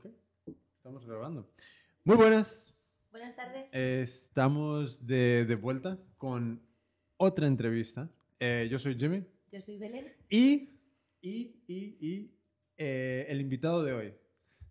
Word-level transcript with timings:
Ok, 0.00 0.06
estamos 0.76 1.04
grabando. 1.04 1.52
Muy 2.04 2.16
buenas. 2.16 2.74
Buenas 3.10 3.36
tardes. 3.36 3.66
Estamos 3.74 5.06
de, 5.06 5.44
de 5.44 5.54
vuelta 5.56 5.98
con 6.16 6.62
otra 7.18 7.46
entrevista. 7.46 8.10
Eh, 8.38 8.66
yo 8.70 8.78
soy 8.78 8.94
Jimmy. 8.98 9.26
Yo 9.50 9.60
soy 9.60 9.76
Belén. 9.76 10.10
Y, 10.30 10.80
y, 11.20 11.62
y, 11.66 11.96
y 12.00 12.34
eh, 12.78 13.26
el 13.28 13.42
invitado 13.42 13.84
de 13.84 13.92
hoy 13.92 14.14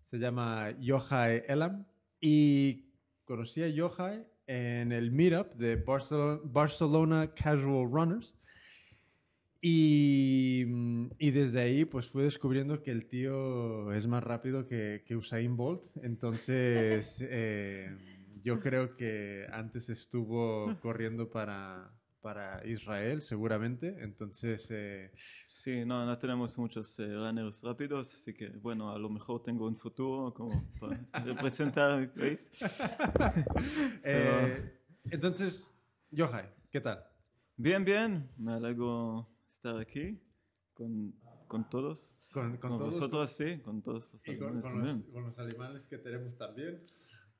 se 0.01 0.17
llama 0.17 0.71
Yohai 0.79 1.43
Elam. 1.47 1.85
Y 2.19 2.91
conocí 3.23 3.61
a 3.61 3.67
Yohai 3.67 4.25
en 4.47 4.91
el 4.91 5.11
meetup 5.11 5.53
de 5.53 5.75
Barcelona, 5.75 6.41
Barcelona 6.43 7.29
Casual 7.29 7.87
Runners. 7.87 8.33
Y, 9.61 10.65
y, 11.17 11.31
desde 11.31 11.59
ahí 11.59 11.83
pues 11.83 12.07
fui 12.07 12.23
descubriendo 12.23 12.81
que 12.81 12.91
el 12.91 13.07
tío 13.07 13.91
es 13.91 14.07
más 14.07 14.23
rápido 14.23 14.65
que, 14.65 15.03
que 15.05 15.17
Usain 15.17 15.57
Bolt. 15.57 15.83
Entonces 16.01 17.19
eh, 17.29 17.93
yo 18.41 18.61
creo 18.61 18.93
que 18.93 19.45
antes 19.51 19.89
estuvo 19.89 20.77
corriendo 20.81 21.29
para, 21.29 21.91
para 22.21 22.65
Israel 22.65 23.21
seguramente. 23.21 23.97
Entonces... 23.99 24.65
Eh, 24.71 25.11
sí, 25.49 25.83
no, 25.85 26.05
no 26.05 26.17
tenemos 26.17 26.57
muchos 26.57 26.97
eh, 26.99 27.13
runners 27.13 27.61
rápidos, 27.63 28.13
así 28.13 28.33
que 28.33 28.49
bueno, 28.49 28.91
a 28.91 28.97
lo 28.97 29.09
mejor 29.09 29.43
tengo 29.43 29.67
un 29.67 29.75
futuro 29.75 30.33
como 30.33 30.53
para 30.79 30.97
representar 31.25 31.91
a 31.91 31.97
mi 31.97 32.07
país. 32.07 32.49
eh, 34.05 34.79
entonces, 35.11 35.67
Yohai, 36.11 36.45
¿qué 36.71 36.79
tal? 36.79 37.03
Bien, 37.57 37.83
bien, 37.83 38.25
me 38.37 38.53
alegro 38.53 39.27
estar 39.49 39.77
aquí 39.77 40.19
con, 40.73 41.13
con 41.47 41.69
todos. 41.69 42.15
Con, 42.31 42.57
con, 42.57 42.57
con 42.57 42.77
todos, 42.77 42.93
vosotros, 42.93 43.31
sí, 43.31 43.59
con 43.59 43.81
todos 43.81 44.13
los 44.13 44.27
y 44.27 44.37
con 44.37 44.61
también. 44.61 44.97
los, 44.97 45.13
con 45.13 45.23
los 45.23 45.39
animales 45.39 45.87
que 45.87 45.97
tenemos 45.97 46.37
también. 46.37 46.81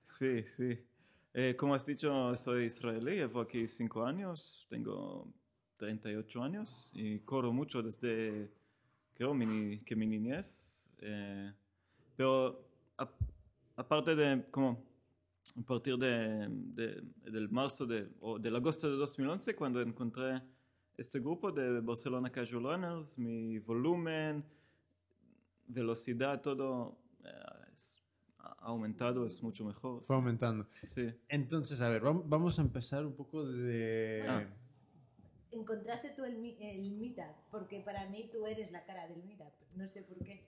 Sí, 0.03 0.43
sí. 0.43 0.85
Eh, 1.33 1.55
como 1.55 1.75
has 1.75 1.85
dicho, 1.85 2.35
soy 2.35 2.65
israelí, 2.65 3.17
llevo 3.17 3.41
aquí 3.41 3.67
cinco 3.67 4.03
años, 4.03 4.65
tengo 4.69 5.31
38 5.77 6.43
años 6.43 6.91
y 6.95 7.19
corro 7.19 7.53
mucho 7.53 7.83
desde, 7.83 8.51
creo, 9.13 9.33
mi, 9.35 9.79
que 9.81 9.95
mi 9.95 10.07
niñez. 10.07 10.89
Eh, 10.97 11.53
pero 12.15 12.67
a, 12.97 13.07
aparte 13.75 14.15
de, 14.15 14.43
como, 14.49 14.83
a 15.55 15.61
partir 15.61 15.97
de, 15.97 16.47
de, 16.49 17.03
del 17.31 17.49
marzo 17.49 17.85
de, 17.85 18.09
o 18.19 18.39
del 18.39 18.55
agosto 18.55 18.89
de 18.89 18.97
2011, 18.97 19.55
cuando 19.55 19.79
encontré 19.81 20.41
este 20.99 21.19
grupo 21.19 21.51
de 21.51 21.79
Barcelona 21.81 22.31
Casual 22.31 22.63
Runners, 22.63 23.17
mi 23.17 23.57
volumen, 23.59 24.43
velocidad, 25.67 26.41
todo 26.41 26.97
eh, 27.23 27.29
es, 27.73 28.01
ha 28.39 28.55
aumentado, 28.67 29.25
es 29.25 29.41
mucho 29.43 29.63
mejor. 29.65 30.03
Fue 30.03 30.15
aumentando. 30.15 30.65
Sí. 30.85 31.13
Entonces, 31.27 31.79
a 31.81 31.89
ver, 31.89 32.01
vamos 32.01 32.59
a 32.59 32.61
empezar 32.61 33.05
un 33.05 33.13
poco 33.13 33.45
de... 33.45 34.23
Ah. 34.27 34.45
Encontraste 35.51 36.09
tú 36.11 36.23
el, 36.25 36.35
el 36.59 36.91
meetup, 36.91 37.33
porque 37.49 37.79
para 37.81 38.07
mí 38.09 38.29
tú 38.31 38.45
eres 38.45 38.71
la 38.71 38.83
cara 38.85 39.07
del 39.07 39.23
meetup, 39.23 39.51
no 39.77 39.87
sé 39.87 40.03
por 40.03 40.17
qué. 40.19 40.47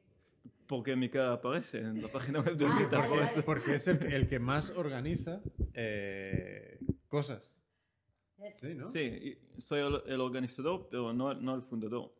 Porque 0.67 0.95
mi 0.95 1.09
cara 1.09 1.33
aparece 1.33 1.79
en 1.79 2.01
la 2.01 2.07
página 2.07 2.39
web 2.39 2.55
del 2.55 2.69
Ah, 2.69 2.75
Meetup. 2.79 3.09
vale. 3.09 3.41
Porque 3.43 3.75
es 3.75 3.87
el, 3.87 4.01
el 4.13 4.27
que 4.27 4.39
más 4.39 4.69
organiza 4.69 5.41
eh, 5.73 6.79
cosas. 7.09 7.50
Sí, 8.51 8.75
¿no? 8.75 8.87
Sí, 8.87 9.37
soy 9.57 9.79
el, 9.81 10.01
el 10.07 10.21
organizador, 10.21 10.87
pero 10.89 11.13
no, 11.13 11.33
no 11.33 11.55
el 11.55 11.61
fundador. 11.61 12.13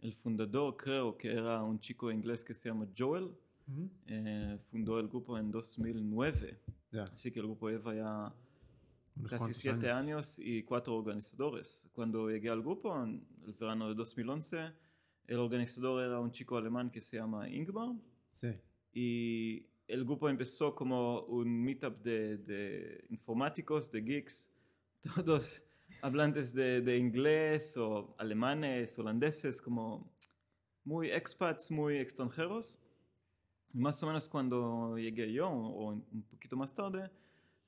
El 0.00 0.12
fundador 0.14 0.76
creo 0.76 1.16
que 1.16 1.32
era 1.32 1.62
un 1.62 1.78
chico 1.78 2.10
inglés 2.10 2.44
que 2.44 2.54
se 2.54 2.68
llama 2.68 2.88
Joel. 2.96 3.24
Ujú. 3.68 3.88
Eh, 4.06 4.58
fundó 4.60 4.98
el 4.98 5.08
grupo 5.08 5.38
en 5.38 5.50
2009. 5.50 6.60
Ya, 6.90 7.04
Así 7.04 7.30
que 7.30 7.40
el 7.40 7.46
grupo 7.46 7.70
lleva 7.70 7.94
ya 7.94 8.34
casi 9.28 9.54
siete 9.54 9.90
años. 9.90 10.38
años. 10.38 10.38
y 10.40 10.62
cuatro 10.64 10.96
organizadores. 10.96 11.88
Cuando 11.92 12.28
llegué 12.28 12.48
al 12.50 12.60
grupo, 12.60 12.94
en 13.02 13.24
el 13.46 13.52
verano 13.54 13.88
de 13.88 13.94
2011, 13.94 14.72
el 15.28 15.38
organizador 15.38 16.04
era 16.04 16.20
un 16.20 16.30
chico 16.30 16.56
alemán 16.56 16.90
que 16.90 17.00
se 17.00 17.16
llama 17.16 17.48
Ingmar. 17.48 17.94
Sí. 18.32 18.48
Y 18.92 19.66
el 19.86 20.04
grupo 20.04 20.28
empezó 20.28 20.74
como 20.74 21.20
un 21.22 21.62
meetup 21.62 22.02
de, 22.02 22.38
de 22.38 23.04
informáticos, 23.10 23.90
de 23.90 24.02
geeks, 24.02 24.52
todos 25.24 25.64
hablantes 26.02 26.54
de, 26.54 26.80
de 26.80 26.96
inglés 26.96 27.76
o 27.76 28.14
alemanes, 28.18 28.98
holandeses, 28.98 29.60
como 29.60 30.10
muy 30.84 31.10
expats, 31.10 31.70
muy 31.70 31.96
extranjeros. 31.98 32.80
Y 33.74 33.78
más 33.78 34.02
o 34.02 34.06
menos 34.06 34.28
cuando 34.28 34.96
llegué 34.98 35.32
yo, 35.32 35.48
o 35.48 35.92
un 35.92 36.22
poquito 36.30 36.56
más 36.56 36.74
tarde, 36.74 37.10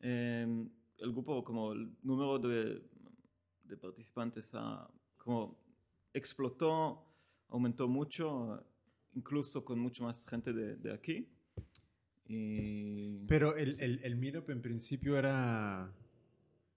eh, 0.00 0.46
el 0.98 1.12
grupo, 1.12 1.42
como 1.42 1.72
el 1.72 1.96
número 2.02 2.38
de, 2.38 2.82
de 3.64 3.76
participantes, 3.76 4.54
ha- 4.54 4.88
como 5.16 5.58
explotó, 6.12 7.04
aumentó 7.48 7.88
mucho, 7.88 8.62
incluso 9.14 9.64
con 9.64 9.78
mucho 9.78 10.04
más 10.04 10.26
gente 10.26 10.52
de, 10.52 10.76
de 10.76 10.92
aquí. 10.92 11.28
Y 12.26 13.24
Pero 13.26 13.56
el, 13.56 13.78
el, 13.80 14.00
el 14.02 14.16
meetup 14.16 14.50
en 14.50 14.62
principio 14.62 15.16
era... 15.18 15.92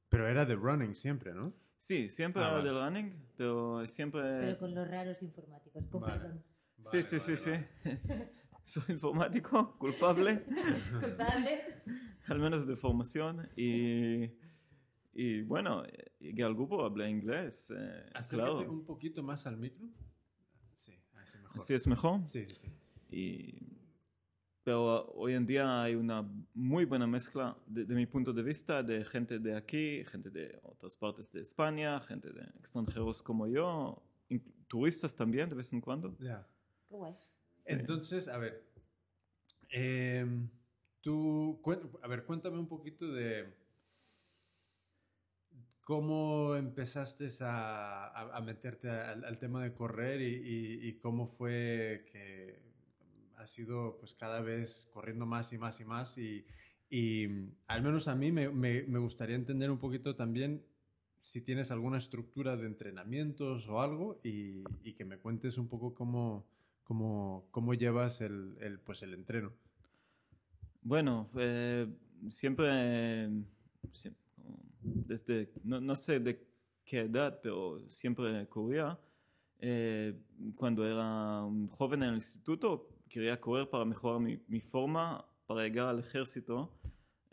Pero 0.10 0.28
era 0.28 0.46
de 0.46 0.56
running 0.56 0.96
siempre, 0.96 1.34
¿no? 1.34 1.54
sí, 1.78 2.10
siempre 2.10 2.42
Ah, 2.42 2.48
era 2.48 2.58
vale. 2.58 2.70
del 2.70 2.80
running, 2.84 3.14
pero 3.38 3.86
siempre... 3.88 4.22
Pero 4.22 4.58
con 4.58 4.74
los 4.74 4.88
raros 4.90 5.22
informáticos, 5.22 5.86
con 5.88 6.02
Vale. 6.02 6.20
perdón. 6.20 6.44
sí, 6.84 7.04
sí, 7.04 7.20
sí, 7.20 7.38
sí. 7.38 7.52
Soy 8.64 8.84
informático, 8.90 9.78
culpable, 9.80 10.44
Culpable. 11.00 11.62
al 12.28 12.40
menos 12.40 12.68
de 12.68 12.76
formación. 12.76 13.48
Y, 13.56 14.32
y 15.14 15.42
bueno, 15.44 15.84
llegué 16.20 16.44
al 16.44 16.54
grupo, 16.56 16.84
hablé 16.84 17.10
inglés. 17.10 17.72
Eh, 17.76 18.10
Acércate 18.14 18.52
claro. 18.56 18.72
un 18.72 18.84
poquito 18.86 19.24
más 19.24 19.46
al 19.48 19.56
micro. 19.58 19.88
Sí, 20.74 20.92
así 21.16 21.38
mejor. 21.38 21.62
¿Sí 21.62 21.74
es 21.76 21.88
mejor? 21.88 22.28
Sí, 22.28 22.46
sí, 22.48 22.56
sí. 22.56 22.68
Y, 23.10 23.77
pero 24.68 25.06
hoy 25.16 25.34
en 25.34 25.46
día 25.46 25.82
hay 25.84 25.96
una 25.96 26.30
muy 26.54 26.84
buena 26.84 27.08
mezcla, 27.08 27.58
de, 27.68 27.86
de 27.86 27.96
mi 27.96 28.06
punto 28.06 28.34
de 28.34 28.44
vista, 28.44 28.84
de 28.84 29.06
gente 29.06 29.40
de 29.40 29.56
aquí, 29.56 30.04
gente 30.04 30.30
de 30.30 30.60
otras 30.62 30.98
partes 30.98 31.32
de 31.32 31.40
España, 31.40 32.02
gente 32.02 32.34
de 32.34 32.42
extranjeros 32.60 33.24
como 33.24 33.48
yo, 33.48 34.04
turistas 34.68 35.16
también 35.16 35.48
de 35.48 35.56
vez 35.56 35.72
en 35.72 35.80
cuando. 35.80 36.18
Ya. 36.20 36.46
Qué 36.90 36.96
guay. 36.98 37.16
Entonces, 37.68 38.28
a 38.28 38.38
ver, 38.40 38.62
em, 39.70 40.50
tú, 41.00 41.62
a 42.04 42.08
ver, 42.10 42.26
cuéntame 42.26 42.60
un 42.60 42.68
poquito 42.68 43.10
de 43.10 43.46
cómo 45.80 46.58
empezaste 46.58 47.30
a, 47.40 48.08
a- 48.08 48.38
a 48.38 48.42
meterte 48.42 48.90
al, 48.90 49.24
al 49.24 49.38
tema 49.40 49.64
de 49.64 49.74
correr 49.74 50.20
y, 50.20 50.26
y- 50.26 50.88
y 50.90 50.98
cómo 50.98 51.26
fue 51.26 52.04
que 52.12 52.67
has 53.38 53.58
ido 53.60 53.98
pues 54.00 54.16
cada 54.16 54.42
vez 54.42 54.90
corriendo 54.94 55.26
más 55.26 55.54
y 55.54 55.58
más 55.58 55.80
y 55.80 55.86
más 55.86 56.18
y, 56.18 56.46
y, 56.90 57.28
al 57.68 57.82
menos 57.82 58.08
a 58.08 58.16
mí 58.16 58.32
me, 58.32 58.50
me- 58.50 58.84
me 58.84 59.00
gustaría 59.00 59.36
entender 59.36 59.70
un 59.72 59.78
poquito 59.80 60.16
también 60.16 60.66
si 61.20 61.42
tienes 61.42 61.72
alguna 61.72 61.98
estructura 61.98 62.58
de 62.58 62.68
entrenamientos 62.68 63.68
o 63.68 63.82
algo 63.82 64.20
y, 64.24 64.64
y 64.84 64.94
que 64.94 65.06
me 65.06 65.18
cuentes 65.20 65.58
un 65.58 65.68
poco 65.68 65.94
cómo, 65.94 66.46
cómo, 66.84 67.48
cómo 67.52 67.74
llevas 67.74 68.22
el, 68.22 68.58
el, 68.62 68.80
pues 68.80 69.04
el 69.04 69.14
entreno. 69.14 69.54
Bueno, 70.82 71.30
eh, 71.38 71.88
siempre, 72.30 72.66
siem- 73.92 74.16
desde, 74.82 75.50
no, 75.64 75.80
no 75.82 75.96
sé 75.96 76.20
de 76.20 76.48
qué 76.86 77.02
edad, 77.02 77.40
pero 77.42 77.80
siempre 77.90 78.48
corría. 78.48 79.00
Eh, 79.60 80.14
cuando 80.56 80.86
era 80.86 81.44
un 81.44 81.68
joven 81.68 82.04
en 82.04 82.10
el 82.10 82.16
instituto, 82.16 82.90
al 85.90 86.00
ejército 86.00 86.72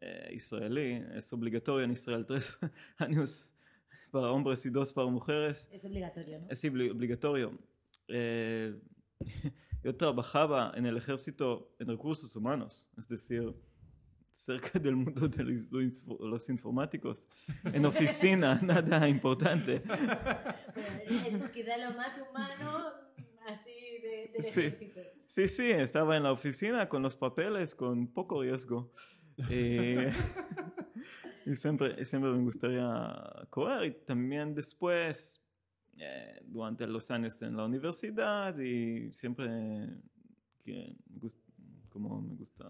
eh, 0.00 0.30
israelí. 0.34 1.02
Es 1.14 1.32
obligatorio 1.32 1.84
en 1.84 1.90
el 10.86 10.96
ejército 10.96 11.74
en 11.78 11.88
recursos 11.88 12.34
humanos, 12.36 12.86
es 12.98 13.08
decir, 13.08 13.54
cerca 14.30 14.78
del 14.80 14.96
mundo 14.96 15.28
de 15.28 15.44
los, 15.44 15.72
info- 15.72 16.18
los 16.20 16.48
informáticos, 16.50 17.28
en 17.72 17.86
oficina, 17.86 18.56
nada 18.62 19.08
importante. 19.08 19.80
Pero 19.80 21.20
es 21.44 21.50
quizá 21.52 21.76
lo 21.78 21.96
más 21.96 22.20
humano 22.30 22.84
así 23.46 23.70
de, 24.02 24.30
del 24.34 24.44
Sí. 24.44 24.60
ejército. 24.60 25.00
Sí, 25.26 25.48
sí, 25.48 25.70
estaba 25.70 26.16
en 26.16 26.22
la 26.22 26.32
oficina 26.32 26.88
con 26.88 27.02
los 27.02 27.16
papeles, 27.16 27.74
con 27.74 28.08
poco 28.08 28.42
riesgo. 28.42 28.92
Eh, 29.50 30.12
y 31.46 31.56
siempre, 31.56 32.04
siempre 32.04 32.30
me 32.30 32.42
gustaría 32.42 33.46
correr. 33.50 33.86
Y 33.86 34.04
también 34.04 34.54
después, 34.54 35.42
eh, 35.96 36.40
durante 36.46 36.86
los 36.86 37.10
años 37.10 37.40
en 37.42 37.56
la 37.56 37.64
universidad, 37.64 38.56
y 38.58 39.12
siempre 39.12 39.46
que 40.64 40.96
como 41.90 42.20
me 42.20 42.34
gusta, 42.34 42.64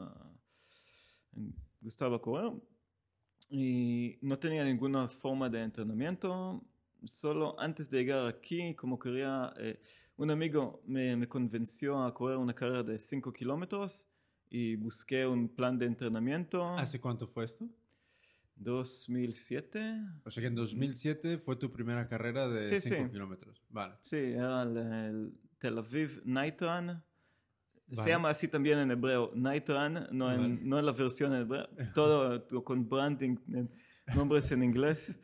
gustaba 1.80 2.20
correr. 2.20 2.52
Y 3.50 4.18
no 4.22 4.38
tenía 4.38 4.64
ninguna 4.64 5.08
forma 5.08 5.48
de 5.48 5.62
entrenamiento. 5.62 6.62
Solo 7.06 7.58
antes 7.60 7.88
de 7.90 7.98
llegar 7.98 8.26
aquí, 8.26 8.74
como 8.74 8.98
quería, 8.98 9.52
eh, 9.58 9.80
un 10.16 10.30
amigo 10.30 10.82
me, 10.86 11.16
me 11.16 11.28
convenció 11.28 12.02
a 12.02 12.12
correr 12.14 12.36
una 12.38 12.54
carrera 12.54 12.82
de 12.82 12.98
5 12.98 13.32
kilómetros 13.32 14.08
y 14.50 14.76
busqué 14.76 15.26
un 15.26 15.48
plan 15.48 15.78
de 15.78 15.86
entrenamiento. 15.86 16.64
¿Hace 16.78 17.00
cuánto 17.00 17.26
fue 17.26 17.44
esto? 17.44 17.68
2007. 18.56 19.80
O 20.24 20.30
sea 20.30 20.40
que 20.40 20.46
en 20.46 20.54
2007 20.54 21.38
fue 21.38 21.56
tu 21.56 21.70
primera 21.70 22.06
carrera 22.06 22.48
de 22.48 22.62
Sí, 22.62 22.80
5 22.80 23.04
sí. 23.04 23.10
kilómetros. 23.10 23.62
Vale. 23.68 23.94
Sí, 24.02 24.16
era 24.16 24.62
el, 24.62 24.76
el 24.76 25.34
Tel 25.58 25.78
Aviv 25.78 26.22
Night 26.24 26.60
Run. 26.60 27.02
Se 27.90 27.96
Vale. 28.00 28.10
llama 28.12 28.30
así 28.30 28.48
también 28.48 28.78
en 28.78 28.90
hebreo, 28.90 29.30
Night 29.34 29.68
Run, 29.68 30.06
no, 30.12 30.32
en, 30.32 30.40
Vale. 30.40 30.58
no 30.62 30.78
en 30.78 30.86
la 30.86 30.92
versión 30.92 31.34
en 31.34 31.42
hebreo, 31.42 31.68
todo, 31.94 32.46
con 32.64 32.88
branding, 32.88 33.36
en- 33.52 33.70
nombres 34.16 34.50
en 34.52 34.62
inglés. 34.62 35.14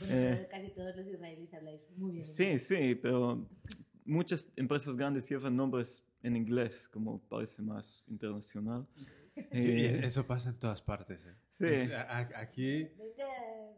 Bueno, 0.00 0.14
Eh. 0.14 0.48
casi 0.50 0.68
todos 0.70 0.94
los 0.96 1.06
israelíes 1.08 1.54
habláis 1.54 1.80
muy 1.96 2.12
bien. 2.12 2.24
Sí, 2.24 2.58
sí, 2.58 2.94
pero 2.94 3.48
muchas 4.04 4.48
empresas 4.56 4.96
grandes 4.96 5.28
llevan 5.28 5.56
nombres 5.56 6.04
en 6.22 6.36
inglés, 6.36 6.88
como 6.88 7.18
parece 7.28 7.62
más 7.62 8.02
internacional. 8.08 8.86
Y 9.36 9.42
Eh, 9.58 10.06
eso 10.06 10.26
pasa 10.26 10.50
en 10.50 10.58
todas 10.58 10.80
partes. 10.82 11.24
¿eh? 11.26 11.34
Sí. 11.50 11.92
A- 11.92 12.18
Aquí, 12.40 12.88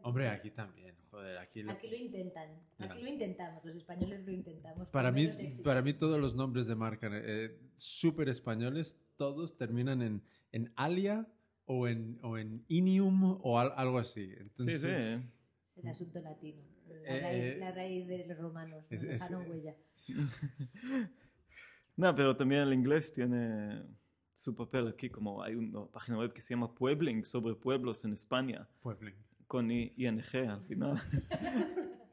hombre, 0.01 0.29
aquí 0.29 0.49
también. 0.51 0.95
Joder, 1.11 1.37
aquí. 1.37 1.63
lo- 1.63 1.71
Aquí 1.71 1.89
lo 1.89 1.95
intentan. 1.95 2.49
Aquí 2.79 3.01
lo 3.01 3.07
intentamos. 3.09 3.63
Los 3.65 3.75
españoles 3.75 4.25
lo 4.25 4.31
intentamos. 4.31 4.89
Para 4.89 5.11
mí, 5.11 5.29
para 5.63 5.81
mí 5.81 5.93
todos 5.93 6.19
los 6.19 6.35
nombres 6.35 6.67
de 6.67 6.75
marca 6.75 7.09
eh, 7.11 7.57
súper 7.75 8.27
españoles, 8.29 8.97
todos 9.15 9.57
terminan 9.57 10.01
en, 10.01 10.21
en 10.51 10.71
alia 10.75 11.27
o 11.65 11.87
en, 11.87 12.19
o 12.23 12.37
en 12.37 12.53
inium 12.67 13.39
o 13.41 13.59
al- 13.59 13.71
algo 13.75 13.99
así. 13.99 14.25
sí, 14.27 14.33
Entonces, 14.39 14.81
sí. 14.81 14.87
Es 14.87 15.21
el 15.81 15.87
asunto 15.89 16.19
latino. 16.21 16.61
La, 16.87 16.95
Eh, 17.15 17.21
raíz, 17.21 17.43
eh, 17.43 17.57
la 17.59 17.71
raíz 17.71 18.07
de 18.07 18.25
los 18.27 18.37
romanos. 18.37 18.85
es- 18.89 19.03
nos 19.03 19.13
es- 19.13 19.29
dejaron 19.29 19.49
huella. 19.51 19.75
No, 21.95 22.13
pero 22.13 22.37
también 22.37 22.61
el 22.61 22.73
inglés 22.73 23.11
tiene 23.11 23.81
su 24.31 24.53
papel 24.53 24.87
aquí, 24.87 25.09
como 25.09 25.41
hay 25.41 25.55
una 25.55 25.87
página 25.87 26.19
web 26.19 26.31
que 26.31 26.41
se 26.41 26.53
llama 26.53 26.75
Puebling, 26.75 27.25
sobre 27.25 27.55
pueblos 27.55 28.05
en 28.05 28.13
España, 28.13 28.69
Pueblen. 28.81 29.15
con 29.47 29.71
I- 29.71 29.93
ING 29.97 30.21
al 30.47 30.63
final. 30.63 31.01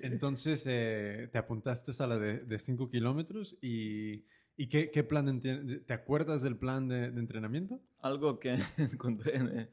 Entonces, 0.00 0.64
eh, 0.66 1.28
te 1.32 1.38
apuntaste 1.38 1.92
a 2.02 2.06
la 2.06 2.18
de 2.18 2.58
5 2.58 2.88
kilómetros 2.88 3.56
y, 3.60 4.24
¿y 4.56 4.68
qué, 4.68 4.90
qué 4.90 5.02
plan 5.04 5.26
enti- 5.26 5.84
¿Te 5.84 5.94
acuerdas 5.94 6.42
del 6.42 6.56
plan 6.56 6.88
de, 6.88 7.10
de 7.10 7.20
entrenamiento? 7.20 7.80
Algo 8.00 8.38
que 8.38 8.54
encontré 8.78 9.36
en, 9.36 9.68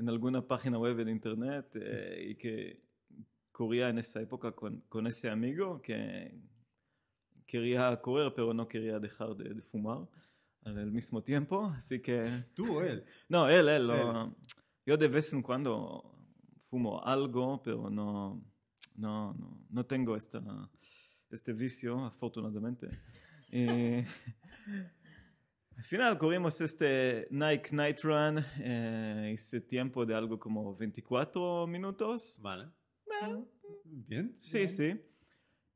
en 0.00 0.08
alguna 0.08 0.40
página 0.46 0.78
web 0.78 0.96
de 1.04 1.10
internet 1.12 1.66
eh, 1.76 2.28
y 2.30 2.34
que 2.34 2.82
corría 3.52 3.88
en 3.90 3.98
esa 3.98 4.20
época 4.20 4.52
con, 4.52 4.80
con 4.88 5.06
ese 5.06 5.28
amigo 5.30 5.80
que 5.82 6.34
quería 7.46 8.00
correr 8.00 8.32
pero 8.34 8.54
no 8.54 8.66
quería 8.66 8.98
dejar 8.98 9.36
de, 9.36 9.54
de 9.54 9.62
fumar 9.62 10.08
al 10.64 10.90
mismo 10.92 11.22
tiempo, 11.22 11.64
así 11.76 12.00
que... 12.00 12.28
¿Tú 12.54 12.76
o 12.78 12.82
él? 12.82 13.04
No, 13.28 13.48
él, 13.48 13.68
él. 13.68 13.86
lo- 13.86 14.34
yo 14.86 14.96
de 14.96 15.08
vez 15.08 15.32
en 15.32 15.42
cuando 15.42 16.02
fumo 16.58 17.02
algo, 17.04 17.62
pero 17.62 17.88
no, 17.90 18.42
no, 18.96 19.34
no, 19.34 19.66
no 19.70 19.86
tengo 19.86 20.16
esta, 20.16 20.42
este 21.30 21.52
vicio, 21.52 21.98
afortunadamente. 22.04 22.88
Al 23.52 24.04
final 25.82 26.18
corrimos 26.18 26.60
este 26.60 27.26
Nike 27.30 27.74
Night 27.74 28.00
Run, 28.02 28.44
eh, 28.58 29.30
hice 29.34 29.60
tiempo 29.60 30.04
de 30.04 30.14
algo 30.14 30.38
como 30.38 30.74
24 30.74 31.66
minutos. 31.66 32.38
Vale. 32.42 32.68
Bien. 33.84 34.36
Sí, 34.40 34.68
sí. 34.68 35.00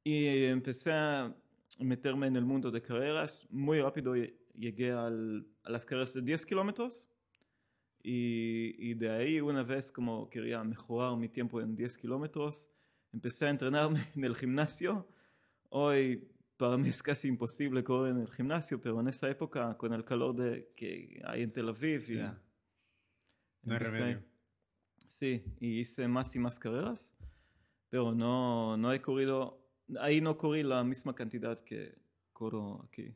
Y 0.02 0.44
empecé 0.44 0.92
a 0.92 1.34
meterme 1.78 2.26
en 2.26 2.36
el 2.36 2.44
mundo 2.44 2.70
de 2.70 2.80
carreras. 2.82 3.46
Muy 3.50 3.80
rápido 3.80 4.14
lle- 4.16 4.34
llegué 4.54 4.92
al- 4.92 5.46
a 5.62 5.70
las 5.70 5.84
carreras 5.86 6.14
de 6.14 6.22
10 6.22 6.44
kilómetros. 6.44 7.08
Y, 8.02 8.74
y 8.78 8.94
de 8.94 9.10
ahí, 9.10 9.40
una 9.40 9.62
vez 9.62 9.90
como 9.90 10.28
quería 10.28 10.62
mejorar 10.62 11.16
mi 11.16 11.28
tiempo 11.28 11.60
en 11.60 11.74
10 11.74 11.96
kilómetros, 11.96 12.70
empecé 13.12 13.46
a 13.46 13.50
entrenarme 13.50 13.98
en 14.16 14.24
el 14.24 14.36
gimnasio. 14.36 15.08
Hoy 15.70 16.28
para 16.56 16.76
mí 16.78 16.88
es 16.88 17.02
casi 17.02 17.28
imposible 17.28 17.82
correr 17.82 18.14
en 18.14 18.20
el 18.22 18.28
gimnasio, 18.30 18.80
pero 18.80 19.00
en 19.00 19.08
esa 19.08 19.28
época, 19.30 19.76
con 19.76 19.92
el 19.92 20.04
calor 20.04 20.34
de, 20.36 20.72
que 20.76 21.20
hay 21.26 21.42
en 21.42 21.52
Tel 21.52 21.68
Aviv, 21.68 22.10
y 22.10 22.16
Ya. 22.16 22.40
No 23.62 23.72
hay 23.74 23.78
empecé- 23.80 23.98
remedio. 23.98 24.24
Sí, 25.06 25.44
y 25.60 25.80
hice 25.80 26.08
más 26.08 26.34
y 26.34 26.38
más 26.38 26.58
carreras, 26.58 27.16
pero 27.88 28.14
no, 28.14 28.76
no 28.76 28.92
he 28.92 29.00
corrido, 29.00 29.60
ahí 30.00 30.20
no 30.20 30.36
corrí 30.36 30.62
la 30.62 30.82
misma 30.84 31.14
cantidad 31.14 31.58
que 31.60 31.96
corro 32.32 32.82
aquí, 32.84 33.14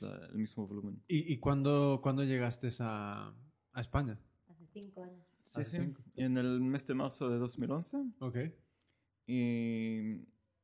la- 0.00 0.26
el 0.26 0.34
mismo 0.36 0.66
volumen. 0.66 1.02
¿Y, 1.08 1.32
y 1.32 1.38
cuándo, 1.38 2.00
cuándo 2.02 2.24
llegaste 2.24 2.68
a, 2.80 3.34
a 3.72 3.80
España? 3.80 4.18
Hace 4.48 4.66
cinco 4.72 5.02
años. 5.02 5.24
Sí, 5.42 5.60
Hace 5.60 5.70
sí, 5.78 5.82
cinco. 5.84 6.02
en 6.16 6.36
el 6.36 6.60
mes 6.60 6.86
de 6.86 6.94
marzo 6.94 7.28
de 7.30 7.38
2011 7.38 7.96
Ok. 8.20 8.38
y 9.26 10.16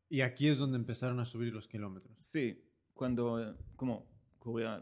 Y 0.09 0.21
aquí 0.21 0.49
es 0.49 0.59
donde 0.59 0.77
empezaron 0.79 1.19
a 1.21 1.25
subir 1.25 1.53
los 1.53 1.67
kilómetros. 1.69 2.13
sí, 2.21 2.63
cuando, 2.95 3.43
eh, 3.43 3.55
como 3.77 4.07
corría, 4.39 4.81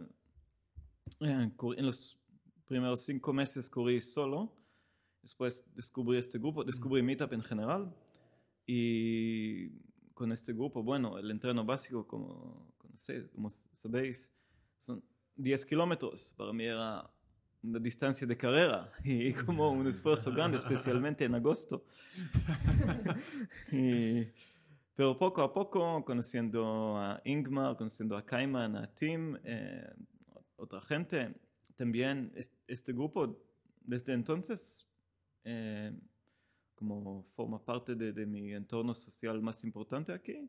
eh, 1.20 1.50
en 1.76 1.84
los 1.86 2.18
primeros 2.66 3.00
cinco 3.04 3.32
meses 3.32 3.68
corrí 3.68 4.00
solo, 4.00 4.52
después 5.22 5.64
descubrí 5.74 6.18
este 6.18 6.38
grupo, 6.38 6.62
descubrí 6.62 7.02
Meetup 7.02 7.32
en 7.32 7.42
general 7.42 7.92
y 8.66 9.70
con 10.12 10.30
este 10.30 10.52
grupo, 10.52 10.82
bueno, 10.82 11.18
el 11.18 11.30
entreno 11.30 11.64
básico, 11.64 12.06
como, 12.06 12.72
como, 12.78 12.96
sé- 12.96 13.28
como 13.34 13.50
sabéis, 13.50 14.32
son 14.78 15.02
10 15.36 15.66
kilómetros, 15.66 16.34
para 16.36 16.52
mí 16.52 16.64
era 16.64 17.10
una 17.62 17.78
distancia 17.80 18.26
de 18.26 18.36
carrera 18.36 18.92
y 19.04 19.32
como 19.32 19.70
un 19.72 19.86
esfuerzo 19.88 20.30
grande, 20.32 20.58
especialmente 20.58 21.24
en 21.24 21.34
agosto. 21.34 21.84
Y- 23.72 24.26
pero 24.94 25.16
poco 25.16 25.42
a 25.42 25.52
poco, 25.52 26.04
conociendo 26.04 26.96
a 26.96 27.20
Ingmar, 27.24 27.76
conociendo 27.76 28.16
a 28.16 28.24
Kaiman, 28.24 28.76
a 28.76 28.86
Tim, 28.94 29.36
eh, 29.44 29.86
otra 30.56 30.80
gente, 30.80 31.34
también 31.76 32.32
es- 32.36 32.52
este 32.66 32.92
grupo 32.92 33.36
desde 33.80 34.12
entonces 34.12 34.86
eh, 35.44 35.92
como 36.74 37.22
forma 37.24 37.62
parte 37.64 37.94
de, 37.94 38.12
de 38.12 38.26
mi 38.26 38.52
entorno 38.52 38.94
social 38.94 39.40
más 39.42 39.62
importante 39.64 40.12
aquí 40.12 40.48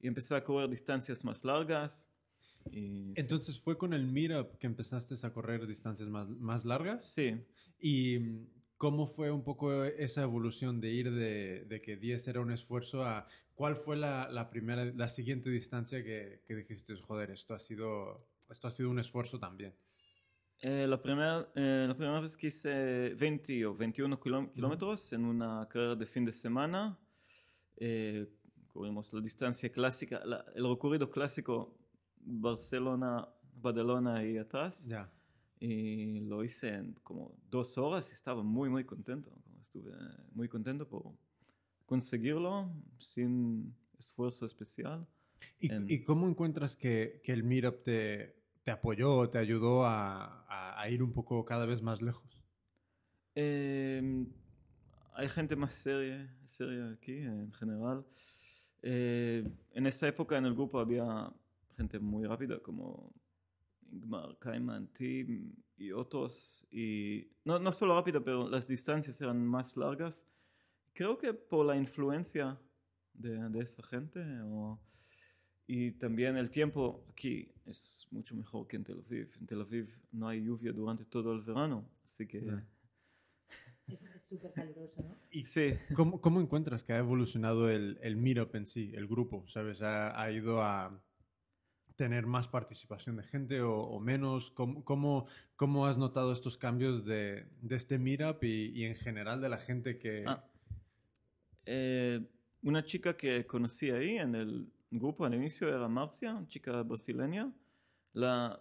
y 0.00 0.06
empecé 0.08 0.34
a 0.34 0.42
correr 0.44 0.68
distancias 0.68 1.24
más 1.24 1.44
largas. 1.44 2.10
Y, 2.70 3.12
Entonces 3.18 3.58
fue 3.58 3.78
con 3.78 3.92
el 3.92 4.06
Meetup 4.06 4.58
que 4.58 4.66
empezaste 4.66 5.14
a 5.26 5.32
correr 5.32 5.66
distancias 5.66 6.08
más, 6.08 6.28
más 6.28 6.64
largas. 6.64 7.04
sí, 7.08 7.44
¿Y 7.78 8.18
cómo 8.76 9.06
fue 9.06 9.30
un 9.30 9.42
poco 9.44 9.84
esa 9.84 10.22
evolución 10.22 10.80
de 10.80 10.90
ir 10.90 11.10
de, 11.12 11.64
de 11.66 11.80
que 11.80 11.96
10 11.96 12.28
era 12.28 12.40
un 12.40 12.50
esfuerzo 12.50 13.04
a 13.04 13.26
cuál 13.56 13.74
fue 13.74 13.96
la, 13.96 14.28
la 14.30 14.48
primera, 14.50 14.84
la 14.84 15.08
siguiente 15.08 15.50
distancia 15.50 16.04
que, 16.04 16.42
que 16.46 16.54
dijiste, 16.54 16.94
joder, 16.94 17.30
esto 17.32 17.54
ha 17.54 17.58
sido, 17.58 18.28
esto 18.48 18.68
ha 18.68 18.70
sido 18.70 18.90
un 18.90 18.98
esfuerzo 19.00 19.40
también? 19.40 19.74
Eh, 20.60 20.86
la, 20.86 21.00
primera, 21.00 21.50
eh, 21.56 21.86
la 21.88 21.94
primera 21.96 22.20
vez 22.20 22.36
que 22.36 22.46
hice 22.46 23.14
20 23.14 23.66
o 23.66 23.74
21 23.74 24.18
kiló- 24.20 24.50
kilómetros 24.52 25.12
en 25.12 25.24
una 25.24 25.66
carrera 25.68 25.96
de 25.96 26.06
fin 26.06 26.24
de 26.24 26.32
semana, 26.32 26.98
eh, 27.76 28.26
corrimos 28.68 29.12
la 29.12 29.20
distancia 29.20 29.70
clásica, 29.72 30.22
la- 30.24 30.44
el 30.54 30.66
recorrido 30.68 31.10
clásico 31.10 31.76
Barcelona, 32.18 33.28
Badalona 33.54 34.24
y 34.24 34.38
atrás. 34.38 34.86
Ya. 34.86 35.10
Y 35.58 36.20
lo 36.20 36.44
hice 36.44 36.74
en 36.74 36.92
como 37.02 37.34
dos 37.50 37.78
horas 37.78 38.10
y 38.10 38.14
estaba 38.14 38.42
muy, 38.42 38.68
muy 38.68 38.84
contento. 38.84 39.30
Estuve 39.60 39.92
muy 40.32 40.48
contento 40.48 40.86
por 40.88 41.14
conseguirlo 41.86 42.68
sin 42.98 43.74
esfuerzo 43.98 44.44
especial. 44.46 45.06
¿Y, 45.60 45.72
En- 45.72 45.90
y 45.90 46.02
cómo 46.02 46.28
encuentras 46.28 46.76
que, 46.76 47.20
que 47.22 47.32
el 47.32 47.44
Meetup 47.44 47.82
te, 47.82 48.36
te 48.62 48.70
apoyó, 48.70 49.28
te 49.30 49.38
ayudó 49.38 49.84
a, 49.86 50.44
a- 50.48 50.80
a 50.80 50.90
ir 50.90 51.02
un 51.02 51.12
poco 51.12 51.44
cada 51.44 51.66
vez 51.66 51.82
más 51.82 52.02
lejos? 52.02 52.42
Eh, 53.34 54.26
hay 55.14 55.28
gente 55.28 55.56
más 55.56 55.74
seria, 55.74 56.34
seria 56.44 56.90
aquí 56.90 57.12
en 57.18 57.52
general. 57.52 58.04
Eh, 58.82 59.44
en 59.72 59.86
esa 59.86 60.08
época 60.08 60.36
en 60.38 60.46
el 60.46 60.54
grupo 60.54 60.78
había 60.78 61.32
gente 61.70 61.98
muy 61.98 62.26
rápida 62.26 62.58
como 62.60 63.12
Ingmar, 63.92 64.36
Kaiman, 64.38 64.88
Tim 64.88 65.54
y 65.76 65.92
otros. 65.92 66.66
Y 66.70 67.28
no, 67.44 67.58
no 67.58 67.72
solo 67.72 67.94
rápida, 67.94 68.20
pero 68.22 68.48
las 68.48 68.68
distancias 68.68 69.20
eran 69.20 69.44
más 69.44 69.76
largas. 69.76 70.26
Creo 70.96 71.18
que 71.18 71.34
por 71.34 71.66
la 71.66 71.76
influencia 71.76 72.58
de, 73.12 73.48
de 73.50 73.58
esa 73.60 73.82
gente. 73.82 74.20
o- 74.44 74.80
Y 75.68 75.90
también 75.92 76.36
el 76.36 76.48
tiempo 76.50 77.04
aquí 77.10 77.48
es 77.66 78.06
mucho 78.10 78.34
mejor 78.34 78.66
que 78.66 78.76
en 78.76 78.84
Tel 78.84 79.00
Aviv. 79.04 79.28
En 79.40 79.46
Tel 79.46 79.60
Aviv 79.60 79.88
no 80.12 80.28
hay 80.28 80.42
lluvia 80.44 80.72
durante 80.72 81.04
todo 81.04 81.32
el 81.32 81.42
verano, 81.42 81.84
así 82.04 82.26
que... 82.26 82.40
Ya. 82.44 82.66
Es 83.88 84.02
es 84.02 84.22
súper 84.22 84.52
caluroso, 84.52 85.00
¿no? 85.02 85.14
Y 85.30 85.42
sí, 85.46 85.68
¿Cómo, 85.94 86.20
cómo 86.20 86.40
encuentras 86.40 86.82
que 86.82 86.92
ha 86.92 86.98
evolucionado 86.98 87.70
el, 87.70 87.96
el 88.02 88.16
meetup 88.16 88.52
en 88.56 88.66
sí, 88.66 88.90
el 88.96 89.06
grupo? 89.06 89.44
¿Sabes? 89.46 89.80
¿Ha, 89.82 90.20
ha 90.20 90.32
ido 90.32 90.60
a 90.60 90.90
tener 91.94 92.26
más 92.26 92.48
participación 92.48 93.16
de 93.16 93.22
gente 93.22 93.60
o, 93.62 93.72
o 93.78 94.00
menos? 94.00 94.50
¿Cómo, 94.50 94.82
cómo, 94.84 95.26
cómo 95.54 95.86
has 95.86 95.98
notado 95.98 96.32
estos 96.32 96.56
cambios 96.58 97.04
de, 97.04 97.46
de 97.62 97.76
este 97.76 97.98
meetup 98.00 98.42
y, 98.42 98.72
y 98.74 98.84
en 98.86 98.96
general 98.96 99.40
de 99.40 99.48
la 99.50 99.58
gente 99.58 99.98
que... 99.98 100.24
Ah. 100.26 100.44
Eh, 101.66 102.20
una 102.62 102.84
chica 102.84 103.16
que 103.16 103.44
conocí 103.44 103.90
ahí 103.90 104.18
en 104.18 104.34
el 104.36 104.72
grupo 104.90 105.24
al 105.24 105.34
inicio 105.34 105.68
era 105.68 105.88
Marcia, 105.88 106.32
una 106.32 106.46
chica 106.46 106.82
brasileña, 106.82 107.52
la 108.12 108.60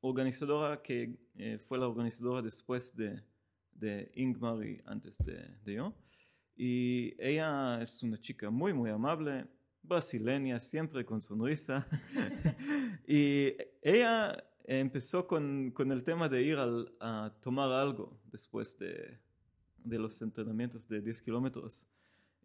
organizadora 0.00 0.80
que 0.82 1.18
eh, 1.36 1.58
fue 1.58 1.78
la 1.78 1.86
organizadora 1.86 2.40
después 2.40 2.96
de, 2.96 3.22
de 3.72 4.10
Ingmar 4.14 4.64
y 4.64 4.82
antes 4.86 5.18
de, 5.18 5.46
de 5.64 5.74
yo. 5.74 5.94
Y 6.56 7.14
ella 7.18 7.82
es 7.82 8.02
una 8.02 8.18
chica 8.18 8.50
muy, 8.50 8.72
muy 8.72 8.90
amable, 8.90 9.46
brasileña, 9.82 10.58
siempre 10.58 11.04
con 11.04 11.20
sonrisa. 11.20 11.86
y 13.06 13.54
ella 13.82 14.34
empezó 14.64 15.26
con, 15.26 15.70
con 15.72 15.92
el 15.92 16.02
tema 16.02 16.28
de 16.28 16.42
ir 16.42 16.58
a 17.00 17.32
tomar 17.42 17.70
algo 17.70 18.18
después 18.24 18.78
de, 18.78 19.18
de 19.76 19.98
los 19.98 20.20
entrenamientos 20.22 20.88
de 20.88 21.00
10 21.00 21.22
kilómetros. 21.22 21.86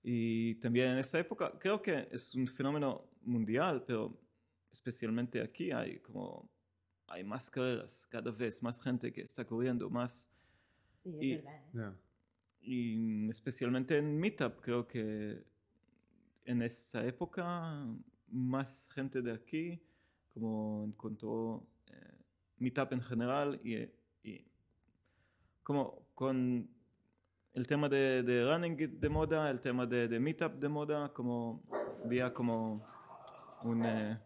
Y 0.03 0.55
también 0.55 0.89
en 0.91 0.98
esa 0.98 1.20
época, 1.20 1.51
creo 1.60 1.81
que 1.81 2.08
es 2.12 2.34
un 2.36 2.48
fenómeno 2.48 3.05
mundial, 3.24 3.84
pero 3.86 4.17
especialmente 4.72 5.41
aquí 5.41 5.72
hay 5.72 6.00
como, 6.00 6.50
hay 7.08 7.24
más 7.24 7.50
carreras, 7.51 8.08
cada 8.10 8.31
vez 8.31 8.63
más 8.63 8.81
gente 8.81 9.12
que 9.12 9.22
está 9.22 9.46
corriendo, 9.46 9.89
más, 9.89 10.34
Sí, 10.98 11.10
es 11.10 11.24
Y- 11.24 11.36
verdad. 11.38 11.93
¿eh? 11.93 11.98
Y 12.63 13.29
especialmente 13.29 13.98
en 13.98 14.17
Meetup, 14.20 14.60
creo 14.62 14.86
que 14.88 15.43
en 16.46 16.62
esa 16.62 17.03
época 17.05 17.88
más 18.27 18.88
gente 18.93 19.22
de 19.22 19.31
aquí 19.34 19.81
como 20.34 20.86
encontró 20.88 21.65
eh, 21.88 22.17
Meetup 22.60 22.93
en 22.93 23.01
general 23.01 23.60
y, 23.63 23.89
y 24.24 24.46
como 25.63 26.05
con 26.13 26.70
el 27.53 27.67
tema 27.67 27.89
de, 27.89 28.24
de 28.24 28.46
running 28.46 29.00
de 29.00 29.10
moda, 29.10 29.50
el 29.50 29.60
tema 29.60 29.86
de, 29.86 30.08
de 30.08 30.20
Meetup 30.20 30.53
de 30.53 30.70
moda, 30.70 31.12
como 31.13 31.63
había 32.05 32.34
como 32.34 32.86
un... 33.63 33.86
eh, 33.86 34.17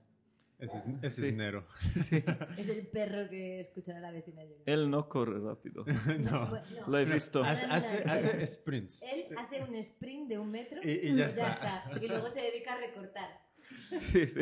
Ese 0.60 0.77
es, 0.77 0.86
ese 1.03 1.22
Sí. 1.22 1.27
es 1.29 1.34
Nero. 1.36 1.65
Es 2.58 2.70
el 2.70 2.88
perro 2.88 3.27
que 3.29 3.60
escuchará 3.60 4.00
la 4.00 4.12
vecina 4.12 4.44
llegar. 4.44 4.63
él 4.65 4.89
no 4.89 5.10
corre 5.10 5.39
rápido, 5.39 5.84
no. 6.32 6.46
No. 6.50 6.88
lo 6.88 6.98
he 7.00 7.05
visto. 7.05 7.39
No, 7.39 7.46
no, 7.46 7.51
Hace, 7.74 8.03
hace- 8.10 8.46
sprints. 8.48 9.03
Él 9.03 9.25
hace 9.38 9.63
un 9.63 9.75
sprint 9.75 10.29
de 10.29 10.38
un 10.39 10.50
metro 10.51 10.79
Y- 10.84 10.91
y 11.10 11.15
ya 11.15 11.27
está. 11.27 11.89
Y 12.01 12.08
luego 12.08 12.29
se 12.29 12.41
dedica 12.41 12.74
a 12.74 12.77
recortar. 12.77 13.29
Sí, 13.58 14.27
sí. 14.27 14.41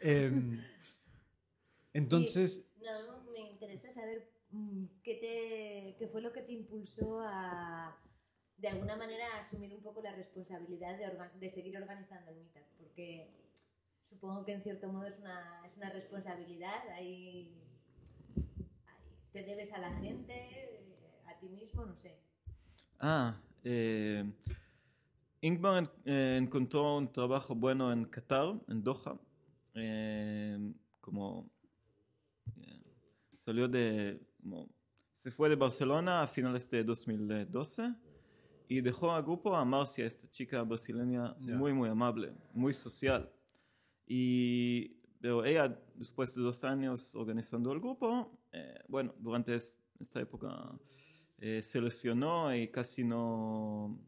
Em, 0.00 0.58
entonces, 1.92 2.72
Y, 2.80 2.84
no, 2.84 3.22
me 3.32 3.50
interesa 3.50 3.90
saber 3.92 4.28
mm, 4.50 4.84
qué, 5.02 5.14
te, 5.16 5.96
qué 5.98 6.08
fue 6.08 6.22
lo 6.22 6.32
que 6.32 6.42
te 6.42 6.52
impulsó 6.52 7.20
a, 7.20 7.96
de 8.62 8.68
alguna 8.68 8.94
manera, 8.94 9.24
asumir 9.40 9.74
un 9.74 9.82
poco 9.82 10.00
la 10.02 10.12
responsabilidad 10.12 10.96
de, 10.96 11.50
seguir 11.50 11.76
organizando 11.76 12.30
el 12.30 12.36
Meetup. 12.36 12.62
Porque 12.78 13.28
supongo 14.04 14.44
que 14.44 14.52
en 14.52 14.62
cierto 14.62 14.86
modo 14.86 15.04
es 15.06 15.18
una, 15.18 15.66
es 15.66 15.76
una 15.76 15.90
responsabilidad. 15.90 16.88
Ahí, 16.94 17.60
te 19.32 19.42
debes 19.42 19.72
a 19.72 19.78
la 19.78 19.90
gente, 19.94 20.32
eh, 20.32 20.96
a 21.26 21.36
ti 21.40 21.48
mismo, 21.48 21.84
no 21.84 21.96
sé. 21.96 22.20
Ah, 23.00 23.36
eh, 23.64 24.32
Ingmar 25.40 25.92
eh, 26.04 26.38
encontró 26.40 26.98
un 26.98 27.12
trabajo 27.12 27.56
bueno 27.56 27.92
en 27.92 28.04
Qatar, 28.04 28.60
en 28.68 28.84
Doha, 28.84 29.18
como 31.00 31.50
salió 33.28 33.66
de, 33.66 34.24
se 35.12 35.32
fue 35.32 35.48
de 35.48 35.56
Barcelona 35.56 36.22
a 36.22 36.28
finales 36.28 36.70
de 36.70 36.84
2012 36.84 38.11
y 38.72 38.80
dejó 38.80 39.12
al 39.12 39.22
grupo 39.22 39.54
a 39.54 39.64
Marcia, 39.66 40.06
esta 40.06 40.26
chica 40.30 40.62
brasileña 40.62 41.36
Ya. 41.40 41.56
muy, 41.56 41.72
muy 41.74 41.88
amable, 41.90 42.32
muy 42.54 42.72
social. 42.72 43.30
Y, 44.06 44.96
pero 45.20 45.44
ella, 45.44 45.78
después 45.94 46.34
de 46.34 46.40
dos 46.42 46.64
años 46.64 47.14
organizando 47.14 47.70
el 47.72 47.80
grupo, 47.80 48.30
eh, 48.52 48.78
bueno, 48.88 49.14
durante 49.18 49.54
es- 49.54 49.82
esta 50.00 50.20
época 50.20 50.48
eh, 51.38 51.60
se 51.62 51.80
lesionó 51.82 52.54
y 52.56 52.68
casi 52.68 53.04
no, 53.04 53.98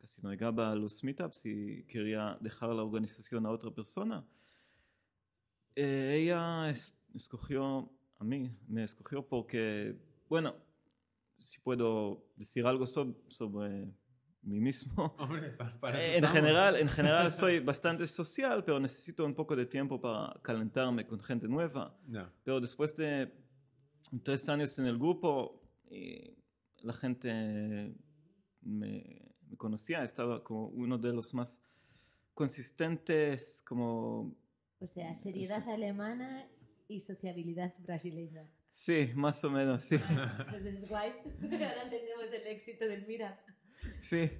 casi 0.00 0.20
no 0.22 0.30
llegaba 0.30 0.72
a 0.72 0.74
los 0.74 1.04
meetups 1.04 1.46
y 1.46 1.84
quería 1.84 2.36
dejar 2.40 2.70
la 2.70 2.82
organización 2.82 3.46
a 3.46 3.50
otra 3.50 3.70
persona. 3.70 4.26
Eh, 5.76 6.16
ella 6.22 6.68
es- 6.70 6.94
escogió 7.14 7.88
a 8.18 8.24
mí, 8.24 8.50
me 8.66 8.82
escogió 8.82 9.26
porque, 9.26 9.96
bueno, 10.28 10.54
si 11.38 11.60
puedo 11.60 12.24
decir 12.36 12.66
algo 12.66 12.84
sob- 12.86 13.16
sobre 13.28 13.88
mí 14.42 14.60
mismo. 14.60 15.14
hombre, 15.18 15.50
pa- 15.50 15.70
para 15.80 15.98
eso 15.98 16.06
Eh, 16.06 16.16
En 16.18 16.24
estamos. 16.24 16.36
general, 16.36 16.76
en 16.76 16.88
general 16.88 17.32
soy 17.42 17.60
bastante 17.60 18.06
social, 18.06 18.64
pero 18.64 18.80
necesito 18.80 19.24
un 19.24 19.34
poco 19.34 19.54
de 19.56 19.66
tiempo 19.66 20.00
para 20.00 20.38
calentarme 20.42 21.06
con 21.06 21.20
gente 21.20 21.46
nueva. 21.48 21.96
Pero 22.44 22.60
después 22.60 22.94
de 22.96 23.32
tres 24.22 24.48
años 24.48 24.78
en 24.78 24.86
el 24.86 24.96
grupo, 24.98 25.60
y 25.90 26.36
la 26.82 26.92
gente 26.94 27.94
me, 28.62 29.34
me 29.48 29.56
conocía, 29.56 30.02
estaba 30.04 30.42
como 30.42 30.68
uno 30.68 30.96
de 30.98 31.12
los 31.12 31.34
más 31.34 31.60
consistentes, 32.34 33.62
como... 33.66 34.34
O 34.78 34.86
sea, 34.86 35.14
seriedad 35.14 35.68
alemana 35.68 36.48
y 36.88 37.00
sociabilidad 37.00 37.74
brasileña. 37.80 38.50
Sí, 38.70 39.10
más 39.14 39.44
o 39.44 39.50
menos, 39.50 39.82
sí. 39.84 39.96
Pues 40.50 40.64
es 40.64 40.88
guay. 40.88 41.12
Ahora 41.42 41.82
entendemos 41.82 42.24
el 42.32 42.46
éxito 42.46 42.86
del 42.86 43.06
Mira. 43.06 43.38
Sí. 44.00 44.30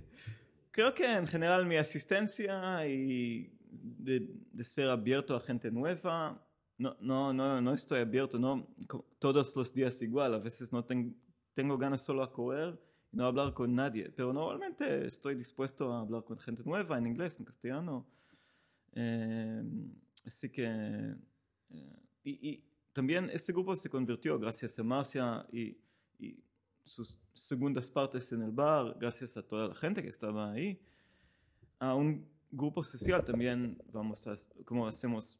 Creo 0.70 0.94
que 0.94 1.04
en 1.12 1.26
general 1.26 1.66
mi 1.66 1.76
asistencia 1.76 2.86
y 2.86 3.52
de, 3.70 4.28
de 4.52 4.64
ser 4.64 4.88
abierto 4.88 5.34
a 5.34 5.40
gente 5.40 5.70
nueva, 5.70 6.46
no, 6.78 6.96
no, 7.00 7.32
no, 7.32 7.60
no 7.60 7.74
estoy 7.74 8.00
abierto, 8.00 8.38
no 8.38 8.74
todos 9.18 9.54
los 9.56 9.74
días 9.74 10.00
igual. 10.02 10.34
A 10.34 10.38
veces 10.38 10.72
no 10.72 10.84
ten- 10.84 11.16
tengo 11.52 11.76
ganas 11.76 12.02
solo 12.02 12.22
a 12.22 12.32
correr 12.32 12.80
y 13.12 13.16
no 13.16 13.26
hablar 13.26 13.52
con 13.52 13.74
nadie, 13.74 14.10
pero 14.10 14.32
normalmente 14.32 15.06
estoy 15.06 15.34
dispuesto 15.34 15.92
a 15.92 16.00
hablar 16.00 16.24
con 16.24 16.38
gente 16.38 16.62
nueva 16.64 16.96
en 16.98 17.06
inglés, 17.06 17.38
en 17.38 17.44
castellano. 17.44 18.06
Eh, 18.92 19.62
así 20.26 20.50
que... 20.50 20.64
eh, 21.70 21.96
y, 22.22 22.50
y 22.50 22.64
también 22.92 23.30
este 23.32 23.52
grupo 23.52 23.74
se 23.76 23.88
convirtió 23.88 24.38
gracias 24.38 24.78
a 24.78 24.82
Marcia 24.82 25.46
y, 25.52 25.76
y 26.18 26.42
sus 26.84 27.16
segundas 27.40 27.90
partes 27.90 28.30
en 28.32 28.42
el 28.42 28.50
bar, 28.50 28.96
gracias 29.00 29.36
a 29.36 29.42
toda 29.42 29.68
la 29.68 29.74
gente 29.74 30.02
que 30.02 30.08
estaba 30.10 30.52
ahí, 30.52 30.78
a 31.78 31.94
un 31.94 32.26
grupo 32.50 32.84
social 32.84 33.24
también, 33.24 33.80
vamos 33.92 34.26
a, 34.26 34.34
como 34.64 34.86
hacemos 34.86 35.38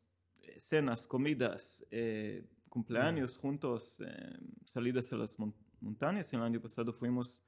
cenas, 0.56 1.06
comidas, 1.06 1.84
eh, 1.90 2.44
cumpleaños 2.70 3.36
juntos, 3.36 4.00
eh, 4.06 4.38
salidas 4.64 5.12
a 5.12 5.16
las 5.16 5.38
mon- 5.38 5.54
montañas. 5.80 6.32
El 6.32 6.40
año 6.42 6.60
pasado 6.60 6.92
fuimos 6.92 7.42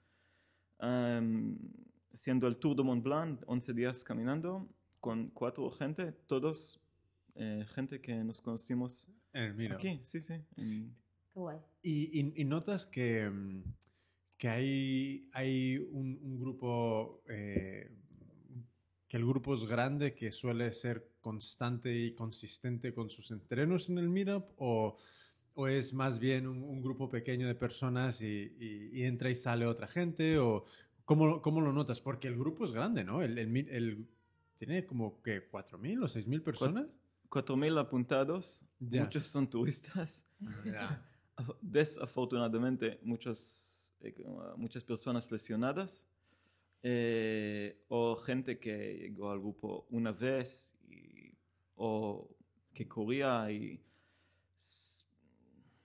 em, 0.80 1.56
haciendo 2.12 2.46
el 2.46 2.56
Tour 2.58 2.76
de 2.76 2.82
Mont 2.82 3.02
Blanc, 3.02 3.40
11 3.46 3.72
días 3.72 4.04
caminando, 4.04 4.68
con 5.00 5.28
cuatro 5.30 5.70
gente, 5.70 6.12
todos 6.26 6.78
eh, 7.34 7.64
gente 7.74 8.00
que 8.00 8.14
nos 8.22 8.40
conocimos 8.42 9.08
En 9.32 9.44
el 9.44 9.54
meetup. 9.54 9.76
aquí, 9.78 10.00
sí, 10.02 10.20
sí. 10.20 10.34
en- 10.56 10.94
Qué 11.32 11.40
guay. 11.40 11.58
Y, 11.82 12.20
y- 12.20 12.32
y 12.42 12.44
notas 12.44 12.84
que, 12.84 13.30
mm, 13.30 13.62
que 14.42 14.48
hay, 14.48 15.28
hay 15.34 15.78
un, 15.92 16.18
un 16.20 16.40
grupo, 16.40 17.22
eh, 17.28 17.88
que 19.06 19.16
el 19.16 19.24
grupo 19.24 19.54
es 19.54 19.68
grande, 19.68 20.14
que 20.14 20.32
suele 20.32 20.72
ser 20.72 21.08
constante 21.20 21.94
y 21.96 22.12
consistente 22.12 22.92
con 22.92 23.08
sus 23.08 23.30
entrenos 23.30 23.88
en 23.88 23.98
el 23.98 24.08
meetup, 24.08 24.46
o, 24.56 24.96
o 25.54 25.68
es 25.68 25.94
más 25.94 26.18
bien 26.18 26.48
un, 26.48 26.64
un 26.64 26.82
grupo 26.82 27.08
pequeño 27.08 27.46
de 27.46 27.54
personas 27.54 28.20
y, 28.20 28.52
y- 28.58 28.90
y 28.92 29.04
entra 29.04 29.30
y 29.30 29.36
sale 29.36 29.64
otra 29.64 29.86
gente, 29.86 30.38
o 30.38 30.64
cómo, 31.04 31.40
cómo 31.40 31.60
lo 31.60 31.72
notas? 31.72 32.00
Porque 32.00 32.26
el 32.26 32.36
grupo 32.36 32.64
es 32.64 32.72
grande, 32.72 33.04
¿no? 33.04 33.22
El, 33.22 33.38
el, 33.38 33.56
el- 33.68 34.08
tiene 34.56 34.84
como 34.86 35.22
que 35.22 35.48
4.000 35.48 36.02
o 36.02 36.08
6.000 36.08 36.42
personas. 36.42 36.86
4.000 37.28 37.78
apuntados, 37.78 38.64
Ya. 38.80 39.04
muchos 39.04 39.28
son 39.28 39.48
turistas. 39.48 40.26
Ya. 40.64 41.00
Af- 41.36 41.56
Desafortunadamente, 41.62 42.98
como, 43.04 43.81
muchas 44.56 44.84
personas 44.84 45.30
lesionadas 45.30 46.08
eh, 46.82 47.76
o 47.88 48.16
gente 48.16 48.58
que 48.58 48.94
llegó 48.98 49.30
al 49.30 49.38
grupo 49.40 49.86
una 49.90 50.12
vez 50.12 50.74
y- 50.88 51.32
o 51.76 52.28
que 52.74 52.86
corría 52.88 53.50
y 53.50 53.80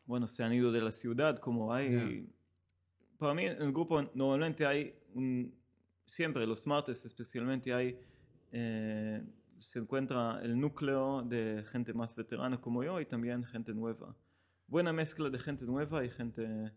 bueno, 0.06 0.28
se 0.28 0.44
han 0.44 0.54
ido 0.54 0.72
de 0.72 0.82
la 0.82 0.92
ciudad, 0.92 1.38
como 1.38 1.74
hay... 1.74 2.28
Para 3.18 3.34
mí 3.34 3.46
en 3.46 3.62
el 3.62 3.72
grupo 3.72 4.02
normalmente 4.14 4.66
hay 4.66 4.94
un, 5.16 5.54
siempre 6.06 6.46
los 6.46 6.66
martes 6.68 7.04
especialmente 7.04 7.74
hay, 7.74 8.00
eh, 8.52 9.24
se 9.58 9.80
encuentra 9.80 10.40
el 10.44 10.60
núcleo 10.60 11.24
de 11.24 11.64
gente 11.68 11.94
más 11.94 12.16
veterana 12.16 12.62
como 12.62 12.84
yo 12.84 13.02
y 13.02 13.06
también 13.06 13.44
gente 13.44 13.74
nueva. 13.74 14.16
Buena 14.68 14.94
mezcla 14.94 15.30
de 15.32 15.40
gente 15.40 15.66
nueva 15.66 16.06
y 16.06 16.10
gente 16.12 16.72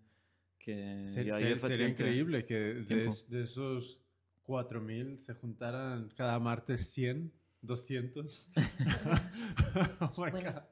que 0.61 1.01
sería 1.05 1.89
increíble 1.89 2.45
que 2.45 2.55
de, 2.55 3.11
de 3.29 3.43
esos 3.43 3.99
4.000 4.47 5.17
se 5.19 5.35
juntaran 5.35 6.11
cada 6.17 6.39
martes 6.39 6.91
100, 6.93 7.33
200. 7.63 8.51
oh 10.01 10.25
my 10.25 10.31
Bueno, 10.31 10.53
God. 10.53 10.63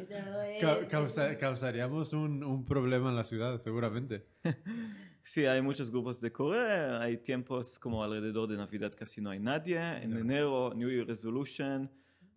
Eso 0.00 0.42
es- 0.42 0.60
Ca- 0.60 0.88
causa- 0.88 1.38
causaríamos 1.38 2.12
un, 2.12 2.42
un 2.42 2.64
problema 2.64 3.10
en 3.10 3.16
la 3.16 3.24
ciudad, 3.24 3.58
seguramente. 3.58 4.26
Sí, 5.20 5.44
hay 5.44 5.60
muchos 5.60 5.90
grupos 5.90 6.22
de 6.22 6.32
correr, 6.32 6.90
hay 7.02 7.18
tiempos 7.18 7.78
como 7.78 8.02
alrededor 8.02 8.48
de 8.48 8.56
Navidad 8.56 8.94
casi 8.96 9.20
no 9.20 9.28
hay 9.28 9.38
nadie, 9.38 9.76
en 10.02 10.12
Ya. 10.12 10.20
enero 10.20 10.72
New 10.74 10.88
Year 10.88 11.06
Resolution 11.06 11.90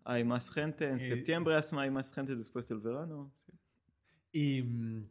hay 0.04 0.26
más 0.26 0.52
gente, 0.52 0.90
en 0.90 0.98
Y- 0.98 1.00
septiembre 1.00 1.56
hay 1.56 1.90
más 1.90 2.12
gente 2.14 2.36
después 2.36 2.68
del 2.68 2.80
verano. 2.82 3.32
sí. 3.38 3.54
Y 4.34 4.62
mm, 4.64 5.10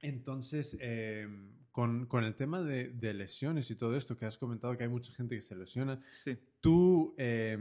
entonces, 0.00 0.76
eh, 0.80 1.26
con, 1.72 2.06
con 2.06 2.24
el 2.24 2.34
tema 2.34 2.62
de, 2.62 2.88
de 2.90 3.14
lesiones 3.14 3.70
y 3.70 3.76
todo 3.76 3.96
esto, 3.96 4.16
que 4.16 4.26
has 4.26 4.38
comentado 4.38 4.76
que 4.76 4.84
hay 4.84 4.88
mucha 4.90 5.12
gente 5.12 5.34
que 5.34 5.40
se 5.42 5.56
lesiona, 5.56 6.00
Sí. 6.12 6.38
¿tú 6.60 7.14
eh, 7.18 7.58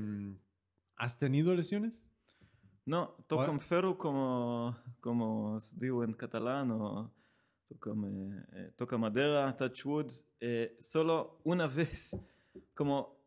has 0.95 1.17
tenido 1.19 1.53
lesiones? 1.55 2.03
No, 2.85 3.17
en 3.29 3.59
ferro 3.59 3.97
como, 3.97 4.77
como 5.01 5.57
digo 5.75 6.03
en 6.03 6.13
catalán 6.13 6.71
o 6.71 7.13
eh, 7.69 8.71
toca 8.77 8.97
madera, 8.97 9.55
touch 9.55 9.85
wood. 9.85 10.11
eh, 10.39 10.77
solo 10.79 11.41
una 11.43 11.67
vez, 11.67 12.15
como 12.73 13.17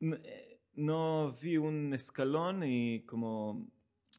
eh, 0.00 0.60
no 0.74 1.32
vi 1.42 1.56
un 1.56 1.94
escalón 1.94 2.62
y 2.64 3.00
como 3.06 3.66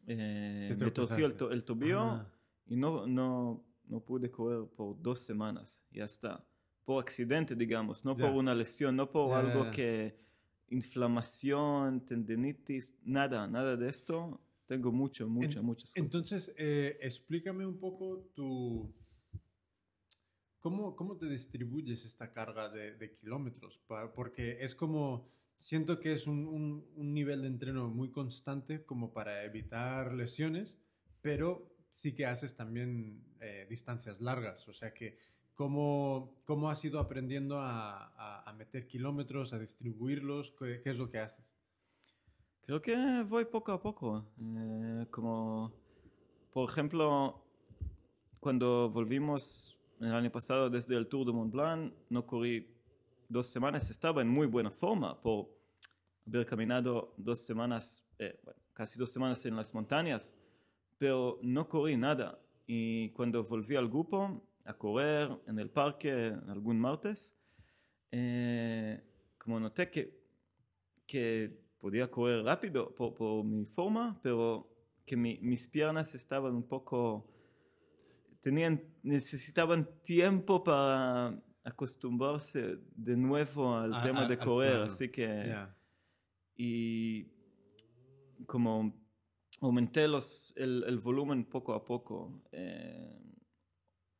eh, 0.08 0.76
me 0.80 0.92
torcí 0.92 1.22
el, 1.24 1.36
to- 1.36 1.52
el 1.52 1.64
tobillo 1.64 2.00
Ah. 2.02 2.34
y 2.66 2.76
no, 2.76 3.06
no, 3.06 3.64
no 3.90 4.00
pude 4.00 4.30
correr 4.32 4.68
por 4.70 5.02
dos 5.02 5.20
semanas, 5.20 5.84
ya 5.92 6.06
está. 6.06 6.46
Por 6.86 7.04
accidente, 7.04 7.56
digamos, 7.56 8.06
no 8.06 8.16
Ya. 8.16 8.26
por 8.28 8.36
una 8.38 8.56
lesión, 8.56 8.96
no 8.96 9.10
por 9.10 9.34
algo 9.38 9.70
que 9.72 10.16
inflamación, 10.70 12.06
tendinitis, 12.06 12.98
nada, 13.04 13.48
nada 13.48 13.76
de 13.76 13.90
esto. 13.90 14.40
Tengo 14.68 14.92
mucho, 14.92 15.28
mucho, 15.28 15.60
Ent- 15.60 15.64
muchas 15.64 15.90
cosas. 15.94 15.96
Entonces, 16.04 16.54
eh, 16.58 16.98
explícame 17.02 17.66
un 17.66 17.78
poco 17.80 18.30
tu... 18.36 18.94
¿Cómo, 20.60 20.96
¿Cómo 20.96 21.18
te 21.18 21.28
distribuyes 21.28 22.04
esta 22.06 22.32
carga 22.32 22.70
de, 22.70 22.92
de 22.94 23.14
kilómetros? 23.14 23.82
Porque 24.16 24.58
es 24.62 24.76
como... 24.76 25.28
Siento 25.56 26.00
que 26.00 26.14
es 26.14 26.26
un, 26.28 26.48
un- 26.48 26.86
un 26.96 27.14
nivel 27.14 27.42
de 27.42 27.48
entreno 27.50 27.90
muy 27.90 28.12
constante 28.12 28.86
como 28.86 29.12
para 29.12 29.44
evitar 29.44 30.14
lesiones, 30.14 30.78
pero 31.22 31.69
sí 31.90 32.14
que 32.16 32.26
haces 32.26 32.56
también 32.56 33.24
eh, 33.42 33.66
distancias 33.70 34.22
largas. 34.22 34.68
O 34.68 34.74
sea 34.74 34.94
que, 34.94 35.18
¿cómo, 35.54 36.36
cómo 36.46 36.70
has 36.70 36.84
ido 36.86 37.00
aprendiendo 37.00 37.60
a, 37.60 38.08
a- 38.16 38.50
a 38.50 38.54
meter 38.54 38.88
kilómetros, 38.88 39.54
a 39.54 39.60
distribuirlos? 39.60 40.52
¿Qué, 40.52 40.80
qué 40.84 40.90
es 40.92 40.98
lo 40.98 41.10
que 41.10 41.20
haces? 41.20 41.46
Creo 42.62 42.82
que 42.82 43.24
voy 43.28 43.46
poco 43.46 43.72
a 43.72 43.82
poco. 43.82 44.26
eh, 44.40 45.08
como, 45.10 45.74
por 46.52 46.70
ejemplo, 46.70 47.44
cuando 48.40 48.90
volvimos 48.90 49.80
el 50.00 50.14
año 50.14 50.32
pasado 50.32 50.70
desde 50.70 50.96
el 50.96 51.08
Tour 51.08 51.26
de 51.26 51.34
Mont 51.34 51.52
Blanc, 51.52 51.94
no 52.10 52.26
corrí 52.26 52.68
dos 53.28 53.48
semanas, 53.48 53.90
estaba 53.90 54.22
en 54.22 54.30
muy 54.30 54.48
buena 54.48 54.72
forma 54.72 55.20
por 55.20 55.50
haber 56.28 56.46
caminado 56.46 57.14
dos 57.18 57.40
semanas, 57.40 58.06
eh, 58.20 58.40
bueno, 58.44 58.60
casi 58.74 58.98
dos 59.00 59.12
semanas 59.12 59.46
en 59.46 59.56
las 59.56 59.74
montañas, 59.74 60.38
pero 61.00 61.40
no 61.42 61.68
corrí 61.68 61.98
nada. 61.98 62.40
Y 62.68 63.10
cuando 63.14 63.44
volví 63.44 63.76
al 63.76 63.88
grupo 63.90 64.44
a 64.66 64.74
correr 64.78 65.30
en 65.48 65.58
el 65.58 65.72
parque 65.72 66.12
algún 66.48 66.80
martes, 66.80 67.36
eh, 68.12 69.02
como 69.40 69.60
noté 69.60 69.90
que, 69.90 70.20
que 71.08 71.58
podía 71.80 72.12
correr 72.12 72.44
rápido 72.44 72.94
por, 72.94 73.14
por 73.16 73.44
mi 73.44 73.66
forma, 73.66 74.20
pero 74.22 74.70
que 75.06 75.16
mi- 75.18 75.40
mis 75.42 75.68
piernas 75.68 76.14
estaban 76.14 76.54
un 76.54 76.64
poco, 76.68 77.26
tenían, 78.42 78.80
necesitaban 79.02 79.88
tiempo 80.04 80.64
para 80.64 81.42
acostumbrarse 81.64 82.78
de 82.96 83.16
nuevo 83.18 83.74
al 83.76 83.94
A- 83.94 84.02
tema 84.04 84.26
a- 84.26 84.28
de 84.28 84.38
correr, 84.38 84.82
así 84.82 85.10
que 85.10 85.26
Ya. 85.48 85.76
y 86.56 87.26
como 88.46 88.94
aumenté 89.62 90.08
los, 90.08 90.54
el, 90.58 90.84
el 90.88 91.00
volumen 91.00 91.46
poco 91.46 91.74
a 91.74 91.84
poco. 91.84 92.42
eh, 92.52 93.20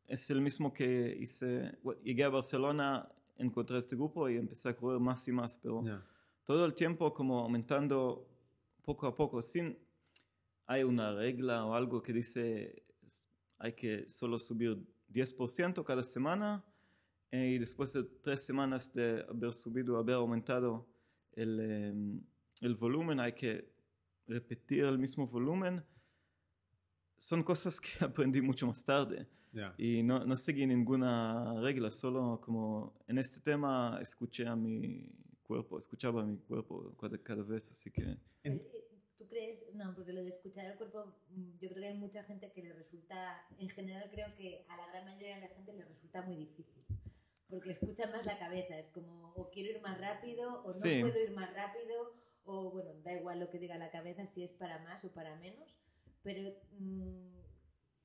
es 0.10 0.30
el 0.32 0.42
mismo 0.42 0.74
que 0.74 1.16
hice, 1.20 1.78
bueno, 1.84 2.02
llegué 2.02 2.24
a 2.24 2.30
Barcelona, 2.30 3.08
encontré 3.38 3.78
este 3.78 3.96
grupo 3.96 4.28
y 4.28 4.38
empecé 4.38 4.70
a 4.70 4.76
correr 4.76 5.00
más 5.00 5.28
y 5.28 5.32
más, 5.32 5.56
pero 5.58 5.84
ya. 5.86 6.04
todo 6.44 6.66
el 6.66 6.74
tiempo 6.74 7.14
como 7.14 7.40
aumentando 7.40 8.28
poco 8.84 9.06
a 9.06 9.14
poco, 9.14 9.42
sin 9.42 9.78
hay 10.66 10.84
una 10.84 11.14
regla 11.14 11.66
o 11.66 11.76
algo 11.76 12.02
que 12.02 12.12
dice 12.12 12.84
hay 13.60 13.74
que 13.74 14.10
solo 14.10 14.40
subir 14.40 14.78
10% 15.12 15.84
cada 15.84 16.04
semana 16.04 16.64
eh, 17.32 17.52
y 17.56 17.58
después 17.60 17.94
de 17.94 18.04
tres 18.04 18.44
semanas 18.46 18.92
de 18.94 19.26
haber 19.30 19.54
subido, 19.54 19.98
haber 19.98 20.16
aumentado 20.16 20.88
el, 21.34 21.60
em, 21.60 22.22
el 22.62 22.76
volumen, 22.76 23.20
hay 23.20 23.34
que 23.34 23.72
repetir 24.40 24.84
el 24.86 24.98
mismo 24.98 25.28
volumen. 25.28 25.84
Son 27.18 27.44
cosas 27.44 27.82
que 27.82 27.90
aprendí 28.06 28.42
mucho 28.42 28.68
más 28.68 28.84
tarde 28.86 29.28
y 29.78 30.04
no, 30.04 30.24
no 30.26 30.36
seguí 30.36 30.66
ninguna 30.68 31.60
regla, 31.62 31.92
solo 31.92 32.40
como 32.40 32.94
en 33.08 33.18
este 33.18 33.42
tema 33.42 33.98
escuché 34.02 34.48
a 34.48 34.56
mi 34.56 35.10
cuerpo, 35.42 35.78
escuchaba 35.80 36.22
a 36.22 36.26
mi 36.26 36.38
cuerpo 36.38 36.96
cada, 37.02 37.18
cada 37.18 37.44
vez, 37.44 37.72
así 37.72 37.92
que 37.92 38.04
En- 38.44 38.60
Eh, 38.60 38.86
¿Tú 39.18 39.28
crees? 39.28 39.66
No, 39.74 39.94
porque 39.96 40.14
lo 40.14 40.22
de 40.24 40.30
escuchar 40.30 40.66
el 40.68 40.78
cuerpo, 40.78 41.14
mm, 41.32 41.58
yo 41.60 41.68
creo 41.70 41.82
que 41.82 41.88
hay 41.90 41.98
mucha 41.98 42.24
gente 42.24 42.52
que 42.54 42.62
le 42.64 42.72
resulta, 42.74 43.44
en 43.58 43.70
general 43.70 44.10
creo 44.12 44.34
que 44.36 44.66
a 44.70 44.78
la 44.78 44.88
gran 44.88 45.04
mayoría 45.06 45.36
de 45.36 45.42
la 45.42 45.48
gente 45.50 45.74
le 45.74 45.84
resulta 45.84 46.22
muy 46.22 46.36
difícil. 46.38 46.86
Porque 47.50 47.72
escucha 47.72 48.10
más 48.12 48.26
la 48.26 48.38
cabeza, 48.40 48.78
es 48.78 48.88
como 48.90 49.34
o 49.36 49.50
quiero 49.50 49.72
ir 49.76 49.82
más 49.82 50.00
rápido 50.00 50.62
o 50.62 50.68
no 50.68 50.72
Sí. 50.74 51.02
puedo 51.02 51.20
ir 51.22 51.32
más 51.32 51.52
rápido 51.54 52.14
o 52.52 52.72
bueno, 52.72 52.92
da 53.04 53.14
igual 53.14 53.40
lo 53.40 53.50
que 53.50 53.60
diga 53.60 53.78
la 53.78 53.92
cabeza 53.92 54.26
si 54.26 54.44
es 54.44 54.54
para 54.54 54.80
más 54.84 55.06
o 55.06 55.12
para 55.14 55.36
menos. 55.38 55.70
Pero 56.24 56.42
mm, 56.80 57.40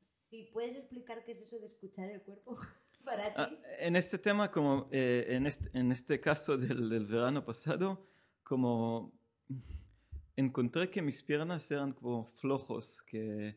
si 0.00 0.44
puedes 0.52 0.76
explicar 0.76 1.24
qué 1.24 1.33
es 1.33 1.40
eso 1.42 1.59
de 1.59 1.66
escuchar 1.66 2.11
el 2.11 2.22
cuerpo 2.22 2.57
para 3.04 3.24
Ah, 3.37 3.48
ti. 3.48 3.57
en 3.80 3.96
este 3.96 4.18
tema, 4.18 4.50
como 4.50 4.87
eh, 4.90 5.26
en, 5.37 5.46
este, 5.46 5.70
en 5.78 5.92
este 5.92 6.20
caso 6.20 6.57
del, 6.59 6.88
del 6.88 7.07
verano 7.07 7.44
pasado, 7.44 8.07
como 8.42 9.12
encontré 10.37 10.90
que 10.90 11.02
mis 11.02 11.22
piernas 11.22 11.70
eran 11.70 11.92
como 11.92 12.24
flojos, 12.24 13.02
que, 13.02 13.57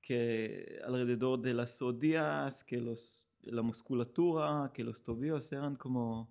que 0.00 0.78
alrededor 0.84 1.40
de 1.40 1.54
las 1.54 1.80
rodillas, 1.80 2.62
que 2.64 2.78
los, 2.78 3.26
la 3.42 3.62
musculatura, 3.62 4.70
que 4.72 4.84
los 4.84 5.02
tobillos 5.02 5.50
eran 5.52 5.76
como... 5.76 6.28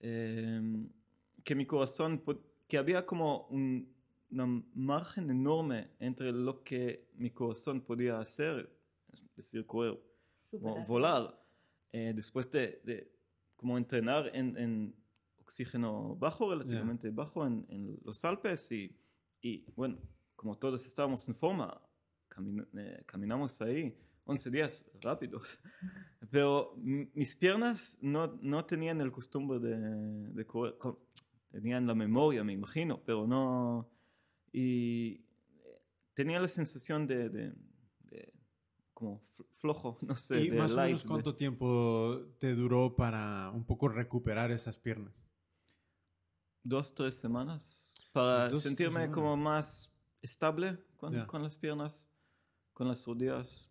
eh, 0.00 0.60
que 1.44 1.54
mi 1.54 1.66
corazón, 1.66 2.22
que 2.74 2.78
había 2.78 3.06
como 3.06 3.46
un 3.50 3.94
una 4.30 4.46
margen 4.74 5.30
enorme 5.30 5.90
entre 6.00 6.32
lo 6.32 6.64
que 6.64 7.08
mi 7.14 7.30
corazón 7.30 7.80
podía 7.82 8.18
hacer, 8.18 8.68
es 9.12 9.24
decir, 9.36 9.64
correr 9.64 9.96
rápido. 10.60 10.86
volar, 10.88 11.40
eh, 11.92 12.12
después 12.16 12.50
de, 12.50 12.80
de 12.84 13.12
como 13.54 13.78
entrenar 13.78 14.28
en, 14.34 14.56
en 14.56 14.96
oxígeno 15.40 16.16
bajo, 16.16 16.50
relativamente 16.50 17.10
bajo 17.10 17.46
en, 17.46 17.64
en 17.68 18.00
los 18.04 18.24
Alpes 18.24 18.72
y, 18.72 18.92
y, 19.40 19.64
bueno, 19.76 19.98
como 20.34 20.56
todos 20.58 20.84
estábamos 20.84 21.28
en 21.28 21.36
forma, 21.36 21.80
camin- 22.28 22.66
eh, 22.76 23.04
caminamos 23.06 23.60
ahí 23.62 23.96
11 24.24 24.50
días 24.50 24.84
rápidos, 25.00 25.60
pero 26.28 26.74
mis 27.14 27.36
piernas 27.36 27.98
no, 28.02 28.36
no 28.42 28.64
tenían 28.64 29.00
el 29.00 29.12
costumbre 29.12 29.60
de, 29.60 29.76
de 30.32 30.44
correr, 30.44 30.76
co- 30.76 31.06
tenían 31.54 31.86
la 31.86 31.94
memoria, 31.94 32.42
me 32.42 32.52
imagino, 32.52 33.00
pero 33.04 33.26
no, 33.28 33.88
y 34.52 35.24
tenía 36.12 36.40
la 36.40 36.48
sensación 36.48 37.06
de, 37.06 37.28
de- 37.28 37.54
de 38.10 38.32
como 38.92 39.20
fl- 39.20 39.46
flojo, 39.52 39.96
no 40.02 40.16
sé, 40.16 40.42
¿Y 40.42 40.50
de 40.50 40.58
más 40.58 40.72
o 40.72 40.76
light, 40.76 40.88
menos 40.90 41.02
de- 41.04 41.08
cuánto 41.08 41.36
tiempo 41.36 42.34
te 42.40 42.54
duró 42.56 42.96
para 42.96 43.50
un 43.54 43.64
poco 43.64 43.88
recuperar 43.88 44.50
esas 44.50 44.76
piernas? 44.78 45.14
dos, 46.64 46.94
tres 46.94 47.14
semanas 47.16 48.08
para 48.12 48.48
Dos, 48.48 48.62
sentirme 48.62 48.94
semanas. 48.94 49.14
como 49.14 49.36
más 49.36 49.92
estable 50.22 50.78
con, 50.96 51.12
Ya. 51.12 51.26
con 51.26 51.42
las 51.42 51.56
piernas, 51.56 52.10
con 52.72 52.88
las 52.88 53.06
rodillas, 53.06 53.70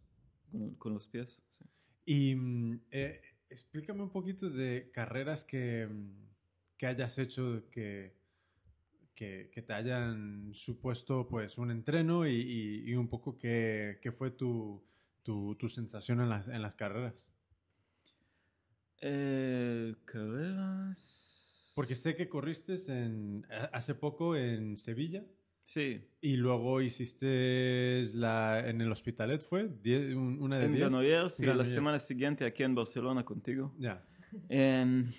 con, 0.52 0.76
con 0.76 0.94
los 0.94 1.08
pies. 1.08 1.44
sí. 1.50 1.66
Y 2.06 2.36
mm, 2.36 2.82
eh, 2.92 3.22
explícame 3.50 4.04
un 4.04 4.12
poquito 4.12 4.50
de 4.50 4.90
carreras 4.92 5.44
que, 5.44 5.88
mm, 5.88 6.33
que 6.78 6.88
hayas 6.88 7.18
hecho 7.20 7.64
que, 7.72 8.16
que, 9.16 9.50
que 9.54 9.62
te 9.62 9.74
hayan 9.74 10.52
supuesto 10.54 11.28
pues 11.28 11.58
un 11.58 11.72
entreno 11.72 12.26
y, 12.28 12.32
y- 12.36 12.90
y 12.92 12.96
un 12.96 13.08
poco 13.08 13.38
qué, 13.38 14.00
fue 14.18 14.32
tu, 14.32 14.84
tu, 15.22 15.56
tu 15.56 15.70
sensación 15.70 16.20
en 16.22 16.30
las, 16.30 16.48
en 16.48 16.62
las 16.62 16.76
carreras. 16.76 17.32
Eh, 19.02 19.96
carreras. 20.06 21.72
Porque 21.76 21.96
sé 21.96 22.16
que 22.16 22.30
corriste 22.30 22.76
en, 22.88 23.46
hace 23.72 23.96
poco 23.96 24.36
en 24.36 24.78
Sevilla 24.78 25.24
Sí, 25.66 26.10
y 26.20 26.36
luego 26.36 26.82
hiciste 26.82 28.04
la, 28.16 28.68
en 28.70 28.82
el 28.82 28.92
Hospitalet, 28.92 29.42
¿fue? 29.42 29.70
Die- 29.82 30.14
una 30.14 30.60
de 30.60 30.66
en 30.66 30.74
10. 30.74 30.82
Granollers 30.90 31.40
y 31.40 31.46
la 31.46 31.64
semana 31.66 32.00
siguiente 32.00 32.44
aquí 32.44 32.64
en 32.64 32.76
Barcelona 32.76 33.24
contigo. 33.24 33.74
Ya. 33.80 34.06
Em, 34.50 35.10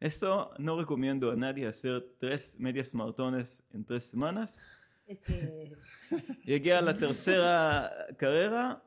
eso 0.00 0.50
no 0.58 0.78
recomiendo 0.78 1.30
a 1.30 1.36
nadie 1.36 1.66
hacer 1.66 2.14
tres 2.18 2.58
medias 2.58 2.94
maratones 2.94 3.64
en 3.72 3.84
tres 3.84 4.04
semanas. 4.04 4.64
Es 5.06 5.20
que 5.20 5.76
Llegué 6.44 6.72
a 6.74 6.80
la 6.80 6.96
tercera 6.96 7.92
carrera, 8.16 8.82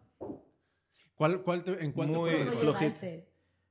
¿Cuál, 1.15 1.43
cuál 1.43 1.63
te- 1.63 1.84
¿En 1.84 1.91
cuál 1.91 2.08
Muy 2.10 2.32
flojito. 2.32 2.95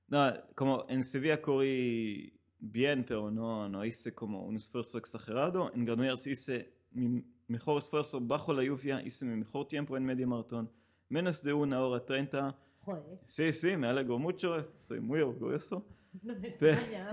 no, 0.08 0.32
como 0.54 0.86
en 0.88 1.02
Sevilla 1.02 1.40
corrí 1.42 2.38
bien, 2.60 3.04
pero 3.06 3.30
no, 3.30 3.68
no 3.68 3.84
hice 3.84 4.14
como 4.14 4.44
un 4.44 4.56
esfuerzo 4.56 4.96
exagerado. 4.98 5.72
En 5.74 5.84
Granollers 5.84 6.26
hice 6.28 6.72
mi 6.92 7.24
mejor 7.48 7.78
esfuerzo 7.78 8.20
bajo 8.20 8.52
la 8.52 8.62
lluvia, 8.62 9.02
hice 9.02 9.24
mi 9.26 9.34
mejor 9.36 9.66
tiempo 9.66 9.96
en 9.96 10.04
media 10.04 10.26
maratón, 10.26 10.70
menos 11.08 11.42
de 11.42 11.52
una 11.52 11.80
hora 11.84 12.04
treinta. 12.04 12.56
Joder, 12.80 13.20
Sí, 13.24 13.52
sí, 13.52 13.76
me 13.76 13.86
alegro 13.88 14.18
mucho, 14.18 14.72
soy 14.76 15.00
muy 15.00 15.20
orgulloso. 15.20 15.84
no 16.22 16.34
me 16.38 16.48
extraña, 16.48 17.08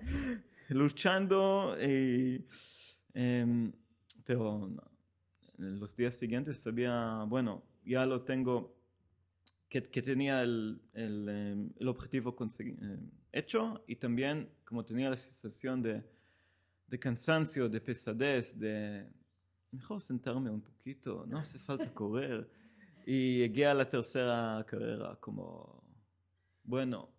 luchando 0.70 1.76
y 1.80 2.44
em, 3.12 3.72
pero 4.24 4.66
no, 4.68 4.82
los 5.58 5.94
días 5.94 6.14
siguientes 6.14 6.58
sabía 6.58 7.24
bueno 7.28 7.62
ya 7.84 8.06
lo 8.06 8.22
tengo 8.22 8.74
que, 9.68 9.82
que 9.82 10.02
tenía 10.02 10.42
el, 10.42 10.80
el, 10.94 11.28
em, 11.28 11.72
el 11.76 11.88
objetivo 11.88 12.34
em, 12.58 13.10
hecho 13.32 13.84
y 13.86 13.96
también 13.96 14.50
como 14.64 14.84
tenía 14.84 15.10
la 15.10 15.16
sensación 15.16 15.82
de, 15.82 16.02
de 16.86 16.98
cansancio 16.98 17.68
de 17.68 17.80
pesadez 17.80 18.58
de 18.58 19.06
mejor 19.70 20.00
sentarme 20.00 20.50
un 20.50 20.62
poquito 20.62 21.24
no 21.26 21.38
hace 21.38 21.58
falta 21.58 21.92
correr. 21.92 22.48
Y 23.06 23.40
llegué 23.40 23.66
a 23.66 23.74
la 23.74 23.86
tercera 23.86 24.64
carrera 24.66 25.14
como 25.20 25.84
bueno 26.62 27.13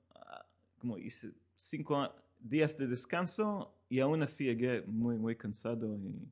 como 0.86 1.00
hice 1.00 1.34
cinco 1.56 2.14
días 2.40 2.78
de 2.78 2.86
descanso 2.88 3.76
y 3.90 4.00
aún 4.02 4.22
así 4.22 4.46
llegué 4.46 4.84
muy, 4.86 5.18
muy 5.18 5.36
cansado. 5.36 5.98
Y... 5.98 6.32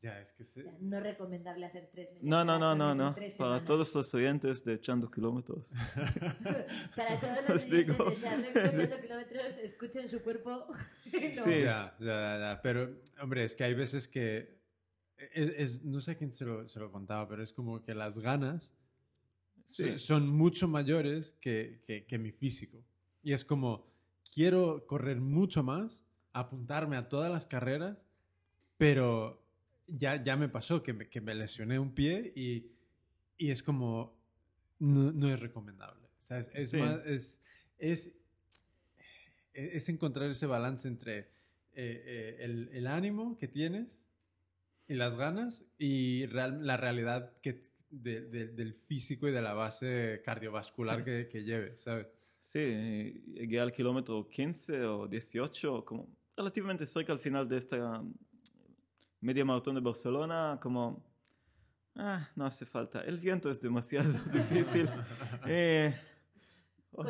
Ya, 0.00 0.20
es 0.20 0.32
que 0.32 0.44
O 0.44 0.46
sea, 0.46 0.62
no 0.80 1.00
recomendable 1.00 1.66
hacer 1.66 1.90
tres 1.92 2.08
No, 2.22 2.44
no, 2.44 2.56
no, 2.58 2.74
no, 2.76 2.94
no. 2.94 3.14
Para 3.14 3.28
semanas. 3.30 3.64
todos 3.64 3.92
los 3.96 4.14
oyentes 4.14 4.62
de 4.64 4.74
Echando 4.74 5.10
Kilómetros. 5.10 5.72
Para 6.96 7.18
todos 7.20 7.38
Os 7.38 7.48
los 7.48 7.64
oyentes 7.66 7.70
digo. 7.70 8.04
de 8.04 8.12
Echando 8.84 9.00
kilómetros, 9.00 9.56
escuchen 9.56 10.08
su 10.08 10.22
cuerpo. 10.22 10.50
No. 10.50 10.74
Sí. 11.12 11.62
Ya, 11.64 11.96
ya, 11.98 11.98
ya, 11.98 12.38
ya. 12.38 12.60
Pero, 12.62 12.96
hombre, 13.20 13.44
es 13.44 13.56
que 13.56 13.64
hay 13.64 13.74
veces 13.74 14.06
que. 14.06 14.56
es- 15.34 15.54
es- 15.58 15.82
no 15.82 16.00
sé 16.00 16.12
a 16.12 16.14
quién 16.14 16.32
se 16.32 16.44
lo, 16.44 16.68
se 16.68 16.78
lo 16.78 16.90
contaba, 16.92 17.28
pero 17.28 17.42
es 17.42 17.52
como 17.52 17.82
que 17.82 17.94
las 17.94 18.20
ganas 18.20 18.72
Sí. 19.66 19.84
son, 19.86 19.98
son 19.98 20.28
mucho 20.30 20.66
mayores 20.66 21.34
que, 21.40 21.80
que- 21.84 22.04
que 22.06 22.18
mi 22.18 22.30
físico. 22.32 22.82
Y 23.22 23.32
es 23.32 23.44
como, 23.44 23.86
quiero 24.34 24.86
correr 24.86 25.20
mucho 25.20 25.62
más, 25.62 26.02
apuntarme 26.32 26.96
a 26.96 27.08
todas 27.08 27.30
las 27.30 27.46
carreras, 27.46 27.98
pero 28.78 29.42
ya, 29.86 30.22
ya 30.22 30.36
me 30.36 30.48
pasó 30.48 30.82
que 30.82 30.92
me, 30.92 31.08
que 31.08 31.20
me 31.20 31.34
lesioné 31.34 31.78
un 31.78 31.92
pie 31.94 32.32
y, 32.34 32.72
y 33.36 33.50
es 33.50 33.62
como, 33.62 34.14
no, 34.78 35.12
no 35.12 35.28
es 35.28 35.38
recomendable. 35.40 36.06
O 36.06 36.22
sea, 36.22 36.38
es, 36.38 36.50
es 36.54 36.70
Sí. 36.70 36.76
más, 36.78 37.04
es, 37.06 37.42
es, 37.78 38.12
es 39.52 39.88
encontrar 39.88 40.30
ese 40.30 40.46
balance 40.46 40.86
entre 40.88 41.18
eh, 41.18 41.26
eh, 41.74 42.36
el, 42.40 42.68
el 42.72 42.86
ánimo 42.86 43.36
que 43.36 43.48
tienes 43.48 44.06
y 44.88 44.94
las 44.94 45.16
ganas 45.16 45.64
y 45.78 46.26
real- 46.26 46.66
la 46.66 46.76
realidad 46.76 47.34
que, 47.42 47.60
de- 47.90 48.22
de- 48.22 48.46
del 48.46 48.74
físico 48.74 49.28
y 49.28 49.32
de 49.32 49.42
la 49.42 49.52
base 49.54 50.22
cardiovascular 50.24 51.04
que, 51.04 51.28
que 51.28 51.42
lleves, 51.44 51.82
¿sabes? 51.82 52.06
Sí, 52.42 53.22
llegué 53.34 53.60
al 53.60 53.70
kilómetro 53.70 54.26
15 54.28 54.84
o 54.86 55.06
18, 55.06 55.84
como 55.84 56.08
relativamente 56.36 56.86
cerca 56.86 57.12
al 57.12 57.18
final 57.18 57.46
de 57.46 57.58
esta 57.58 58.02
media 59.20 59.44
maratón 59.44 59.74
de 59.74 59.82
Barcelona, 59.82 60.58
como, 60.60 61.04
ah, 61.96 62.26
no 62.36 62.46
hace 62.46 62.64
falta, 62.64 63.02
el 63.02 63.18
viento 63.18 63.50
es 63.50 63.60
demasiado 63.60 64.10
difícil. 64.32 64.88
Eh, 65.46 65.94
oh, 66.92 67.02
oh, 67.02 67.08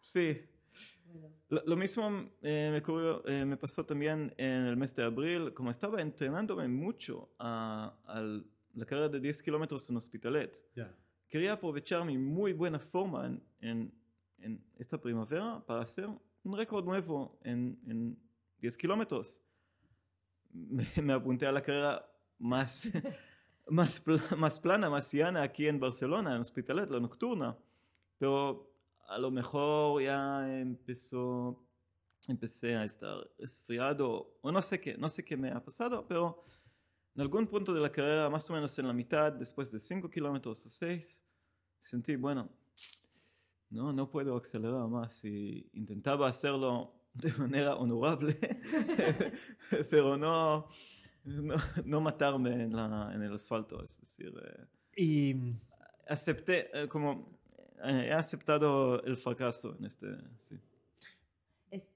sí, 0.00 0.38
Lo, 1.48 1.62
lo 1.64 1.76
mismo 1.76 2.08
eh, 2.42 2.68
me, 2.72 2.78
ocurrió- 2.82 3.22
eh, 3.28 3.44
me 3.44 3.56
pasó 3.56 3.84
también 3.86 4.34
en 4.36 4.66
el 4.66 4.76
mes 4.76 4.92
de 4.96 5.04
abril, 5.04 5.54
como 5.54 5.70
estaba 5.70 6.00
entrenándome 6.00 6.66
mucho 6.66 7.30
a, 7.38 7.96
a 8.06 8.20
la 8.20 8.84
carrera 8.86 9.08
de 9.08 9.20
10 9.20 9.40
kilómetros 9.42 9.88
en 9.88 9.96
Hospitalet. 9.96 10.64
Ya. 10.74 10.92
Quería 11.28 11.52
aprovechar 11.52 12.04
mi 12.04 12.18
muy 12.18 12.52
buena 12.52 12.78
forma 12.80 13.26
en, 13.26 13.42
en- 13.60 14.01
en 14.42 14.62
esta 14.78 15.00
primavera 15.00 15.64
para 15.66 15.82
hacer 15.82 16.06
un 16.44 16.56
récord 16.56 16.84
nuevo 16.84 17.38
en, 17.42 17.78
en 17.86 18.18
10 18.60 18.76
kilómetros. 18.76 19.42
Me, 20.52 20.84
me 21.02 21.12
apunté 21.12 21.46
a 21.46 21.52
la 21.52 21.62
carrera 21.62 22.06
más, 22.38 22.90
más, 23.68 24.00
pla- 24.00 24.36
más 24.36 24.58
plana, 24.58 24.90
más 24.90 25.12
llana 25.12 25.42
aquí 25.42 25.66
en 25.66 25.78
Barcelona, 25.80 26.34
en 26.34 26.40
Hospitalet, 26.40 26.90
la 26.90 27.00
nocturna. 27.00 27.56
Pero 28.18 28.72
a 29.08 29.18
lo 29.18 29.30
mejor 29.30 30.02
ya 30.02 30.60
empezó, 30.60 31.64
empecé 32.28 32.76
a 32.76 32.84
estar 32.84 33.16
resfriado, 33.38 34.38
o 34.42 34.52
no 34.52 34.62
sé 34.62 34.80
qué, 34.80 34.96
no 34.96 35.08
sé 35.08 35.24
qué 35.24 35.36
me 35.36 35.50
ha 35.50 35.62
pasado, 35.62 36.06
pero 36.06 36.40
en 37.14 37.20
algún 37.22 37.46
punto 37.46 37.74
de 37.74 37.80
la 37.80 37.90
carrera, 37.92 38.30
más 38.30 38.48
o 38.48 38.54
menos 38.54 38.78
en 38.78 38.86
la 38.86 38.92
mitad, 38.92 39.32
después 39.32 39.70
de 39.72 39.78
5 39.78 40.08
kilómetros 40.08 40.64
o 40.64 40.70
6, 40.70 41.24
sentí, 41.80 42.16
bueno, 42.16 42.48
no, 43.72 43.92
no 43.92 44.10
puedo 44.10 44.36
acelerar 44.36 44.86
más 44.88 45.24
y 45.24 45.68
intentaba 45.72 46.28
hacerlo 46.28 46.94
de 47.14 47.32
manera 47.38 47.76
honorable, 47.76 48.36
pero 49.90 50.16
no, 50.16 50.68
no, 51.24 51.54
no 51.84 52.00
matarme 52.00 52.62
en, 52.62 52.72
la, 52.72 53.12
en 53.14 53.22
el 53.22 53.32
asfalto, 53.34 53.82
es 53.84 53.98
decir, 54.00 54.32
eh, 54.44 54.66
Y 54.96 55.34
acepté, 56.08 56.68
eh, 56.74 56.88
como, 56.88 57.38
eh, 57.84 58.08
he 58.08 58.12
aceptado 58.12 59.02
el 59.04 59.16
fracaso 59.16 59.76
en 59.78 59.86
este, 59.86 60.06
sí. 60.36 60.58
es... 61.70 61.90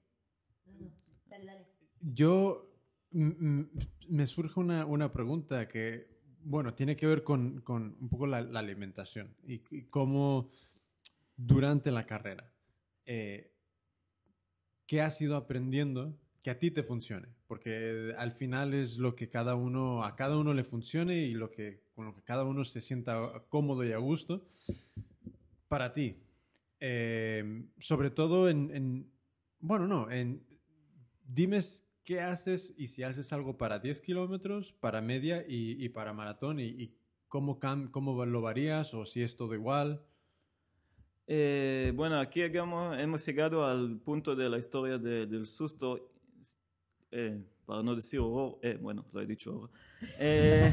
No, 0.65 0.91
dale, 1.29 1.45
dale. 1.45 1.67
yo 2.01 2.69
mm, 3.11 3.59
mm, 3.61 3.69
me 4.09 4.27
surge 4.27 4.59
una, 4.59 4.85
una 4.85 5.11
pregunta 5.11 5.67
que, 5.67 6.17
bueno, 6.43 6.73
tiene 6.73 6.95
que 6.95 7.05
ver 7.07 7.23
con, 7.23 7.61
con 7.61 7.97
un 7.99 8.09
poco 8.09 8.25
la, 8.25 8.41
la 8.41 8.59
alimentación 8.59 9.35
y, 9.45 9.61
y 9.75 9.83
cómo 9.89 10.49
durante 11.37 11.91
la 11.91 12.05
carrera, 12.05 12.51
eh, 13.05 13.53
¿qué 14.85 15.01
has 15.01 15.19
ido 15.21 15.35
aprendiendo 15.35 16.17
que 16.41 16.49
a 16.49 16.59
ti 16.59 16.71
te 16.71 16.83
funcione? 16.83 17.27
Porque 17.47 18.13
al 18.17 18.31
final 18.31 18.73
es 18.73 18.97
lo 18.97 19.15
que 19.15 19.29
cada 19.29 19.55
uno, 19.55 20.03
a 20.03 20.15
cada 20.15 20.37
uno 20.37 20.53
le 20.53 20.63
funcione 20.63 21.15
y 21.17 21.33
lo 21.33 21.49
que, 21.49 21.83
con 21.93 22.05
lo 22.05 22.13
que 22.15 22.23
cada 22.23 22.43
uno 22.43 22.63
se 22.63 22.81
sienta 22.81 23.45
cómodo 23.49 23.83
y 23.85 23.91
a 23.93 23.97
gusto. 23.97 24.45
Para 25.67 25.91
ti, 25.91 26.23
eh, 26.79 27.65
sobre 27.79 28.09
todo 28.09 28.49
en, 28.49 28.71
en- 28.71 29.11
bueno, 29.59 29.87
no, 29.87 30.09
en, 30.11 30.45
dime 31.27 31.59
qué 32.03 32.21
haces 32.21 32.73
y 32.77 32.87
si 32.87 33.03
haces 33.03 33.33
algo 33.33 33.57
para 33.57 33.79
10 33.79 34.01
kilómetros, 34.01 34.73
para 34.73 35.01
media 35.01 35.43
y, 35.47 35.89
para 35.89 36.13
maratón 36.13 36.59
y, 36.59 36.95
cómo, 37.27 37.59
cómo 37.91 38.25
lo 38.25 38.41
varías 38.41 38.93
o 38.93 39.05
si 39.05 39.23
es 39.23 39.35
todo 39.35 39.53
igual. 39.55 40.05
Eh, 41.29 41.91
bueno, 41.95 42.19
aquí 42.19 42.41
hemos 42.41 43.25
llegado 43.25 43.65
al 43.65 43.99
punto 43.99 44.35
de 44.35 44.49
la 44.49 44.57
historia 44.57 44.97
de- 44.97 45.25
del 45.25 45.45
susto, 45.45 46.09
eh, 47.11 47.43
para 47.65 47.83
no 47.83 47.95
decir 47.95 48.19
horror, 48.21 48.59
eh, 48.61 48.77
bueno, 48.81 49.05
lo 49.11 49.21
he 49.21 49.25
dicho 49.27 49.51
ahora. 49.51 49.71
Eh, 50.19 50.71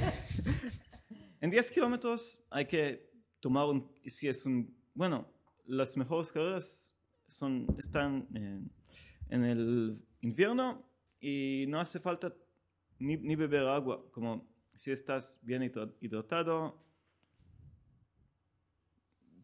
en 1.41 1.51
10 1.51 1.71
kilómetros 1.73 2.45
hay 2.51 2.67
que 2.67 3.11
tomar 3.41 3.67
un, 3.67 3.91
si 4.07 4.29
es 4.29 4.47
un, 4.47 4.73
bueno, 4.95 5.27
las 5.67 5.97
mejores 5.97 6.31
carreras 6.31 6.95
son, 7.27 7.67
están 7.79 8.29
en, 8.35 8.71
el 9.45 10.07
invierno 10.21 10.89
y 11.21 11.65
no 11.69 11.81
hace 11.81 11.99
falta 11.99 12.33
ni, 13.01 13.17
ni 13.17 13.35
beber 13.35 13.67
agua, 13.67 14.05
como 14.13 14.47
si 14.77 14.93
estás 14.93 15.41
bien 15.43 15.63
hidra- 15.63 15.93
hidratado, 16.01 16.79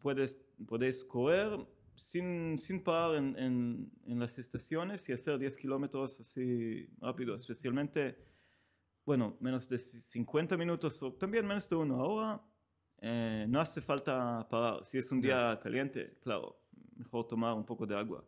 puedes, 0.01 0.39
puedes 0.67 1.05
correr 1.05 1.49
sin, 1.95 2.57
sin 2.57 2.83
parar 2.83 3.15
en, 3.15 3.37
en- 3.37 3.91
en 4.05 4.19
las 4.19 4.37
estaciones 4.39 5.07
y 5.09 5.13
hacer 5.13 5.37
10 5.39 5.57
kilómetros 5.57 6.19
así 6.19 6.87
rápido, 6.99 7.35
especialmente, 7.35 8.17
bueno, 9.05 9.37
menos 9.39 9.67
de 9.69 9.77
50 9.77 10.57
minutos 10.57 11.01
o 11.03 11.13
también 11.13 11.45
menos 11.45 11.69
de 11.69 11.75
una 11.75 11.95
hora. 11.97 12.41
eh, 13.03 13.45
no 13.49 13.59
hace 13.59 13.81
falta 13.81 14.47
parar. 14.49 14.83
Si 14.85 14.97
es 14.99 15.11
un 15.11 15.21
día 15.21 15.59
caliente, 15.61 16.17
claro, 16.21 16.61
mejor 16.95 17.27
tomar 17.27 17.53
un 17.55 17.65
poco 17.65 17.85
de 17.87 17.95
agua. 17.97 18.23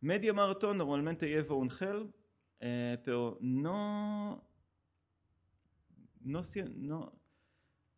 Media 0.00 0.32
maratón 0.32 0.78
normalmente 0.78 1.26
llevo 1.28 1.56
un 1.56 1.68
gel, 1.70 2.12
eh, 2.60 2.98
pero 3.04 3.38
no, 3.40 4.40
no, 6.20 6.42
no. 6.76 7.12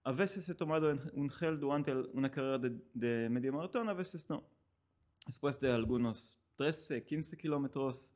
A 0.06 0.12
veces 0.12 0.48
he 0.48 0.54
tomado 0.54 0.94
un 1.14 1.28
gel 1.28 1.58
durante 1.58 1.92
una 2.12 2.30
carrera 2.30 2.58
de, 2.58 2.80
de 2.94 3.28
media 3.28 3.50
maratón, 3.50 3.88
a 3.88 3.92
veces 3.92 4.30
no. 4.30 4.48
Después 5.26 5.58
de 5.58 5.72
algunos 5.72 6.38
13, 6.54 7.04
15 7.04 7.36
kilómetros, 7.36 8.14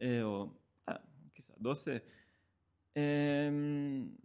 eh, 0.00 0.22
o 0.24 0.52
ah, 0.84 1.00
quizá 1.32 1.54
12, 1.60 2.04
em, 2.92 4.16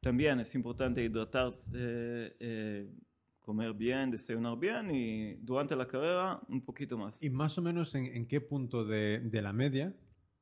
también 0.00 0.38
es 0.40 0.54
importante 0.54 1.02
hidratarse, 1.02 2.36
eh, 2.38 2.92
comer 3.40 3.72
bien, 3.72 4.10
desayunar 4.10 4.58
bien 4.58 4.90
y 4.94 5.36
durante 5.36 5.74
la 5.74 5.86
carrera 5.86 6.42
un 6.50 6.60
poquito 6.60 6.98
más. 6.98 7.22
Y 7.22 7.30
más 7.30 7.56
o 7.56 7.62
menos 7.62 7.94
en, 7.94 8.04
en 8.04 8.26
qué 8.26 8.42
punto 8.42 8.84
de, 8.84 9.20
de 9.20 9.40
la 9.40 9.54
media, 9.54 9.96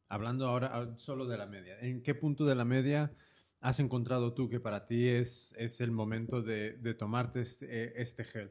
hablando 0.08 0.48
ahora 0.48 0.68
ah, 0.72 0.94
solo 0.96 1.26
de 1.26 1.38
la 1.38 1.46
media, 1.46 1.78
¿en 1.78 2.02
qué 2.02 2.16
punto 2.16 2.44
de 2.44 2.56
la 2.56 2.64
media 2.64 3.16
has 3.60 3.80
encontrado 3.80 4.32
tú 4.34 4.48
que 4.48 4.60
para 4.60 4.84
ti 4.86 5.08
es, 5.08 5.54
es 5.56 5.80
el 5.80 5.90
momento 5.90 6.42
de, 6.42 6.76
de 6.78 6.94
tomarte 6.94 7.40
este, 7.40 7.66
eh, 7.66 7.92
este 7.96 8.24
gel? 8.24 8.50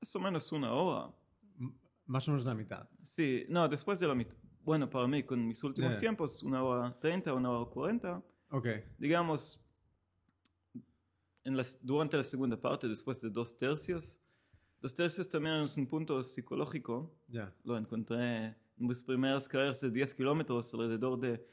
Más 0.00 0.14
o 0.16 0.20
menos 0.20 0.52
una 0.52 0.72
hora. 0.72 1.14
M- 1.58 1.72
Más 2.06 2.26
o 2.28 2.32
menos 2.32 2.46
la 2.46 2.54
mitad. 2.54 2.88
Sí, 3.02 3.44
no, 3.48 3.68
después 3.68 3.98
de 4.00 4.06
la 4.06 4.14
mitad. 4.14 4.36
Bueno, 4.62 4.88
para 4.90 5.06
mí, 5.06 5.22
con 5.22 5.46
mis 5.46 5.62
últimos 5.64 5.92
Ya. 5.94 5.98
tiempos, 5.98 6.42
una 6.42 6.62
hora 6.62 6.98
30, 6.98 7.32
una 7.34 7.50
hora 7.50 7.70
40. 7.70 8.22
Ok, 8.50 8.66
Digamos, 8.98 9.64
en 11.44 11.56
las, 11.56 11.84
durante 11.84 12.16
la 12.16 12.24
segunda 12.24 12.60
parte, 12.60 12.88
después 12.88 13.20
de 13.20 13.30
dos 13.30 13.56
tercios. 13.56 14.20
Dos 14.80 14.94
tercios 14.94 15.28
también 15.28 15.54
es 15.56 15.76
un 15.76 15.86
punto 15.86 16.22
psicológico. 16.22 17.14
ya. 17.28 17.52
Lo 17.64 17.76
encontré 17.76 18.46
en 18.46 18.56
mis 18.76 19.02
primeras 19.02 19.48
carreras 19.48 19.80
de 19.80 19.90
10 19.90 20.14
kilómetros, 20.14 20.72
alrededor 20.74 21.18
de. 21.18 21.44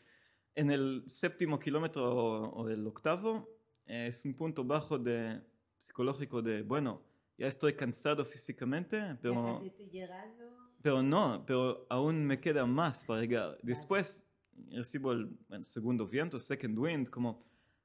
En 0.55 0.71
el 0.71 1.03
séptimo 1.05 1.59
kilómetro 1.59 2.03
o, 2.15 2.49
o 2.63 2.69
el 2.69 2.85
octavo, 2.87 3.49
eh, 3.85 4.07
es 4.07 4.23
un 4.25 4.33
punto 4.33 4.63
bajo 4.63 4.97
de 4.97 5.41
psicológico 5.77 6.41
de, 6.41 6.63
bueno, 6.63 7.01
ya 7.37 7.47
estoy 7.47 7.73
cansado 7.73 8.23
físicamente, 8.23 8.97
Ya 8.97 9.19
pero. 9.21 9.43
casi 9.53 9.67
estoy 9.67 9.87
llegando. 9.89 10.43
Pero 10.81 11.03
no, 11.03 11.43
pero 11.45 11.85
aún 11.89 12.25
me 12.25 12.39
queda 12.39 12.65
más 12.65 13.03
para 13.03 13.21
llegar. 13.21 13.57
Después 13.63 14.27
recibo 14.71 15.11
el, 15.11 15.37
el 15.49 15.63
segundo 15.65 16.07
viento, 16.07 16.39
second 16.39 16.77
wind, 16.79 17.09
como 17.09 17.39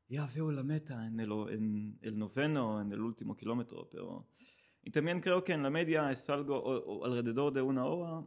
ya 0.09 0.27
veo 0.35 0.53
la 0.53 0.63
meta 0.63 1.07
en 1.07 1.19
el, 1.19 1.31
en 1.51 1.99
el 2.03 2.19
noveno, 2.19 2.81
en 2.81 2.93
el 2.93 3.01
último 3.01 3.35
kilómetro. 3.35 3.89
Pero... 3.91 4.29
Y 4.83 4.91
también 4.91 5.21
creo 5.21 5.43
que 5.43 5.53
en 5.53 5.63
la 5.63 5.71
media 5.71 6.11
es 6.13 6.31
algo 6.31 6.57
o- 6.57 7.01
o 7.01 7.05
alrededor 7.05 7.53
de 7.53 7.63
una 7.63 7.85
hora. 7.85 8.27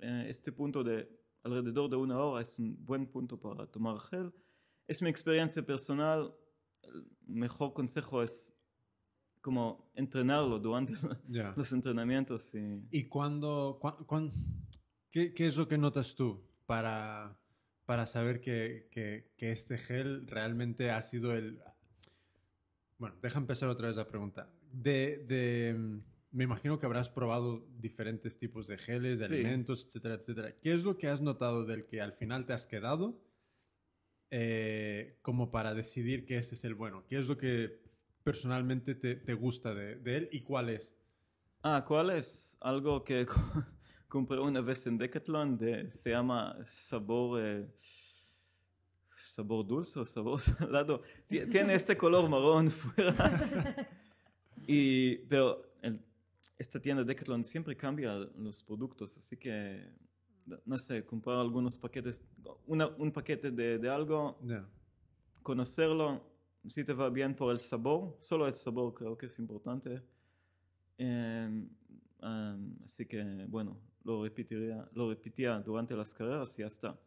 eh, 0.00 0.26
este 0.28 0.50
punto 0.52 0.82
de 0.84 1.08
alrededor 1.46 1.88
de 1.88 1.96
una 1.96 2.18
hora 2.18 2.42
es 2.42 2.58
un 2.58 2.76
buen 2.84 3.06
punto 3.06 3.38
para 3.38 3.66
tomar 3.66 3.96
gel. 3.98 4.32
Es 4.86 5.00
mi 5.02 5.08
experiencia 5.08 5.64
personal. 5.64 6.34
El 6.82 7.06
mejor 7.26 7.72
consejo 7.72 8.22
es 8.22 8.52
como 9.40 9.90
entrenarlo 9.94 10.58
durante 10.58 10.92
los 11.56 11.72
entrenamientos 11.72 12.54
y 12.54 12.86
¿Y 12.90 13.04
cuándo, 13.08 13.78
cuán- 13.80 14.04
cuán- 14.06 14.32
qué, 15.10 15.32
qué 15.34 15.46
es 15.46 15.56
lo 15.56 15.66
que 15.68 15.78
notas 15.78 16.14
tú 16.14 16.42
para, 16.66 17.38
para 17.84 18.06
saber 18.06 18.40
que, 18.40 18.88
que- 18.90 19.32
que 19.36 19.52
este 19.52 19.78
gel 19.78 20.26
realmente 20.26 20.90
ha 20.90 21.00
sido 21.02 21.32
el... 21.34 21.60
Bueno, 22.98 23.16
deja 23.22 23.38
empezar 23.38 23.68
otra 23.68 23.86
vez 23.88 23.96
la 23.96 24.06
pregunta. 24.06 24.50
De, 24.72 25.18
de, 25.18 26.00
me 26.36 26.44
imagino 26.44 26.78
que 26.78 26.84
habrás 26.84 27.08
probado 27.08 27.66
diferentes 27.78 28.36
tipos 28.36 28.66
de 28.66 28.76
geles, 28.76 29.18
de 29.20 29.26
Sí. 29.26 29.34
alimentos, 29.34 29.86
etcétera, 29.86 30.14
etcétera. 30.16 30.54
¿Qué 30.60 30.74
es 30.74 30.84
lo 30.84 30.98
que 30.98 31.08
has 31.08 31.22
notado 31.22 31.64
del 31.64 31.86
que 31.86 32.00
al 32.02 32.12
final 32.12 32.44
te 32.44 32.52
has 32.52 32.66
quedado 32.66 33.18
eh, 34.30 35.18
como 35.22 35.50
para 35.50 35.72
decidir 35.74 36.26
que 36.26 36.36
ese 36.38 36.54
es 36.54 36.64
el 36.64 36.74
bueno? 36.74 37.04
¿Qué 37.06 37.16
es 37.18 37.26
lo 37.28 37.38
que 37.38 37.80
personalmente 38.22 38.94
te, 38.94 39.16
te 39.16 39.34
gusta 39.34 39.74
de, 39.74 39.96
de 39.96 40.16
él 40.18 40.28
y 40.30 40.42
cuál 40.42 40.68
es? 40.68 40.94
Ah, 41.62 41.84
¿cuál 41.86 42.10
es? 42.10 42.58
Algo 42.60 43.02
que 43.02 43.24
co- 43.26 43.64
compré 44.08 44.38
una 44.38 44.60
vez 44.60 44.86
en 44.86 44.98
Decathlon, 44.98 45.56
de, 45.56 45.90
se 45.90 46.10
llama 46.10 46.56
sabor, 46.64 47.40
eh, 47.42 47.66
sabor 49.08 49.66
dulce 49.66 50.00
o 50.00 50.04
sabor 50.04 50.38
salado. 50.40 51.00
Ti- 51.26 51.46
Tiene 51.50 51.74
este 51.74 51.96
color 51.96 52.28
marrón 52.28 52.70
fuera. 52.70 53.88
y, 54.66 55.16
pero 55.28 55.62
esta 56.58 56.80
tienda 56.80 57.04
Decathlon 57.04 57.44
siempre 57.44 57.76
cambia 57.76 58.16
los 58.36 58.62
productos, 58.62 59.16
así 59.18 59.36
que, 59.36 59.90
no- 60.64 60.78
sé, 60.78 61.04
comprar 61.04 61.36
algunos 61.38 61.76
paquetes, 61.76 62.24
una- 62.66 62.88
un 62.98 63.10
paquete 63.12 63.50
de, 63.50 63.78
de 63.78 63.88
algo, 63.88 64.36
conocerlo, 65.42 66.22
si 66.66 66.84
te 66.84 66.92
va 66.94 67.10
bien 67.10 67.34
por 67.34 67.52
el 67.52 67.58
sabor, 67.60 68.16
solo 68.20 68.46
el 68.46 68.54
sabor 68.54 68.92
creo 68.94 69.16
que 69.16 69.26
es 69.26 69.38
importante. 69.38 70.02
Am, 70.98 71.68
así 72.84 73.06
que, 73.06 73.22
bueno, 73.48 73.78
lo 74.02 74.22
repetiría, 74.24 74.88
lo 74.94 75.10
repetía 75.10 75.58
durante 75.60 75.94
las 75.94 76.14
carreras 76.14 76.58
y 76.58 76.62
ya 76.62 76.68
está. 76.68 76.98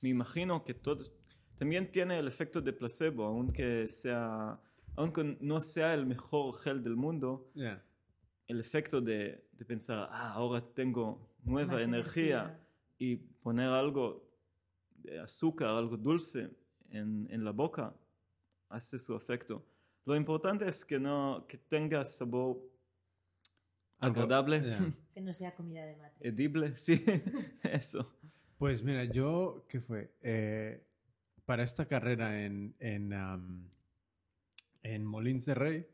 Me 0.00 0.08
imagino 0.08 0.64
que 0.64 0.74
todos... 0.74 1.12
También 1.56 1.90
tiene 1.92 2.18
el 2.18 2.26
efecto 2.26 2.60
de 2.60 2.72
placebo, 2.72 3.24
aunque 3.24 3.86
sea... 3.88 4.60
Aunque 4.96 5.36
no 5.40 5.60
sea 5.60 5.94
el 5.94 6.04
mejor 6.06 6.52
gel 6.62 6.82
del 6.82 6.96
mundo. 6.96 7.50
El 8.50 8.60
efecto 8.60 9.00
de, 9.00 9.44
de 9.52 9.64
pensar, 9.64 10.08
ah, 10.10 10.32
ahora 10.32 10.60
tengo 10.60 11.28
nueva 11.44 11.80
energía, 11.82 12.40
energía. 12.42 12.66
y 12.98 13.16
poner 13.16 13.68
algo 13.68 14.28
de 14.96 15.20
azúcar, 15.20 15.68
algo 15.70 15.96
dulce 15.96 16.50
en, 16.90 17.26
en 17.30 17.44
la 17.44 17.52
boca, 17.52 17.94
hace 18.68 18.98
su 18.98 19.14
efecto. 19.16 19.64
Lo 20.04 20.16
importante 20.16 20.66
es 20.68 20.84
que 20.84 20.98
no 20.98 21.44
que 21.48 21.58
tenga 21.58 22.04
sabor 22.04 22.58
Algo- 24.00 24.22
agradable, 24.22 24.62
ya. 24.62 24.78
Que 25.14 25.20
no 25.20 25.32
sea 25.32 25.54
comida 25.54 25.84
de 25.84 25.96
matriz. 25.96 26.32
edible, 26.32 26.74
sí, 26.84 27.04
eso. 27.62 28.16
Pues 28.58 28.82
mira, 28.82 29.04
yo, 29.04 29.64
¿qué 29.68 29.80
fue? 29.80 30.12
Eh, 30.22 30.84
para 31.44 31.62
esta 31.62 31.86
carrera 31.86 32.44
en, 32.44 32.74
en, 32.78 33.12
am, 33.12 33.70
en 34.82 35.04
Molins 35.04 35.46
de 35.46 35.54
Rey, 35.54 35.86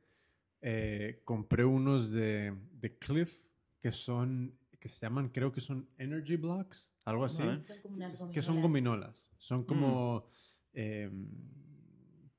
eh, 0.69 1.21
compré 1.25 1.65
unos 1.65 2.11
de, 2.11 2.53
de 2.73 2.99
Cliff 2.99 3.47
que 3.79 3.93
son, 3.93 4.59
que 4.81 4.89
se 4.89 5.01
llaman, 5.07 5.29
creo 5.29 5.53
que 5.53 5.61
son 5.61 5.89
Energy 5.97 6.35
Blocks, 6.37 6.93
algo 7.05 7.25
así, 7.25 7.43
Vale. 7.43 7.63
Son 7.65 7.79
como 7.83 7.97
unas 7.97 8.23
que 8.33 8.43
son 8.43 8.61
gominolas. 8.63 9.31
Son 9.39 9.63
como... 9.65 10.29
em, 10.73 11.31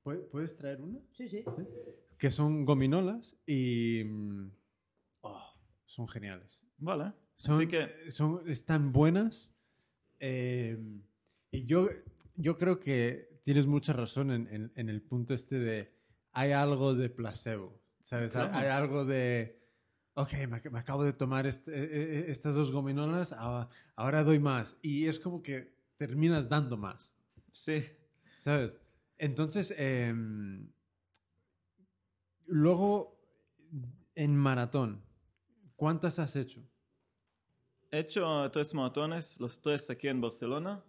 ¿pue- 0.04 0.28
¿Puedes 0.30 0.56
traer 0.58 0.82
una? 0.82 1.00
Sí, 1.12 1.28
sí. 1.28 1.46
Que 2.18 2.30
son 2.32 2.66
gominolas 2.66 3.38
y... 3.46 4.04
mm, 4.04 4.52
oh, 5.22 5.54
son 5.86 6.08
geniales. 6.10 6.64
Vale. 6.80 7.14
Son, 7.36 7.56
Así 7.56 7.68
que, 7.68 7.88
son, 8.12 8.42
están 8.50 8.92
buenas. 8.92 9.56
eh, 10.20 10.78
y 11.52 11.66
yo, 11.66 11.88
yo 12.36 12.58
creo 12.58 12.80
que 12.80 13.40
tienes 13.44 13.68
mucha 13.68 13.94
razón 13.94 14.32
en, 14.32 14.48
en- 14.48 14.72
en 14.76 14.90
el 14.90 15.02
punto 15.02 15.34
este 15.34 15.58
de 15.60 15.94
hay 16.34 16.52
algo 16.52 16.94
de 16.94 17.10
placebo. 17.10 17.80
¿Sabes? 18.08 18.38
Hay- 18.38 18.48
Claro. 18.48 18.58
Hay, 18.58 18.68
algo 18.68 19.04
de. 19.06 19.60
Ok, 20.14 20.32
me, 20.48 20.62
me 20.72 20.80
acabo 20.80 21.04
de 21.04 21.12
tomar 21.12 21.46
este- 21.46 21.72
eh, 21.78 21.90
eh, 21.92 22.26
estas 22.30 22.56
dos 22.56 22.72
gominolas, 22.72 23.34
ahora, 23.34 23.70
ahora 23.98 24.24
doy 24.24 24.40
más. 24.40 24.78
Y 24.82 25.08
es 25.08 25.20
como 25.20 25.44
que 25.44 25.76
terminas 25.98 26.48
dando 26.48 26.78
más. 26.78 27.18
sí. 27.52 27.86
¿Sabes? 28.40 28.78
Entonces, 29.18 29.74
em, 29.78 30.72
luego 32.46 33.20
en 34.16 34.38
maratón, 34.38 35.04
¿cuántas 35.76 36.18
has 36.20 36.36
hecho? 36.38 36.64
He 37.92 38.00
hecho 38.00 38.50
tres 38.52 38.74
maratones, 38.74 39.38
los 39.42 39.62
tres 39.62 39.90
aquí 39.90 40.08
en 40.08 40.22
Barcelona. 40.22 40.82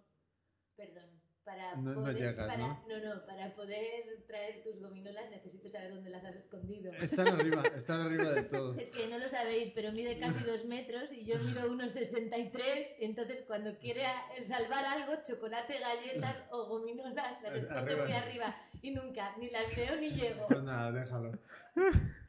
Para 1.49 1.77
No- 1.77 1.95
no 1.95 2.01
poder, 2.03 2.17
llegas, 2.19 2.47
para, 2.47 2.59
¿no? 2.59 2.85
no, 2.87 3.25
para 3.27 3.55
poder 3.55 4.23
traer 4.27 4.63
tus 4.63 4.79
gominolas 4.83 5.31
necesito 5.31 5.71
saber 5.71 5.95
dónde 5.95 6.11
las 6.11 6.23
has 6.23 6.37
escondido. 6.37 6.93
Están 6.93 7.27
arriba, 7.29 7.63
están 7.75 8.01
arriba 8.03 8.31
de 8.35 8.43
todo. 8.43 8.75
Es 8.79 8.91
que 8.91 9.09
no 9.09 9.17
lo 9.19 9.27
sabéis, 9.31 9.71
pero 9.75 9.91
mide 9.93 10.19
casi 10.19 10.45
dos 10.45 10.67
metros 10.67 11.11
y 11.11 11.25
yo 11.25 11.39
mido 11.39 11.71
unos 11.73 11.95
63. 11.95 12.97
Entonces, 13.01 13.45
cuando 13.47 13.79
quiere 13.79 14.03
salvar 14.45 14.85
algo, 14.85 15.15
chocolate, 15.27 15.79
galletas 15.81 16.45
o 16.51 16.67
gominolas, 16.67 17.41
las 17.43 17.55
esconde 17.55 17.79
Arriba. 17.95 18.05
muy 18.05 18.13
arriba. 18.13 18.57
Y 18.83 18.91
nunca, 18.91 19.35
ni 19.39 19.49
las 19.49 19.75
veo 19.75 19.97
ni 19.97 20.11
llego. 20.11 20.47
Pues 20.49 20.63
nada, 20.63 20.93
déjalo. 20.93 21.33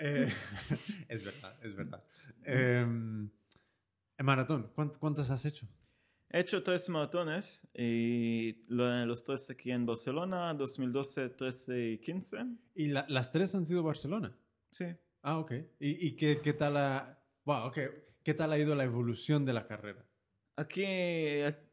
Eh, 0.00 0.28
es 1.08 1.24
verdad, 1.24 1.54
es 1.62 1.76
verdad. 1.76 2.04
Eh, 2.44 2.84
maratón, 4.24 4.72
¿cuánt- 4.74 4.98
¿cuántas 4.98 5.30
has 5.30 5.44
hecho? 5.44 5.68
He 6.34 6.40
hecho 6.40 6.64
tres 6.64 6.88
maratones 6.88 7.64
y 7.74 8.60
lo- 8.68 9.06
los 9.06 9.22
tres 9.22 9.48
aquí 9.50 9.70
en 9.70 9.86
Barcelona, 9.86 10.52
2012, 10.54 11.28
13 11.28 11.90
y 11.92 11.98
15. 11.98 12.38
Y 12.74 12.88
la- 12.88 13.06
las 13.08 13.30
tres 13.30 13.54
han 13.54 13.64
sido 13.64 13.84
Barcelona. 13.84 14.36
Sí. 14.72 14.86
Ah, 15.22 15.38
ok. 15.38 15.52
¿Y, 15.78 16.08
y 16.08 16.16
qué, 16.16 16.40
qué 16.42 16.52
tal 16.52 16.76
ha, 16.76 17.22
wow, 17.44 17.66
ok. 17.68 17.78
¿Qué 18.24 18.34
tal 18.34 18.50
ha 18.52 18.58
ido 18.58 18.74
la 18.74 18.82
evolución 18.82 19.44
de 19.44 19.52
la 19.52 19.64
carrera? 19.64 20.04
Aquí, 20.56 20.84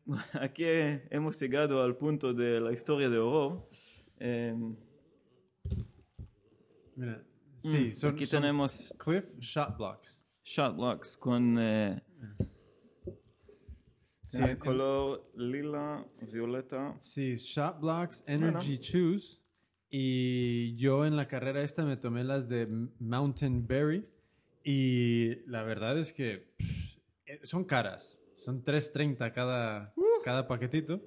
aquí 0.33 0.63
hemos 1.09 1.39
llegado 1.39 1.81
al 1.83 1.97
punto 1.97 2.31
de 2.31 2.61
la 2.61 2.71
historia 2.71 3.09
de 3.09 3.17
oro. 3.17 3.67
Eh, 4.19 4.53
Mira, 6.95 7.23
sí, 7.57 7.89
mm, 7.89 7.93
son, 7.93 8.13
aquí 8.13 8.25
son 8.27 8.41
tenemos 8.41 8.93
Cliff 8.99 9.25
Shot 9.39 9.75
Blocks. 9.75 10.23
shot 10.43 10.77
locks 10.77 11.17
con 11.17 11.57
eh, 11.59 11.99
Sí, 14.31 14.43
el 14.43 14.49
en- 14.51 14.57
color 14.57 15.31
lila, 15.35 16.05
violeta. 16.31 16.95
Sí, 16.99 17.35
Shot 17.37 17.79
Blocks, 17.81 18.23
Energy 18.27 18.77
Choose. 18.79 19.39
Y 19.89 20.73
yo 20.77 21.05
en 21.05 21.17
la 21.17 21.27
carrera 21.27 21.61
esta 21.61 21.83
me 21.83 21.97
tomé 21.97 22.23
las 22.23 22.47
de 22.47 22.65
Mountain 22.99 23.67
Berry. 23.67 24.03
Y 24.63 25.35
la 25.49 25.63
verdad 25.63 25.97
es 25.97 26.13
que 26.13 26.53
pff, 26.57 26.97
eh, 27.25 27.39
son 27.43 27.65
caras. 27.65 28.17
Son 28.37 28.63
3.30 28.63 29.31
cada, 29.33 29.93
cada 30.23 30.47
paquetito. 30.47 31.01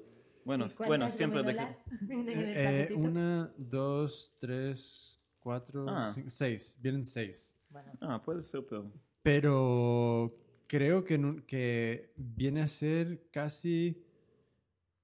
Bueno, 0.44 0.66
¿Y 0.66 0.68
cuántas 0.68 0.86
bueno, 0.88 1.08
siempre 1.10 1.42
de 1.42 1.54
que- 1.54 1.62
Eh, 2.10 2.84
paquetito? 2.88 3.00
una, 3.00 3.54
dos, 3.56 4.36
tres, 4.38 5.18
cuatro, 5.40 5.86
Ah. 5.88 6.12
cinco, 6.14 6.28
seis. 6.30 6.76
Vienen 6.80 7.04
seis. 7.06 7.56
Bueno, 7.70 7.92
Ah, 8.02 8.22
puede 8.22 8.42
ser, 8.42 8.64
pero 8.68 8.92
Pero 9.22 10.36
creo 10.66 11.04
que, 11.04 11.42
que 11.46 12.12
viene 12.16 12.60
a 12.62 12.68
ser 12.68 13.28
casi, 13.30 14.04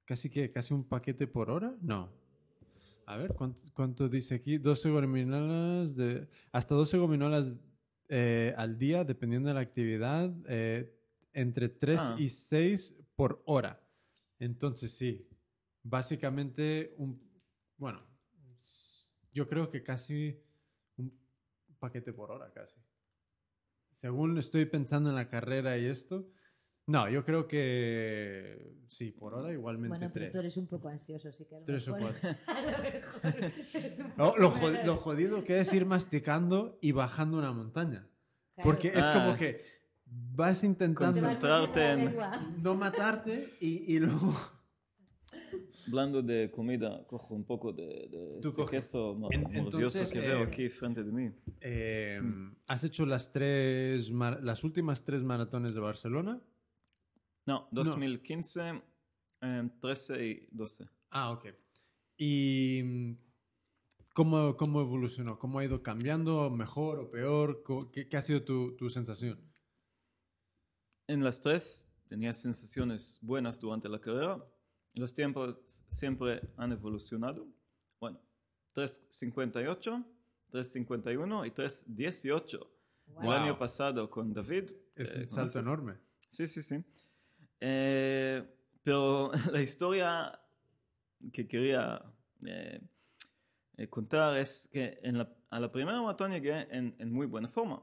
casi 0.05 0.31
que 0.31 0.51
casi 0.51 0.75
un 0.75 0.85
paquete 0.85 1.27
por 1.27 1.51
hora. 1.51 1.77
No. 1.81 2.11
A 3.07 3.17
ver, 3.17 3.35
¿cuánto, 3.35 3.61
cuánto 3.75 4.09
dice 4.09 4.37
aquí? 4.37 4.59
12 4.59 4.91
gominolas 4.91 5.97
de... 5.97 6.29
Hasta 6.53 6.75
12 6.75 6.99
gominolas 6.99 7.57
eh, 8.09 8.55
al 8.57 8.79
día, 8.79 9.05
dependiendo 9.05 9.49
de 9.49 9.55
la 9.55 9.61
actividad, 9.61 10.33
eh, 10.49 10.97
entre 11.33 11.69
3 11.69 12.01
Ah. 12.01 12.17
y 12.19 12.29
6 12.29 12.95
por 13.17 13.43
hora. 13.47 13.81
Entonces 14.39 14.93
sí, 14.93 15.29
básicamente 15.83 16.95
un... 16.99 17.19
Bueno, 17.77 18.01
yo 19.33 19.47
creo 19.49 19.71
que 19.71 19.83
casi 19.83 20.41
un 20.97 21.13
paquete 21.79 22.13
por 22.13 22.31
hora, 22.31 22.53
casi. 22.53 22.77
Según 23.91 24.39
estoy 24.39 24.65
pensando 24.67 25.11
en 25.11 25.17
la 25.17 25.29
carrera 25.29 25.77
y 25.79 25.85
esto, 25.87 26.29
no, 26.87 27.09
yo 27.09 27.25
creo 27.25 27.47
que 27.47 28.75
sí, 28.89 29.11
por 29.13 29.35
hora 29.35 29.53
igualmente 29.53 29.89
bueno 29.99 30.11
pero 30.13 30.27
tres. 30.27 30.33
tú 30.33 30.39
eres 30.41 30.57
un 30.57 30.67
poco 30.67 30.89
ansioso, 30.89 31.29
así 31.29 31.45
que 31.45 31.55
a 31.57 31.59
lo 31.61 31.65
Tres 31.65 31.87
o 31.89 31.97
mejor- 31.97 32.15
cuatro. 32.21 32.41
a 32.55 32.61
lo 32.63 32.79
mejor 32.83 33.45
es 33.45 33.99
un 33.99 34.09
No, 34.17 34.33
poco 34.35 34.39
lo, 34.39 34.85
lo 34.85 34.97
jodido 34.97 35.45
que 35.45 35.61
es 35.61 35.73
ir 35.73 35.87
masticando 35.87 36.79
y 36.81 36.93
bajando 36.93 37.39
una 37.39 37.53
montaña. 37.53 38.09
Claro. 38.55 38.71
Porque 38.71 38.89
es 38.89 39.05
Ah. 39.05 39.13
como 39.13 39.37
que 39.37 39.61
vas 40.07 40.61
Te 40.61 40.67
intentando 40.67 41.21
Concentrarte 41.21 41.91
en- 41.93 42.17
no 42.63 42.75
matarte 42.75 43.55
y, 43.61 43.95
y 43.95 43.99
luego... 44.01 44.35
hablando 45.91 46.23
de 46.23 46.51
comida, 46.51 47.05
cojo 47.07 47.35
un 47.35 47.45
poco 47.45 47.73
de, 47.73 48.09
de 48.09 48.39
este 48.41 48.65
queso 48.71 49.19
En- 49.31 49.55
entonces, 49.55 50.13
que 50.13 50.21
veo 50.21 50.39
eh, 50.41 50.43
aquí 50.45 50.69
frente 50.69 51.03
de 51.03 51.13
mí. 51.13 51.31
Eh, 51.61 52.21
Mm. 52.23 52.57
¿Has 52.67 52.85
hecho 52.85 53.05
las 53.07 53.33
tres, 53.33 54.11
las 54.11 54.65
últimas 54.65 55.05
tres 55.05 55.23
maratones 55.25 55.75
de 55.75 55.81
Barcelona? 55.81 56.41
No, 57.47 57.69
2015, 57.73 58.83
eh, 59.43 59.71
13 59.81 60.27
y 60.27 60.49
12. 60.53 60.87
Ah, 61.11 61.33
ok. 61.33 61.47
¿Y 62.17 62.83
mm, 62.85 63.13
cómo, 64.15 64.57
cómo 64.57 64.81
evolucionó? 64.83 65.39
¿Cómo 65.39 65.59
ha 65.59 65.65
ido 65.65 65.83
cambiando? 65.83 66.51
¿Mejor 66.51 66.99
o 67.01 67.11
peor? 67.11 67.65
¿Qué, 67.93 68.09
qué 68.09 68.17
ha 68.17 68.23
sido 68.23 68.43
tu, 68.45 68.77
tu 68.77 68.89
sensación? 68.91 69.41
En 71.09 71.25
las 71.25 71.41
tres 71.41 71.93
tenía 72.09 72.33
sensaciones 72.33 73.19
buenas 73.23 73.59
durante 73.59 73.89
la 73.89 74.01
carrera. 74.01 74.45
Los 74.97 75.15
tiempos 75.15 75.61
siempre 75.89 76.41
han 76.57 76.73
evolucionado. 76.73 77.47
Bueno, 78.01 78.21
3.58, 78.75 80.05
3.51 80.51 81.47
y 81.47 81.51
3.18. 81.51 82.55
El 83.07 83.15
Wow. 83.27 83.33
año 83.33 83.59
pasado 83.59 84.09
con 84.09 84.33
David. 84.33 84.71
Es 84.95 85.15
eh, 85.17 85.21
un 85.23 85.29
salto 85.29 85.35
¿conoces? 85.53 85.67
enorme. 85.67 85.99
Sí, 86.31 86.47
sí, 86.47 86.63
sí. 86.63 86.85
Eh, 87.59 88.45
pero 88.83 89.31
la 89.53 89.61
historia 89.63 90.41
que 91.33 91.47
quería 91.49 92.03
eh, 92.47 92.81
eh, 93.77 93.89
contar 93.89 94.37
es 94.39 94.69
que 94.73 94.99
en 95.03 95.19
la, 95.19 95.37
a 95.51 95.61
la 95.61 95.71
primera 95.73 96.01
maratón 96.01 96.33
llegué 96.33 96.67
en, 96.71 96.95
en 96.99 97.13
muy 97.13 97.27
buena 97.27 97.49
forma. 97.49 97.83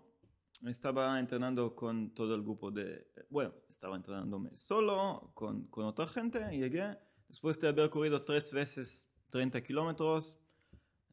Estaba 0.65 1.19
entrenando 1.19 1.75
con 1.75 2.11
todo 2.11 2.33
el 2.35 2.41
grupo 2.41 2.71
de... 2.71 3.07
Bueno, 3.29 3.53
estaba 3.69 3.95
entrenándome 3.95 4.49
solo, 4.55 5.31
con, 5.33 5.67
con 5.67 5.85
otra 5.85 6.07
gente, 6.07 6.39
llegué 6.51 6.97
después 7.27 7.59
de 7.59 7.67
haber 7.67 7.89
corrido 7.89 8.23
tres 8.23 8.51
veces 8.51 9.13
30 9.29 9.61
kilómetros, 9.61 10.39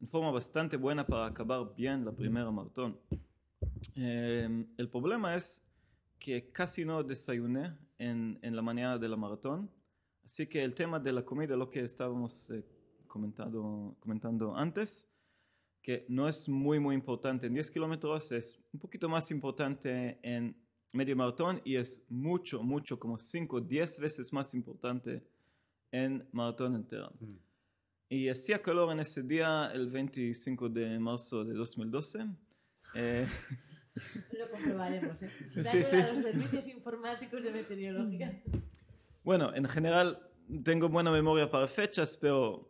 en 0.01 0.07
forma 0.07 0.31
bastante 0.31 0.77
buena 0.77 1.05
para 1.05 1.27
acabar 1.27 1.73
bien 1.75 2.05
la 2.05 2.11
primera 2.11 2.49
maratón. 2.51 2.99
Eh, 3.95 4.65
el 4.77 4.89
problema 4.89 5.35
es 5.35 5.63
que 6.19 6.51
casi 6.51 6.85
no 6.85 7.03
desayuné 7.03 7.77
en, 7.97 8.39
en 8.41 8.55
la 8.55 8.61
mañana 8.61 8.97
de 8.97 9.09
la 9.09 9.15
maratón, 9.15 9.69
así 10.23 10.47
que 10.47 10.63
el 10.63 10.73
tema 10.73 10.99
de 10.99 11.13
la 11.13 11.23
comida, 11.23 11.55
lo 11.55 11.69
que 11.69 11.81
estábamos 11.81 12.49
eh, 12.49 12.65
comentado, 13.07 13.95
comentando 13.99 14.55
antes, 14.55 15.09
que 15.85 16.03
no 16.09 16.27
es 16.27 16.49
muy 16.49 16.79
muy 16.79 16.95
importante 16.95 17.45
en 17.45 17.53
10 17.53 17.69
kilómetros, 17.69 18.31
es 18.31 18.59
un 18.73 18.79
poquito 18.79 19.07
más 19.07 19.29
importante 19.29 20.17
en 20.23 20.57
medio 20.93 21.15
maratón 21.15 21.61
y 21.63 21.75
es 21.75 22.01
mucho, 22.09 22.63
mucho, 22.63 22.97
como 22.99 23.19
5, 23.19 23.61
10 23.61 23.99
veces 23.99 24.33
más 24.33 24.55
importante 24.55 25.23
en 25.91 26.27
maratón 26.31 26.73
entera. 26.73 27.11
Y 28.09 28.29
hacía 28.29 28.63
calor 28.63 28.91
en 28.93 29.01
ese 29.01 29.21
día, 29.21 29.69
el 29.75 29.87
25 29.87 30.69
de 30.69 30.97
marzo 30.97 31.45
de 31.45 31.53
2012. 31.53 32.25
Eh, 32.95 33.27
Lo 34.37 34.49
comprobaremos, 34.49 35.21
¿eh? 35.23 35.29
Sí, 35.53 35.61
Dale 35.61 35.83
sí. 35.83 35.95
a 35.95 36.13
los 36.13 36.23
servicios 36.23 36.67
informáticos 36.67 37.43
de 37.43 37.51
meteorología. 37.51 38.41
Bueno, 39.23 39.53
en 39.55 39.65
general 39.65 40.19
tengo 40.63 40.87
buena 40.87 41.11
memoria 41.11 41.49
para 41.49 41.67
fechas, 41.67 42.15
pero 42.15 42.69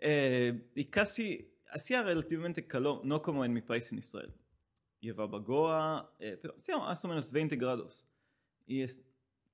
eh, 0.00 0.70
y 0.74 0.86
casi 0.86 1.53
hacía 1.74 2.02
relativamente 2.02 2.66
calor, 2.66 3.00
no 3.04 3.20
como 3.20 3.44
en 3.44 3.52
mi 3.52 3.60
país 3.60 3.90
en 3.92 3.98
Israel. 3.98 4.32
Llevaba 5.00 5.38
Goa, 5.40 6.14
eh, 6.18 6.38
pero 6.40 6.54
hacía 6.56 6.78
más 6.78 7.04
o 7.04 7.08
menos 7.08 7.30
20 7.30 7.56
grados. 7.56 8.08
Y 8.66 8.80
es, 8.80 9.02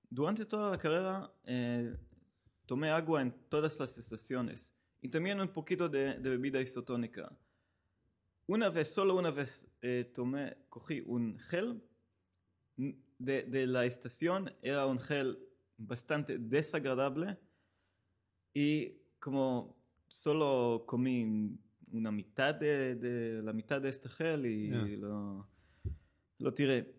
durante 0.09 0.45
toda 0.45 0.71
la 0.71 0.79
carrera 0.79 1.33
eh, 1.45 1.97
tomé 2.67 2.91
agua 2.91 3.23
en 3.23 3.33
todas 3.49 3.81
las 3.81 3.99
estaciones 3.99 4.77
y 5.01 5.09
también 5.09 5.41
un 5.41 5.49
poquito 5.49 5.89
de, 5.89 6.15
de 6.15 6.31
bebida 6.31 6.61
isotónica. 6.61 7.37
Una 8.47 8.69
vez, 8.69 8.93
solo 8.93 9.17
una 9.17 9.31
vez, 9.31 9.67
eh, 9.81 10.11
tomé, 10.15 10.57
cogí 10.69 11.03
un 11.07 11.39
gel 11.39 11.83
de, 12.77 13.43
de 13.45 13.67
la 13.67 13.87
estación, 13.87 14.55
era 14.63 14.87
un 14.87 15.01
gel 15.01 15.39
bastante 15.79 16.37
desagradable 16.39 17.39
y 18.53 18.99
como 19.19 19.77
solo 20.09 20.85
comí 20.87 21.59
una 21.93 22.11
mitad 22.13 22.55
de, 22.55 22.95
de 22.97 23.43
la 23.43 23.53
mitad 23.53 23.81
de 23.81 23.89
este 23.89 24.09
gel 24.09 24.47
y 24.47 24.71
Ya. 24.71 24.83
lo, 24.99 25.49
lo 26.39 26.55
tiré. 26.55 26.95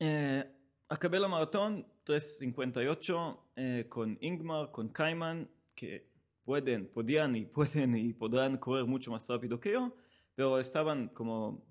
Eh, 0.00 0.44
acabé 0.88 1.18
la 1.20 1.28
maratón 1.28 1.86
3.58 2.06 3.38
eh, 3.56 3.86
con 3.88 4.16
Ingmar, 4.20 4.70
con 4.70 4.88
Kaiman, 4.88 5.48
que 5.74 6.08
pueden, 6.44 6.88
podían 6.88 7.34
y 7.36 7.44
pueden 7.46 7.94
y 7.96 8.12
podrán 8.12 8.56
correr 8.58 8.86
mucho 8.86 9.10
más 9.10 9.28
rápido 9.28 9.58
que 9.60 9.72
yo, 9.72 9.94
pero 10.34 10.58
estaban 10.58 11.08
como 11.08 11.64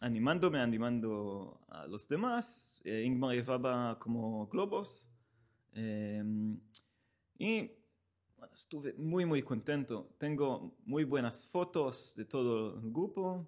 animándome, 0.00 0.58
animando 0.60 1.60
a 1.68 1.86
los 1.86 2.06
demás. 2.08 2.82
Eh, 2.84 3.02
Ingmar 3.04 3.34
llevaba 3.34 3.98
como 3.98 4.46
globos. 4.48 5.10
Eh, 5.72 6.22
y 7.38 7.70
estuve 8.52 8.94
muy, 8.94 9.24
muy 9.24 9.42
contento. 9.42 10.08
Tengo 10.18 10.76
muy 10.84 11.04
buenas 11.04 11.48
fotos 11.48 12.14
de 12.16 12.24
todo 12.24 12.80
el 12.80 12.90
grupo. 12.92 13.46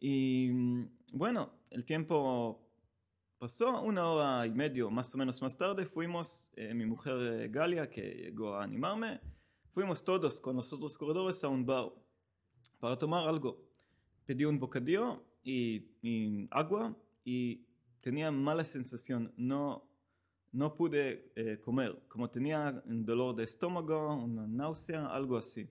Y 0.00 0.50
mm, 0.52 0.84
bueno, 1.14 1.50
el 1.70 1.84
tiempo 1.84 2.60
pasó, 3.38 3.80
una 3.82 4.08
hora 4.08 4.46
y 4.46 4.50
medio 4.50 4.90
más 4.90 5.14
o 5.14 5.18
menos 5.18 5.40
más 5.42 5.56
tarde, 5.56 5.86
fuimos, 5.86 6.52
eh, 6.56 6.74
mi 6.74 6.86
mujer 6.86 7.16
eh, 7.18 7.48
Galia, 7.48 7.88
que 7.88 8.02
llegó 8.02 8.54
a 8.54 8.64
animarme, 8.64 9.20
fuimos 9.70 10.04
todos 10.04 10.40
con 10.40 10.56
los 10.56 10.72
otros 10.72 10.98
corredores 10.98 11.42
a 11.44 11.48
un 11.48 11.64
bar 11.64 11.92
para 12.80 12.98
tomar 12.98 13.28
algo. 13.28 13.64
Pedí 14.24 14.44
un 14.44 14.58
bocadillo 14.58 15.24
y, 15.42 15.96
y 16.02 16.48
agua 16.50 16.96
y 17.24 17.66
tenía 18.00 18.30
mala 18.30 18.64
sensación, 18.64 19.32
no, 19.36 19.87
no 20.52 20.74
pude 20.74 21.32
eh, 21.36 21.60
comer, 21.60 22.04
como 22.08 22.30
tenía 22.30 22.82
un 22.86 23.04
dolor 23.04 23.34
de 23.34 23.44
estómago, 23.44 24.16
una 24.16 24.46
náusea, 24.46 25.06
algo 25.06 25.36
así. 25.36 25.70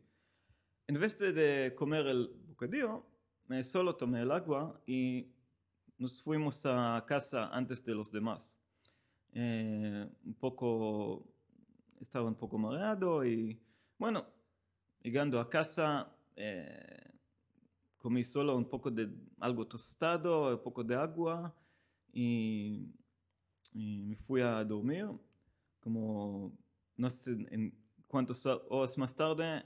En 0.87 0.99
vez 0.99 1.17
de 1.19 1.73
comer 1.75 2.07
el 2.07 2.29
bocadillo, 2.47 3.05
me 3.47 3.63
solo 3.63 3.95
tomé 3.95 4.21
el 4.21 4.31
agua 4.31 4.81
y 4.85 5.27
nos 5.97 6.21
fuimos 6.21 6.65
a 6.65 7.03
casa 7.07 7.49
antes 7.49 7.83
de 7.83 7.95
los 7.95 8.11
demás. 8.11 8.61
Eh, 9.33 10.07
un 10.25 10.33
poco, 10.35 11.25
estaba 11.99 12.27
un 12.27 12.35
poco 12.35 12.57
mareado 12.57 13.25
y 13.25 13.59
bueno, 13.97 14.25
llegando 15.01 15.39
a 15.39 15.49
casa 15.49 16.11
eh, 16.35 17.11
comí 17.97 18.23
solo 18.23 18.55
un 18.55 18.69
poco 18.69 18.91
de 18.91 19.09
algo 19.39 19.67
tostado, 19.67 20.55
un 20.55 20.63
poco 20.63 20.83
de 20.83 20.95
agua 20.95 21.53
y, 22.13 22.93
y 23.77 24.03
me 24.05 24.15
fui 24.15 24.41
a 24.41 24.63
dormir. 24.63 25.05
Como 25.79 26.57
no 26.97 27.09
sé 27.09 27.31
en 27.51 27.73
cuántas 28.07 28.43
horas 28.45 28.97
más 28.97 29.15
tarde 29.15 29.63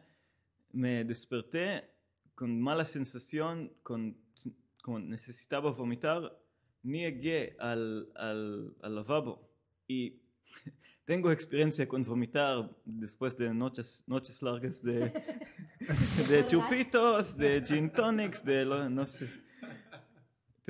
me 0.71 1.05
desperté 1.05 1.89
con 2.35 2.59
mala 2.59 2.85
sensación, 2.85 3.71
con, 3.83 4.17
con 4.81 5.09
necesitaba 5.09 5.71
vomitar, 5.71 6.37
llegué 6.83 7.55
al, 7.59 8.11
al, 8.15 8.75
al 8.81 8.95
lavabo 8.95 9.49
y 9.87 10.19
tengo 11.05 11.31
experiencia 11.31 11.87
con 11.87 12.03
vomitar 12.03 12.69
después 12.83 13.37
de 13.37 13.53
noches, 13.53 14.03
noches 14.07 14.41
largas 14.41 14.83
de, 14.83 15.09
de 16.29 16.45
chupitos, 16.47 17.37
de 17.37 17.61
gin 17.63 17.89
tonics, 17.89 18.43
de 18.43 18.65
no 18.65 19.07
sé. 19.07 19.29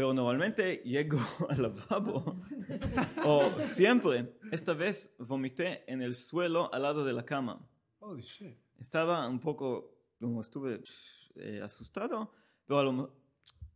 Pero 0.01 0.15
normalmente 0.15 0.81
llego 0.83 1.19
al 1.49 1.61
lavabo, 1.61 2.35
o 3.23 3.51
siempre, 3.63 4.35
esta 4.51 4.73
vez 4.73 5.13
vomité 5.19 5.83
en 5.85 6.01
el 6.01 6.15
suelo 6.15 6.73
al 6.73 6.81
lado 6.81 7.05
de 7.05 7.13
la 7.13 7.23
cama. 7.23 7.69
Holy 7.99 8.23
shit. 8.23 8.57
Estaba 8.79 9.27
un 9.27 9.39
poco, 9.39 9.93
como 10.19 10.41
estuve 10.41 10.81
eh, 11.35 11.61
asustado, 11.63 12.33
pero 12.65 12.81
lo, 12.81 13.15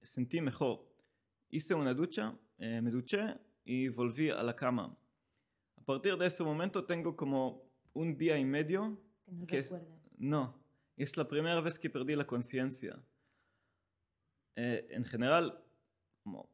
sentí 0.02 0.42
mejor. 0.42 0.92
Hice 1.52 1.76
una 1.76 1.94
ducha, 1.94 2.36
eh, 2.58 2.82
me 2.82 2.90
duché 2.90 3.40
y 3.64 3.90
volví 3.90 4.32
a 4.32 4.42
la 4.42 4.56
cama. 4.56 4.98
A 5.78 5.86
partir 5.86 6.18
de 6.18 6.26
ese 6.26 6.44
momento 6.44 6.86
tengo 6.86 7.16
como 7.16 7.70
un 7.94 8.18
día 8.18 8.36
y 8.40 8.46
medio 8.46 9.00
Que 9.28 9.32
no 9.32 9.46
que 9.46 9.60
es, 9.60 9.76
no, 10.18 10.60
es 10.98 11.18
la 11.18 11.28
primera 11.28 11.62
vez 11.62 11.78
que 11.78 11.92
perdí 11.92 12.16
la 12.16 12.26
conciencia. 12.26 13.00
Eh, 14.56 14.88
en 14.90 15.04
general, 15.04 15.62
como 16.26 16.50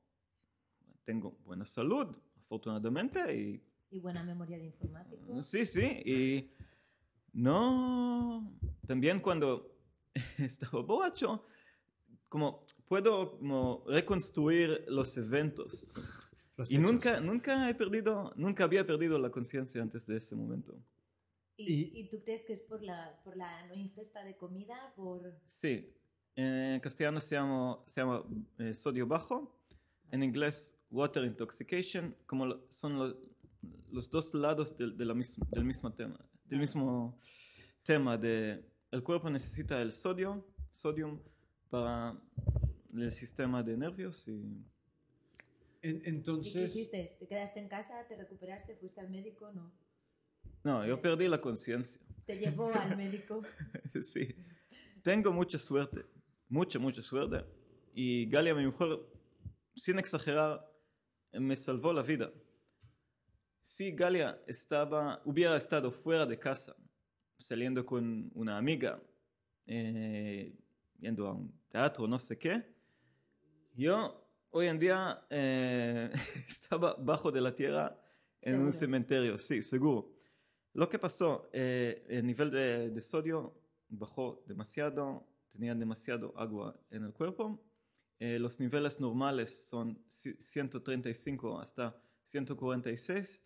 tengo 1.03 1.31
buena 1.45 1.63
salud, 1.65 2.07
afortunadamente, 2.41 3.19
y 3.33 3.63
Y 3.89 3.99
buena 3.99 4.21
memoria 4.23 4.57
de 4.57 4.65
informático. 4.65 5.41
Sí, 5.41 5.65
sí, 5.65 6.01
y 6.05 6.51
no, 7.33 8.53
también 8.85 9.21
cuando 9.21 9.73
estaba 10.37 10.81
borracho, 10.83 11.43
como 12.27 12.65
puedo 12.85 13.37
como 13.39 13.83
reconstruir 13.87 14.83
los 14.89 15.17
eventos. 15.17 15.91
Los 16.57 16.69
Y 16.69 16.75
hechos. 16.75 16.91
nunca, 16.91 17.21
nunca 17.21 17.69
he 17.69 17.75
perdido, 17.75 18.33
nunca 18.35 18.65
había 18.65 18.85
perdido 18.85 19.17
la 19.17 19.29
conciencia 19.31 19.81
antes 19.81 20.05
de 20.05 20.17
ese 20.17 20.35
momento. 20.35 20.77
¿Y, 21.55 21.63
Y- 21.73 21.99
y 22.01 22.09
tú 22.09 22.19
crees 22.23 22.43
que 22.43 22.51
es 22.53 22.61
por 22.61 22.83
la, 22.83 23.21
por 23.23 23.37
la 23.37 23.65
no 23.67 23.73
ingesta 23.75 24.23
de 24.25 24.35
comida? 24.35 24.75
Por... 24.97 25.39
Sí, 25.47 25.93
en 26.35 26.79
castellano 26.81 27.21
se 27.21 27.35
llama, 27.35 27.79
se 27.85 28.01
llama 28.01 28.23
eh, 28.59 28.73
sodio 28.73 29.05
bajo, 29.07 29.57
en 30.11 30.23
inglés 30.23 30.77
water 30.89 31.23
intoxication, 31.23 32.15
como 32.25 32.61
son 32.69 32.97
lo- 32.99 33.17
los 33.91 34.09
dos 34.09 34.33
lados 34.33 34.75
del, 34.77 34.95
de 34.97 35.05
la 35.05 35.13
mis- 35.13 35.39
del 35.51 35.65
mismo 35.65 35.93
tema, 35.93 36.19
del 36.45 36.59
mismo 36.59 37.17
tema 37.83 38.17
de 38.17 38.63
el 38.91 39.03
cuerpo 39.03 39.29
necesita 39.29 39.81
el 39.81 39.91
sodio, 39.91 40.45
sodium 40.71 41.19
para 41.69 42.21
el 42.93 43.11
sistema 43.11 43.63
de 43.63 43.77
nervios 43.77 44.27
y 44.27 44.65
En- 45.83 45.97
¿Y 45.97 46.01
qué 46.01 46.09
entonces, 46.09 46.75
hiciste? 46.75 47.15
¿Te 47.19 47.27
quedaste 47.27 47.59
en 47.59 47.67
casa? 47.67 48.05
¿Te 48.07 48.15
recuperaste? 48.15 48.75
¿Fuiste 48.75 48.99
al 49.01 49.09
médico? 49.09 49.51
No. 49.51 49.71
no, 50.63 50.85
yo 50.85 51.01
perdí 51.01 51.27
la 51.27 51.41
conciencia. 51.41 51.99
Te 52.25 52.37
llevó 52.37 52.71
al 52.73 52.95
médico. 52.97 53.41
sí. 54.01 54.27
Tengo 55.01 55.31
mucha 55.31 55.57
suerte, 55.57 56.05
mucha, 56.49 56.77
mucha 56.77 57.01
suerte. 57.01 57.43
Y 57.95 58.27
Galia, 58.29 58.53
mi 58.53 58.65
mujer, 58.67 58.99
sin 59.75 59.99
exagerar, 59.99 60.65
me 61.33 61.55
salvó 61.55 61.93
la 61.93 62.03
vida. 62.03 62.31
Si 63.61 63.91
Galia 63.91 64.41
estaba, 64.47 65.21
hubiera 65.25 65.55
estado 65.55 65.91
fuera 65.91 66.25
de 66.25 66.37
casa, 66.37 66.75
saliendo 67.37 67.85
con 67.85 68.31
una 68.33 68.57
amiga, 68.57 69.01
eh, 69.65 70.55
yendo 70.99 71.27
a 71.27 71.33
un 71.33 71.53
teatro, 71.69 72.07
no 72.07 72.19
sé 72.19 72.37
qué, 72.37 72.63
yo 73.75 74.27
hoy 74.49 74.67
en 74.67 74.79
día 74.79 75.25
eh, 75.29 76.09
estaba 76.47 76.95
bajo 76.95 77.31
de 77.31 77.41
la 77.41 77.53
tierra 77.53 77.97
en 78.41 78.61
un 78.61 78.71
cementerio, 78.71 79.37
sí, 79.37 79.61
seguro. 79.61 80.13
Lo 80.73 80.89
que 80.89 80.97
pasó, 80.97 81.49
eh, 81.53 82.05
el 82.09 82.25
nivel 82.25 82.49
de, 82.49 82.89
de 82.89 83.01
sodio 83.01 83.53
bajó 83.89 84.43
demasiado, 84.47 85.27
tenía 85.49 85.75
demasiado 85.75 86.33
agua 86.37 86.79
en 86.89 87.03
el 87.03 87.13
cuerpo. 87.13 87.61
Eh, 88.23 88.37
los 88.37 88.59
niveles 88.59 88.99
normales 88.99 89.65
son 89.67 89.97
ci- 90.07 90.35
135 90.39 91.59
hasta 91.59 91.99
146. 92.23 93.43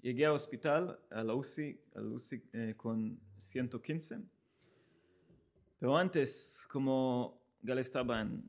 Llegué 0.00 0.24
al 0.24 0.32
hospital, 0.32 0.98
a 1.10 1.22
la 1.22 1.34
UCI, 1.34 1.78
al 1.94 2.06
UCI 2.10 2.42
eh, 2.54 2.74
con 2.74 3.20
115. 3.36 4.22
Pero 5.78 5.94
antes, 5.98 6.66
como 6.70 7.38
Gale 7.60 7.82
estaba 7.82 8.22
en, 8.22 8.48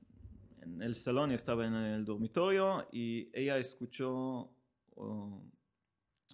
en 0.62 0.82
el 0.82 0.96
salón, 0.96 1.32
yo 1.32 1.36
estaba 1.36 1.66
en 1.68 1.74
el 1.74 2.06
dormitorio 2.06 2.88
y 2.94 3.30
ella 3.34 3.58
escuchó 3.58 4.50
oh, 4.96 5.44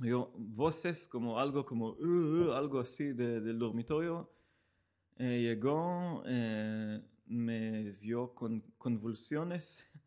oyó 0.03 0.31
voces 0.37 1.07
como 1.07 1.39
algo 1.39 1.65
como 1.65 1.93
"Uh, 1.93 2.47
uh", 2.49 2.51
algo 2.51 2.79
así 2.79 3.05
de- 3.13 3.41
del 3.41 3.57
dormitorio. 3.57 4.31
Eh, 5.17 5.41
llegó, 5.41 6.21
eh, 6.27 7.01
me 7.31 7.91
vio 7.91 8.33
con 8.33 8.61
convulsiones. 8.77 9.87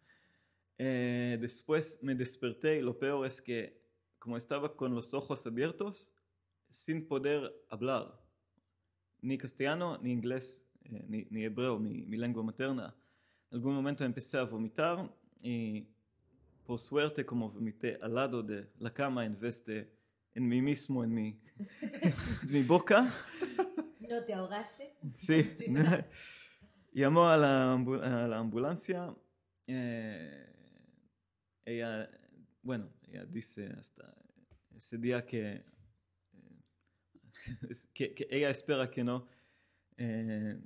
Eh, 0.77 1.39
después 1.41 2.01
me 2.03 2.17
desperté 2.17 2.79
y 2.79 2.83
lo 2.83 2.99
peor 2.99 3.25
es 3.25 3.41
que 3.41 3.81
como 4.19 4.37
estaba 4.37 4.75
con 4.75 4.93
los 4.93 5.15
ojos 5.15 5.47
abiertos, 5.47 6.11
sin 6.69 7.07
poder 7.07 7.49
hablar, 7.71 8.21
ni 9.21 9.39
castellano, 9.39 10.01
ni 10.03 10.11
inglés, 10.11 10.67
eh, 10.83 11.05
ni, 11.07 11.29
ni 11.31 11.45
hebreo, 11.45 11.79
mi, 11.79 12.03
mi 12.03 12.17
lengua 12.17 12.43
materna. 12.43 12.93
En 13.53 13.59
algún 13.59 13.73
momento 13.73 14.03
empecé 14.03 14.37
a 14.37 14.43
vomitar 14.43 15.09
y 15.45 15.87
por 16.65 16.81
suerte 16.81 17.25
como 17.25 17.49
vomité 17.49 17.97
al 18.03 18.15
lado 18.15 18.43
de 18.43 18.69
la 18.81 18.93
cama 18.93 19.25
en 19.25 19.39
vez 19.39 19.65
de 19.65 19.95
en 20.35 20.49
mí 20.49 20.61
mismo, 20.61 21.05
en 21.05 21.15
mi, 21.15 21.41
en 22.03 22.51
mi 22.53 22.63
boca. 22.63 23.09
¿No 24.01 24.25
te 24.25 24.35
ahogaste? 24.35 24.97
Sí. 25.09 25.57
Llamó 26.95 27.29
a 27.29 27.37
la, 27.37 27.75
ambu- 27.75 28.01
a 28.03 28.27
la 28.29 28.39
ambulancia. 28.39 29.15
eh, 29.67 30.47
ella, 31.65 32.09
bueno, 32.63 32.91
ella 33.09 33.25
dice 33.25 33.69
hasta 33.79 34.15
ese 34.75 34.99
día 34.99 35.25
que, 35.25 35.53
eh, 35.53 35.65
que, 37.95 38.15
que 38.15 38.27
ella 38.31 38.51
espera 38.51 38.91
que 38.91 39.05
no 39.05 39.27
eh, 39.99 40.61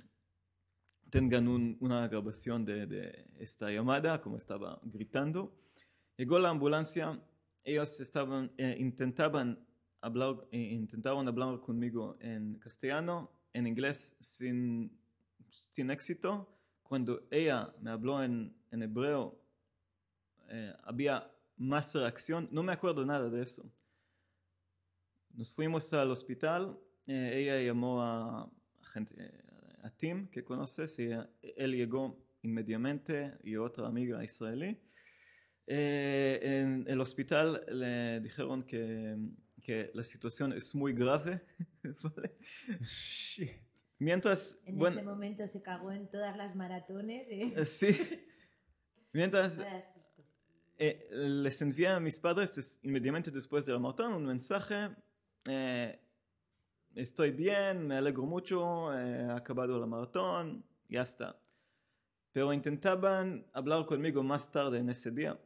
tengan 1.09 1.47
un- 1.47 1.77
una 1.79 2.07
grabación 2.07 2.65
de, 2.65 2.85
de 2.85 3.25
esta 3.39 3.71
llamada, 3.71 4.21
como 4.21 4.37
estaba 4.37 4.79
gritando. 4.83 5.55
Llegó 6.17 6.39
la 6.39 6.49
ambulancia, 6.49 7.19
ellos 7.63 7.99
estaban, 7.99 8.51
eh, 8.57 8.75
intentaban 8.79 9.59
hablar, 10.01 10.47
eh, 10.51 10.59
intentaron 10.59 11.27
hablar 11.27 11.59
conmigo 11.61 12.17
en 12.21 12.55
castellano, 12.59 13.31
en 13.53 13.67
inglés, 13.67 14.17
sin, 14.19 14.91
sin 15.49 15.91
éxito. 15.91 16.55
Cuando 16.83 17.27
ella 17.29 17.73
me 17.81 17.91
habló 17.91 18.23
en, 18.23 18.55
en 18.71 18.83
hebreo, 18.83 19.39
eh, 20.49 20.73
había 20.83 21.31
más 21.57 21.93
reacción. 21.93 22.49
No 22.51 22.63
me 22.63 22.73
acuerdo 22.73 23.05
nada 23.05 23.29
de 23.29 23.43
eso. 23.43 23.71
Nos 25.31 25.53
fuimos 25.53 25.93
al 25.93 26.09
hospital, 26.11 26.79
eh, 27.05 27.31
ella 27.35 27.61
llamó 27.61 28.01
a, 28.01 28.51
gente, 28.93 29.31
a 29.83 29.89
Tim, 29.89 30.27
que 30.27 30.43
conoces, 30.43 30.97
y 30.99 31.11
él 31.55 31.75
llegó 31.75 32.17
inmediatamente 32.41 33.37
y 33.43 33.55
otra 33.55 33.87
amiga 33.87 34.23
israelí. 34.23 34.81
Eh, 35.67 36.39
en 36.41 36.85
el 36.87 36.99
hospital 36.99 37.63
le 37.71 38.19
dijeron 38.21 38.63
que, 38.63 39.15
que 39.61 39.91
la 39.93 40.03
situación 40.03 40.51
es 40.53 40.73
muy 40.73 40.93
grave. 40.93 41.45
¿vale? 42.03 42.35
Mientras, 43.99 44.59
En 44.65 44.77
bueno, 44.79 44.97
ese 44.97 45.05
momento 45.05 45.47
se 45.47 45.61
cagó 45.61 45.91
en 45.91 46.09
todas 46.09 46.35
las 46.37 46.55
maratones 46.55 47.29
y 47.31 47.41
eh, 47.41 47.65
sí, 47.65 47.87
mientras 49.13 49.59
eh, 50.77 51.07
les 51.11 51.61
envié 51.61 51.89
a 51.89 51.99
mis 51.99 52.17
padres 52.19 52.55
des- 52.55 52.79
inmediatamente 52.83 53.29
después 53.31 53.65
de 53.65 53.73
la 53.73 53.79
maratón 53.79 54.13
un 54.13 54.25
mensaje. 54.25 54.89
eh, 55.47 55.99
estoy 56.95 57.31
bien, 57.31 57.85
me 57.87 57.95
alegro 57.97 58.23
mucho, 58.23 58.93
eh, 58.97 59.21
he 59.27 59.31
acabado 59.31 59.77
la 59.79 59.85
maratón, 59.85 60.63
ya 60.87 61.01
está. 61.01 61.37
Pero 62.31 62.53
intentaban 62.53 63.45
hablar 63.53 63.85
conmigo 63.85 64.23
más 64.23 64.49
tarde 64.51 64.79
en 64.79 64.89
ese 64.89 65.11
día 65.11 65.37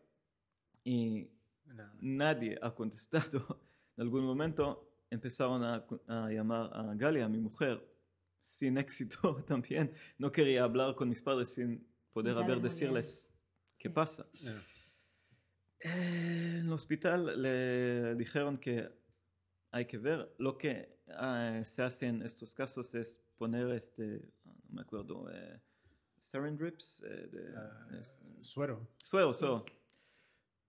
y 0.83 1.29
No. 1.65 1.91
nadie 2.01 2.57
ha 2.61 2.73
contestado. 2.75 3.59
En 3.95 4.01
algún 4.03 4.25
momento 4.25 4.89
empezaron 5.11 5.63
a, 5.63 5.85
a 6.07 6.29
llamar 6.31 6.71
a 6.73 6.95
Galia, 6.95 7.29
mi 7.29 7.37
mujer, 7.39 7.79
sin 8.43 8.77
éxito 8.77 9.35
también. 9.47 9.91
No 10.17 10.31
quería 10.31 10.63
hablar 10.65 10.95
con 10.95 11.07
mis 11.09 11.21
padres 11.21 11.49
sin 11.53 11.87
poder 12.11 12.35
haber 12.37 12.57
muy 12.59 12.63
decirles 12.69 13.31
qué 13.77 13.87
Sí. 13.87 13.93
pasa. 13.93 14.29
Yeah. 14.33 14.61
En 15.79 16.65
el 16.65 16.71
hospital 16.71 17.41
le 17.41 18.15
dijeron 18.15 18.57
que 18.57 18.89
hay 19.71 19.85
que 19.85 19.97
ver. 19.97 20.33
Lo 20.37 20.57
que 20.57 20.99
ah, 21.09 21.61
se 21.65 21.81
hace 21.83 22.07
en 22.07 22.21
estos 22.21 22.53
casos 22.53 22.93
es 22.95 23.19
poner 23.37 23.69
este, 23.71 24.21
no 24.43 24.53
me 24.75 24.81
acuerdo, 24.81 25.29
eh, 25.31 25.61
sarin 26.19 26.55
drips, 26.55 27.03
eh, 27.03 27.27
de- 27.31 27.53
Ah, 27.57 27.87
es- 27.99 28.23
Suero. 28.41 28.87
suero, 29.03 29.33
suero. 29.33 29.65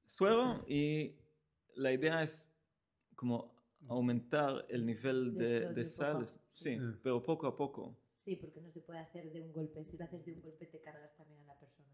Suero 0.06 0.64
y 0.68 1.14
la 1.76 1.92
idea 1.92 2.22
es 2.22 2.50
como 3.16 3.53
aumentar 3.88 4.66
el 4.68 4.84
nivel 4.86 5.34
De 5.34 5.72
de, 5.72 5.84
sales, 5.84 6.40
sí, 6.50 6.78
pero 7.02 7.22
poco 7.22 7.46
a 7.46 7.54
poco. 7.54 7.96
Sí, 8.16 8.36
porque 8.36 8.60
no 8.60 8.70
se 8.72 8.80
puede 8.80 9.00
hacer 9.00 9.30
de 9.32 9.42
un 9.42 9.52
golpe. 9.52 9.84
Si 9.84 9.98
lo 9.98 10.04
haces 10.04 10.24
de 10.24 10.32
un 10.32 10.40
golpe 10.42 10.66
te 10.66 10.80
cargas 10.80 11.14
también 11.16 11.40
a 11.40 11.44
la 11.44 11.58
persona. 11.58 11.88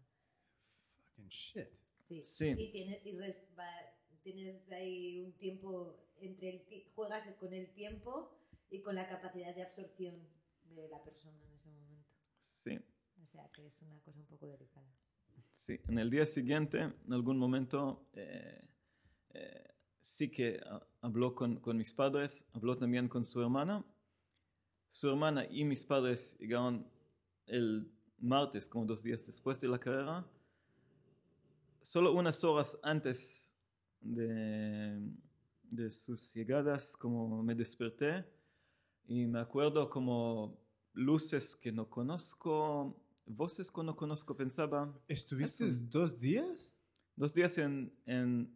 Fucking 1.07 1.27
shit. 1.29 1.67
Sí. 1.97 2.21
Sí. 2.23 2.55
Y 2.57 2.71
tienes, 2.71 3.05
y 3.05 3.17
res- 3.17 3.47
va- 3.57 3.93
tienes 4.21 4.71
ahí 4.71 5.19
un 5.21 5.33
tiempo 5.33 5.97
entre 6.19 6.49
el 6.49 6.91
juegas 6.95 7.27
con 7.39 7.53
el 7.53 7.71
tiempo 7.73 8.37
y 8.69 8.81
con 8.81 8.95
la 8.95 9.07
capacidad 9.07 9.53
de 9.55 9.63
absorción 9.63 10.15
de 10.63 10.87
la 10.87 11.03
persona 11.03 11.43
en 11.45 11.53
ese 11.53 11.69
momento. 11.71 12.13
Sí. 12.39 12.79
O 13.23 13.27
sea 13.27 13.49
que 13.51 13.65
es 13.67 13.81
una 13.81 13.99
cosa 14.01 14.19
un 14.19 14.25
poco 14.25 14.47
delicada. 14.47 14.87
Sí, 15.53 15.79
en 15.87 15.97
el 15.99 16.09
día 16.09 16.25
siguiente, 16.25 16.79
en 16.79 17.13
algún 17.13 17.37
momento, 17.37 18.07
eh, 18.13 18.61
eh, 19.33 19.63
sí 20.01 20.29
que 20.29 20.59
ah, 20.65 20.85
habló 20.99 21.33
con, 21.33 21.57
con 21.57 21.77
mis 21.77 21.93
padres, 21.93 22.47
habló 22.53 22.77
también 22.77 23.07
con 23.07 23.23
su 23.23 23.41
hermana. 23.41 23.85
Su 24.89 25.09
hermana 25.09 25.45
y 25.49 25.63
mis 25.63 25.85
padres 25.85 26.35
llegaron 26.39 26.85
el 27.45 27.89
martes, 28.19 28.67
como 28.67 28.85
dos 28.85 29.03
días 29.03 29.25
después 29.25 29.61
de 29.61 29.69
la 29.69 29.79
carrera. 29.79 30.27
Solo 31.81 32.11
unas 32.11 32.43
horas 32.43 32.77
antes 32.83 33.55
de, 34.01 35.01
de 35.63 35.89
sus 35.89 36.33
llegadas, 36.33 36.97
como 36.97 37.41
me 37.41 37.55
desperté 37.55 38.25
y 39.07 39.25
me 39.27 39.39
acuerdo 39.39 39.89
como 39.89 40.59
luces 40.93 41.55
que 41.55 41.71
no 41.71 41.89
conozco, 41.89 43.01
voces 43.25 43.71
que 43.71 43.83
no 43.83 43.95
conozco, 43.95 44.35
pensaba, 44.35 44.93
¿Estuviste 45.07 45.67
Eso. 45.67 45.83
dos 45.89 46.19
días? 46.19 46.73
Dos 47.15 47.33
días 47.33 47.57
en, 47.57 47.93
en, 48.05 48.55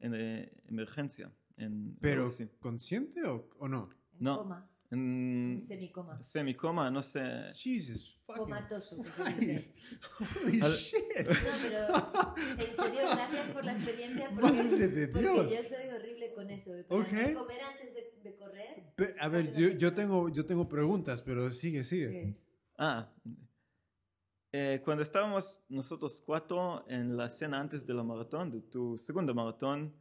en, 0.00 0.14
eh, 0.14 0.52
emergencia. 0.66 1.32
En 1.56 1.96
¿Pero 2.00 2.26
consciente 2.60 3.24
o, 3.24 3.48
o 3.58 3.68
no? 3.68 3.88
En 4.18 4.24
No. 4.24 4.38
coma, 4.38 4.70
En 4.90 5.58
semicoma. 5.60 6.22
semicoma, 6.22 6.90
no 6.90 7.02
sé. 7.02 7.22
Jesus 7.54 8.14
fucking 8.26 8.42
Comatoso, 8.44 8.96
que 9.02 9.10
se 9.10 9.40
dice. 9.46 9.74
Holy 10.44 10.60
Al- 10.60 10.72
shit. 10.72 11.00
No, 11.26 12.34
pero 12.56 12.70
en 12.70 12.76
serio, 12.76 13.00
gracias 13.10 13.48
por 13.50 13.64
la 13.64 13.72
experiencia 13.72 14.30
porque, 14.30 14.52
Madre 14.52 14.88
de 14.88 15.08
porque 15.08 15.24
yo 15.56 15.64
soy 15.64 15.88
horrible 15.94 16.32
con 16.34 16.50
eso. 16.50 16.72
Para 16.88 17.00
Ok. 17.00 17.12
mí 17.12 17.34
comer 17.34 17.60
antes 17.62 17.94
de, 17.94 18.12
de 18.22 18.36
correr. 18.36 18.92
A 19.20 19.28
ver, 19.28 19.52
yo, 19.54 19.68
yo, 19.70 19.94
tengo, 19.94 20.28
yo 20.28 20.44
tengo 20.46 20.68
preguntas, 20.68 21.22
pero 21.22 21.50
sigue, 21.50 21.82
sigue. 21.84 22.34
Sí. 22.34 22.42
Ah, 22.78 23.10
eh, 24.52 24.80
cuando 24.84 25.02
estábamos 25.02 25.60
nosotros 25.68 26.22
cuatro 26.24 26.84
en 26.88 27.16
la 27.16 27.28
cena 27.28 27.60
antes 27.60 27.86
de 27.86 27.94
la 27.94 28.02
maratón, 28.02 28.50
de 28.50 28.60
tu 28.60 28.96
segunda 28.96 29.34
maratón, 29.34 29.92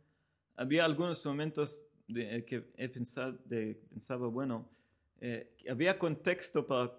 había 0.55 0.85
algunos 0.85 1.25
momentos 1.25 1.85
de, 2.07 2.37
eh, 2.37 2.45
que 2.45 2.71
he 2.77 2.87
pensado, 2.89 3.37
de, 3.45 3.75
pensaba, 3.89 4.27
bueno, 4.27 4.69
eh, 5.19 5.55
había 5.69 5.97
contexto 5.97 6.65
para 6.65 6.91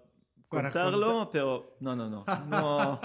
Para 0.49 0.71
contarlo, 0.71 1.29
pero 1.31 1.75
no, 1.79 1.95
no, 1.95 2.09
no, 2.09 2.25
no. 2.49 2.99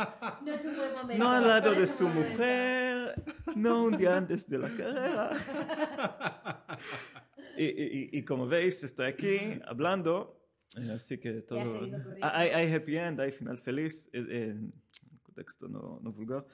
No 0.44 0.52
es 0.52 0.64
un 0.64 0.76
buen 0.76 0.92
momento. 0.94 1.24
No 1.24 1.30
al 1.30 1.46
lado 1.48 1.72
no 1.72 1.80
de 1.80 1.86
su 1.86 2.08
momento. 2.08 2.30
mujer, 2.30 3.24
no 3.56 3.84
un 3.84 3.96
día 3.96 4.16
antes 4.16 4.48
de 4.48 4.58
la 4.58 4.68
carrera. 4.68 5.30
Y, 7.56 7.64
y- 7.66 8.08
y 8.12 8.24
como 8.24 8.46
veis, 8.46 8.82
estoy 8.82 9.06
aquí 9.08 9.60
hablando, 9.66 10.41
así 10.94 11.18
que 11.18 11.42
todo... 11.42 11.64
corriendo. 11.64 12.14
Hay, 12.22 12.48
hay 12.50 12.72
happy 12.72 12.96
end, 12.96 13.20
hay 13.20 13.32
final 13.32 13.58
feliz, 13.58 14.08
eh, 14.12 14.24
eh, 14.28 14.50
en 14.50 14.72
contexto 15.22 15.68
no, 15.68 16.00
no 16.02 16.12
vulgar. 16.12 16.46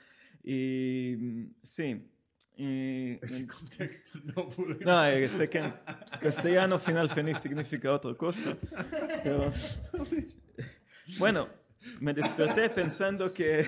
Y 0.42 1.48
sí, 1.62 2.08
y, 2.56 3.16
Contexto 3.46 4.18
no 4.34 4.44
vulgar. 4.44 4.86
no, 4.86 5.06
eh, 5.06 5.28
sé 5.28 5.48
que 5.48 5.58
en 5.58 5.72
castellano 6.20 6.78
final 6.78 7.08
feliz 7.08 7.38
significa 7.38 7.92
otra 7.92 8.14
cosa, 8.14 8.56
pero... 9.22 9.52
Bueno, 11.18 11.48
me 12.00 12.12
desperté 12.12 12.68
pensando 12.68 13.32
que... 13.32 13.66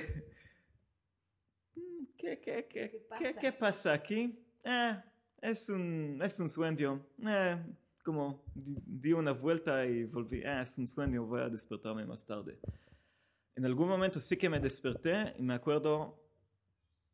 ¿Qué, 2.17 2.39
qué, 2.39 2.67
qué, 2.69 2.69
¿Qué 2.69 2.91
qué, 2.91 2.99
pasa? 3.09 3.41
qué 3.41 3.53
pasa 3.53 3.93
aquí? 3.95 4.45
Eh, 4.63 5.03
es, 5.41 5.71
un, 5.71 6.21
es 6.23 6.39
un 6.39 6.51
sueño. 6.51 7.07
Eh, 7.27 7.57
como 8.03 8.45
di, 8.55 9.13
una 9.13 9.33
vuelta 9.33 9.87
y 9.87 10.05
volví. 10.05 10.39
Eh, 10.39 10.61
es 10.63 10.79
un 10.79 10.89
sueño, 10.89 11.27
voy 11.27 11.43
a 11.43 11.49
despertarme 11.49 12.05
más 12.07 12.25
tarde. 12.25 12.59
En 13.55 13.65
algún 13.65 13.89
momento 13.89 14.21
sí 14.21 14.37
que 14.37 14.49
me 14.49 14.61
desperté 14.61 15.35
y 15.39 15.43
me 15.43 15.55
acuerdo 15.55 16.23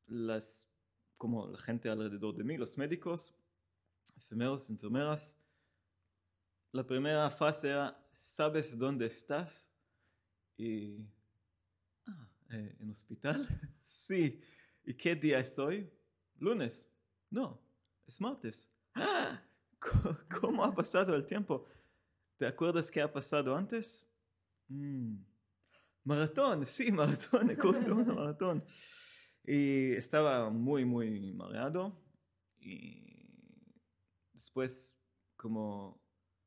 las, 0.06 0.68
como 1.16 1.48
la 1.48 1.58
gente 1.58 1.88
alrededor 1.88 2.36
de 2.36 2.44
mí, 2.44 2.56
los 2.56 2.78
médicos, 2.78 3.34
enfermeros, 4.14 4.70
enfermeras. 4.70 5.38
La 6.72 6.86
primera 6.86 7.30
frase 7.30 7.70
era, 7.70 7.98
¿sabes 8.12 8.78
dónde 8.78 9.06
estás? 9.06 9.70
Y... 10.56 11.06
Ah, 12.06 12.28
eh, 12.50 12.76
¿en 12.80 12.90
hospital? 12.90 13.46
sí. 13.82 14.40
¿Y 14.84 14.94
qué 14.94 15.16
día 15.16 15.40
es 15.40 15.58
hoy? 15.58 15.90
Lunes. 16.38 16.88
No, 17.30 17.60
es 18.06 18.20
martes. 18.20 18.70
¡Ah! 18.94 19.45
¿Cómo 20.40 20.64
ha 20.64 20.74
pasado 20.74 21.14
el 21.14 21.26
tiempo? 21.26 21.64
¿Te 22.36 22.46
acuerdas 22.46 22.90
qué 22.90 23.00
ha 23.00 23.12
pasado 23.12 23.56
antes? 23.56 24.06
Mm. 24.68 25.16
Maratón, 26.04 26.66
sí, 26.66 26.92
maratón, 26.92 27.50
he 27.50 27.56
corrido 27.56 27.96
una 27.96 28.14
maratón. 28.14 28.64
Y 29.44 29.92
estaba 29.92 30.50
muy, 30.50 30.84
muy 30.84 31.32
mareado. 31.32 31.92
Y 32.58 33.74
después, 34.32 35.02
como 35.36 36.00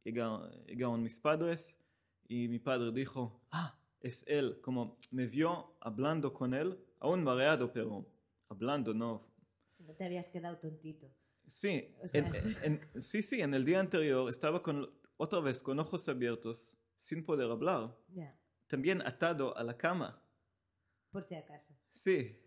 llegaron, 0.04 0.50
llegaron 0.66 1.02
mis 1.02 1.20
padres, 1.20 1.86
y 2.28 2.48
mi 2.48 2.60
padre 2.60 2.92
dijo, 2.92 3.42
ah, 3.52 3.80
es 4.02 4.26
él. 4.28 4.60
Como 4.62 4.98
me 5.12 5.26
vio 5.26 5.78
hablando 5.82 6.34
con 6.34 6.54
él, 6.54 6.78
aún 7.00 7.24
mareado, 7.24 7.74
pero 7.74 8.06
hablando, 8.50 8.94
no 8.94 9.30
te 9.98 10.06
habías 10.06 10.30
quedado 10.30 10.58
tontito. 10.58 11.08
Sí, 11.50 11.96
O 12.04 12.08
sea- 12.08 12.22
en- 12.64 12.80
en- 12.96 13.02
sí, 13.02 13.22
sí, 13.22 13.42
en 13.42 13.54
el 13.54 13.66
día 13.66 13.80
anterior 13.80 14.30
estaba 14.30 14.62
con, 14.62 14.90
otra 15.18 15.40
vez 15.40 15.62
con 15.64 15.80
ojos 15.80 16.08
abiertos, 16.08 16.78
sin 16.96 17.24
poder 17.24 17.50
hablar. 17.50 17.98
Ya, 18.10 18.32
También 18.68 19.02
atado 19.02 19.58
a 19.58 19.64
la 19.64 19.76
cama. 19.76 20.22
por 21.12 21.24
si 21.24 21.36
acaso. 21.36 21.74
Sí. 21.90 22.38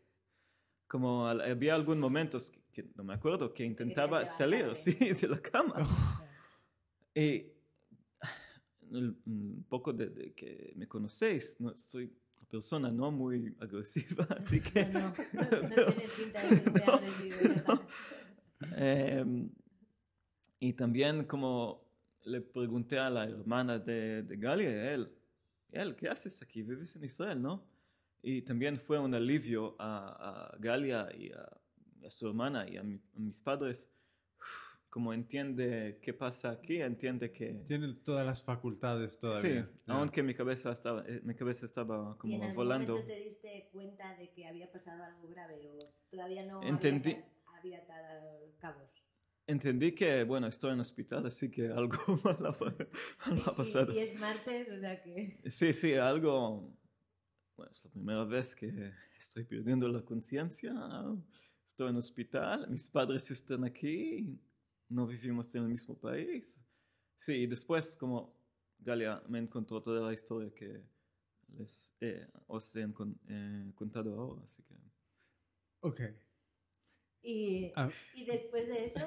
Como 0.86 1.26
al- 1.26 1.40
había 1.40 1.74
algún 1.74 1.98
momentos 1.98 2.50
que, 2.50 2.62
que 2.70 2.90
no 2.94 3.03
me 3.03 3.14
acuerdo 3.14 3.53
que 3.53 3.64
intentaba 3.64 4.24
salir, 4.24 4.74
sí, 4.76 4.92
de 4.94 5.28
la 5.28 5.40
cama. 5.42 5.74
y 7.14 7.50
el- 8.92 9.16
un 9.26 9.66
poco 9.68 9.92
de, 9.92 10.07
de 10.11 10.32
que 10.34 10.72
me 10.76 10.86
conocéis, 10.86 11.57
no, 11.61 11.76
soy 11.76 12.05
una 12.38 12.48
persona 12.48 12.90
no 12.90 13.11
muy 13.11 13.55
agresiva, 13.61 14.26
así 14.36 14.61
que 14.61 14.84
No, 14.86 15.00
no, 15.00 15.11
no, 15.11 15.62
no 15.62 15.84
tienes 15.86 16.11
pinta 16.12 16.42
de 16.42 16.57
ser 16.57 16.70
muy 16.70 16.80
agresivo, 16.82 17.82
Em, 18.77 19.51
y 20.59 20.73
también 20.75 21.25
como 21.25 21.83
le 22.25 22.41
pregunté 22.41 22.99
a 22.99 23.11
la 23.11 23.25
hermana 23.25 23.79
de, 23.79 24.23
de 24.23 24.37
Galia, 24.37 24.93
él, 24.93 25.13
él, 25.71 25.97
¿qué 25.97 26.09
haces 26.09 26.43
aquí? 26.43 26.63
Vives 26.63 26.97
en 26.97 27.05
Israel, 27.05 27.41
¿no? 27.41 27.67
Y 28.23 28.43
también 28.43 28.79
fue 28.79 28.99
un 28.99 29.15
alivio 29.15 29.75
a, 29.79 30.53
a 30.53 30.57
Galia 30.59 31.09
y 31.19 31.31
a, 31.33 32.07
a, 32.07 32.11
su 32.11 32.29
hermana 32.29 32.69
y 32.69 32.77
a, 32.77 32.83
mi, 32.83 32.95
a 32.95 33.19
mis 33.19 33.43
padres 33.43 33.91
como 34.93 35.15
entiende 35.15 35.99
qué 36.03 36.13
pasa 36.13 36.51
aquí, 36.51 36.83
entiende 36.83 37.33
que... 37.33 37.55
Tiene 37.65 37.95
todas 37.95 38.27
las 38.27 38.43
facultades 38.43 39.19
todavía. 39.19 39.65
Sí, 39.65 39.73
aunque 39.87 40.23
mi 40.23 40.35
cabeza 40.35 40.71
estaba, 40.71 41.03
eh, 41.09 41.23
mi 41.25 41.35
cabeza 41.35 41.65
estaba 41.65 42.19
como 42.19 42.35
¿Y 42.35 42.37
en 42.37 42.43
algún 42.43 42.57
volando. 42.57 42.93
momento 42.93 43.11
te 43.11 43.21
diste 43.21 43.71
cuenta 43.73 44.15
de 44.17 44.31
que 44.33 44.47
había 44.47 44.71
pasado 44.71 45.03
algo 45.03 45.27
grave 45.29 45.67
o 45.71 45.79
todavía 46.11 46.45
no 46.45 46.63
Entendí. 46.63 47.17
Había 47.63 47.79
atado 47.79 48.55
cabos? 48.59 48.91
Entendí 49.47 49.93
que, 49.93 50.25
bueno, 50.25 50.47
estoy 50.47 50.73
en 50.73 50.81
hospital, 50.81 51.27
así 51.27 51.51
que 51.51 51.69
algo 51.69 51.97
mal 52.25 52.47
ha, 52.47 53.31
mal 53.31 53.43
ha 53.47 53.55
pasado. 53.55 53.93
Y, 53.93 53.97
y, 53.97 54.01
es 54.01 54.21
martes, 54.21 54.69
o 54.69 54.81
sea 54.81 55.03
que... 55.03 55.37
Sí, 55.51 55.73
sí, 55.73 55.95
algo... 55.95 56.77
Bueno, 57.57 57.71
es 57.71 57.85
la 57.85 57.91
primera 57.91 58.25
vez 58.25 58.55
que 58.55 58.93
estoy 59.17 59.45
perdiendo 59.45 59.89
la 59.89 60.03
conciencia. 60.03 60.73
Estoy 61.65 61.91
en 61.91 61.97
hospital, 61.97 62.69
mis 62.71 62.89
padres 62.89 63.31
están 63.31 63.65
aquí, 63.65 64.41
no 64.89 65.07
vivimos 65.07 65.55
en 65.55 65.65
el 65.65 65.69
mismo 65.69 65.99
país. 65.99 66.65
Sí, 67.17 67.43
y 67.43 67.47
después, 67.47 67.97
como 67.97 68.35
Galia 68.79 69.23
me 69.29 69.39
encontró 69.39 69.83
toda 69.83 70.01
la 70.01 70.13
historia 70.13 70.53
que 70.55 70.83
les 71.49 71.95
eh, 72.01 72.27
os 72.47 72.75
he 72.77 72.89
eh, 73.29 73.73
contado 73.75 74.19
ahora, 74.19 74.43
así 74.45 74.63
que... 74.63 74.75
Ok. 75.81 76.01
Y, 77.23 77.73
ah. 77.77 77.89
y, 78.14 78.25
después 78.25 78.66
de 78.66 78.85
eso, 78.85 79.01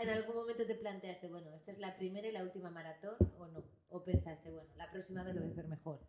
¿en 0.00 0.08
algún 0.08 0.34
momento 0.34 0.66
te 0.66 0.74
planteaste, 0.74 1.28
bueno, 1.28 1.54
esta 1.54 1.70
es 1.70 1.78
la 1.78 1.96
primera 1.96 2.26
y 2.26 2.32
la 2.32 2.42
última 2.42 2.70
maratón 2.70 3.14
o 3.38 3.46
no? 3.46 3.64
¿O 3.90 4.02
pensaste, 4.02 4.50
bueno, 4.50 4.68
la 4.76 4.90
próxima 4.90 5.22
vez 5.22 5.34
lo 5.34 5.42
voy 5.42 5.50
a 5.50 5.52
hacer 5.52 5.68
mejor? 5.68 6.00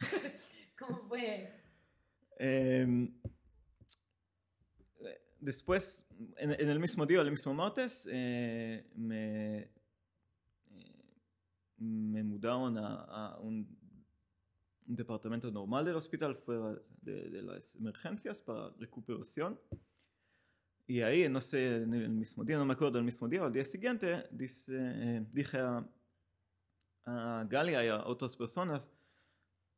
¿Cómo 0.78 0.98
fue? 1.00 1.50
Eh, 2.38 3.10
después, 5.44 6.08
en, 6.36 6.52
en, 6.52 6.68
el 6.68 6.80
mismo 6.80 7.04
día, 7.04 7.20
el 7.20 7.30
mismo 7.30 7.52
martes, 7.52 8.08
eh, 8.10 8.90
me, 8.96 9.58
eh, 9.58 9.70
me 11.76 12.24
mudaron 12.24 12.78
a, 12.78 13.04
a 13.04 13.38
un, 13.40 13.68
un, 14.86 14.96
departamento 14.96 15.50
normal 15.50 15.84
del 15.84 15.96
hospital 15.96 16.34
fuera 16.34 16.80
de, 17.02 17.28
de, 17.28 17.42
las 17.42 17.76
emergencias 17.76 18.40
para 18.40 18.70
recuperación. 18.78 19.60
Y 20.86 21.00
ahí, 21.00 21.28
no 21.28 21.40
sé, 21.40 21.76
el 21.76 22.10
mismo 22.10 22.44
día, 22.44 22.58
no 22.58 22.66
me 22.66 22.74
acuerdo 22.74 22.94
del 22.94 23.04
mismo 23.04 23.26
día, 23.26 23.42
al 23.42 23.52
día 23.52 23.64
siguiente, 23.64 24.26
dice, 24.30 24.74
eh, 24.76 25.26
dije 25.32 25.58
a, 25.58 25.86
a 27.06 27.46
Galia 27.48 27.84
y 27.84 27.88
a 27.88 28.04
otras 28.04 28.36
personas, 28.36 28.92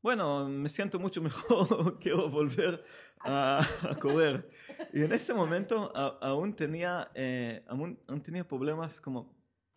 bueno, 0.02 0.48
me 0.48 0.68
siento 0.68 0.98
mucho 0.98 1.20
mejor, 1.20 1.98
quiero 2.00 2.28
volver 2.28 2.82
a, 3.20 3.60
a, 3.90 3.94
correr. 3.96 4.48
Y 4.92 5.02
en 5.02 5.12
ese 5.12 5.34
momento 5.34 5.92
a, 5.94 6.18
aún, 6.22 6.54
tenía, 6.54 7.10
eh, 7.14 7.64
aún, 7.66 7.98
aún, 8.06 8.20
tenía 8.20 8.46
problemas 8.46 9.00
como, 9.00 9.34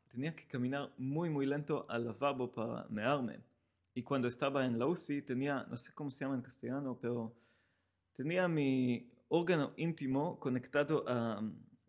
tenía 0.07 0.36
que 0.36 0.47
caminar 0.47 0.91
muy, 0.97 1.30
muy 1.30 1.45
lento 1.45 1.86
al 1.89 2.05
lavabo 2.05 2.51
para 2.51 2.88
mearme. 2.89 3.39
Y 3.93 4.03
cuando 4.03 4.27
estaba 4.27 4.65
en 4.65 4.77
la 4.77 4.86
UCI 4.86 5.21
tenía, 5.23 5.65
no 5.69 5.77
sé 5.77 5.93
cómo 5.93 6.11
se 6.11 6.25
llama 6.25 6.36
en 6.36 6.41
castellano, 6.41 6.97
pero 7.01 7.36
tenía 8.13 8.47
mi 8.47 9.11
órgano 9.30 9.73
íntimo 9.77 10.39
conectado 10.39 11.03
a... 11.07 11.41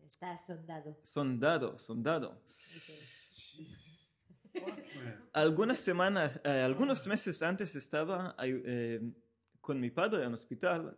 Está 0.05 0.37
sondado. 0.37 0.97
Sondado, 1.03 1.77
sondado. 1.77 2.41
Algunas 5.33 5.79
semanas, 5.79 6.41
eh, 6.43 6.61
algunos 6.61 7.07
meses 7.07 7.41
antes 7.41 7.75
estaba 7.75 8.35
eh, 8.43 9.01
con 9.61 9.79
mi 9.79 9.89
padre 9.89 10.21
en 10.21 10.27
el 10.27 10.33
hospital, 10.33 10.95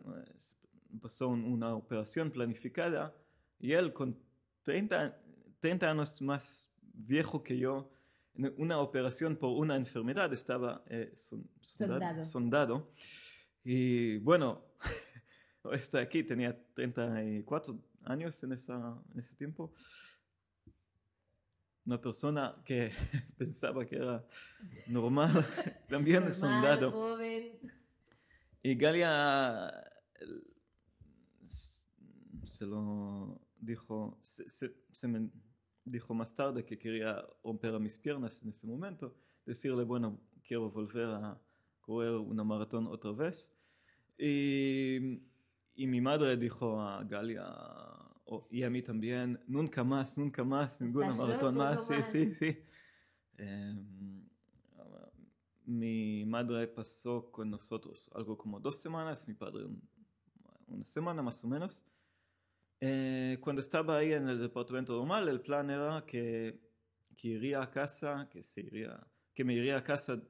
pasó 1.00 1.28
un, 1.28 1.44
una 1.44 1.74
operación 1.74 2.30
planificada 2.30 3.14
y 3.60 3.72
él 3.72 3.92
con 3.92 4.18
30, 4.64 5.16
30 5.60 5.90
años 5.90 6.20
más 6.22 6.72
viejo 6.92 7.42
que 7.42 7.58
yo, 7.58 7.90
en 8.34 8.52
una 8.58 8.78
operación 8.78 9.36
por 9.36 9.50
una 9.50 9.76
enfermedad 9.76 10.32
estaba 10.32 10.82
eh, 10.88 11.12
son, 11.14 11.48
sondado, 11.60 12.24
sondado. 12.24 12.90
Y 13.62 14.18
bueno, 14.18 14.64
estoy 15.72 16.02
aquí, 16.02 16.22
tenía 16.22 16.56
34 16.74 17.78
años 18.04 18.42
en, 18.42 18.52
esa, 18.52 19.02
en 19.12 19.18
ese 19.18 19.36
tiempo 19.36 19.72
una 21.86 22.00
persona 22.00 22.56
que 22.64 22.90
pensaba 23.38 23.84
que 23.86 23.96
era 23.96 24.26
normal, 24.88 25.30
también 25.88 26.20
normal, 26.20 26.30
es 26.30 26.36
soldado. 26.36 26.90
Joven. 26.90 27.58
Y 28.62 28.74
Galia 28.76 29.70
se 31.42 32.66
lo 32.66 33.40
dijo, 33.58 34.18
se, 34.22 34.48
se, 34.48 34.74
se, 34.90 35.08
me 35.08 35.30
dijo 35.84 36.14
más 36.14 36.34
tarde 36.34 36.64
que 36.64 36.78
quería 36.78 37.22
romper 37.42 37.74
a 37.74 37.78
mis 37.78 37.98
piernas 37.98 38.42
en 38.42 38.48
ese 38.48 38.66
momento, 38.66 39.14
decirle, 39.44 39.84
bueno, 39.84 40.18
quiero 40.42 40.70
volver 40.70 41.06
a 41.06 41.38
correr 41.82 42.12
una 42.12 42.44
maratón 42.44 42.86
otra 42.86 43.12
vez. 43.12 43.52
Y, 44.16 45.20
y 45.76 45.86
mi 45.86 46.00
madre 46.00 46.36
dijo 46.36 46.80
a 46.80 47.04
Galia, 47.04 47.44
Oh, 48.26 48.42
y 48.50 48.62
a 48.62 48.70
mí 48.70 48.82
también, 48.82 49.38
nunca 49.46 49.84
más, 49.84 50.16
nunca 50.16 50.44
más, 50.44 50.80
ninguna 50.80 51.12
maratón 51.12 51.56
más, 51.56 51.86
sí, 51.86 51.94
sí, 52.10 52.34
sí. 52.34 52.58
Eh, 53.36 53.74
mi 55.66 56.24
madre 56.24 56.68
pasó 56.68 57.30
con 57.30 57.50
nosotros 57.50 58.10
algo 58.14 58.36
como 58.36 58.60
dos 58.60 58.80
semanas, 58.80 59.28
mi 59.28 59.34
padre 59.34 59.66
una 60.66 60.84
semana 60.84 61.22
más 61.22 61.44
o 61.44 61.48
menos. 61.48 61.86
Eh, 62.80 63.38
cuando 63.40 63.60
estaba 63.60 63.98
ahí 63.98 64.12
en 64.12 64.28
el 64.28 64.40
departamento 64.40 64.96
normal, 64.96 65.28
el 65.28 65.42
plan 65.42 65.70
era 65.70 66.04
que, 66.06 66.60
que 67.14 67.28
iría 67.28 67.62
a 67.62 67.70
casa, 67.70 68.28
que, 68.30 68.42
se 68.42 68.62
iría, 68.62 69.06
que 69.34 69.44
me 69.44 69.52
iría 69.52 69.76
a 69.76 69.82
casa 69.82 70.22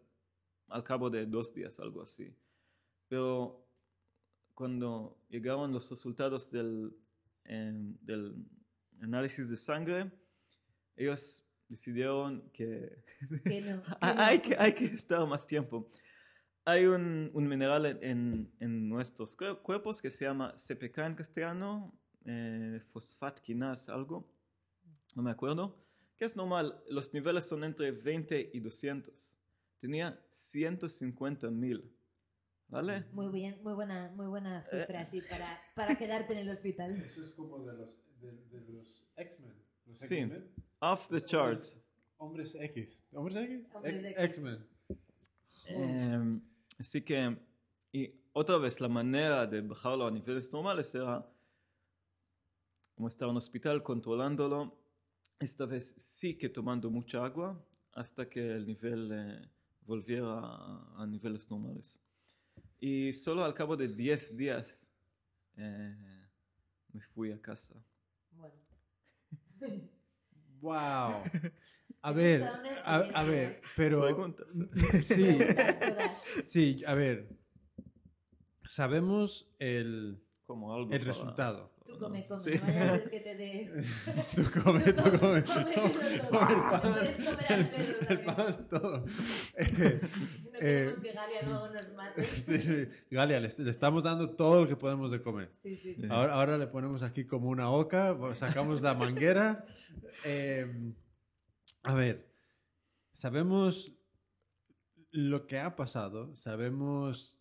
al 0.68 0.82
cabo 0.82 1.10
de 1.10 1.26
dos 1.26 1.54
días, 1.54 1.78
algo 1.78 2.02
así. 2.02 2.36
Pero 3.08 3.63
cuando 4.54 5.18
llegaron 5.28 5.72
los 5.72 5.90
resultados 5.90 6.50
del 6.50 6.96
eh, 7.44 7.72
del 8.00 8.46
análisis 9.02 9.50
de 9.50 9.56
sangre, 9.56 10.10
ellos 10.96 11.44
decidieron 11.68 12.48
que, 12.52 13.04
que, 13.44 13.60
no, 13.60 13.82
que 13.82 13.96
hay, 14.00 14.36
no. 14.38 14.42
que 14.42 14.56
hay 14.58 14.72
que 14.72 14.84
estar 14.86 15.26
más 15.26 15.46
tiempo. 15.46 15.88
Hay 16.64 16.86
un, 16.86 17.30
un 17.34 17.46
mineral 17.46 17.84
en, 18.00 18.50
en, 18.58 18.88
nuestros 18.88 19.36
cuerpos 19.62 20.00
que 20.00 20.10
se 20.10 20.24
llama 20.24 20.54
CPK 20.56 20.98
en 20.98 21.14
castellano, 21.14 22.00
eh, 22.24 22.80
fosfat 22.90 23.40
quinaz, 23.40 23.90
algo, 23.90 24.32
no 25.14 25.22
me 25.22 25.30
acuerdo, 25.30 25.78
que 26.16 26.24
es 26.24 26.36
normal, 26.36 26.82
los 26.88 27.12
niveles 27.12 27.44
son 27.46 27.64
entre 27.64 27.92
20 27.92 28.52
y 28.54 28.60
200. 28.60 29.38
Tenía 29.76 30.18
150 30.30 31.50
mil. 31.50 31.94
¿Vale? 32.68 33.04
Muy 33.12 33.28
bien, 33.28 33.60
muy 33.62 33.74
buena, 33.74 34.10
muy 34.16 34.26
buena 34.26 34.62
cifra, 34.62 35.00
así, 35.00 35.20
para, 35.20 35.58
para 35.74 35.96
quedarte 35.96 36.32
en 36.32 36.40
el 36.40 36.50
hospital. 36.50 36.90
Eso 36.92 37.22
es 37.22 37.30
como 37.30 37.58
de 37.64 37.72
los, 37.74 37.98
de, 38.20 38.32
de 38.50 38.60
los 38.72 39.04
X-Men. 39.16 39.54
Sí, 39.94 40.28
off 40.80 41.08
the 41.08 41.20
charts. 41.22 41.80
Hombres 42.16 42.54
X. 42.54 43.06
¿Hombres 43.12 43.36
X? 43.36 43.74
Hombres 43.74 44.04
X-Men. 44.04 44.66
Eh, 45.66 46.40
así 46.78 47.02
que, 47.02 47.38
y 47.92 48.12
otra 48.32 48.58
vez, 48.58 48.80
la 48.80 48.88
manera 48.88 49.46
de 49.46 49.60
bajarlo 49.60 50.06
a 50.06 50.10
niveles 50.10 50.52
normales 50.52 50.94
era 50.94 51.30
como 52.94 53.08
estar 53.08 53.26
en 53.26 53.32
un 53.32 53.36
hospital 53.36 53.82
controlándolo, 53.82 54.76
esta 55.38 55.66
vez 55.66 55.94
sí 55.98 56.34
que 56.34 56.48
tomando 56.48 56.90
mucha 56.90 57.24
agua 57.24 57.60
hasta 57.92 58.28
que 58.28 58.52
el 58.52 58.66
nivel 58.66 59.10
eh, 59.12 59.48
volviera 59.82 60.38
a, 60.38 61.02
a 61.02 61.06
niveles 61.06 61.50
normales. 61.50 62.00
Y 62.80 63.12
solo 63.12 63.44
al 63.44 63.54
cabo 63.54 63.76
de 63.76 63.88
10 63.88 64.36
días 64.36 64.90
eh, 65.56 65.96
me 66.92 67.00
fui 67.00 67.32
a 67.32 67.40
casa. 67.40 67.74
Bueno. 68.30 68.54
¡Wow! 70.60 71.22
A 72.06 72.12
ver, 72.12 72.42
a, 72.42 72.96
a, 73.14 73.24
ver, 73.24 73.62
pero... 73.76 74.02
Preguntas. 74.02 74.62
Sí, 75.02 75.38
sí, 76.44 76.82
a 76.86 76.92
ver. 76.92 77.34
Sabemos 78.62 79.54
el, 79.58 80.22
Como 80.44 80.74
algo 80.74 80.92
el 80.92 80.98
para- 80.98 81.04
resultado. 81.04 81.73
Tú 81.94 82.00
come, 82.00 82.26
come, 82.26 82.40
Sí. 82.42 82.50
no 82.54 82.60
vaya 82.66 82.94
a 82.94 82.98
ser 82.98 83.10
que 83.10 83.20
te 83.20 83.34
dé... 83.36 83.70
Tú 84.34 84.42
come, 84.62 84.80
tú 84.92 85.04
come. 85.18 85.42
Cómetelo 85.42 86.28
todo. 86.28 86.34
Come 86.34 86.54
el 86.54 86.60
pan, 86.60 86.80
puedes 86.82 87.16
comer 87.16 87.52
al 87.52 87.70
perro 87.70 88.08
el 88.08 88.20
pan, 88.24 88.68
todo. 88.68 88.98
No 89.00 90.58
queremos 90.58 90.98
que 90.98 91.12
Galia 91.12 91.42
luego 91.42 91.68
nos 91.68 91.88
mate. 91.94 92.24
Sí, 92.24 92.88
Galia, 93.10 93.40
le, 93.40 93.48
le 93.56 93.70
estamos 93.70 94.02
dando 94.04 94.30
todo 94.30 94.62
lo 94.62 94.68
que 94.68 94.76
podemos 94.76 95.10
de 95.10 95.22
comer. 95.22 95.50
Sí, 95.52 95.76
sí. 95.76 95.96
Ahora, 96.10 96.34
ahora 96.34 96.58
le 96.58 96.66
ponemos 96.66 97.02
aquí 97.02 97.24
como 97.24 97.48
una 97.48 97.70
oca, 97.70 98.16
sacamos 98.34 98.82
la 98.82 98.94
manguera. 98.94 99.64
Eh, 100.24 100.92
a 101.84 101.94
ver, 101.94 102.28
sabemos 103.12 103.92
lo 105.12 105.46
que 105.46 105.58
ha 105.58 105.76
pasado, 105.76 106.34
sabemos 106.34 107.38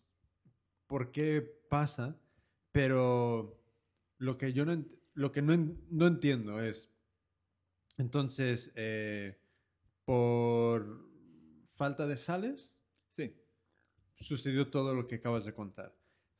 por 0.86 1.10
qué 1.10 1.42
pasa, 1.68 2.16
pero 2.72 3.60
lo 4.24 4.38
que 4.38 4.52
yo 4.52 4.64
no, 4.64 4.82
lo 5.14 5.32
que 5.32 5.42
no, 5.42 5.54
no 5.90 6.06
entiendo 6.06 6.60
es, 6.62 6.90
entonces, 7.98 8.72
eh, 8.76 9.38
por 10.04 11.04
falta 11.66 12.06
de 12.06 12.16
sales, 12.16 12.76
Sí. 13.08 13.36
sucedió 14.16 14.68
todo 14.70 14.94
lo 14.94 15.06
que 15.06 15.16
acabas 15.16 15.44
de 15.44 15.54
contar. 15.54 15.94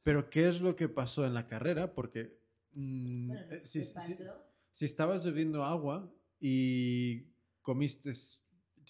Pero, 0.04 0.28
¿qué 0.30 0.48
es 0.48 0.60
lo 0.60 0.74
que 0.74 0.88
pasó 0.88 1.24
en 1.26 1.34
la 1.34 1.46
carrera? 1.46 1.94
Porque 1.94 2.40
mm, 2.72 3.28
Bueno, 3.28 3.42
eh, 3.50 3.58
¿qué 3.60 3.66
si, 3.66 3.84
si- 3.84 3.94
pasó? 3.94 4.44
si 4.72 4.84
estabas 4.84 5.24
bebiendo 5.24 5.64
agua 5.64 6.12
y 6.40 7.32
comiste 7.62 8.12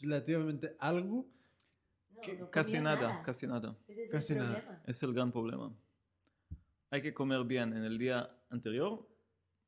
relativamente 0.00 0.76
algo, 0.78 1.28
No, 2.10 2.20
no 2.40 2.50
Casi 2.50 2.76
comió 2.76 2.84
nada, 2.84 3.22
casi 3.22 3.46
nada. 3.46 3.76
Ese 3.88 4.04
es 4.04 4.10
casi 4.10 4.32
el 4.32 4.38
nada. 4.38 4.54
problema. 4.60 4.82
Es 4.86 5.02
el 5.02 5.12
gran 5.12 5.30
problema. 5.32 5.76
Hay 6.90 7.02
que 7.02 7.12
comer 7.12 7.44
bien 7.44 7.72
en 7.74 7.84
el 7.84 7.98
día 7.98 8.30
anterior, 8.54 9.06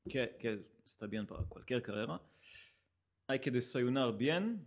que, 0.09 0.37
que 0.39 0.64
está 0.84 1.07
bien 1.07 1.26
para 1.26 1.43
cualquier 1.45 1.82
carrera. 1.82 2.20
Hay 3.28 3.39
que 3.41 3.51
desayunar 3.51 4.16
bien, 4.16 4.66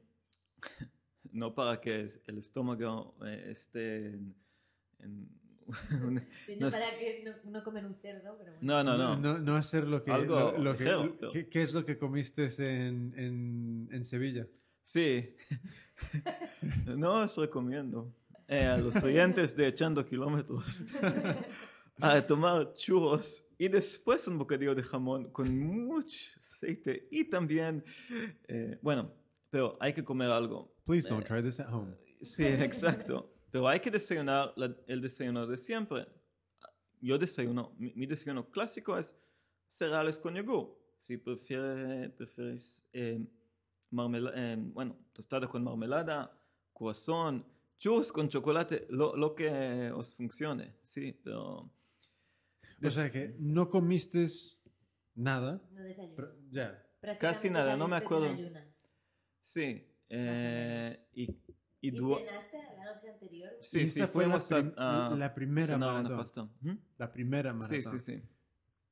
no 1.32 1.54
para 1.56 1.80
que 1.80 2.08
el 2.28 2.38
estómago 2.38 3.16
eh, 3.26 3.48
esté 3.52 4.08
en... 4.08 4.36
en- 5.00 5.40
Sino 6.46 6.62
no 6.62 6.68
es- 6.68 6.74
para 6.76 6.98
que 6.98 7.24
no, 7.24 7.52
no 7.52 7.64
comer 7.64 7.86
un 7.86 7.96
cerdo, 7.96 8.36
pero 8.40 8.54
bueno. 8.54 8.84
no, 8.84 8.84
no, 8.84 8.98
no. 8.98 9.18
no, 9.18 9.40
no 9.40 9.56
hacer 9.56 9.86
lo 9.88 10.02
que... 10.04 10.12
Algo 10.12 10.36
lo- 10.40 10.58
lo 10.58 10.76
que- 10.76 10.84
ligero, 10.84 11.16
pero- 11.20 11.32
¿qué, 11.32 11.48
qué 11.48 11.62
es 11.62 11.74
lo 11.74 11.86
que 11.86 11.98
comiste 11.98 12.48
en, 12.88 13.14
en, 13.16 13.88
en 13.92 14.04
Sevilla? 14.06 14.48
Sí. 14.84 15.36
no 16.98 17.22
os 17.22 17.38
recomiendo 17.38 18.12
eh, 18.48 18.66
a 18.66 18.78
los 18.78 18.96
oyentes 19.04 19.56
de 19.56 19.68
Echando 19.68 20.04
Kilómetros 20.04 20.82
a 22.02 22.26
tomar 22.26 22.74
churros 22.74 23.46
y 23.58 23.68
después 23.68 24.28
un 24.28 24.38
bocadillo 24.38 24.74
de 24.76 24.84
jamón 24.84 25.32
con 25.32 25.48
mucho 25.60 26.18
aceite 26.40 27.08
y 27.12 27.26
también, 27.30 27.84
eh, 28.48 28.80
bueno, 28.82 29.14
pero 29.50 29.78
hay 29.80 29.94
que 29.94 30.04
comer 30.04 30.30
algo. 30.30 30.76
Please 30.86 31.08
don't 31.10 31.26
try 31.26 31.42
this 31.42 31.60
at 31.60 31.72
home. 31.74 31.96
Sí, 32.22 32.44
exacto. 32.68 33.34
Pero 33.52 33.68
hay 33.68 33.80
que 33.80 33.90
desayunar 33.92 34.54
la- 34.56 34.76
el 34.88 35.02
desayuno 35.02 35.46
de 35.48 35.58
siempre. 35.58 36.08
Yo 37.02 37.18
desayuno, 37.18 37.74
mi, 37.78 37.94
mi 37.96 38.06
desayuno 38.06 38.50
clásico 38.52 38.98
es 38.98 39.18
cereales 39.68 40.20
con 40.20 40.36
yogur. 40.36 40.78
Si 40.98 41.18
prefiere, 41.18 42.10
prefieres 42.10 42.88
eh, 42.94 43.26
marmela- 43.92 44.34
eh, 44.36 44.58
bueno, 44.60 44.98
tostada 45.14 45.48
con 45.48 45.64
marmelada, 45.64 46.30
croissant, 46.74 47.44
churros 47.78 48.12
con 48.12 48.28
chocolate, 48.28 48.86
lo, 48.90 49.16
lo 49.16 49.34
que 49.34 49.92
os 49.96 50.16
funcione, 50.16 50.76
sí, 50.82 51.14
pero... 51.24 51.72
O 52.84 52.90
sea 52.90 53.12
que 53.12 53.34
no 53.40 53.70
comiste 53.70 54.26
nada. 55.16 55.62
No 55.72 55.82
desayuno. 55.84 56.16
pero- 56.16 56.36
ya. 56.52 56.86
Casi 57.20 57.50
nada, 57.50 57.78
no 57.78 57.88
me 57.88 57.96
acuerdo. 57.96 58.28
Sí, 59.42 59.86
eh, 60.10 60.98
y, 61.14 61.24
y 61.82 61.88
¿Y 61.88 61.92
cenaste 61.92 62.58
la 62.76 62.94
noche 62.94 63.10
anterior? 63.10 63.52
Sí, 63.62 63.88
sí, 63.88 64.00
esta 64.02 64.08
fue 64.12 64.24
la 64.28 64.40
fuimos 64.40 64.52
a, 64.52 64.56
prim- 64.62 64.74
a 64.78 65.16
la 65.18 65.34
primera 65.34 65.76
una 65.78 66.02
maratón. 66.04 66.54
¿Mm? 66.62 66.74
La 66.98 67.12
primera 67.12 67.52
Sí, 67.54 67.58
maratón. 67.58 68.00
sí, 68.00 68.00
sí. 68.00 68.24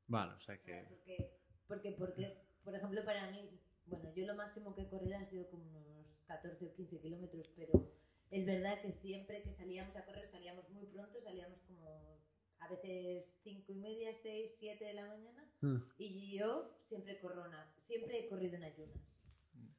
Vale, 0.08 0.34
o 0.34 0.40
sea 0.40 0.62
que... 0.62 0.86
Porque, 0.88 1.32
porque, 1.68 1.92
porque, 1.92 2.44
por 2.64 2.74
ejemplo, 2.76 3.04
para 3.04 3.30
mí, 3.30 3.60
bueno, 3.86 4.14
yo 4.16 4.26
lo 4.26 4.36
máximo 4.36 4.74
que 4.74 4.84
he 4.84 4.88
corrido 4.90 5.18
han 5.18 5.26
sido 5.26 5.50
como 5.50 5.66
unos 5.80 6.22
14 6.28 6.66
o 6.66 6.74
15 6.74 7.00
kilómetros, 7.02 7.50
pero 7.58 7.92
es 8.32 8.46
verdad 8.46 8.82
que 8.82 8.94
siempre 8.94 9.42
que 9.44 9.52
salíamos 9.52 9.96
a 9.98 10.06
correr 10.06 10.26
salíamos 10.26 10.70
muy 10.70 10.86
pronto, 10.86 11.20
salíamos 11.20 11.60
como 11.62 12.17
a 12.60 12.70
veces 12.70 13.40
5 13.44 13.72
y 13.72 13.76
media, 13.76 14.14
6, 14.14 14.56
7 14.60 14.86
de 14.86 14.94
la 14.94 15.06
mañana, 15.08 15.44
Hmm. 15.62 15.78
y 15.98 16.38
yo 16.38 16.76
siempre 16.80 17.20
corro 17.20 17.48
na- 17.48 17.74
siempre 17.78 18.20
he 18.20 18.30
corrido 18.30 18.56
en 18.58 18.64
ayunas. 18.64 18.96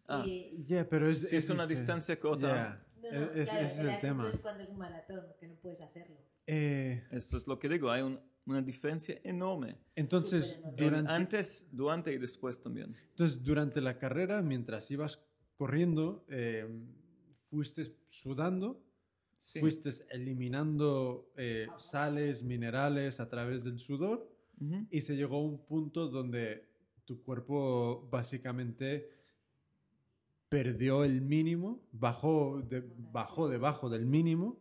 Ah. 0.09 0.25
Y, 0.27 0.65
Ya, 0.67 0.89
pero 0.89 1.09
es... 1.11 1.29
Si 1.29 1.37
es 1.37 1.51
una 1.51 1.67
diferente. 1.67 1.75
distancia 1.81 2.19
corta. 2.19 2.49
Ya, 3.01 3.11
no, 3.13 3.21
no, 3.21 3.25
es- 3.33 3.49
claro, 3.51 3.65
ese 3.65 3.65
es 3.65 3.79
el 3.81 3.89
el 3.91 4.01
tema. 4.01 4.29
es 4.31 4.39
cuando 4.39 4.63
es 4.65 4.71
un 4.71 4.79
maratón, 4.79 5.27
que 5.39 5.47
no 5.49 5.55
puedes 5.57 5.81
hacerlo. 5.81 6.17
Eh, 6.47 7.05
Eso 7.13 7.37
es 7.37 7.47
lo 7.47 7.59
que 7.59 7.69
digo, 7.69 7.91
hay 7.91 8.03
un- 8.03 8.21
una 8.47 8.63
diferencia 8.63 9.21
enorme. 9.23 9.77
entonces, 9.95 10.55
enorme. 10.55 10.71
En 10.71 10.77
durante, 10.85 11.13
antes, 11.13 11.69
durante 11.73 12.13
y 12.15 12.19
después 12.19 12.61
también. 12.61 12.95
entonces, 13.11 13.43
durante 13.45 13.81
la 13.83 13.99
carrera, 13.99 14.41
mientras 14.43 14.91
ibas 14.91 15.19
corriendo, 15.57 16.25
eh, 16.31 16.67
fuiste 17.35 17.95
sudando, 18.07 18.83
Sí. 19.41 19.61
fuiste 19.61 19.91
eliminando 20.11 21.31
eh, 21.37 21.69
sales, 21.79 22.43
minerales 22.43 23.21
a 23.21 23.29
través 23.29 23.63
del 23.65 23.79
sudor 23.79 24.29
Ujú. 24.61 24.87
y 24.91 25.01
se 25.01 25.15
llegó 25.17 25.37
a 25.37 25.43
un 25.43 25.65
punto 25.65 26.09
donde 26.09 26.67
tu 27.05 27.23
cuerpo 27.23 28.07
básicamente 28.11 29.09
perdió 30.49 31.05
el 31.05 31.21
mínimo, 31.21 31.81
bajó, 31.93 32.61
de- 32.63 32.83
bajó 32.97 33.49
debajo 33.49 33.89
del 33.91 34.07
mínimo 34.07 34.59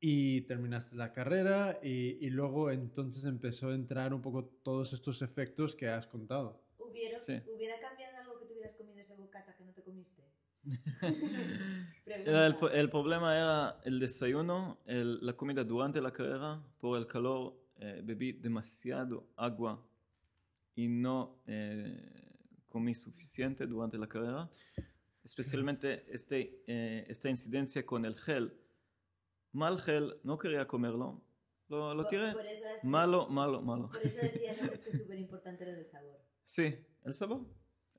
y 0.00 0.42
terminaste 0.42 0.96
la 0.96 1.12
carrera 1.12 1.78
y, 1.82 2.18
y 2.24 2.30
luego 2.30 2.70
entonces 2.70 3.24
empezó 3.24 3.68
a 3.68 3.74
entrar 3.74 4.12
un 4.12 4.20
poco 4.20 4.44
todos 4.44 4.92
estos 4.92 5.22
efectos 5.22 5.74
que 5.76 5.88
has 5.88 6.06
contado. 6.06 6.60
¿Hubieron- 6.78 7.20
Sí. 7.20 7.40
¿Hubiera 7.54 7.78
cambiado 7.80 8.16
algo 8.18 8.38
que 8.40 8.46
te 8.46 8.52
hubieras 8.52 8.74
comido 8.74 8.98
ese 8.98 9.14
bocata 9.14 9.56
que 9.56 9.64
no 9.64 9.72
te 9.72 9.82
comiste? 9.82 10.22
El, 12.06 12.56
el 12.72 12.90
problema 12.90 13.34
era 13.36 13.80
el 13.84 13.98
desayuno, 14.00 14.78
el- 14.86 15.18
la 15.24 15.32
comida 15.34 15.64
durante 15.64 16.00
la 16.00 16.12
carrera. 16.12 16.62
Por 16.78 16.98
el 16.98 17.06
calor 17.06 17.54
eh, 17.76 18.00
bebí 18.04 18.32
demasiado 18.32 19.26
agua 19.36 19.84
y 20.74 20.88
no 20.88 21.42
eh, 21.46 22.60
comí 22.68 22.94
suficiente 22.94 23.66
durante 23.66 23.98
la 23.98 24.06
carrera. 24.08 24.50
Especialmente 25.24 26.04
este, 26.12 26.62
eh, 26.66 27.04
esta 27.08 27.28
incidencia 27.30 27.84
con 27.86 28.04
el 28.04 28.16
gel. 28.16 28.52
Mal 29.52 29.78
gel, 29.80 30.16
no 30.24 30.38
quería 30.38 30.66
comerlo. 30.66 31.22
Lo, 31.68 31.94
lo 31.94 32.02
Por- 32.02 32.10
tiré. 32.10 32.32
por 32.32 32.46
es- 32.46 32.62
Malo, 32.84 33.28
malo, 33.28 33.62
malo. 33.62 33.88
Por 33.90 34.04
eso 34.04 34.20
decías 34.22 34.68
que 34.80 34.90
es 34.90 34.98
súper 35.02 35.18
importante 35.18 35.64
lo 35.64 35.72
del 35.72 35.86
sabor. 35.86 36.18
Sí, 36.44 36.74
el 37.04 37.14
sabor. 37.14 37.46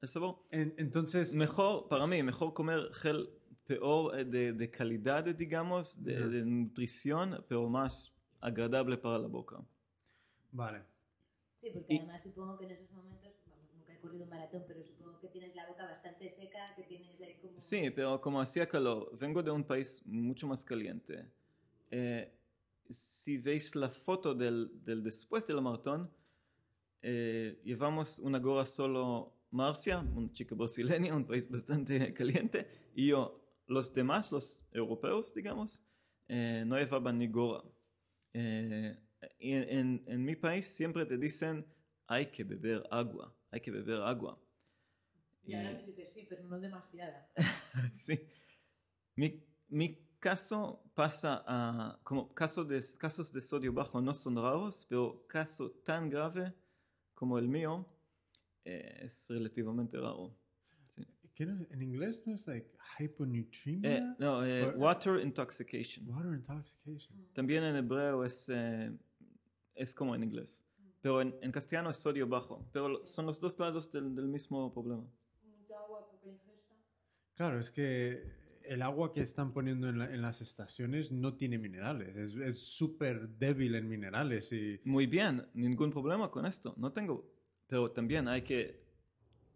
El 0.03 0.07
sabor. 0.09 0.33
En- 0.51 0.73
entonces, 0.77 1.33
Mejor, 1.33 1.87
para 1.87 2.05
mí, 2.07 2.21
mejor 2.23 2.53
comer 2.53 2.81
gel 3.01 3.29
peor 3.65 4.19
eh, 4.19 4.25
de, 4.25 4.51
de 4.51 4.67
calidad, 4.69 5.23
digamos, 5.33 6.03
de, 6.03 6.27
de 6.27 6.41
nutrición, 6.45 7.45
pero 7.47 7.69
más 7.69 8.13
agradable 8.41 8.97
para 8.97 9.17
la 9.17 9.27
boca. 9.27 9.57
vale. 10.51 10.79
Sí, 11.55 11.69
porque 11.73 11.93
Y- 11.93 11.97
además 11.99 12.21
supongo 12.21 12.57
que 12.57 12.65
en 12.65 12.71
esos 12.71 12.91
momentos, 12.91 13.31
vamos, 13.47 13.69
nunca 13.73 13.93
he 13.93 13.99
corrido 14.01 14.25
un 14.25 14.29
maratón, 14.29 14.65
pero 14.67 14.83
supongo 14.83 15.17
que 15.21 15.29
tienes 15.29 15.55
la 15.55 15.65
boca 15.69 15.85
bastante 15.85 16.29
seca, 16.29 16.59
que 16.75 16.83
tienes 16.83 17.21
ahí 17.21 17.35
como... 17.41 17.57
Sí, 17.57 17.89
pero 17.91 18.19
como 18.19 18.41
hacía 18.41 18.67
calor, 18.67 19.17
vengo 19.17 19.41
de 19.41 19.51
un 19.51 19.63
país 19.63 20.01
mucho 20.05 20.45
más 20.47 20.65
caliente. 20.65 21.25
Eh, 21.89 22.29
si 22.89 23.37
veis 23.37 23.73
la 23.77 23.89
foto 23.89 24.35
del, 24.35 24.83
del 24.83 25.01
después 25.01 25.47
del 25.47 25.61
maratón, 25.61 26.11
eh, 27.01 27.61
llevamos 27.63 28.19
una 28.19 28.39
gorra 28.39 28.65
solo 28.65 29.33
Marcia, 29.53 29.99
una 29.99 30.31
chica 30.31 30.55
brasileña, 30.55 31.15
un 31.15 31.25
país 31.25 31.49
bastante 31.49 32.13
caliente, 32.19 32.67
y 32.95 33.07
yo, 33.09 33.39
los 33.67 33.93
demás, 33.93 34.31
los 34.31 34.63
europeos, 34.71 35.33
digamos, 35.33 35.83
eh, 36.27 36.63
no 36.67 36.77
llevaban 36.77 37.19
ni 37.19 37.27
gorra. 37.27 37.63
Eh, 38.33 38.97
en, 39.39 39.69
en- 39.79 40.03
en 40.07 40.25
mi 40.25 40.35
país 40.35 40.67
siempre 40.67 41.05
te 41.05 41.17
dicen, 41.17 41.65
hay 42.07 42.27
que 42.27 42.43
beber 42.43 42.83
agua, 42.91 43.33
hay 43.51 43.61
que 43.61 43.71
beber 43.71 44.01
agua. 44.01 44.39
Y 45.45 45.53
ahora 45.55 45.73
dices, 45.85 46.13
sí, 46.13 46.25
pero 46.29 46.43
no 46.45 46.59
demasiada. 46.59 47.29
sí. 47.93 48.27
Mi, 49.15 49.43
mi 49.69 49.99
caso 50.19 50.83
pasa 50.95 51.43
a, 51.47 51.99
como 52.03 52.33
caso 52.33 52.63
de, 52.63 52.81
casos 52.99 53.33
de 53.33 53.41
sodio 53.41 53.73
bajo 53.73 54.01
no 54.01 54.13
son 54.15 54.35
raros, 54.37 54.85
pero 54.89 55.25
caso 55.27 55.71
tan 55.85 56.09
grave 56.09 56.53
como 57.13 57.37
el 57.37 57.47
mío 57.47 57.87
eh, 58.65 58.99
es 59.03 59.27
relativamente 59.29 59.97
raro. 59.97 60.35
Sí. 60.85 61.03
¿Qué 61.33 61.45
no- 61.45 61.65
en 61.71 61.81
inglés 61.81 62.21
no 62.25 62.33
es 62.35 62.45
like 62.47 62.67
Eh, 62.99 63.03
hyponatremia? 63.05 64.15
no, 64.19 64.45
eh, 64.45 64.63
Or- 64.67 64.77
water 64.77 65.19
intoxication. 65.19 66.07
Water 66.09 66.33
intoxication. 66.33 67.27
También 67.33 67.63
en 67.63 67.75
hebreo 67.77 68.23
es, 68.23 68.49
eh, 68.49 68.91
es 69.75 69.95
como 69.95 70.13
en 70.15 70.23
inglés. 70.23 70.65
Pero 71.01 71.19
en, 71.21 71.35
en 71.41 71.51
castellano 71.51 71.89
es 71.89 71.97
sodio 71.97 72.27
bajo. 72.27 72.65
Pero 72.71 73.05
son 73.05 73.25
los 73.25 73.39
dos 73.39 73.57
lados 73.59 73.91
del, 73.91 74.15
del 74.15 74.27
mismo 74.27 74.71
problema. 74.71 75.05
Claro, 77.35 77.59
es 77.59 77.71
que 77.71 78.23
el 78.65 78.81
agua 78.83 79.11
que 79.11 79.21
están 79.21 79.51
poniendo 79.53 79.89
en, 79.89 79.97
la- 79.97 80.13
en 80.13 80.21
las 80.21 80.41
estaciones 80.41 81.11
no 81.11 81.35
tiene 81.35 81.57
minerales. 81.57 82.15
Es 82.15 82.35
es 82.35 82.59
súper 82.59 83.27
débil 83.29 83.75
en 83.75 83.87
minerales 83.87 84.51
y... 84.53 84.79
Muy 84.85 85.07
bien, 85.07 85.45
ningún 85.53 85.91
problema 85.91 86.29
con 86.29 86.45
esto, 86.45 86.73
no 86.77 86.93
tengo. 86.93 87.32
Pero 87.67 87.91
también 87.91 88.27
hay 88.27 88.41
que 88.41 88.83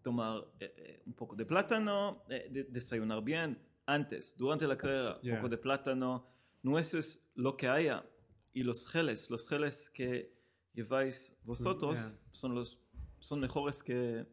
tomar 0.02 0.44
eh, 0.60 0.74
eh, 0.78 1.04
un 1.06 1.14
poco 1.14 1.36
de 1.36 1.46
plátano, 1.46 2.24
eh, 2.30 2.48
de- 2.50 2.64
desayunar 2.66 3.24
bien, 3.24 3.60
antes, 3.86 4.36
durante 4.38 4.68
la 4.68 4.78
carrera, 4.78 5.20
Yeah. 5.22 5.36
poco 5.38 5.50
de 5.50 5.58
plátano, 5.58 6.26
nueces, 6.64 7.30
lo 7.36 7.56
que 7.58 7.68
haya, 7.68 8.06
y 8.54 8.64
los 8.64 8.88
geles, 8.88 9.30
los 9.30 9.48
geles 9.48 9.90
que 9.90 10.34
lleváis 10.74 11.38
vosotros 11.46 11.96
Yeah. 11.96 12.22
son 12.32 12.56
los 12.56 12.80
son 13.20 13.40
mejores 13.40 13.82
que 13.84 14.26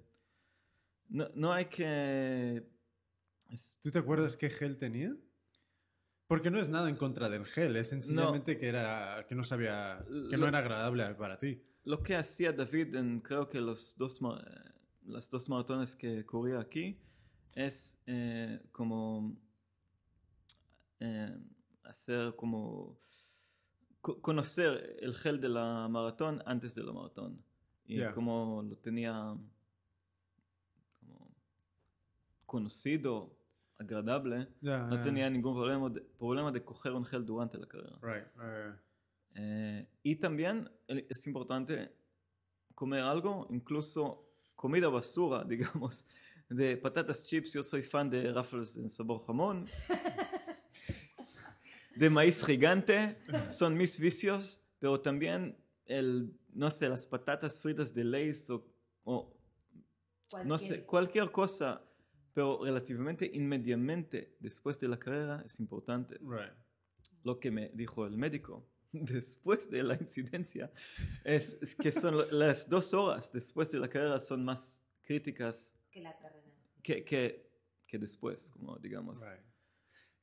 no, 1.09 1.29
no 1.35 1.53
hay 1.53 1.64
que 1.66 2.62
es- 3.51 3.79
¿Tú 3.83 3.91
te 3.91 3.99
acuerdas 3.99 4.37
qué 4.37 4.51
gel 4.51 4.77
tenía? 4.77 5.16
Porque 6.27 6.51
no 6.51 6.59
es 6.59 6.68
nada 6.68 6.89
en 6.89 6.97
contra 6.97 7.29
del 7.29 7.45
gel, 7.47 7.77
es 7.77 7.89
sencillamente 7.89 8.59
que 8.59 8.68
era 8.68 9.27
que 9.29 9.35
no 9.35 9.43
sabía 9.43 10.05
que 10.31 10.37
no 10.37 10.47
era 10.49 10.59
agradable 10.59 11.14
para 11.14 11.39
ti. 11.39 11.62
Lo 11.85 12.03
que 12.03 12.16
hacía 12.16 12.53
David 12.53 12.95
en 12.97 13.20
creo 13.20 13.47
que 13.49 13.61
los 13.61 13.95
dos 13.97 14.20
las 15.05 15.28
dos 15.30 15.49
maratones 15.49 15.95
que 15.97 16.24
corría 16.24 16.59
aquí 16.61 16.99
es 17.55 18.03
eh, 18.07 18.61
como 18.72 19.37
eh, 21.01 21.37
hacer 21.85 22.35
como 22.37 22.97
co- 24.01 24.20
conocer 24.20 24.97
el 25.01 25.14
gel 25.14 25.41
de 25.41 25.49
la 25.49 25.89
maratón 25.89 26.43
antes 26.47 26.74
de 26.74 26.82
la 26.85 26.93
maratón. 26.93 27.43
Y 27.87 27.99
como 28.12 28.62
lo 28.62 28.76
tenía 28.78 29.37
como 31.01 31.30
conocido 32.47 33.37
agradable 33.78 34.49
no 34.89 34.95
tenía 35.03 35.28
ningún 35.28 35.55
problema 35.55 35.91
de, 35.91 36.01
problema 36.01 36.51
de 36.53 36.64
coger 36.64 36.93
un 36.93 37.05
gel 37.05 37.26
durante 37.26 37.59
la 37.59 37.66
carrera. 37.66 37.99
Right, 38.01 38.26
right. 38.37 38.78
Eh, 39.35 39.87
y 40.03 40.16
también 40.16 40.70
el- 40.89 41.07
es 41.09 41.26
importante 41.26 41.93
comer 42.74 43.01
algo, 43.01 43.47
incluso 43.51 44.30
comida 44.57 44.89
basura, 44.89 45.45
digamos, 45.49 46.07
de 46.49 46.76
patatas 46.76 47.26
chips. 47.26 47.53
Yo 47.55 47.62
soy 47.62 47.82
fan 47.82 48.11
de 48.11 48.32
Raffles 48.32 48.76
en 48.76 48.89
sabor 48.91 49.20
jamón. 49.26 49.66
De 51.97 52.11
maíz 52.11 52.45
gigante, 52.45 53.16
son 53.51 53.76
mis 53.76 54.01
vicios, 54.01 54.62
pero 54.80 55.01
también 55.01 55.57
el, 55.87 56.37
no 56.53 56.68
sé, 56.68 56.89
las 56.89 57.07
patatas 57.07 57.61
fritas 57.61 57.95
de 57.95 58.03
Lay's 58.03 58.51
o, 58.51 58.66
o 59.05 59.32
no 60.45 60.59
sé, 60.59 60.85
cualquier 60.85 61.30
cosa, 61.30 61.85
pero 62.32 62.64
relativamente 62.64 63.30
inmediatamente 63.32 64.37
después 64.41 64.80
de 64.80 64.89
la 64.89 64.99
carrera 64.99 65.45
es 65.47 65.61
importante 65.61 66.18
Right. 66.20 66.53
lo 67.22 67.39
que 67.39 67.53
me 67.53 67.68
dijo 67.74 68.07
el 68.07 68.18
médico 68.18 68.66
después 69.13 69.71
de 69.71 69.83
la 69.83 69.95
incidencia 69.95 70.71
es, 71.25 71.59
es 71.63 71.75
que 71.75 71.93
son 71.93 72.17
las 72.31 72.69
dos 72.69 72.95
horas 72.95 73.33
después 73.33 73.71
de 73.71 73.79
la 73.79 73.89
carrera 73.89 74.21
son 74.21 74.45
más 74.45 74.83
críticas 75.03 75.75
Que 75.91 76.01
la 76.01 76.17
carrera 76.19 76.45
que, 76.85 77.03
que, 77.03 77.51
que 77.87 77.99
después, 77.99 78.51
como 78.51 78.77
digamos. 78.77 79.21
Right. 79.21 79.41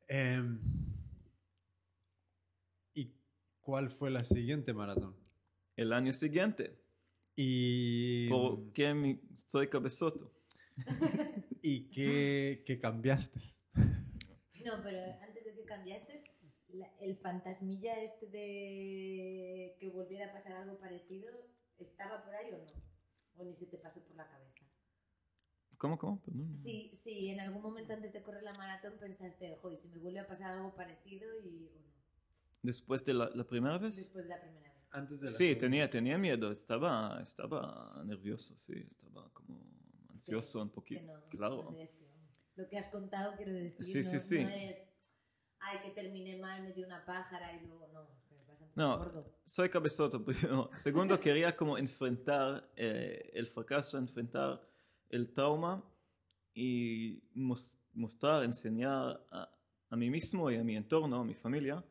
Em, 0.07 0.61
¿Y 2.93 3.13
cuál 3.59 3.89
fue 3.89 4.11
la 4.11 4.23
siguiente 4.23 4.73
maratón? 4.73 5.17
El 5.75 5.91
año 5.91 6.13
siguiente, 6.13 6.79
¿Y, 7.35 8.29
porque 8.29 8.93
mi, 8.93 9.19
soy 9.47 9.67
cabezoto. 9.67 10.31
¿y 11.63 11.89
qué, 11.89 12.63
qué 12.65 12.77
cambiaste? 12.77 13.39
No, 14.63 14.73
pero 14.83 14.99
antes 15.23 15.45
de 15.45 15.55
que 15.55 15.65
cambiaste, 15.65 16.21
la- 16.73 16.91
el 16.99 17.15
fantasmilla 17.15 17.99
este 18.01 18.27
de 18.27 19.75
que 19.79 19.89
volviera 19.89 20.27
a 20.27 20.33
pasar 20.33 20.53
algo 20.53 20.77
parecido, 20.79 21.29
¿estaba 21.77 22.23
por 22.23 22.35
ahí 22.35 22.51
o 22.51 22.57
no? 22.57 22.65
¿O 23.37 23.43
ni 23.43 23.55
se 23.55 23.67
te 23.67 23.77
pasó 23.77 24.03
por 24.05 24.15
la 24.15 24.27
cabeza? 24.27 24.65
¿Cómo, 25.77 25.97
cómo? 25.97 26.21
Perdón. 26.21 26.55
Sí, 26.55 26.91
sí, 26.93 27.29
en 27.29 27.39
algún 27.39 27.61
momento 27.61 27.93
antes 27.93 28.13
de 28.13 28.21
correr 28.21 28.43
la 28.43 28.53
maratón 28.53 28.93
pensaste, 28.99 29.55
joder, 29.61 29.77
si 29.77 29.87
me 29.89 29.97
vuelve 29.97 30.19
a 30.19 30.27
pasar 30.27 30.51
algo 30.57 30.75
parecido 30.75 31.27
y 31.41 31.67
o 31.69 31.79
no, 31.79 31.91
Después 32.61 33.03
de 33.03 33.15
la, 33.15 33.29
la 33.33 33.43
primera 33.47 33.79
vez. 33.79 33.95
después 33.95 34.25
de 34.25 34.29
la 34.29 34.39
primera 34.41 34.69
vez. 34.71 34.83
Antes 34.91 35.19
de 35.21 35.25
la 35.27 35.31
Sí, 35.31 35.55
tenía, 35.55 35.89
tenía 35.89 36.17
miedo, 36.19 36.51
estaba, 36.51 37.19
estaba 37.23 38.03
nervioso, 38.05 38.55
sí, 38.57 38.73
estaba 38.87 39.31
como 39.33 39.65
ansioso 40.09 40.61
un 40.61 40.69
poquito. 40.69 41.01
no, 41.01 41.27
claro. 41.29 41.63
no 41.63 41.69
sé, 41.71 41.81
es 41.81 41.93
que 41.93 42.05
lo 42.55 42.67
que 42.67 42.77
has 42.77 42.87
contado, 42.87 43.35
quiero 43.37 43.53
decir, 43.53 43.83
Sí, 43.83 43.97
no, 43.99 44.03
sí, 44.03 44.19
sí. 44.19 44.43
no 44.43 44.49
es, 44.49 44.90
ay, 45.61 45.79
que 45.83 45.91
terminé 45.91 46.37
mal, 46.39 46.61
me 46.63 46.71
dio 46.73 46.85
una 46.85 47.03
pájara 47.05 47.53
y 47.53 47.65
luego, 47.65 47.87
no, 47.93 48.07
No. 48.75 48.97
gordo. 48.97 49.25
soy 49.45 49.69
cabezoto 49.69 50.23
primero. 50.25 50.69
Segundo, 50.73 51.19
quería 51.19 51.55
como 51.55 51.77
enfrentar 51.77 52.69
eh, 52.75 53.29
el 53.33 53.47
fracaso, 53.47 53.97
enfrentar 53.97 54.61
el 55.09 55.31
trauma 55.33 55.83
y 56.53 57.21
mos- 57.33 57.77
mostrar, 57.93 58.43
enseñar 58.43 59.25
a, 59.31 59.49
a 59.89 59.95
mí 59.95 60.09
mismo 60.09 60.49
y 60.51 60.55
a 60.57 60.63
mi 60.63 60.75
entorno, 60.75 61.17
a 61.21 61.23
mi 61.25 61.33
familia, 61.35 61.83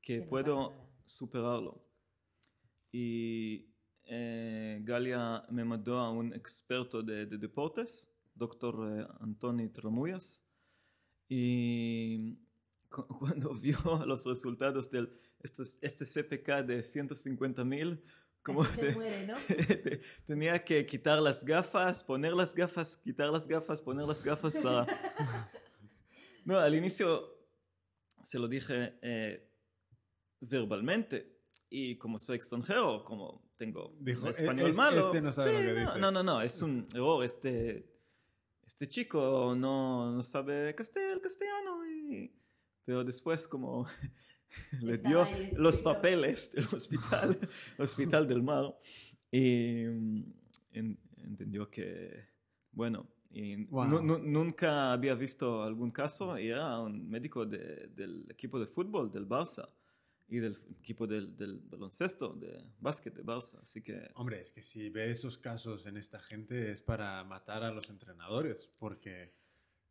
que 0.00 0.22
puedo 0.22 0.72
superarlo. 1.04 1.82
Y 2.92 3.66
eh, 4.04 4.80
Galia 4.82 5.42
me 5.50 5.64
mandó 5.64 5.98
a 5.98 6.10
un 6.10 6.32
experto 6.34 7.02
de, 7.02 7.26
de 7.26 7.38
deportes, 7.38 8.12
doctor 8.34 8.74
eh, 9.00 9.06
Antoni 9.20 9.68
Tramuyas, 9.70 10.44
y 11.28 12.38
cuando 13.18 13.52
vio 13.54 13.78
los 14.06 14.24
resultados 14.24 14.90
del 14.90 15.12
este, 15.42 15.62
este 15.82 16.04
CPK 16.04 16.64
de 16.66 16.82
150 16.82 17.64
mil, 17.64 18.02
como 18.42 18.64
se 18.64 18.86
de- 18.86 18.94
muere, 18.94 19.26
¿no? 19.26 19.34
tenía 20.26 20.62
que 20.64 20.86
quitar 20.86 21.20
las 21.20 21.44
gafas, 21.44 22.04
poner 22.04 22.32
las 22.32 22.54
gafas, 22.54 22.96
quitar 22.98 23.30
las 23.30 23.46
gafas, 23.48 23.80
poner 23.80 24.06
las 24.06 24.22
gafas 24.24 24.56
para... 24.56 24.86
No, 26.44 26.58
al 26.60 26.76
inicio 26.76 27.28
se 28.22 28.38
lo 28.38 28.46
dije 28.46 28.98
eh, 29.02 29.50
verbalmente 30.40 31.40
y 31.68 31.98
como 31.98 32.20
soy 32.20 32.36
extranjero, 32.36 33.02
como 33.04 33.50
tengo 33.56 33.96
Dijo, 33.98 34.22
un 34.24 34.28
español 34.30 34.66
"E- 34.66 34.70
es- 34.70 34.76
malo... 34.76 35.06
este 35.06 35.20
no 35.20 35.32
sabe 35.32 35.52
lo 35.52 35.58
que 35.58 35.80
no, 35.80 35.80
dice". 35.88 35.98
No, 35.98 36.10
no, 36.12 36.22
no, 36.22 36.42
es 36.42 36.62
un 36.62 36.86
error, 36.94 37.24
este... 37.24 37.92
Este 38.64 38.88
chico 38.88 39.54
no, 39.56 40.12
no 40.12 40.22
sabe 40.24 40.74
castel- 40.76 41.20
castellano 41.20 41.84
y... 41.88 42.35
Pero 42.86 43.04
después 43.04 43.46
como 43.46 43.86
le 44.80 44.96
dio 44.98 45.26
los 45.58 45.82
papeles 45.82 46.52
del 46.52 46.64
hospital, 46.72 47.36
hospital 47.78 48.26
del 48.26 48.42
mar, 48.42 48.74
y 49.30 49.84
mm, 49.88 50.32
en- 50.72 50.98
entendió 51.18 51.68
que, 51.68 52.28
bueno, 52.72 53.06
y 53.30 53.64
Wow. 53.66 53.84
nu- 53.88 54.02
nu- 54.02 54.18
nunca 54.18 54.92
había 54.92 55.14
visto 55.14 55.62
algún 55.62 55.90
caso 55.90 56.38
y 56.38 56.48
era 56.48 56.78
un 56.80 57.06
médico 57.10 57.44
de- 57.44 57.88
del 57.88 58.24
equipo 58.30 58.58
de 58.58 58.66
fútbol 58.66 59.10
del 59.10 59.26
Barça 59.28 59.68
y 60.28 60.38
del 60.38 60.56
equipo 60.80 61.06
del, 61.06 61.36
del 61.36 61.58
baloncesto, 61.58 62.34
de 62.34 62.64
básquet 62.80 63.14
de 63.14 63.22
Barça, 63.24 63.60
así 63.60 63.82
que... 63.82 64.10
Hombre, 64.14 64.40
es 64.40 64.52
que 64.52 64.62
si 64.62 64.88
ve 64.90 65.10
esos 65.10 65.38
casos 65.38 65.86
en 65.86 65.96
esta 65.96 66.20
gente 66.20 66.70
es 66.70 66.82
para 66.82 67.22
matar 67.24 67.62
a 67.64 67.70
los 67.72 67.90
entrenadores, 67.90 68.70
porque... 68.78 69.34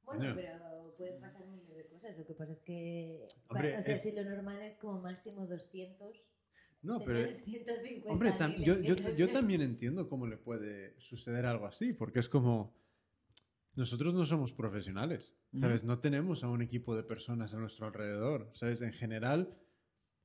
Bueno, 0.05 0.35
pero 0.35 0.91
pueden 0.97 1.19
pasar 1.19 1.45
miles 1.47 1.75
de 1.75 1.85
cosas. 1.87 2.17
Lo 2.17 2.25
que 2.25 2.33
pasa 2.33 2.51
es 2.51 2.61
que, 2.61 3.25
Hombre, 3.49 3.77
o 3.77 3.83
sea, 3.83 3.93
es- 3.95 4.01
si 4.01 4.11
lo 4.13 4.23
normal 4.23 4.61
es 4.61 4.75
como 4.75 5.01
máximo 5.01 5.45
200, 5.47 6.31
No, 6.81 7.03
pero... 7.03 7.23
tener 7.25 7.39
150 7.43 8.11
Hombre, 8.13 8.31
tam- 8.37 8.55
yo, 8.63 8.75
yo- 8.75 8.79
empiezas 8.95 9.17
yo 9.17 9.25
a- 9.25 9.31
también 9.31 9.61
entiendo 9.61 10.07
cómo 10.07 10.27
le 10.27 10.37
puede 10.37 10.99
suceder 10.99 11.45
algo 11.45 11.65
así, 11.65 11.93
porque 11.93 12.19
es 12.19 12.29
como, 12.29 12.75
nosotros 13.75 14.13
no 14.13 14.25
somos 14.25 14.53
profesionales, 14.53 15.33
¿sabes? 15.53 15.83
No 15.83 15.99
tenemos 15.99 16.43
a 16.43 16.49
un 16.49 16.61
equipo 16.61 16.95
de 16.95 17.03
personas 17.03 17.53
a 17.53 17.57
nuestro 17.57 17.87
alrededor, 17.87 18.49
¿sabes? 18.53 18.81
En 18.81 18.93
general, 18.93 19.57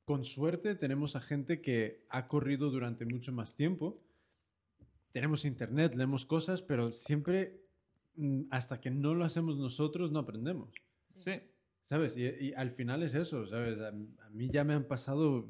con 0.05 0.24
suerte 0.24 0.74
tenemos 0.76 1.16
a 1.16 1.20
gente 1.20 1.61
que 1.61 2.05
ha 2.11 2.26
corrido 2.28 2.70
durante 2.70 3.05
mucho 3.07 3.33
más 3.33 3.57
tiempo, 3.57 3.97
tenemos 5.12 5.45
internet, 5.45 5.95
leemos 5.97 6.24
cosas, 6.26 6.62
pero 6.62 6.93
siempre, 6.93 7.59
hasta 8.51 8.81
que 8.81 8.91
no 8.91 9.14
lo 9.14 9.25
hacemos 9.25 9.57
nosotros, 9.57 10.11
no 10.12 10.18
aprendemos. 10.21 10.71
Sí, 11.12 11.33
¿Sabes? 11.83 12.16
Y, 12.16 12.25
y 12.27 12.53
al 12.55 12.71
final 12.71 13.03
es 13.03 13.14
eso, 13.14 13.47
¿sabes? 13.47 13.79
A, 13.81 13.89
a 13.89 14.31
mí 14.31 14.49
ya 14.51 14.62
me 14.64 14.75
han 14.75 14.85
pasado 14.85 15.49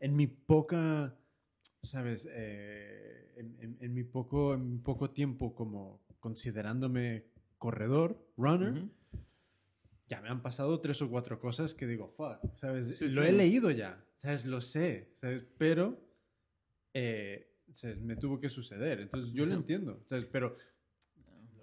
en 0.00 0.16
mi 0.16 0.26
poca, 0.26 1.16
¿sabes? 1.82 2.26
Eh, 2.30 3.34
en, 3.36 3.56
en- 3.60 3.78
en 3.80 3.94
mi 3.94 4.02
poco, 4.02 4.54
en 4.54 4.68
mi 4.72 4.78
poco 4.78 5.10
tiempo 5.10 5.54
como 5.54 6.00
considerándome 6.18 7.26
corredor, 7.58 8.26
runner, 8.36 8.88
ya 10.08 10.20
me 10.22 10.28
han 10.28 10.42
pasado 10.42 10.80
tres 10.80 11.00
o 11.02 11.10
cuatro 11.10 11.38
cosas 11.38 11.74
que 11.74 11.86
digo, 11.86 12.08
fuck, 12.08 12.38
¿sabes? 12.56 12.96
Sí, 12.96 13.08
lo 13.10 13.22
sí. 13.22 13.28
he 13.28 13.32
leído 13.32 13.70
ya, 13.70 14.04
¿sabes? 14.16 14.44
Lo 14.46 14.60
sé, 14.60 15.10
¿sabes? 15.14 15.44
Pero 15.56 16.00
eh, 16.94 17.54
¿sabes? 17.72 18.00
me 18.00 18.16
tuvo 18.16 18.40
que 18.40 18.48
suceder, 18.48 19.00
entonces 19.00 19.32
yo 19.32 19.46
lo 19.46 19.54
entiendo, 19.54 20.02
¿sabes? 20.06 20.26
Pero 20.26 20.56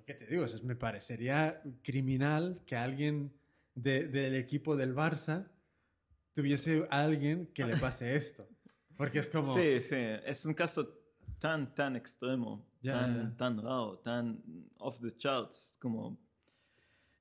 que 0.08 0.14
te 0.16 0.26
digo, 0.26 0.46
es, 0.46 0.64
me 0.64 0.76
parecería 0.76 1.62
criminal 1.84 2.64
que 2.66 2.76
alguien 2.78 3.34
de- 3.76 4.08
del 4.08 4.36
equipo 4.36 4.76
del 4.78 4.96
Barça 4.96 5.52
tuviese 6.34 6.88
a 6.90 7.04
alguien 7.04 7.46
que 7.48 7.66
le 7.66 7.76
pase 7.78 8.16
esto. 8.16 8.48
Porque 8.96 9.20
es 9.20 9.30
como... 9.30 9.54
Sí, 9.54 9.82
sí, 9.82 9.96
es 10.26 10.46
un 10.46 10.54
caso 10.54 10.88
tan, 11.40 11.76
tan 11.76 11.96
extremo, 11.98 12.66
Ya, 12.82 12.94
tan, 13.02 13.38
tan 13.38 13.58
raro, 13.62 14.00
tan 14.00 14.42
off 14.80 15.02
the 15.02 15.14
charts, 15.16 15.78
como... 15.80 16.18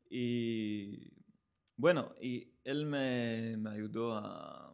Y 0.08 1.10
bueno, 1.76 2.14
y 2.20 2.52
él 2.62 2.86
me, 2.86 3.56
me 3.58 3.70
ayudó 3.70 4.14
a 4.14 4.72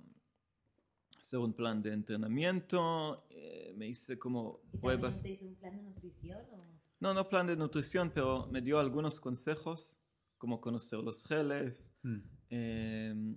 hacer 1.19 1.39
un 1.39 1.55
plan 1.55 1.81
de 1.81 1.95
entrenamiento, 1.95 3.27
eh, 3.31 3.73
me 3.75 3.89
hice 3.89 4.19
como 4.19 4.61
¿Y 4.61 4.63
también 4.73 4.81
pruebas. 4.83 5.23
te 5.23 5.31
hizo 5.31 5.47
un 5.47 5.55
plan 5.57 5.75
de 5.77 5.83
nutrición? 5.83 6.39
O... 6.53 6.82
No, 7.03 7.13
no 7.13 7.29
plan 7.29 7.49
de 7.49 7.57
nutrición, 7.57 8.13
pero 8.15 8.47
me 8.47 8.61
dio 8.61 8.79
algunos 8.79 9.19
consejos, 9.19 9.99
como 10.39 10.61
conocer 10.61 11.01
los 11.01 11.25
geles, 11.25 11.97
Mm. 12.05 12.19
eh, 12.49 13.37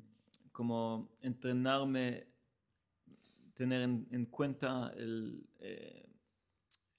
como 0.52 1.18
entrenarme, 1.20 2.28
tener 3.56 3.82
en, 3.82 4.08
en 4.12 4.28
cuenta 4.28 4.94
el, 4.96 5.50
eh, 5.58 6.08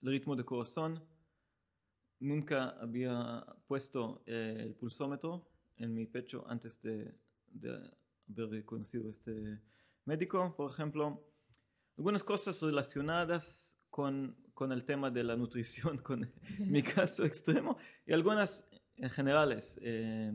el 0.03 0.09
ritmo 0.09 0.35
de 0.35 0.45
corazón. 0.45 1.01
Nunca 2.19 2.71
había 2.81 3.47
puesto 3.69 4.25
eh, 4.27 4.57
el 4.59 4.75
pulsómetro 4.75 5.49
en 5.77 5.95
mi 5.95 6.07
pecho 6.07 6.45
antes 6.49 6.81
de, 6.83 7.17
de 7.47 8.43
haber 8.43 8.65
conocido 8.65 9.07
a 9.07 9.11
este 9.13 9.63
médico, 10.05 10.53
por 10.57 10.69
ejemplo. 10.69 11.25
Algunas 11.97 12.25
cosas 12.25 12.61
relacionadas 12.61 13.79
con, 13.89 14.37
con 14.57 14.73
el 14.73 14.85
tema 14.85 15.11
de 15.11 15.23
la 15.23 15.37
nutrición, 15.37 15.99
con 16.09 16.33
mi 16.73 16.83
caso 16.83 17.25
extremo, 17.27 17.77
y 18.07 18.13
algunas 18.15 18.65
en 18.97 19.11
generales. 19.11 19.79
eh, 19.83 20.33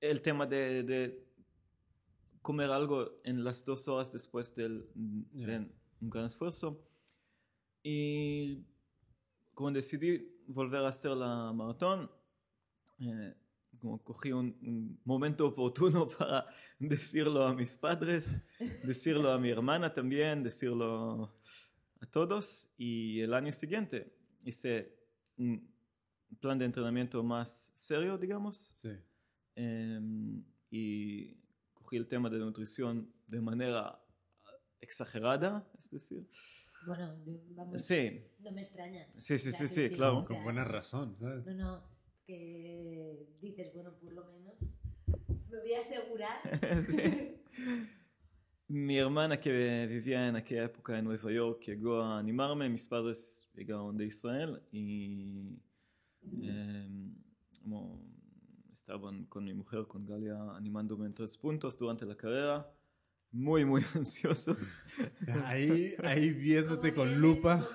el 0.00 0.20
tema 0.20 0.46
de, 0.46 0.84
de 0.84 1.26
comer 2.42 2.70
algo 2.70 3.20
en 3.24 3.42
las 3.42 3.64
dos 3.64 3.88
horas 3.88 4.12
después 4.12 4.54
del, 4.54 4.86
de 4.94 5.46
Ya. 5.46 5.58
un 6.02 6.10
gran 6.10 6.26
esfuerzo. 6.26 6.84
Y 7.82 8.64
cuando 9.54 9.78
decidí 9.78 10.12
volver 10.46 10.84
a 10.84 10.88
hacer 10.88 11.12
la 11.16 11.52
maratón, 11.52 12.10
eh, 13.00 13.34
como 13.80 14.02
cogí 14.04 14.32
un, 14.32 14.56
un 14.62 15.00
momento 15.04 15.46
oportuno 15.48 16.06
para 16.18 16.46
decirlo 16.78 17.44
a 17.46 17.54
mis 17.54 17.76
padres, 17.76 18.42
decirlo 18.84 19.30
a 19.32 19.38
mi 19.38 19.48
hermana 19.50 19.92
también, 19.92 20.42
decirlo 20.44 21.34
a 22.00 22.06
todos. 22.06 22.70
Y 22.76 23.20
el 23.20 23.34
año 23.34 23.52
siguiente 23.52 24.12
hice 24.44 24.94
un 25.36 25.68
plan 26.40 26.58
de 26.58 26.64
entrenamiento 26.64 27.22
más 27.22 27.72
serio, 27.76 28.18
digamos. 28.18 28.56
Sí. 28.74 28.90
Em, 29.54 30.44
y 30.70 31.34
cogí 31.74 31.96
el 31.96 32.06
tema 32.06 32.28
de 32.30 32.38
nutrición 32.38 33.12
de 33.26 33.40
manera 33.40 34.00
exagerada, 34.80 35.68
es 35.78 35.90
decir. 35.90 36.28
Bueno, 36.86 37.16
vamos, 37.56 37.82
Sí, 37.82 38.20
no 38.40 38.52
me 38.52 38.62
extraña. 38.62 39.06
sí, 39.18 39.36
sí, 39.38 39.50
sí, 39.52 39.66
sí, 39.66 39.90
claro. 39.90 40.24
Con 40.24 40.42
buena 40.44 40.62
razón, 40.64 41.16
¿sabes? 41.18 41.44
No, 41.46 41.54
no, 41.54 41.82
que 42.24 43.26
dices, 43.40 43.72
bueno, 43.74 43.98
por 43.98 44.12
lo 44.12 44.24
menos 44.30 44.54
me 45.50 45.58
voy 45.60 45.72
a 45.74 45.80
asegurar. 45.80 46.40
Sí. 46.86 47.34
Mi 48.68 48.98
hermana 48.98 49.40
que 49.40 49.86
vivía 49.86 50.28
en 50.28 50.36
aquella 50.36 50.64
época 50.64 50.98
en 50.98 51.04
Nueva 51.04 51.32
York 51.32 51.62
llegó 51.66 52.02
a 52.02 52.18
animarme, 52.18 52.68
mis 52.68 52.86
padres 52.86 53.48
llegaron 53.54 53.96
de 53.96 54.06
Israel 54.06 54.62
y 54.70 55.58
como 57.62 58.02
estaban 58.72 59.24
con 59.26 59.44
mi 59.44 59.54
mujer, 59.54 59.86
con 59.86 60.04
Galia, 60.06 60.36
animándome 60.54 61.06
en 61.06 61.12
tres 61.14 61.36
puntos 61.36 61.76
durante 61.76 62.04
la 62.04 62.16
carrera, 62.16 62.70
muy, 63.30 63.64
muy 63.64 63.82
ansiosos. 63.94 64.82
Ahí, 65.44 65.94
ahí 66.04 66.30
viéndote 66.30 66.92
¿Cómo 66.92 66.94
con 66.94 67.08
viene? 67.08 67.20
lupa. 67.20 67.66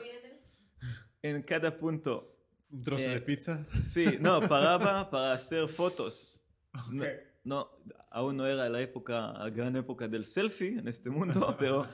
En 1.21 1.41
cada 1.43 1.75
punto 1.77 2.27
un 2.71 2.81
trozo 2.81 3.09
Eh, 3.09 3.15
de 3.15 3.21
pizza. 3.21 3.65
Sí, 3.81 4.05
no, 4.19 4.39
paraba 4.41 5.09
para 5.09 5.33
hacer 5.33 5.67
fotos. 5.69 6.29
No, 6.91 7.05
no, 7.43 7.69
aún 8.11 8.37
no 8.37 8.45
era 8.47 8.69
la 8.69 8.81
época, 8.81 9.33
la 9.33 9.49
gran 9.49 9.75
época 9.75 10.07
del 10.07 10.25
selfie 10.25 10.77
en 10.79 10.87
este 10.87 11.09
mundo, 11.09 11.55
pero 11.59 11.85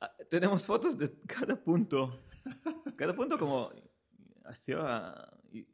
ah, 0.00 0.14
tenemos 0.30 0.66
fotos 0.66 0.96
de 0.98 1.10
cada 1.26 1.56
punto. 1.62 2.22
Cada 2.96 3.14
punto 3.14 3.38
como 3.38 3.70
hacía, 4.44 5.14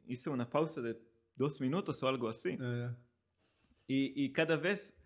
hice 0.07 0.29
una 0.29 0.49
pausa 0.49 0.81
de 0.81 0.99
dos 1.35 1.59
minutos 1.61 2.01
o 2.03 2.07
algo 2.07 2.27
así. 2.29 2.57
Eh, 2.59 2.89
Y, 3.87 4.25
y 4.25 4.33
cada 4.33 4.57
vez, 4.57 5.01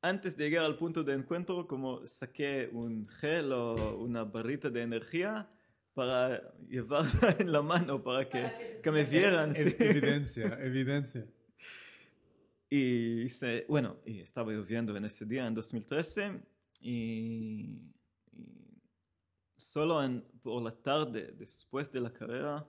antes 0.00 0.36
de 0.36 0.48
llegar 0.48 0.64
al 0.64 0.76
punto 0.76 1.02
de 1.04 1.12
encuentro, 1.14 1.66
como 1.66 2.06
saqué 2.06 2.70
un 2.72 3.06
gel 3.08 3.52
o 3.52 3.98
una 3.98 4.24
barrita 4.24 4.70
de 4.70 4.82
energía 4.82 5.50
para 5.94 6.40
llevarla 6.68 7.36
en 7.38 7.52
la 7.52 7.60
mano 7.62 8.02
para 8.02 8.24
que, 8.26 8.40
Para 8.40 8.82
que 8.82 8.90
me 8.90 9.04
vieran. 9.04 9.54
sí. 9.54 9.62
ev- 9.62 9.76
evidencia, 9.90 10.58
evidencia. 10.60 11.26
Y 12.76 13.22
hice, 13.22 13.64
bueno, 13.68 13.98
y 14.04 14.18
estaba 14.18 14.50
lloviendo 14.50 14.96
en 14.96 15.04
ese 15.04 15.24
día, 15.24 15.46
en 15.46 15.54
2013, 15.54 16.42
y, 16.82 17.94
y 18.32 18.82
solo 19.56 20.02
en, 20.02 20.22
por 20.42 20.60
la 20.60 20.72
tarde, 20.72 21.32
después 21.38 21.88
de 21.92 22.00
la 22.00 22.12
carrera, 22.12 22.66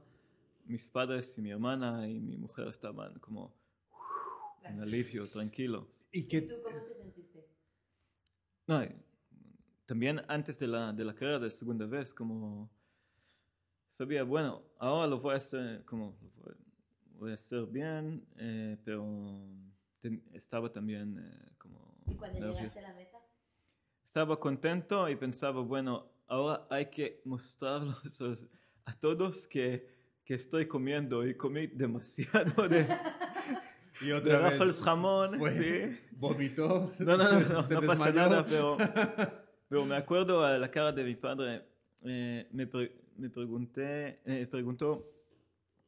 mis 0.66 0.92
padres 0.92 1.36
y 1.40 1.42
mi 1.42 1.50
hermana 1.50 2.08
y 2.08 2.20
mi 2.20 2.38
mujer 2.38 2.68
estaban 2.68 3.18
como 3.18 3.46
uf, 3.90 4.66
en 4.66 4.80
alivio, 4.80 5.28
tranquilo. 5.28 5.90
Y 6.12 6.20
¿Y 6.20 6.28
que 6.28 6.44
tú 6.44 6.54
cómo 6.64 6.84
te 6.84 6.94
sentiste? 6.94 7.44
No, 8.68 8.84
y 8.84 8.96
también 9.88 10.22
antes 10.28 10.60
de 10.60 10.68
la, 10.68 10.94
de 10.94 11.04
la 11.04 11.16
carrera 11.16 11.40
de 11.40 11.50
segunda 11.50 11.88
vez, 11.88 12.14
como 12.14 12.70
sabía, 13.88 14.22
bueno, 14.22 14.62
ahora 14.78 15.08
lo 15.08 15.20
voy 15.20 15.34
a 15.34 15.38
hacer, 15.38 15.84
como 15.84 16.16
lo 16.22 16.30
voy, 16.44 16.56
voy 17.18 17.32
a 17.32 17.34
hacer 17.34 17.66
bien, 17.66 18.24
eh, 18.38 18.78
pero 18.86 19.04
ten- 20.06 20.24
estaba 20.34 20.72
también 20.72 21.18
eh, 21.18 21.54
como 21.58 21.96
¿Y 22.08 22.16
cuando 22.16 22.40
nervioso. 22.40 22.60
llegaste 22.60 22.80
a 22.80 22.84
la 22.90 22.94
meta? 22.94 23.18
Estaba 24.04 24.40
contento 24.40 25.10
y 25.10 25.16
pensaba, 25.16 25.62
bueno, 25.62 26.12
ahora 26.28 26.64
hay 26.70 26.86
que 26.92 27.22
mostrarlos 27.26 28.22
a- 28.86 28.94
todos 29.00 29.48
que, 29.48 29.88
que 30.24 30.36
estoy 30.36 30.68
comiendo 30.68 31.26
y 31.28 31.34
comí 31.36 31.66
demasiado 31.68 32.68
de, 32.70 32.86
y 34.02 34.06
de 34.08 34.14
otra 34.14 34.38
vez 34.42 34.52
Raffles 34.60 34.84
jamón, 34.84 35.40
fue- 35.40 35.52
sí. 35.52 36.00
vomitó. 36.18 36.94
No, 37.00 37.18
no, 37.18 37.32
no, 37.32 37.40
no, 37.40 37.68
no 37.82 37.82
pasa 37.82 38.12
nada, 38.14 38.46
pero, 38.46 38.78
pero 39.70 39.86
me 39.86 39.96
acuerdo 39.96 40.46
a 40.46 40.58
la 40.60 40.70
cara 40.70 40.92
de 40.92 41.04
mi 41.04 41.16
padre. 41.16 41.66
eh, 42.04 42.48
me, 42.52 42.68
pre- 42.68 42.96
me 43.18 43.30
pregunté, 43.32 44.22
eh, 44.26 44.46
preguntó, 44.46 45.12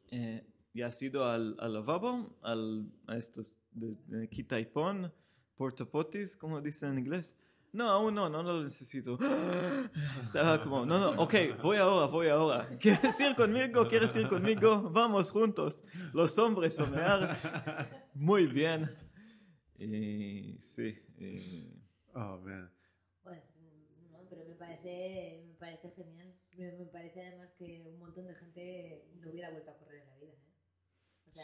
eh, 0.09 0.43
¿ya 0.74 0.88
has 0.88 1.01
ido 1.03 1.26
al, 1.26 1.55
al 1.59 1.74
lavabo? 1.74 2.36
Al, 2.41 2.89
a 3.07 3.15
estos 3.18 3.57
de, 3.78 3.95
de 4.07 4.28
quita 4.30 4.59
y 4.59 4.65
pon, 4.65 5.11
portapotis, 5.55 6.36
como 6.36 6.61
dicen 6.61 6.91
en 6.93 6.99
inglés? 6.99 7.36
No, 7.73 7.89
aún 7.89 8.15
no, 8.15 8.30
no 8.30 8.41
lo 8.43 8.63
necesito. 8.63 9.17
Estaba 10.19 10.61
como, 10.63 10.86
no, 10.86 10.99
no, 10.99 11.21
ok, 11.21 11.34
voy 11.61 11.78
ahora, 11.78 12.07
voy 12.07 12.28
ahora. 12.28 12.67
¿Quieres 12.82 13.19
ir 13.19 13.36
conmigo? 13.36 13.88
¿Quieres 13.88 14.15
ir 14.15 14.28
conmigo? 14.28 14.89
Vamos 14.91 15.32
juntos, 15.32 15.84
los 16.13 16.38
hombres 16.39 16.80
a 16.80 16.86
mear. 16.88 17.38
Muy 18.13 18.47
bien. 18.47 18.89
Y 19.78 20.57
sí, 20.59 20.97
y- 21.19 21.73
Oh, 22.15 22.39
man. 22.39 22.71
Pues 23.21 23.59
no, 24.11 24.17
pero 24.28 24.43
me 24.47 24.55
parece, 24.55 25.43
me 25.47 25.53
parece 25.53 25.91
genial. 25.91 26.34
Me, 26.57 26.71
me 26.71 26.86
parece 26.88 27.21
además 27.28 27.51
que 27.51 27.84
un 27.93 27.99
montón 27.99 28.25
de 28.25 28.34
gente 28.34 29.11
no 29.21 29.30
hubiera 29.30 29.51
vuelto 29.51 29.69
a 29.69 29.78
correr 29.78 30.01
en 30.01 30.07
la 30.09 30.17
vida. 30.17 30.34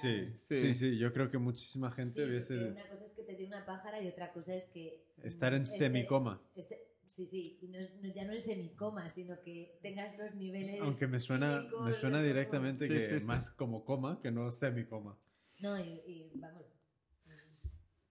Sí, 0.02 0.32
Sí. 0.36 0.60
sí, 0.62 0.76
sí, 0.76 0.98
yo 0.98 1.12
creo 1.14 1.30
que 1.30 1.38
muchísima 1.38 1.92
gente 1.92 2.26
hubiese 2.26 2.58
una 2.72 2.88
cosa 2.90 3.06
es 3.06 3.12
que 3.12 3.24
te 3.24 3.36
dé 3.36 3.46
una 3.46 3.66
pájara 3.66 4.02
y 4.02 4.08
otra 4.08 4.32
cosa 4.34 4.54
es 4.54 4.66
que... 4.66 5.06
estar 5.24 5.54
en 5.54 5.64
este- 5.64 5.78
semicoma. 5.78 6.42
este- 6.56 6.88
sí, 7.06 7.28
sí, 7.28 7.60
y 7.62 7.68
no, 7.68 7.80
no- 8.02 8.14
ya 8.14 8.26
no 8.26 8.34
en 8.34 8.42
semicoma, 8.42 9.10
sino 9.10 9.40
que 9.42 9.78
tengas 9.82 10.18
los 10.18 10.34
niveles... 10.36 10.82
Aunque 10.82 11.08
me 11.08 11.20
suena, 11.20 11.64
me 11.86 11.94
suena 11.94 12.22
directamente 12.24 12.88
Sí, 12.88 12.94
que 12.94 13.02
sí, 13.02 13.20
sí. 13.20 13.26
más 13.26 13.52
como 13.52 13.84
coma 13.86 14.20
que 14.22 14.32
no 14.32 14.52
semicoma. 14.52 15.18
No, 15.62 15.78
y, 15.80 16.02
y 16.08 16.32
vamos, 16.36 16.64
me 17.28 17.34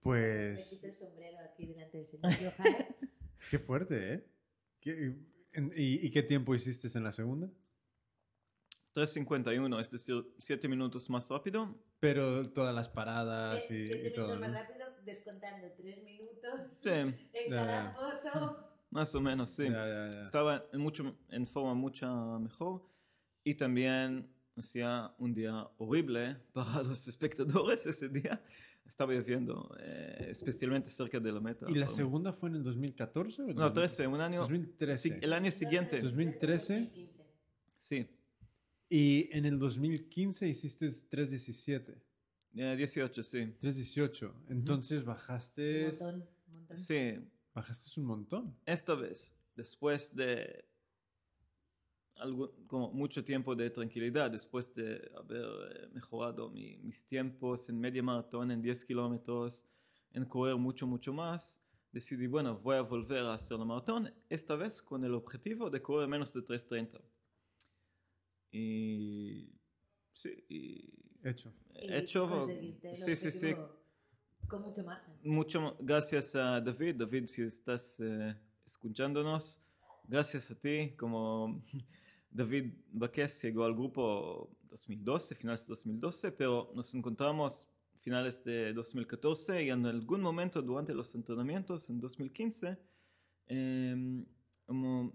Pues 0.01 0.69
quito 0.69 0.87
el 0.87 0.93
sombrero 0.93 1.37
aquí 1.39 1.65
delante 1.67 1.97
del 1.97 2.07
señor 2.07 2.31
qué 3.51 3.59
fuerte, 3.59 4.13
¿eh? 4.13 4.25
¿Qué- 4.79 5.15
en- 5.53 5.71
y, 5.75 6.05
y 6.07 6.11
qué 6.11 6.23
tiempo 6.23 6.55
hiciste 6.55 6.87
en 6.97 7.03
la 7.03 7.11
segunda? 7.11 7.49
3.51, 8.93 9.79
es 9.81 9.91
decir, 9.91 10.23
7 10.39 10.67
minutos 10.67 11.09
más 11.09 11.29
rápido. 11.29 11.75
Pero 11.99 12.43
todas 12.51 12.75
las 12.75 12.89
paradas 12.89 13.63
Sie- 13.69 13.79
y, 13.79 13.85
siete 13.87 14.07
y 14.09 14.13
todo, 14.13 14.27
minutos 14.35 14.41
¿no? 14.41 14.53
más 14.53 14.67
rápido, 14.67 14.85
descontando 15.05 15.67
tres 15.75 16.03
minutos 16.03 16.59
Sí, 16.81 16.89
en 16.89 17.15
Ya, 17.49 17.55
cada 17.55 17.83
ya. 17.93 17.97
foto. 18.31 18.57
más 18.89 19.15
o 19.15 19.21
menos, 19.21 19.49
sí. 19.51 19.63
Ya, 19.63 19.87
ya, 19.87 20.09
ya. 20.11 20.23
Estaba 20.23 20.65
en, 20.73 20.81
mucho, 20.81 21.15
en 21.29 21.47
forma 21.47 21.73
mucho 21.75 22.39
mejor 22.41 22.85
y 23.43 23.55
también 23.55 24.29
hacía 24.57 25.15
un 25.17 25.33
día 25.33 25.67
horrible 25.77 26.35
para 26.51 26.83
los 26.83 27.07
espectadores 27.07 27.85
ese 27.87 28.09
día. 28.09 28.43
Estaba 28.85 29.13
lloviendo, 29.13 29.73
eh, 29.79 30.27
especialmente 30.29 30.89
cerca 30.89 31.19
de 31.21 31.31
la 31.31 31.39
meta. 31.39 31.65
¿Y 31.69 31.75
la 31.75 31.87
segunda 31.87 32.33
fue 32.33 32.49
en 32.49 32.55
el 32.57 32.63
2014 32.63 33.41
o 33.43 33.53
No, 33.53 33.67
el 33.67 33.73
13, 33.73 34.07
un 34.07 34.19
año. 34.19 34.41
2013. 34.41 34.97
sí, 35.09 35.15
el 35.21 35.31
año 35.31 35.51
siguiente. 35.53 36.01
2013. 36.01 36.73
2015. 36.81 37.23
Sí, 37.77 38.09
Y 38.95 39.27
en 39.35 39.45
el 39.45 39.57
2015 39.57 40.47
hiciste 40.47 40.91
317. 40.91 41.99
Eh, 42.55 42.75
18, 42.77 43.23
sí. 43.23 43.37
3.18. 43.59 44.31
Entonces 44.49 44.99
Un 44.99 45.05
bajaste... 45.07 45.87
montón, 45.89 46.15
un 46.15 46.59
montón. 46.59 46.77
Sí, 46.77 47.29
Bajaste 47.55 47.99
un 47.99 48.05
montón. 48.05 48.55
esta 48.65 48.93
vez, 48.93 49.39
después 49.55 50.15
de 50.15 50.63
algo, 52.17 52.53
como 52.67 52.91
mucho 52.91 53.23
tiempo 53.23 53.55
de 53.55 53.71
tranquilidad, 53.71 54.29
después 54.29 54.71
de 54.75 55.11
haber 55.17 55.43
eh, 55.45 55.89
mejorado 55.93 56.49
mi- 56.51 56.77
mis 56.77 57.05
tiempos 57.07 57.69
en 57.69 57.79
media 57.79 58.03
maratón, 58.03 58.51
en 58.51 58.61
10 58.61 58.85
kilómetros, 58.85 59.65
en 60.11 60.25
correr 60.25 60.55
mucho, 60.57 60.85
mucho 60.85 61.11
más, 61.13 61.63
decidí, 61.91 62.27
bueno, 62.27 62.57
voy 62.59 62.75
a 62.77 62.81
volver 62.81 63.25
a 63.25 63.33
hacer 63.33 63.57
la 63.57 63.65
maratón, 63.65 64.13
esta 64.29 64.55
vez 64.55 64.81
con 64.83 65.03
el 65.03 65.13
objetivo 65.15 65.69
de 65.71 65.81
correr 65.81 66.07
menos 66.07 66.31
de 66.33 66.41
3.30. 66.41 67.01
Y... 68.53 69.49
Sí, 70.13 70.29
y... 70.47 70.93
Hecho. 71.23 71.53
Y 71.73 71.93
Hecho... 71.93 72.29
conseguiste 72.29 72.95
Sí, 72.95 73.15
sí, 73.15 73.31
sí. 73.31 73.55
Con 74.47 74.61
mucho 74.61 74.83
margen. 74.83 75.15
Mucho 75.23 75.75
gracias 75.79 76.35
a 76.35 76.61
David. 76.61 76.95
David, 76.95 77.25
si 77.25 77.41
estás 77.41 77.99
eh, 77.99 78.35
escuchándonos, 78.65 79.59
gracias 80.07 80.51
a 80.51 80.59
ti. 80.59 80.93
Como 80.95 81.61
David 82.31 82.73
Baquez 82.91 83.41
llegó 83.41 83.65
al 83.65 83.73
grupo 83.73 84.55
2012, 84.69 85.35
finales 85.35 85.67
de 85.67 85.71
2012, 85.71 86.31
pero 86.33 86.71
nos 86.75 86.93
encontramos 86.93 87.69
finales 87.95 88.43
de 88.43 88.73
2014 88.73 89.63
y 89.63 89.69
en 89.69 89.85
algún 89.85 90.21
momento 90.21 90.61
durante 90.61 90.93
los 90.93 91.15
entrenamientos 91.15 91.89
en 91.89 91.99
2015 91.99 92.77
eh, 93.47 94.25
como 94.65 95.13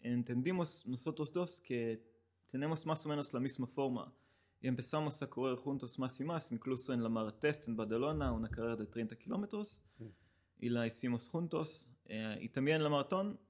entendimos 0.00 0.86
nosotros 0.86 1.32
dos 1.32 1.60
que 1.60 2.11
tenemos 2.52 2.84
más 2.86 3.04
o 3.06 3.08
menos 3.08 3.32
la 3.32 3.40
misma 3.40 3.66
forma 3.66 4.14
y 4.60 4.68
empezamos 4.68 5.20
a 5.22 5.28
correr 5.28 5.56
juntos 5.56 5.98
más 5.98 6.20
y 6.20 6.24
más, 6.24 6.52
incluso 6.52 6.92
en 6.92 7.02
la 7.02 7.08
Maratest 7.08 7.66
en 7.66 7.74
Badalona, 7.76 8.30
una 8.30 8.48
carrera 8.50 8.76
de 8.76 8.86
30 8.86 9.16
kilómetros, 9.16 9.80
Sí. 9.84 10.12
y 10.60 10.68
la 10.68 10.86
hicimos 10.86 11.28
juntos. 11.28 11.88
eh, 12.04 12.38
y 12.42 12.48
también 12.50 12.76
en 12.76 12.82
la 12.84 12.90
maratón 12.90 13.40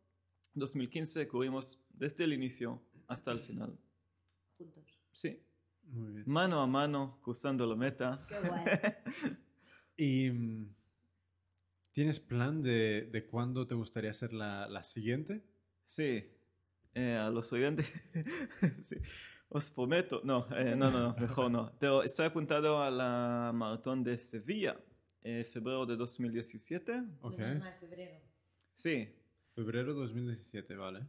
2015 0.55 1.27
corrimos 1.27 1.85
desde 1.91 2.23
el 2.25 2.33
inicio 2.33 2.81
hasta 3.09 3.33
el 3.33 3.41
final. 3.41 3.77
Juntos. 4.57 4.85
Sí, 5.11 5.43
Muy 5.83 6.13
bien. 6.13 6.25
mano 6.27 6.61
a 6.61 6.67
mano, 6.69 7.19
cruzando 7.23 7.67
la 7.67 7.75
meta. 7.77 8.21
Qué 8.29 8.49
guay. 8.49 8.65
¿Y 9.97 10.31
mm, 10.31 10.75
tienes 11.91 12.21
plan 12.21 12.63
de, 12.63 13.03
de 13.13 13.27
cuándo 13.27 13.67
te 13.67 13.75
gustaría 13.75 14.11
hacer 14.11 14.33
la, 14.33 14.69
la 14.69 14.83
siguiente? 14.85 15.45
Sí, 15.85 16.25
eh, 16.95 17.17
a 17.17 17.31
los 17.31 17.53
oyentes, 17.53 17.93
sí. 18.83 18.97
os 19.49 19.71
prometo, 19.71 20.21
no, 20.25 20.47
eh, 20.57 20.75
no, 20.77 20.91
no, 20.91 21.01
no, 21.01 21.17
mejor 21.19 21.51
no. 21.51 21.73
Pero 21.79 22.03
estoy 22.03 22.27
apuntado 22.27 22.83
a 22.83 22.91
la 22.91 23.53
maratón 23.55 24.03
de 24.05 24.17
Sevilla, 24.19 24.79
eh, 25.23 25.45
febrero 25.45 25.87
de 25.87 25.97
2017. 25.97 27.03
Ok. 27.23 27.37
Febrero. 27.81 28.21
Sí, 28.75 29.15
Febrero 29.47 29.93
2017, 29.95 30.77
vale. 30.77 31.07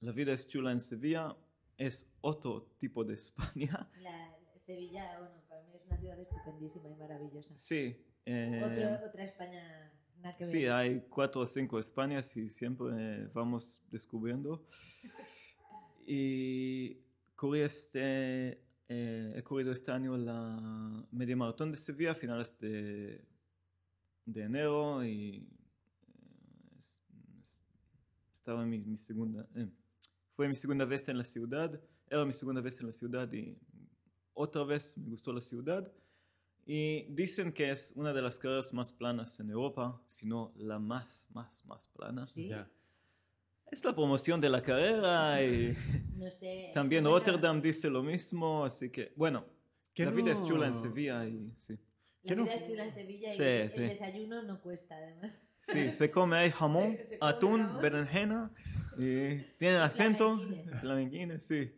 la 0.00 0.12
vida 0.12 0.32
es 0.32 0.46
chula 0.46 0.70
en 0.72 0.80
Sevilla, 0.80 1.36
es 1.76 2.12
otro 2.20 2.74
tipo 2.78 3.04
de 3.04 3.14
España. 3.14 3.88
La 4.00 4.36
Sevilla, 4.56 5.18
bueno, 5.18 5.42
para 5.48 5.62
mí 5.64 5.74
es 5.74 5.84
una 5.86 5.98
ciudad 5.98 6.18
estupendísima 6.20 6.88
y 6.88 6.94
maravillosa. 6.94 7.56
Sí, 7.56 8.06
eh, 8.26 8.62
Otro- 8.64 9.08
otra 9.08 9.24
España, 9.24 9.92
nada 10.20 10.34
que 10.36 10.44
ver. 10.44 10.52
sí, 10.52 10.66
hay 10.66 11.02
cuatro 11.08 11.42
o 11.42 11.46
cinco 11.46 11.78
Españas 11.78 12.36
y 12.36 12.48
siempre 12.48 12.86
eh, 13.24 13.28
vamos 13.34 13.82
descubriendo. 13.90 14.64
Y 16.06 16.96
corrí 17.36 17.60
este, 17.60 18.60
eh, 18.88 19.32
he 19.36 19.42
corrido 19.44 19.72
este 19.72 19.92
año 19.92 20.16
la 20.16 21.06
media 21.12 21.36
maratón 21.36 21.70
de 21.70 21.76
Sevilla 21.78 22.12
a 22.12 22.14
finales 22.14 22.58
de, 22.58 23.24
de 24.24 24.42
enero 24.42 25.04
y 25.04 25.46
eh, 26.08 26.76
es- 26.78 27.02
es- 27.40 27.64
estaba 28.32 28.64
mi, 28.64 28.78
mi 28.80 28.96
segunda, 28.96 29.46
eh, 29.54 29.68
fue 30.30 30.48
mi 30.48 30.54
segunda 30.54 30.84
vez 30.84 31.08
en 31.08 31.18
la 31.18 31.24
ciudad, 31.24 31.80
era 32.08 32.24
mi 32.24 32.32
segunda 32.32 32.60
vez 32.60 32.80
en 32.80 32.86
la 32.88 32.92
ciudad 32.92 33.32
y 33.32 33.56
otra 34.34 34.64
vez 34.64 34.96
me 34.98 35.10
gustó 35.10 35.32
la 35.32 35.40
ciudad. 35.40 35.90
Y 36.72 37.02
dicen 37.12 37.50
que 37.52 37.70
es 37.72 37.94
una 37.96 38.12
de 38.12 38.22
las 38.22 38.38
carreras 38.38 38.72
más 38.72 38.92
planas 38.92 39.40
en 39.40 39.50
Europa, 39.50 40.00
si 40.06 40.26
no 40.26 40.52
la 40.56 40.78
más, 40.78 41.26
más, 41.32 41.64
más 41.66 41.88
plana. 41.88 42.24
Sí, 42.26 42.46
Ya. 42.48 42.70
Es 43.72 43.84
la 43.84 43.92
promoción 43.92 44.40
de 44.40 44.48
la 44.50 44.62
carrera 44.62 45.42
y 45.42 45.74
no 46.16 46.30
sé. 46.30 46.70
también 46.72 47.02
Bueno, 47.02 47.18
Rotterdam 47.18 47.60
dice 47.60 47.90
lo 47.90 48.02
mismo, 48.04 48.64
así 48.64 48.88
que 48.90 49.12
bueno, 49.16 49.44
¿Qué 49.94 50.04
la 50.04 50.12
vida 50.12 50.30
es 50.32 50.40
no- 50.40 50.46
chula 50.46 50.66
en 50.68 50.74
Sevilla 50.74 51.26
y 51.26 51.52
sí. 51.56 51.74
La 52.22 52.28
¿Qué 52.28 52.36
no 52.36 52.44
vida 52.44 52.52
fu- 52.54 52.60
es 52.62 52.68
chula 52.68 52.84
en 52.84 52.92
Sevilla 52.92 53.30
y 53.30 53.34
Sí, 53.34 53.42
el, 53.42 53.70
sí. 53.70 53.80
el 53.82 53.88
desayuno 53.88 54.42
no 54.42 54.60
cuesta, 54.60 54.96
además. 54.96 55.32
Sí, 55.62 55.92
se 55.92 56.10
come 56.10 56.36
ahí 56.36 56.50
jamón, 56.50 56.96
Se- 56.96 57.04
se 57.08 57.18
come 57.18 57.30
atún, 57.32 57.60
jamón. 57.62 57.82
berenjena 57.82 58.54
y 58.96 59.38
tiene 59.58 59.78
acento, 59.78 60.36
Flamenquines. 60.38 60.80
flamenquines, 60.80 61.42
sí. 61.44 61.72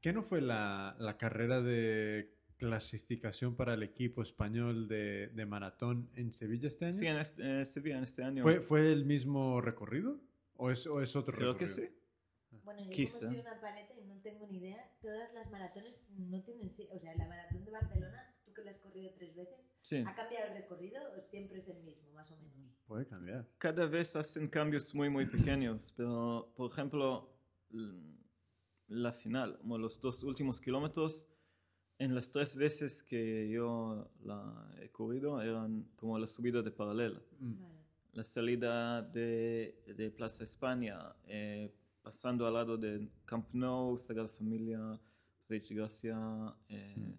¿Qué 0.00 0.12
no 0.12 0.22
fue 0.22 0.40
la, 0.40 0.94
la 1.00 1.16
carrera 1.18 1.60
de 1.60 2.32
clasificación 2.60 3.56
para 3.56 3.72
el 3.72 3.82
equipo 3.82 4.22
español 4.22 4.86
de, 4.86 5.28
de 5.28 5.46
maratón 5.46 6.10
en 6.14 6.30
Sevilla 6.30 6.68
este 6.68 6.84
año? 6.84 6.92
Sí, 6.94 7.06
en 7.06 7.16
este, 7.16 7.62
eh, 7.62 7.64
Sevilla 7.64 7.96
en 7.96 8.04
este 8.04 8.22
año. 8.22 8.42
¿Fue, 8.42 8.60
¿Fue 8.60 8.92
el 8.92 9.06
mismo 9.06 9.62
recorrido? 9.62 10.20
¿O 10.56 10.70
es, 10.70 10.86
o 10.86 11.00
es 11.00 11.16
otro 11.16 11.34
Creo 11.34 11.56
que 11.56 11.64
recorrido? 11.66 11.90
sí. 11.90 12.58
Bueno, 12.62 12.84
yo 12.84 12.90
Quizá. 12.90 13.20
como 13.20 13.32
soy 13.32 13.40
una 13.40 13.60
paleta 13.60 13.94
y 13.98 14.04
no 14.04 14.20
tengo 14.20 14.46
ni 14.46 14.58
idea, 14.58 14.94
todas 15.00 15.32
las 15.32 15.50
maratones 15.50 16.06
no 16.18 16.42
tienen... 16.42 16.68
O 16.68 16.70
sea, 17.00 17.14
la 17.16 17.26
maratón 17.26 17.64
de 17.64 17.70
Barcelona, 17.70 18.36
tú 18.44 18.52
que 18.52 18.62
la 18.62 18.70
has 18.72 18.78
corrido 18.78 19.10
tres 19.16 19.34
veces, 19.34 19.70
Sí. 19.80 20.04
¿ha 20.06 20.14
cambiado 20.14 20.48
el 20.48 20.54
recorrido 20.60 21.00
o 21.16 21.20
siempre 21.22 21.58
es 21.60 21.68
el 21.68 21.82
mismo, 21.82 22.12
más 22.12 22.30
o 22.30 22.36
menos? 22.36 22.52
Puede 22.86 23.06
cambiar. 23.06 23.48
Cada 23.56 23.86
vez 23.86 24.14
hacen 24.16 24.46
cambios 24.48 24.94
muy, 24.94 25.08
muy 25.08 25.24
pequeños, 25.24 25.94
pero 25.96 26.52
por 26.54 26.70
ejemplo, 26.70 27.32
la 28.88 29.12
final, 29.14 29.56
como 29.58 29.78
los 29.78 29.98
dos 30.00 30.22
últimos 30.24 30.60
kilómetros, 30.60 31.26
en 32.00 32.14
las 32.14 32.30
tres 32.30 32.56
veces 32.56 33.02
que 33.02 33.50
yo 33.50 34.08
la 34.24 34.74
he 34.80 34.88
corrido 34.88 35.40
eran 35.42 35.86
como 35.96 36.18
la 36.18 36.26
subida 36.26 36.62
de 36.62 36.70
paralela. 36.70 37.20
Vale. 37.38 37.74
La 38.14 38.24
salida 38.24 39.02
de, 39.02 39.84
de 39.96 40.10
Plaza 40.10 40.42
España, 40.42 41.14
eh, 41.26 41.70
pasando 42.02 42.46
al 42.46 42.54
lado 42.54 42.78
de 42.78 43.06
Camp 43.26 43.52
Nou, 43.52 43.98
Sagrada 43.98 44.30
Familia, 44.30 44.98
de 45.48 45.58
Gracia, 45.74 46.16
eh, 46.70 47.18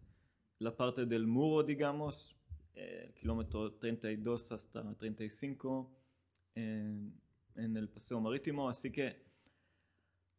la 0.58 0.76
parte 0.76 1.06
del 1.06 1.28
muro, 1.28 1.64
digamos, 1.64 2.36
eh, 2.74 3.06
el 3.08 3.14
kilómetro 3.14 3.74
32 3.74 4.52
hasta 4.52 4.96
35 4.96 5.92
en, 6.56 7.14
en 7.56 7.78
el 7.78 7.88
paseo 7.88 8.20
marítimo. 8.20 8.68
Así 8.68 8.92
que 8.92 9.16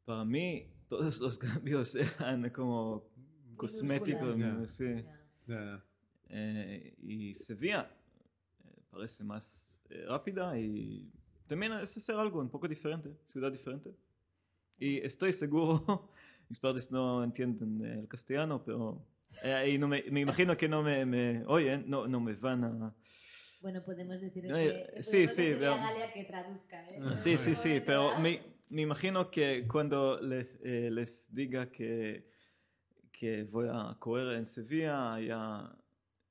para 0.05 0.24
mí 0.24 0.66
todos 0.88 1.20
los 1.20 1.38
cambios 1.47 1.95
eran 1.95 2.51
como 2.51 3.11
cosméticos. 3.57 4.38
Ya. 4.38 4.66
sí. 4.66 5.05
Ya. 5.46 5.84
Eh, 6.28 6.94
y 7.03 7.34
Sevilla 7.34 7.91
eh, 8.64 8.80
parece 8.91 9.22
más 9.24 9.80
eh, 9.91 10.04
rápida 10.08 10.58
y 10.58 11.11
también 11.46 11.72
es 11.74 11.96
hacer 11.96 12.14
algo 12.14 12.41
un 12.41 12.49
poco 12.49 12.66
diferente, 12.68 13.11
ciudad 13.26 13.53
diferente. 13.53 13.95
Y 14.79 14.99
estoy 14.99 15.33
seguro, 15.33 16.08
mis 16.49 16.58
padres 16.58 16.91
no 16.91 17.22
entienden 17.22 17.84
el 17.84 18.08
castellano, 18.08 18.62
pero 18.64 19.04
eh, 19.45 19.72
y 19.74 19.79
no 19.79 19.88
me, 19.88 20.03
me 20.11 20.20
imagino 20.20 20.57
que 20.57 20.68
no 20.68 20.83
me, 20.83 21.04
me 21.04 21.45
oyen, 21.46 21.84
no, 21.88 22.07
no 22.08 22.20
me 22.20 22.34
van 22.34 22.64
a... 22.64 22.95
Bueno, 23.61 23.84
podemos 23.84 24.20
decir 24.20 24.45
No, 24.46 24.57
que... 24.57 25.03
sí, 25.03 25.29
sí, 25.29 25.53
a 25.53 25.58
pero- 25.58 25.76
Galia 25.76 26.12
que 26.12 26.24
traduzca, 26.24 26.84
¿eh? 26.88 27.00
Sí, 27.14 27.37
sí, 27.38 27.54
sí, 27.54 27.80
pero 27.84 28.18
me, 28.18 28.41
me 28.70 28.83
imagino 28.83 29.30
que 29.30 29.66
cuando 29.68 30.18
les, 30.20 30.58
eh, 30.64 30.91
les 30.91 31.33
diga 31.33 31.70
que, 31.70 32.32
que 33.22 33.44
voy 33.44 33.68
a 33.70 33.96
correr 34.00 34.36
en 34.36 34.44
Sevilla, 34.44 35.20
ya 35.20 35.72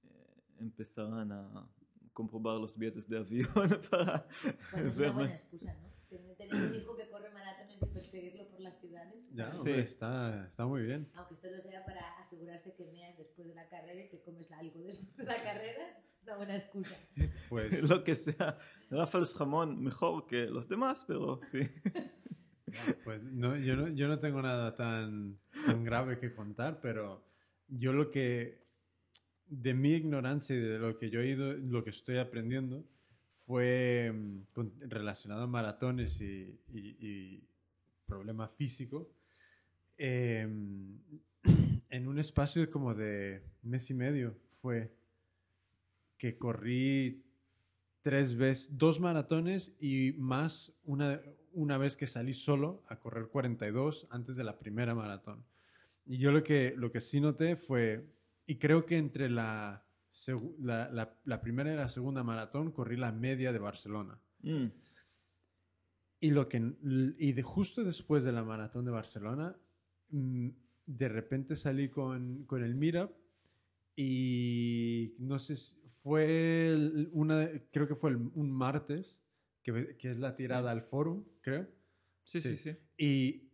eh, 0.04 0.44
empezarán 0.60 1.32
a 1.32 1.66
comprobar 2.12 2.60
los 2.60 2.78
billetes 2.78 3.08
de 3.08 3.18
avión 3.18 3.48
para 3.90 4.28
Bueno, 4.74 4.90
es 4.90 4.98
una 4.98 5.12
buena 5.12 5.32
excusa, 5.32 5.74
¿no? 5.74 5.90
Tener, 6.36 6.54
un 6.54 6.76
hijo 6.76 6.98
que 6.98 7.08
corre 7.10 7.30
maratones 7.30 7.78
y 7.82 7.86
perseguirlo 7.86 8.46
por 8.50 8.60
las 8.60 8.78
ciudades. 8.82 9.34
Ya, 9.34 9.46
Sí. 9.46 9.72
está, 9.72 10.46
está 10.46 10.66
muy 10.66 10.82
bien. 10.82 11.10
Aunque 11.16 11.34
solo 11.34 11.62
sea 11.62 11.86
para 11.86 12.02
asegurarse 12.20 12.76
que 12.76 12.92
meas 12.92 13.18
después 13.18 13.48
de 13.48 13.56
la 13.56 13.70
carrera 13.70 14.04
y 14.04 14.10
te 14.10 14.22
comes 14.22 14.52
algo 14.52 14.82
después 14.84 15.16
de 15.16 15.24
la 15.24 15.36
carrera, 15.42 16.04
es 16.14 16.24
una 16.24 16.36
buena 16.36 16.58
excusa. 16.58 16.98
Pues 17.48 17.84
lo 17.90 18.04
que 18.04 18.16
sea. 18.16 18.58
Rafael 18.90 19.26
Jamón 19.26 19.82
mejor 19.82 20.28
que 20.28 20.48
los 20.48 20.68
demás, 20.68 21.06
pero 21.08 21.40
sí. 21.42 21.62
Pues 23.04 23.22
no, 23.24 23.58
yo, 23.58 23.76
no, 23.76 23.88
yo 23.90 24.08
no 24.08 24.20
tengo 24.20 24.42
nada 24.42 24.76
tan, 24.76 25.38
tan 25.66 25.84
grave 25.84 26.18
que 26.18 26.34
contar, 26.34 26.80
pero 26.82 27.24
yo 27.68 27.94
lo 27.94 28.10
que, 28.10 28.62
de 29.48 29.74
mi 29.74 29.94
ignorancia 29.94 30.56
y 30.56 30.60
de 30.60 30.80
lo 30.80 30.98
que 30.98 31.10
yo 31.10 31.22
he 31.22 31.28
ido, 31.30 31.54
lo 31.54 31.84
que 31.84 31.90
estoy 31.90 32.18
aprendiendo, 32.18 32.86
fue 33.46 34.12
mm, 34.14 34.54
con- 34.54 34.74
relacionado 34.90 35.44
a 35.44 35.48
maratones 35.48 36.22
y, 36.22 36.60
y- 36.70 36.98
y 37.00 37.44
problema 38.06 38.48
físico. 38.48 39.10
em, 39.98 41.00
en 41.90 42.08
un 42.08 42.20
espacio 42.20 42.70
como 42.70 42.94
de 42.96 43.44
mes 43.64 43.90
y 43.90 43.94
medio 43.94 44.36
fue 44.62 44.92
que 46.18 46.38
corrí 46.38 47.24
tres 48.02 48.36
veces, 48.36 48.78
dos 48.78 49.00
maratones 49.00 49.76
y 49.80 50.14
más 50.18 50.74
una, 50.84 51.20
una 51.54 51.78
vez 51.78 51.98
que 51.98 52.08
salí 52.08 52.34
solo 52.34 52.82
a 52.88 53.00
correr 53.00 53.28
42 53.28 54.08
antes 54.12 54.36
de 54.36 54.44
la 54.44 54.58
primera 54.58 54.96
maratón. 54.96 55.44
Y 56.06 56.18
yo 56.18 56.32
lo 56.32 56.44
que, 56.44 56.74
lo 56.78 56.92
que 56.92 57.02
sí 57.02 57.22
noté 57.22 57.56
fue, 57.56 58.06
y 58.46 58.56
creo 58.58 58.86
que 58.86 58.98
entre 58.98 59.30
la, 59.30 59.86
la, 60.60 60.90
la- 60.92 61.20
la 61.24 61.42
primera 61.42 61.72
y 61.72 61.76
la 61.76 61.90
segunda 61.90 62.24
maratón 62.24 62.72
corrí 62.72 62.98
la 62.98 63.12
media 63.12 63.52
de 63.52 63.60
Barcelona. 63.60 64.20
Mm. 64.42 64.66
Y, 66.20 66.32
lo 66.32 66.48
que, 66.48 66.74
y 67.18 67.32
de 67.34 67.42
justo 67.44 67.84
después 67.84 68.24
de 68.24 68.32
la 68.32 68.44
maratón 68.44 68.86
de 68.86 68.92
Barcelona, 68.92 69.56
mm, 70.10 70.50
de 70.86 71.10
repente 71.10 71.56
salí 71.56 71.90
con, 71.90 72.46
con 72.46 72.64
el 72.64 72.76
Meetup 72.76 73.12
y 73.96 75.16
no 75.20 75.38
sé 75.40 75.56
si 75.56 75.76
fue 75.88 77.08
una, 77.12 77.48
creo 77.72 77.88
que 77.88 77.96
fue 77.96 78.16
un 78.16 78.52
martes, 78.52 79.22
que, 79.64 79.96
que 79.98 80.12
es 80.12 80.18
la 80.20 80.36
tirada 80.36 80.72
al 80.72 80.82
forum, 80.82 81.24
creo. 81.42 81.68
Sí, 82.24 82.42
sí, 82.42 82.56
sí. 82.56 82.76
Y 82.98 83.50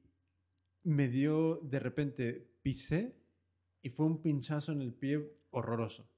me 0.83 1.07
dio, 1.09 1.55
de 1.63 1.79
repente, 1.79 2.49
pisé 2.61 3.15
y 3.81 3.89
fue 3.89 4.05
un 4.05 4.21
pinchazo 4.21 4.71
en 4.71 4.81
el 4.81 4.93
pie 4.93 5.27
horroroso. 5.51 6.09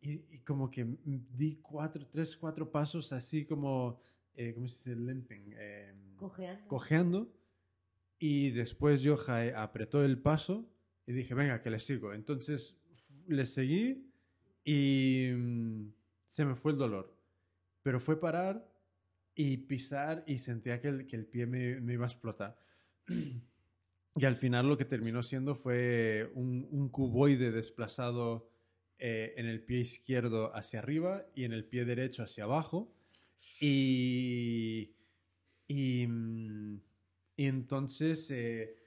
Y, 0.00 0.24
y 0.30 0.40
como 0.40 0.70
que 0.70 0.84
di 1.04 1.56
cuatro, 1.56 2.06
tres, 2.06 2.36
cuatro 2.36 2.70
pasos 2.70 3.12
así 3.12 3.44
como, 3.46 3.98
eh, 4.34 4.52
¿cómo 4.54 4.68
se 4.68 4.90
dice? 4.90 5.00
Limping. 5.00 5.52
eh, 5.56 5.94
Cojeando. 6.16 6.68
cojeando. 6.68 7.32
Y 8.18 8.50
después 8.50 9.02
Yoja 9.02 9.62
apretó 9.62 10.04
el 10.04 10.18
paso 10.20 10.70
y 11.06 11.12
dije, 11.12 11.34
venga, 11.34 11.60
que 11.60 11.70
le 11.70 11.78
sigo. 11.78 12.12
Entonces 12.14 12.80
le 13.28 13.44
seguí 13.46 14.10
y 14.64 15.30
mm, 15.36 15.92
se 16.24 16.44
me 16.44 16.54
fue 16.54 16.72
el 16.72 16.78
dolor. 16.78 17.14
Pero 17.82 18.00
fue 18.00 18.18
parar 18.20 18.66
y 19.36 19.58
pisar 19.58 20.24
y 20.26 20.38
sentía 20.38 20.80
que 20.80 20.88
el, 20.88 21.06
que 21.06 21.14
el 21.14 21.26
pie 21.26 21.46
me, 21.46 21.80
me 21.80 21.92
iba 21.92 22.06
a 22.06 22.08
explotar. 22.08 22.58
Y 24.18 24.24
al 24.24 24.34
final 24.34 24.66
lo 24.66 24.78
que 24.78 24.86
terminó 24.86 25.22
siendo 25.22 25.54
fue 25.54 26.32
un, 26.34 26.88
cuboide 26.88 27.52
desplazado 27.52 28.50
eh, 28.98 29.34
en 29.36 29.44
el 29.44 29.62
pie 29.62 29.80
izquierdo 29.80 30.56
hacia 30.56 30.78
arriba 30.78 31.26
y 31.34 31.44
en 31.44 31.52
el 31.52 31.66
pie 31.66 31.84
derecho 31.84 32.22
hacia 32.22 32.44
abajo. 32.44 32.94
Y, 33.60 34.94
y, 35.68 36.06
mm, 36.06 36.80
entonces 37.36 38.30
eh, 38.30 38.78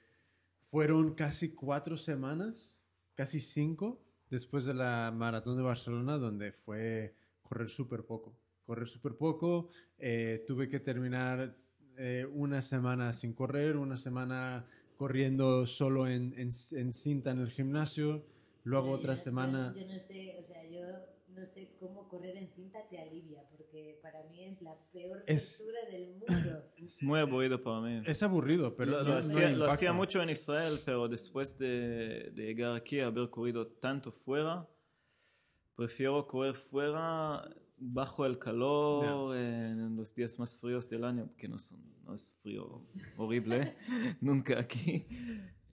fueron 0.60 1.14
casi 1.14 1.54
cuatro 1.54 1.96
semanas, 1.96 2.80
casi 3.14 3.38
cinco, 3.38 4.02
después 4.30 4.64
de 4.64 4.74
la 4.74 5.12
maratón 5.14 5.56
de 5.56 5.62
Barcelona, 5.62 6.18
donde 6.18 6.50
fue 6.50 7.14
correr 7.40 7.68
súper 7.68 8.04
poco. 8.04 8.36
Correr 8.70 8.86
súper 8.86 9.16
poco, 9.16 9.68
eh, 9.98 10.44
tuve 10.46 10.68
que 10.68 10.78
terminar 10.78 11.56
eh, 11.96 12.24
una 12.32 12.62
semana 12.62 13.12
sin 13.12 13.32
correr, 13.32 13.76
una 13.76 13.96
semana 13.96 14.64
corriendo 14.94 15.66
solo 15.66 16.06
en, 16.06 16.32
en, 16.38 16.50
en 16.76 16.92
cinta 16.92 17.32
en 17.32 17.40
el 17.40 17.50
gimnasio, 17.50 18.24
luego 18.62 18.90
Pero 18.90 18.98
otra 18.98 19.14
yo- 19.14 19.18
yo- 19.18 19.24
semana... 19.24 19.74
Yo, 19.76 19.92
no 19.92 19.98
sé, 19.98 20.36
o 20.38 20.44
sea, 20.44 20.62
yo 20.70 20.82
no 21.34 21.44
sé 21.44 21.74
cómo 21.80 22.08
correr 22.08 22.36
en 22.36 22.48
cinta 22.54 22.78
te 22.88 23.00
alivia, 23.00 23.42
porque 23.50 23.98
para 24.02 24.22
mí 24.30 24.44
es 24.44 24.62
la 24.62 24.76
peor 24.92 25.24
Es- 25.26 25.66
textura 25.66 25.84
del 25.90 26.06
mundo. 26.12 26.26
Es 26.86 27.02
muy 27.02 27.18
aburrido 27.18 27.60
para 27.60 27.80
mí. 27.80 28.02
Es 28.06 28.22
aburrido, 28.22 28.76
pero 28.76 28.92
lo, 28.92 28.98
no- 28.98 29.04
lo 29.04 29.10
no 29.14 29.18
hacía, 29.18 29.50
lo 29.50 29.66
hacía 29.66 29.92
mucho 29.92 30.22
en 30.22 30.30
Israel, 30.30 30.78
pero 30.84 31.08
después 31.08 31.58
de, 31.58 32.30
de 32.36 32.46
llegar 32.46 32.76
aquí, 32.76 33.00
haber 33.00 33.30
corrido 33.30 33.66
tanto 33.66 34.12
fuera, 34.12 34.68
prefiero 35.74 36.24
correr 36.26 36.54
fuera 36.54 37.42
bajo 37.80 38.26
el 38.26 38.38
calor 38.38 39.36
en 39.36 39.96
los 39.96 40.14
días 40.14 40.38
más 40.38 40.58
fríos 40.58 40.88
del 40.90 41.04
año, 41.04 41.30
que 41.36 41.48
no, 41.48 41.58
son, 41.58 41.80
no 42.04 42.14
es 42.14 42.34
frío 42.42 42.82
horrible, 43.16 43.74
nunca 44.20 44.58
aquí, 44.60 45.06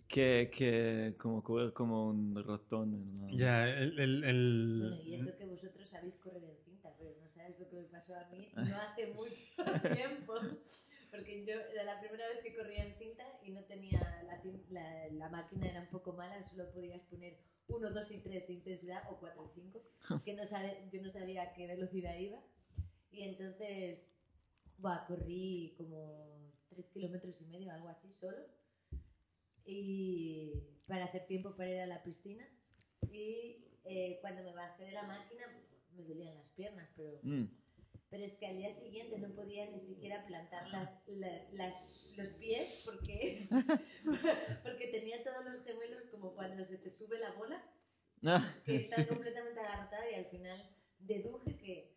que, 0.08 0.50
que 0.56 1.16
como 1.18 1.44
correr 1.44 1.74
como 1.74 2.08
un 2.10 2.36
ratón. 2.44 2.94
en 2.94 3.16
la- 3.16 3.32
Ya, 3.38 3.70
el... 3.70 4.00
el- 4.00 4.24
el- 4.24 4.80
Bueno, 4.80 5.04
y 5.06 5.14
eso 5.16 5.36
que 5.38 5.46
vosotros 5.46 5.90
sabéis 5.90 6.16
correr 6.18 6.44
en 6.46 6.58
cinta, 6.64 6.94
pero 6.98 7.12
no 7.22 7.30
sabes 7.30 7.60
lo 7.60 7.68
que 7.68 7.76
me 7.76 7.84
pasó 7.84 8.16
a 8.16 8.26
mí 8.30 8.50
no 8.56 8.76
hace 8.78 9.08
mucho 9.14 9.34
tiempo, 9.94 10.34
porque 11.12 11.44
yo 11.46 11.54
era 11.74 11.84
la 11.84 12.00
primera 12.00 12.28
vez 12.30 12.40
que 12.42 12.56
corría 12.56 12.86
en 12.86 12.96
cinta 12.98 13.24
y 13.44 13.52
no 13.52 13.64
tenía, 13.66 14.00
la, 14.26 14.42
la, 14.70 15.08
la 15.12 15.30
máquina 15.30 15.68
era 15.68 15.82
un 15.82 15.88
poco 15.88 16.14
mala, 16.14 16.42
solo 16.44 16.70
podías 16.72 17.02
poner 17.10 17.38
1, 17.68 17.90
2 17.92 18.12
y 18.12 18.18
3 18.20 18.48
de 18.48 18.54
intensidad 18.54 19.04
o 19.12 19.18
4 19.20 19.44
y 19.46 19.62
5, 19.62 19.82
que 20.26 20.34
no 20.34 20.46
sabe, 20.46 20.90
yo 20.92 21.02
no 21.02 21.10
sabía 21.10 21.44
a 21.44 21.54
qué 21.54 21.68
velocidad 21.68 22.18
iba. 22.18 22.40
Y 23.12 23.24
entonces, 23.24 24.08
buah, 24.80 25.06
corrí 25.06 25.74
como 25.78 26.52
3 26.68 26.90
kilómetros 26.90 27.42
y 27.42 27.46
medio, 27.46 27.72
algo 27.72 27.88
así, 27.90 28.12
solo. 28.12 28.46
Y 29.66 30.54
para 30.88 31.06
hacer 31.06 31.26
tiempo 31.28 31.56
para 31.56 31.70
ir 31.72 31.80
a 31.80 31.88
la 31.88 32.04
piscina. 32.04 32.48
Y 33.12 33.66
eh, 33.84 34.18
cuando 34.22 34.44
me 34.44 34.54
bajé 34.54 34.86
de 34.86 34.92
la 34.92 35.04
máquina 35.04 35.46
me 35.96 36.04
dolían 36.04 36.36
las 36.36 36.50
piernas, 36.50 36.88
pero, 36.96 37.20
Mm. 37.24 37.46
Pero 38.10 38.24
es 38.24 38.34
que 38.34 38.48
al 38.48 38.58
día 38.58 38.72
siguiente 38.72 39.18
no 39.20 39.34
podía 39.36 39.70
ni 39.70 39.80
siquiera 39.80 40.26
plantar 40.26 40.68
las, 40.70 41.00
la- 41.08 41.44
las, 41.54 41.84
los 42.16 42.30
pies 42.32 42.82
porque, 42.86 43.48
porque 44.64 44.88
tenía 44.88 45.24
todos 45.24 45.44
los 45.46 45.62
gemelos 45.64 46.04
como 46.12 46.34
cuando 46.36 46.64
se 46.64 46.78
te 46.78 46.90
sube 46.90 47.20
la 47.20 47.32
bola 47.34 47.64
Ah, 48.24 48.44
que 48.66 48.76
está 48.78 48.98
sí. 49.04 49.06
completamente 49.08 49.60
agarrotada 49.60 50.10
y 50.10 50.16
al 50.16 50.26
final 50.26 50.76
deduje 51.00 51.56
que 51.58 51.96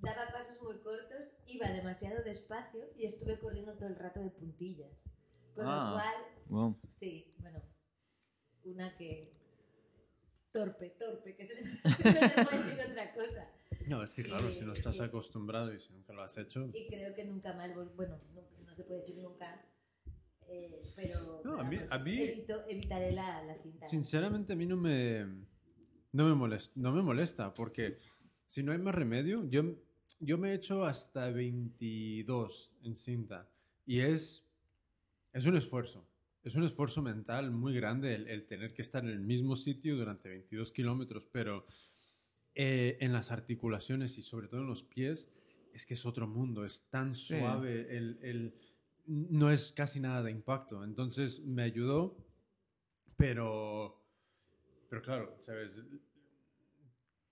daba 0.00 0.28
pasos 0.30 0.62
muy 0.62 0.78
cortos, 0.80 1.32
iba 1.46 1.68
demasiado 1.70 2.22
despacio 2.22 2.88
y 2.94 3.06
estuve 3.06 3.38
corriendo 3.38 3.74
todo 3.76 3.88
el 3.88 3.96
rato 3.96 4.20
de 4.20 4.30
puntillas. 4.30 4.92
Con 5.54 5.66
Ah. 5.66 5.86
lo 5.88 5.92
cual, 5.94 6.32
Wow. 6.48 6.80
sí, 6.90 7.34
bueno, 7.38 7.60
una 8.62 8.94
que 8.96 9.32
torpe, 10.52 10.90
torpe, 10.90 11.34
que 11.34 11.44
se, 11.44 11.54
no 11.62 11.70
se 11.96 12.44
puede 12.44 12.62
decir 12.62 12.90
otra 12.90 13.12
cosa. 13.14 13.50
No, 13.86 14.02
es 14.02 14.14
que 14.14 14.22
claro, 14.24 14.50
si 14.50 14.64
no 14.64 14.72
estás 14.72 15.00
acostumbrado 15.00 15.72
y 15.72 15.78
si 15.80 15.92
nunca 15.92 16.12
lo 16.12 16.22
has 16.22 16.36
hecho... 16.38 16.70
Y 16.74 16.86
creo 16.88 17.14
que 17.14 17.24
nunca 17.24 17.52
más, 17.54 17.70
bueno, 17.94 18.18
no, 18.34 18.42
no 18.66 18.74
se 18.74 18.84
puede 18.84 19.00
decir 19.00 19.16
nunca, 19.18 19.64
eh, 20.48 20.82
pero 20.96 21.40
No, 21.44 21.60
a 21.60 21.64
mí- 21.64 21.78
a 21.90 21.98
mí- 22.00 22.18
evito- 22.18 22.64
evitaré 22.68 23.12
la, 23.12 23.42
la 23.44 23.56
cinta. 23.62 23.86
Sinceramente 23.86 24.52
a 24.54 24.56
mí 24.56 24.66
no 24.66 24.76
me, 24.76 25.24
no 26.12 26.28
me, 26.28 26.34
molesta, 26.34 26.72
no 26.76 26.92
me 26.92 27.02
molesta 27.02 27.54
porque 27.54 27.98
si 28.44 28.62
no 28.62 28.72
hay 28.72 28.78
más 28.78 28.94
remedio, 28.94 29.48
yo, 29.50 29.76
yo 30.20 30.36
me 30.38 30.50
he 30.50 30.54
hecho 30.54 30.84
hasta 30.84 31.30
22 31.30 32.72
en 32.82 32.96
cinta 32.96 33.48
y 33.84 34.00
es, 34.00 34.44
es 35.32 35.46
un 35.46 35.56
esfuerzo. 35.56 36.08
Es 36.42 36.54
un 36.54 36.62
esfuerzo 36.64 37.02
mental 37.02 37.50
muy 37.50 37.74
grande 37.74 38.14
el, 38.14 38.28
el 38.28 38.46
tener 38.46 38.72
que 38.72 38.82
estar 38.82 39.02
en 39.02 39.10
el 39.10 39.18
mismo 39.20 39.56
sitio 39.56 39.96
durante 39.96 40.28
22 40.28 40.70
kilómetros, 40.70 41.26
pero 41.32 41.66
eh, 42.56 42.96
en 43.00 43.12
las 43.12 43.30
articulaciones 43.30 44.18
y 44.18 44.22
sobre 44.22 44.48
todo 44.48 44.62
en 44.62 44.66
los 44.66 44.82
pies 44.82 45.30
es 45.72 45.84
que 45.86 45.94
es 45.94 46.06
otro 46.06 46.26
mundo, 46.26 46.64
es 46.64 46.88
tan 46.90 47.14
suave, 47.14 47.96
el, 47.96 48.18
el- 48.22 48.54
no 49.06 49.50
es 49.50 49.70
casi 49.72 50.00
nada 50.00 50.22
de 50.22 50.30
impacto. 50.32 50.82
Entonces 50.82 51.40
me 51.44 51.62
ayudó, 51.62 52.16
pero, 53.16 54.02
pero 54.88 55.02
claro, 55.02 55.36
¿sabes? 55.40 55.78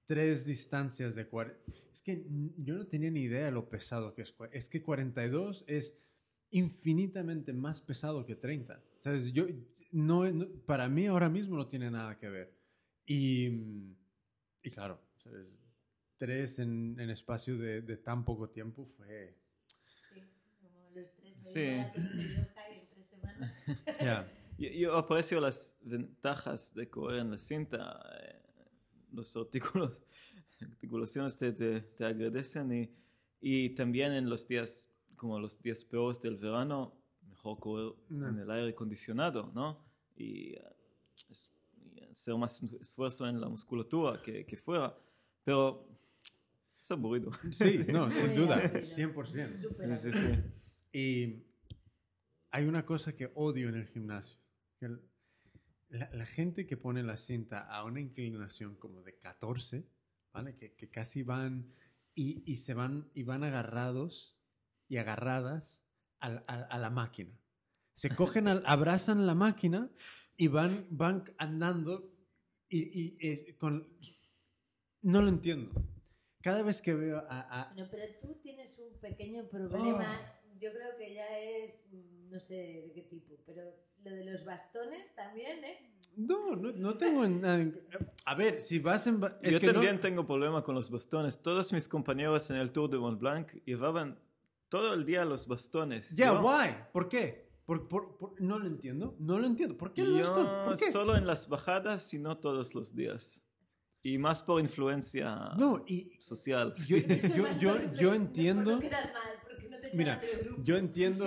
Tres 0.07 0.45
distancias 0.45 1.15
de 1.15 1.27
40. 1.27 1.59
Es 1.91 2.03
que 2.03 2.23
yo 2.59 2.77
no 2.77 2.87
tenía 2.87 3.11
ni 3.11 3.21
idea 3.23 3.47
de 3.47 3.51
lo 3.53 3.69
pesado 3.71 4.13
que 4.13 4.23
es. 4.23 4.35
Es 4.53 4.69
que 4.69 4.83
42 4.83 5.65
es 5.67 5.97
infinitamente 6.51 7.55
más 7.55 7.81
pesado 7.81 8.27
que 8.27 8.37
30. 8.37 8.83
¿Sabes? 8.99 9.33
Yo, 9.33 9.47
no, 9.93 10.31
no- 10.31 10.47
para 10.67 10.89
mí 10.89 11.07
ahora 11.07 11.31
mismo 11.31 11.57
no 11.57 11.67
tiene 11.67 11.91
nada 11.91 12.19
que 12.19 12.29
ver. 12.29 12.55
Y, 13.07 13.47
y 14.63 14.71
claro, 14.71 15.01
¿sabes? 15.25 15.49
Tres 16.17 16.59
en, 16.61 16.97
en 17.01 17.11
espacio 17.11 17.59
de, 17.59 17.83
de 17.83 17.97
tan 17.97 18.25
poco 18.25 18.49
tiempo 18.49 18.87
fue... 18.87 19.37
Sí, 20.13 20.21
como 20.61 20.91
los 20.95 21.13
tres 21.17 21.35
Sí. 21.41 21.61
en 21.65 21.91
tres 21.93 23.09
semanas. 23.09 23.65
Yo, 24.57 24.69
yo 24.69 24.97
aprecio 24.97 25.41
las 25.41 25.77
ventajas 25.83 26.75
de 26.75 26.89
correr 26.89 27.21
en 27.21 27.33
la 27.33 27.39
cinta. 27.39 28.01
eh, 28.23 28.41
los 29.11 29.37
artículos, 29.37 30.03
articulaciones 30.61 31.37
te, 31.37 31.53
te, 31.53 31.81
te 31.81 32.05
agradecen 32.05 32.73
y, 32.73 32.93
y 33.41 33.71
también 33.71 34.13
en 34.13 34.29
los 34.31 34.47
días, 34.47 34.89
como 35.17 35.41
los 35.41 35.61
días 35.61 35.85
peores 35.85 36.21
del 36.21 36.37
verano, 36.37 36.95
mejor 37.29 37.59
correr 37.59 37.95
No. 38.11 38.29
en 38.29 38.39
el 38.39 38.51
aire 38.51 38.71
acondicionado, 38.71 39.51
¿no? 39.55 39.85
Y, 40.17 40.55
eh, 40.55 40.77
es- 41.31 41.53
y 41.77 42.01
hacer 42.05 42.37
más 42.37 42.63
esfuerzo 42.81 43.27
en 43.29 43.41
la 43.41 43.49
musculatura 43.49 44.23
que, 44.23 44.47
que 44.47 44.57
fuera. 44.57 44.97
Pero 45.45 45.89
es 46.81 46.91
aburrido. 46.91 47.31
Sí, 47.53 47.81
no, 47.93 48.11
sin 48.11 48.35
duda, 48.35 48.57
aburrido. 48.57 48.81
100%. 48.81 49.61
Súper 49.61 49.97
Sí, 49.97 50.13
sí, 50.13 50.19
sí. 50.19 50.99
Y 50.99 51.45
hay 52.51 52.65
una 52.67 52.85
cosa 52.87 53.15
que 53.15 53.31
odio 53.35 53.69
en 53.69 53.77
el 53.77 53.87
gimnasio. 53.87 54.41
que 54.79 54.87
el- 54.87 55.03
la, 55.91 56.11
la 56.13 56.27
gente 56.27 56.67
que 56.67 56.77
pone 56.77 57.03
la 57.05 57.17
cinta 57.17 57.61
a 57.61 57.85
una 57.85 58.01
inclinación 58.01 58.75
como 58.77 59.03
de 59.03 59.17
14, 59.19 59.87
¿vale? 60.33 60.55
Que, 60.57 60.75
que 60.75 60.91
casi 60.91 61.23
van 61.23 61.73
y, 62.15 62.43
y 62.51 62.57
se 62.57 62.75
van 62.75 63.11
y 63.15 63.23
van 63.23 63.45
agarrados 63.45 64.37
y 64.89 64.97
agarradas 64.97 65.85
al- 66.19 66.45
a, 66.49 66.55
a 66.63 66.79
la 66.79 66.91
máquina. 66.91 67.39
Se 67.93 68.11
cogen, 68.11 68.49
al- 68.49 68.65
abrazan 68.67 69.25
la 69.27 69.35
máquina 69.37 69.89
y 70.37 70.49
van, 70.49 70.87
van 70.91 71.23
andando 71.39 72.13
y, 72.69 72.81
y 73.01 73.17
es 73.21 73.55
con... 73.57 73.87
No 75.05 75.23
lo 75.23 75.29
entiendo. 75.29 75.71
Cada 76.43 76.63
vez 76.63 76.83
que 76.83 76.95
veo 76.95 77.19
a... 77.29 77.61
a- 77.61 77.75
No, 77.75 77.87
pero 77.91 78.03
tú 78.21 78.35
tienes 78.43 78.79
un 78.79 78.99
pequeño 79.01 79.47
problema. 79.49 80.05
Oh. 80.05 80.59
Yo 80.61 80.71
creo 80.73 80.97
que 80.99 81.15
ya 81.15 81.39
es, 81.39 81.85
no 82.31 82.41
sé 82.41 82.55
de 82.87 82.93
qué 82.95 83.03
tipo, 83.03 83.35
pero 83.47 83.63
lo 84.05 84.11
de 84.11 84.25
los 84.25 84.45
bastones 84.45 85.15
también, 85.15 85.63
¿eh? 85.65 85.91
no, 86.17 86.55
no, 86.57 86.71
no 86.73 86.97
tengo 86.97 87.27
nada... 87.29 87.61
en- 87.61 87.81
A 88.25 88.35
ver, 88.35 88.61
si 88.61 88.79
vas 88.79 89.07
en... 89.07 89.21
es 89.43 89.53
Yo 89.55 89.61
que 89.61 89.67
no- 89.69 89.73
también 89.75 90.01
tengo 90.01 90.27
problema 90.27 90.63
con 90.63 90.75
los 90.75 90.91
bastones. 90.91 91.39
Todos 91.43 91.73
mis 91.73 91.87
compañeros 91.89 92.51
en 92.51 92.57
el 92.57 92.73
Tour 92.73 92.91
de 92.91 92.99
Mont 92.99 93.21
Blanc 93.21 93.51
llevaban 93.65 94.19
todo 94.69 94.95
el 94.95 95.05
día 95.05 95.25
los 95.25 95.47
bastones. 95.47 96.11
Ya, 96.17 96.33
why? 96.41 96.75
¿Por 96.93 97.09
qué? 97.09 97.49
Por, 97.67 97.89
por- 97.89 98.17
por- 98.19 98.41
no 98.41 98.59
lo 98.59 98.67
entiendo. 98.67 99.17
No 99.19 99.39
lo 99.39 99.47
entiendo. 99.47 99.77
¿Por 99.77 99.93
qué? 99.95 100.03
Yo 100.03 100.65
¿Por 100.67 100.79
qué? 100.79 100.91
solo 100.91 101.17
en 101.17 101.27
las 101.27 101.49
bajadas 101.49 102.13
y 102.15 102.19
no 102.19 102.39
todos 102.39 102.75
los 102.75 102.95
días. 102.95 103.45
Y 104.07 104.19
más 104.19 104.43
por 104.43 104.61
influencia 104.61 105.53
No, 105.59 105.83
y 105.89 106.13
social. 106.21 106.75
yo, 106.87 106.99
yo, 106.99 107.45
yo, 107.61 107.95
yo 107.95 108.15
entiendo. 108.23 108.73
no 108.73 108.79
quedar 108.81 109.13
mal, 109.13 109.33
porque 109.43 109.69
no 109.69 109.79
te 109.81 109.87
echaban 109.89 109.97
Mira, 109.99 110.17
del 110.21 110.39
grupo. 110.45 110.63
yo 110.63 110.77
entiendo 110.77 111.27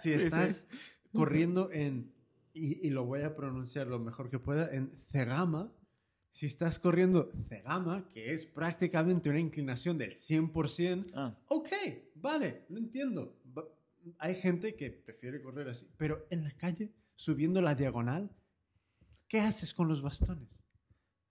si 0.00 0.12
estás 0.12 0.68
corriendo 1.12 1.70
en, 1.72 2.14
y, 2.54 2.86
y 2.86 2.90
lo 2.90 3.04
voy 3.04 3.22
a 3.22 3.34
pronunciar 3.34 3.88
lo 3.88 3.98
mejor 3.98 4.30
que 4.30 4.38
pueda, 4.38 4.70
en 4.72 4.92
Cegama, 4.96 5.72
si 6.30 6.46
estás 6.46 6.78
corriendo 6.78 7.32
Cegama, 7.48 8.06
que 8.08 8.32
es 8.32 8.44
prácticamente 8.46 9.28
una 9.28 9.40
inclinación 9.40 9.98
del 9.98 10.12
100%, 10.14 11.10
Ah. 11.14 11.36
ok, 11.48 11.68
vale, 12.14 12.64
lo 12.68 12.78
entiendo. 12.78 13.34
Hay 14.20 14.36
gente 14.36 14.76
que 14.76 14.90
prefiere 14.92 15.42
correr 15.42 15.68
así, 15.68 15.88
pero 15.96 16.26
en 16.30 16.44
la 16.44 16.52
calle, 16.52 16.92
subiendo 17.16 17.60
la 17.60 17.74
diagonal, 17.74 18.30
¿qué 19.26 19.40
haces 19.40 19.74
con 19.74 19.88
los 19.88 20.00
bastones? 20.00 20.62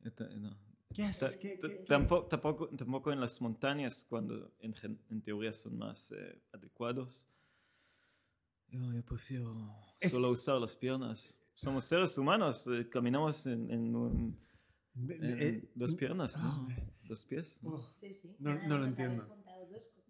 Esta- 0.04 0.28
no. 0.30 0.58
¿Qué 0.94 1.04
haces? 1.04 1.38
¿Qué- 1.38 1.60
qué- 1.60 1.84
Tampoco, 1.88 2.28
tampoco, 2.28 2.68
tampoco 2.70 3.12
en 3.12 3.20
las 3.20 3.42
montañas, 3.42 4.06
cuando 4.08 4.54
en, 4.60 4.74
en 5.10 5.22
teoría 5.22 5.52
son 5.52 5.78
más 5.78 6.12
eh, 6.14 6.42
adecuados. 6.54 7.28
Yo, 8.70 8.94
yo 8.94 9.04
prefiero 9.04 9.54
Es 10.00 10.12
solo 10.14 10.30
usar 10.32 10.60
las 10.62 10.76
piernas. 10.76 11.38
Somos 11.56 11.84
seres 11.86 12.18
humanos, 12.18 12.68
eh, 12.68 12.88
caminamos 12.90 13.46
en, 13.48 13.70
en 13.72 13.96
un- 13.96 14.40
en 14.96 15.40
eh, 15.40 15.72
dos 15.76 15.94
piernas, 15.96 16.38
¿no? 16.38 16.50
ah, 16.50 16.68
Dos 17.08 17.26
pies. 17.26 17.62
¿no? 17.64 17.70
oh. 17.72 17.90
Sí, 17.96 18.14
sí. 18.14 18.36
No- 18.40 18.56
no 18.68 18.78
lo 18.78 18.86
entiendo. 18.86 19.28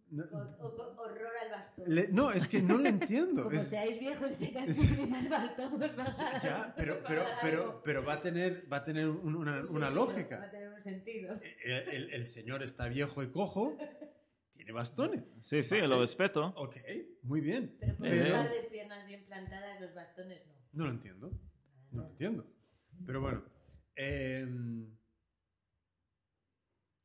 No- 0.09 0.23
o- 0.23 0.95
horror 1.03 1.31
al 1.43 1.51
bastón. 1.51 1.85
Le- 1.93 2.07
no, 2.09 2.31
es 2.31 2.47
que 2.47 2.61
no 2.61 2.77
lo 2.77 2.87
entiendo. 2.87 3.43
Como 3.43 3.55
es- 3.59 3.67
seáis 3.67 3.99
viejos 3.99 4.37
tengáis 4.39 4.79
que 4.79 5.03
el 5.03 5.29
bastón, 5.29 5.79
Ya, 6.43 6.73
pero, 6.77 7.03
pero, 7.05 7.25
pero, 7.41 7.81
pero 7.83 8.05
va 8.05 8.13
a 8.13 8.21
tener, 8.21 8.71
va 8.71 8.77
a 8.77 8.83
tener 8.85 9.07
un- 9.09 9.35
una, 9.35 9.35
Un 9.35 9.41
una 9.41 9.61
sentido, 9.63 9.79
Va 9.81 9.87
a 9.87 9.91
lógica. 9.91 10.49
tener 10.51 10.69
un 10.73 10.81
sentido. 10.81 11.33
El, 11.63 11.71
el- 11.89 12.09
el 12.13 12.27
señor 12.27 12.63
está 12.63 12.87
viejo 12.87 13.21
y 13.21 13.29
cojo, 13.31 13.77
tiene 14.49 14.71
bastones. 14.71 15.23
Sí, 15.41 15.61
sí, 15.61 15.77
lo 15.81 15.99
respeto. 15.99 16.53
Ok, 16.55 16.77
muy 17.23 17.41
bien. 17.41 17.75
Pero 17.79 17.97
por 17.97 18.07
Eh. 18.07 18.23
un 18.27 18.31
par 18.31 18.49
de 18.49 18.63
piernas 18.71 19.05
bien 19.07 19.25
plantadas, 19.25 19.81
los 19.81 19.93
bastones 19.93 20.41
no. 20.47 20.53
No 20.71 20.85
lo 20.85 20.91
entiendo. 20.91 21.31
No 21.91 22.03
lo 22.03 22.09
entiendo. 22.09 22.49
Pero 23.05 23.19
bueno. 23.21 23.43
em, 23.95 24.95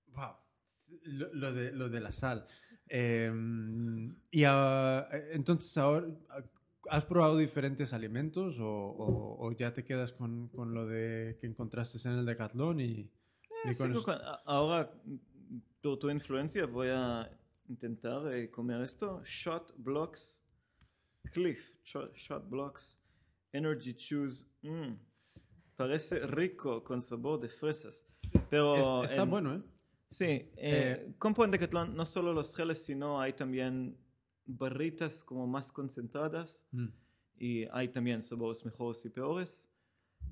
wow. 0.08 0.36
Lo, 1.04 1.32
lo 1.34 1.52
de, 1.52 1.72
lo 1.72 1.88
de 1.88 2.00
la 2.00 2.12
sal. 2.12 2.44
Em, 2.94 4.14
y 4.30 4.44
ah, 4.46 5.08
entonces 5.32 5.78
ahora, 5.78 6.06
¿has 6.90 7.06
probado 7.06 7.38
diferentes 7.38 7.94
alimentos 7.94 8.60
o, 8.60 8.68
o- 8.68 9.46
o 9.46 9.52
ya 9.52 9.72
te 9.72 9.82
quedas 9.82 10.12
con, 10.12 10.48
con 10.48 10.74
lo 10.74 10.86
de 10.86 11.38
que 11.40 11.46
encontraste 11.46 12.06
en 12.06 12.16
el 12.16 12.26
Decathlon 12.26 12.80
y, 12.80 13.10
y 13.64 13.74
con 13.78 13.92
eso? 13.92 14.02
con- 14.04 14.18
ahora, 14.44 14.92
por 15.80 15.98
tu 15.98 16.10
influencia, 16.10 16.66
voy 16.66 16.88
a 16.90 17.30
intentar 17.68 18.30
eh, 18.34 18.50
comer 18.50 18.82
esto. 18.82 19.22
Shot 19.24 19.72
Blocks 19.78 20.44
Cliff. 21.32 21.78
Shot, 21.82 22.14
shot 22.14 22.46
Blocks 22.50 23.00
Energy 23.52 23.94
Chews. 23.94 24.48
Mm. 24.60 24.96
Parece 25.76 26.18
rico, 26.26 26.84
con 26.84 27.00
sabor 27.00 27.40
de 27.40 27.48
fresas. 27.48 28.06
Pero 28.50 29.02
Es- 29.02 29.10
está 29.12 29.22
en- 29.22 29.30
bueno, 29.30 29.54
¿eh? 29.54 29.62
Sí, 30.12 30.50
eh, 30.56 31.14
compro 31.18 31.44
en 31.44 31.50
Decathlon 31.50 31.96
no 31.96 32.04
solo 32.04 32.32
los 32.34 32.54
geles, 32.54 32.84
sino 32.84 33.18
hay 33.20 33.32
también 33.32 33.96
barritas 34.44 35.24
como 35.24 35.46
más 35.46 35.72
concentradas 35.72 36.66
Mm. 36.70 36.88
y 37.38 37.64
hay 37.72 37.88
también 37.88 38.22
sabores 38.22 38.64
mejores 38.64 39.04
y 39.06 39.08
peores. 39.10 39.74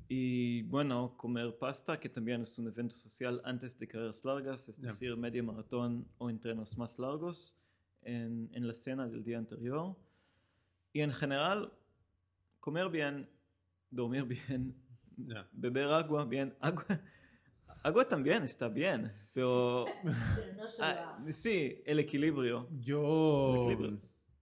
Y 0.08 0.62
bueno, 0.64 1.16
comer 1.16 1.56
pasta, 1.58 1.98
que 1.98 2.08
también 2.08 2.42
es 2.42 2.58
un 2.58 2.66
evento 2.68 2.94
social 2.94 3.40
antes 3.44 3.76
de 3.78 3.86
carreras 3.88 4.24
largas, 4.24 4.68
es 4.68 4.76
Ya. 4.78 4.88
decir, 4.88 5.16
medio 5.16 5.42
maratón 5.44 6.06
o 6.18 6.28
entrenos 6.28 6.76
más 6.76 6.98
largos 6.98 7.56
en, 8.02 8.50
en 8.52 8.66
la 8.66 8.74
cena 8.74 9.08
del 9.08 9.22
día 9.24 9.38
anterior. 9.38 9.96
Y 10.92 11.00
en 11.00 11.12
general, 11.12 11.72
comer 12.60 12.88
bien, 12.90 13.28
dormir 13.90 14.24
bien, 14.58 14.74
Ya. 15.16 15.48
beber 15.52 15.88
agua 15.90 16.24
bien. 16.26 16.54
Agua, 16.60 16.84
agua 17.82 18.06
también 18.08 18.42
está 18.42 18.68
bien, 18.68 19.12
pero 19.34 19.84
Pero 20.02 20.54
no 20.56 20.68
solo 20.68 20.88
ah, 21.00 21.18
sí, 21.32 21.82
el 21.86 21.98
equilibrio. 21.98 22.68
Yo, 22.80 23.54
El 23.54 23.72
equilibrio. 23.72 24.00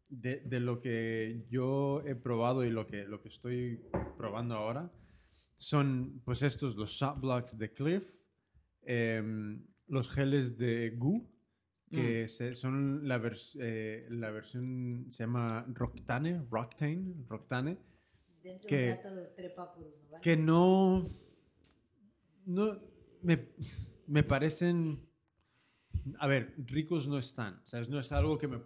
de, 0.09 0.41
de 0.41 0.61
lo 0.61 0.81
que 0.81 1.47
yo 1.51 2.03
he 2.07 2.15
probado 2.17 2.65
y 2.65 2.71
lo 2.71 2.87
que, 2.87 3.05
lo 3.05 3.21
que 3.23 3.29
estoy 3.29 3.81
probando 4.17 4.55
ahora, 4.57 4.91
son 5.57 6.23
pues 6.25 6.43
estos, 6.43 6.77
los 6.77 6.91
shot 6.91 7.21
blocks 7.21 7.59
de 7.59 7.73
Cliff, 7.73 8.05
em, 8.83 9.67
los 9.89 10.11
geles 10.11 10.57
de 10.57 10.91
Goo, 10.97 11.29
que 11.91 12.29
se- 12.29 12.55
son 12.55 13.09
la, 13.09 13.19
vers- 13.19 13.57
eh, 13.61 14.07
la 14.11 14.31
versión, 14.31 15.07
se 15.11 15.23
llama 15.25 15.65
Roctane, 15.69 16.47
Roctane, 16.51 17.15
Roctane, 17.27 17.79
Dentro 18.43 18.67
que- 18.69 18.77
de 18.95 19.23
un 19.29 19.35
trepa 19.35 19.73
por 19.73 19.85
uno, 19.85 19.95
¿vale? 20.11 20.23
que 20.23 20.37
no, 20.37 21.07
no 22.47 22.79
me, 23.29 23.49
me 24.07 24.23
parecen, 24.23 24.99
a 26.19 26.27
ver, 26.27 26.55
ricos 26.67 27.07
no 27.09 27.19
están, 27.19 27.61
¿sabes? 27.65 27.89
No 27.91 27.99
es 28.01 28.11
algo 28.13 28.39
que 28.39 28.49
me... 28.49 28.59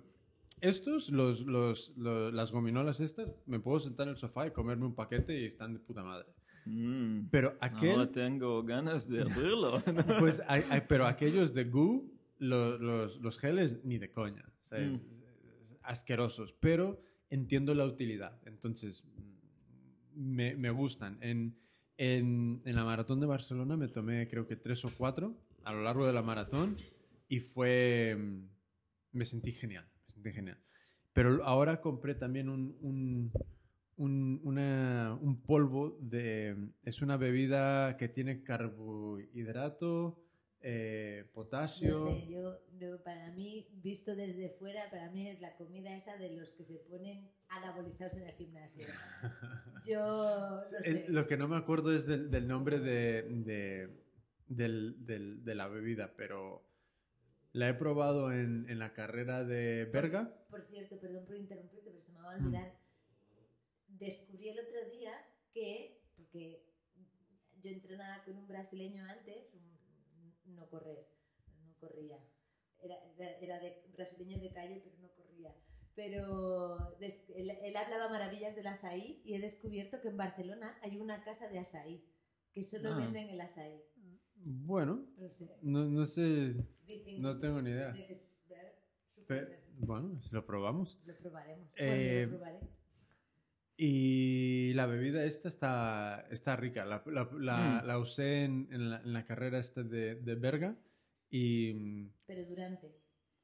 Estos, 0.60 1.10
los, 1.10 1.40
los, 1.40 1.96
los- 1.96 2.32
las 2.32 2.52
gominolas 2.52 3.00
estas, 3.00 3.28
me 3.46 3.58
puedo 3.58 3.80
sentar 3.80 4.06
en 4.06 4.12
el 4.12 4.18
sofá 4.18 4.46
y 4.46 4.52
comerme 4.52 4.86
un 4.86 4.94
paquete 4.94 5.40
y 5.40 5.44
están 5.46 5.74
de 5.74 5.80
puta 5.80 6.04
madre. 6.04 6.28
Mm, 6.66 7.28
Pero 7.30 7.56
aquel, 7.60 7.90
Ahora 7.98 8.12
tengo 8.12 8.62
ganas 8.62 9.08
de 9.08 9.22
abrirlo. 9.22 9.82
pues, 10.20 10.40
hay- 10.46 10.62
hay- 10.70 10.82
pero 10.88 11.06
aquellos 11.06 11.52
de 11.54 11.64
Goo, 11.64 12.08
lo- 12.38 12.78
los, 12.78 13.20
los 13.20 13.38
geles, 13.40 13.78
ni 13.84 13.98
de 13.98 14.12
coña, 14.12 14.44
¿sabes? 14.60 14.90
Mm. 14.92 15.00
Asquerosos, 15.82 16.52
pero 16.60 17.02
entiendo 17.30 17.74
la 17.74 17.84
utilidad, 17.84 18.38
entonces 18.46 19.02
me, 20.14 20.54
me 20.54 20.70
gustan. 20.70 21.18
En, 21.22 21.58
en, 21.96 22.60
la 22.64 22.84
maratón 22.84 23.20
de 23.20 23.26
Barcelona 23.26 23.76
me 23.76 23.88
tomé 23.88 24.28
creo 24.28 24.46
que 24.46 24.56
tres 24.56 24.84
o 24.84 24.92
cuatro 24.96 25.36
a 25.64 25.72
lo 25.72 25.82
largo 25.82 26.06
de 26.06 26.12
la 26.12 26.22
maratón 26.22 26.76
y 27.28 27.40
fue... 27.40 28.16
mm, 28.18 28.48
Me 29.12 29.24
sentí 29.24 29.52
genial, 29.52 29.86
me 30.06 30.12
sentí 30.12 30.32
genial. 30.32 30.58
Pero 31.12 31.44
ahora 31.44 31.80
compré 31.80 32.14
también 32.14 32.48
un, 32.48 32.76
un, 32.80 33.32
un, 33.96 34.58
un 35.20 35.42
polvo 35.42 35.98
de... 36.00 36.72
Es 36.82 37.02
una 37.02 37.16
bebida 37.16 37.96
que 37.96 38.08
tiene 38.08 38.42
carbohidrato, 38.42 40.21
eh, 40.62 41.24
potasio... 41.34 41.90
No 41.92 42.06
sé, 42.06 42.26
yo, 42.28 42.60
yo, 42.78 43.02
para 43.02 43.30
mí, 43.32 43.66
visto 43.82 44.14
desde 44.16 44.50
fuera, 44.50 44.88
para 44.90 45.10
mí 45.10 45.28
es 45.28 45.40
la 45.40 45.56
comida 45.56 45.94
esa 45.96 46.16
de 46.16 46.30
los 46.36 46.50
que 46.52 46.64
se 46.64 46.76
ponen 46.78 47.30
anabolizados 47.48 48.16
en 48.16 48.28
el 48.28 48.34
gimnasio. 48.34 48.86
Yo, 49.84 50.00
no 50.50 50.64
sé. 50.64 51.06
Lo 51.08 51.26
que 51.26 51.36
no 51.36 51.48
me 51.48 51.56
acuerdo 51.56 51.94
es 51.94 52.06
del, 52.06 52.30
del 52.30 52.46
nombre 52.48 52.78
de, 52.80 53.22
de, 53.22 53.90
del- 54.46 55.04
del- 55.04 55.44
de 55.44 55.54
la 55.54 55.68
bebida, 55.68 56.14
pero 56.16 56.64
la 57.52 57.68
he 57.68 57.74
probado 57.74 58.32
en, 58.32 58.64
en 58.70 58.78
la 58.78 58.92
carrera 58.94 59.44
de 59.44 59.84
Berga. 59.86 60.46
Por 60.48 60.62
cierto, 60.62 60.98
perdón 61.00 61.26
por 61.26 61.36
interrumpirte, 61.36 61.90
pero 61.90 62.00
se 62.00 62.12
me 62.12 62.20
va 62.20 62.32
a 62.34 62.38
Mm. 62.38 62.44
olvidar. 62.46 62.78
Descubrí 63.88 64.48
el 64.48 64.58
otro 64.60 64.78
día 64.90 65.12
que, 65.52 66.00
porque 66.16 66.64
yo 67.60 67.70
entrenaba 67.70 68.24
con 68.24 68.36
un 68.36 68.48
brasileño 68.48 69.04
antes, 69.04 69.44
no 70.54 70.68
correr, 70.68 71.08
no 71.64 71.74
corría. 71.78 72.18
Era, 72.80 72.96
era, 73.16 73.30
era 73.38 73.60
de, 73.60 73.84
brasileño 73.92 74.38
de 74.40 74.52
calle, 74.52 74.80
pero 74.84 74.96
no 74.98 75.12
corría. 75.14 75.54
Pero 75.94 76.96
des- 76.98 77.24
él, 77.30 77.50
él 77.50 77.76
hablaba 77.76 78.08
maravillas 78.08 78.56
del 78.56 78.66
asaí 78.66 79.20
y 79.24 79.34
he 79.34 79.40
descubierto 79.40 80.00
que 80.00 80.08
en 80.08 80.16
Barcelona 80.16 80.78
hay 80.82 80.96
una 80.96 81.22
casa 81.22 81.48
de 81.48 81.58
asaí, 81.58 82.04
que 82.52 82.62
solo 82.62 82.90
Ah. 82.94 82.96
venden 82.98 83.28
el 83.28 83.40
asaí. 83.40 83.82
Bueno, 84.44 85.06
No 85.16 85.28
sé. 85.30 85.48
no, 85.62 86.04
sé, 86.04 86.54
no 87.20 87.38
tengo 87.38 87.62
ni 87.62 87.70
idea. 87.70 87.92
de 87.92 88.06
que 88.06 88.12
es 88.12 88.42
ver- 88.48 88.82
Pe- 89.28 89.64
bueno, 89.78 90.20
si 90.20 90.34
lo 90.34 90.44
probamos. 90.44 91.00
Lo 91.04 91.16
probaremos. 91.16 91.68
Eh, 91.76 91.86
Bueno, 91.86 92.12
yo 92.12 92.26
lo 92.26 92.38
probaré. 92.38 92.60
Y 93.76 94.72
la 94.74 94.86
bebida 94.86 95.24
esta 95.24 95.48
está, 95.48 96.26
está 96.30 96.56
rica. 96.56 96.84
La, 96.84 97.02
la- 97.06 97.28
la- 97.38 97.82
la 97.84 97.98
usé 97.98 98.44
en, 98.44 98.68
en 98.70 98.90
la, 98.90 99.00
en 99.00 99.12
la 99.12 99.24
carrera 99.24 99.58
esta 99.58 99.82
de, 99.82 100.14
de 100.16 100.34
Berga 100.34 100.76
y 101.30 101.72
mm, 101.74 102.12
Pero 102.26 102.44
durante. 102.44 102.94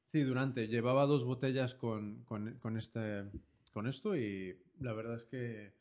sí, 0.04 0.20
durante. 0.22 0.68
Llevaba 0.68 1.06
dos 1.06 1.24
botellas 1.24 1.74
con, 1.74 2.24
con, 2.24 2.54
con 2.58 2.76
este, 2.76 3.30
con 3.72 3.86
esto 3.86 4.16
y 4.16 4.58
la 4.80 4.92
verdad 4.92 5.16
es 5.16 5.24
que, 5.24 5.72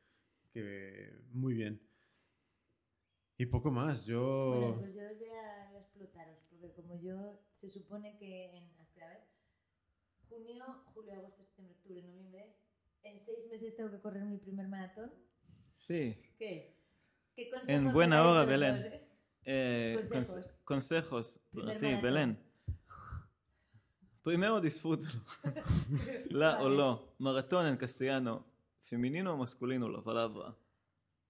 que 0.51 1.13
muy 1.33 1.53
bien. 1.53 1.81
Y 3.37 3.45
poco 3.45 3.69
más. 3.69 4.05
Yo... 4.05 4.55
Bueno, 4.57 4.79
pues 4.79 4.95
yo 4.95 5.11
os 5.11 5.17
voy 5.19 5.29
a, 5.29 5.77
explotaros, 5.77 6.39
porque 6.49 6.71
como 6.73 6.95
yo, 6.99 7.39
se 7.51 7.69
supone 7.69 8.17
que 8.17 8.45
en, 8.57 8.63
espera, 8.79 9.07
a 9.07 9.09
ver, 9.13 9.27
junio, 10.29 10.65
julio, 10.93 11.13
agosto, 11.13 11.43
septiembre, 11.43 11.75
octubre, 11.75 12.01
noviembre, 12.01 12.55
en 13.11 13.19
seis 13.19 13.45
meses 13.49 13.75
tengo 13.75 13.89
que 13.91 13.99
correr 13.99 14.23
mi 14.23 14.37
primer 14.37 14.67
maratón. 14.67 15.11
Sí. 15.75 16.17
¿Qué? 16.37 16.75
¿Qué 17.35 17.49
consejos 17.49 17.69
En 17.87 17.93
buena 17.93 18.27
hora, 18.27 18.45
Belén. 18.45 18.75
eh? 18.77 19.03
Eh, 19.49 19.95
cons- 19.99 20.09
Consejos. 20.11 20.59
consejos 20.65 21.41
para 21.53 21.77
ti. 21.77 21.85
Belén. 22.01 22.37
Primero 24.23 24.59
disfrútalo. 24.59 25.19
La 26.31 26.61
o 26.61 26.69
lo. 26.69 27.13
Maratón 27.19 27.67
en 27.67 27.77
castellano. 27.77 28.45
Femenino 28.81 29.33
o 29.33 29.37
masculino 29.37 29.87
la 29.89 30.01
palabra. 30.03 30.55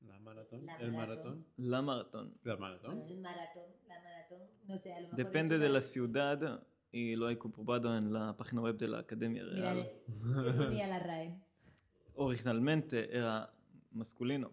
La 0.02 0.20
maratón. 0.20 0.66
La 0.66 0.78
el 0.78 0.92
maratón. 0.92 1.46
maratón. 1.58 1.58
La 1.58 1.82
maratón. 1.82 2.38
La 2.44 2.56
maratón. 2.58 3.02
El 3.08 3.20
maratón, 3.20 3.64
la 3.88 4.02
maratón, 4.02 4.40
no 4.68 4.78
sé, 4.78 4.94
a 4.94 4.98
lo 4.98 5.04
mejor. 5.10 5.18
Depende 5.18 5.58
de 5.60 5.70
la 5.70 5.82
ciudad 5.82 6.64
y 6.92 7.16
lo 7.16 7.30
he 7.30 7.38
comprobado 7.38 7.96
en 7.98 8.14
la 8.14 8.36
página 8.38 8.62
web 8.62 8.78
de 8.78 8.88
la 8.88 9.00
Academia 9.00 9.44
Mira, 9.44 9.74
Real. 9.74 9.90
le 10.46 10.54
ponía 10.54 10.88
la 10.88 11.00
RAE. 11.00 11.42
Originalmente 12.18 13.16
era 13.16 13.54
masculino, 13.92 14.52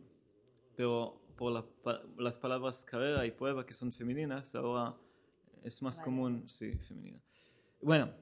pero 0.76 1.20
por 1.36 1.52
la 1.52 1.64
las 2.18 2.38
palabras 2.38 2.84
carrera 2.84 3.26
y 3.26 3.32
prueba 3.32 3.66
que 3.66 3.74
son 3.74 3.90
femeninas, 3.90 4.54
ahora 4.54 4.96
es 5.62 5.82
más 5.82 5.96
Vale. 5.96 6.04
común, 6.04 6.48
sí, 6.48 6.76
femenina. 6.78 7.20
Bueno, 7.80 8.14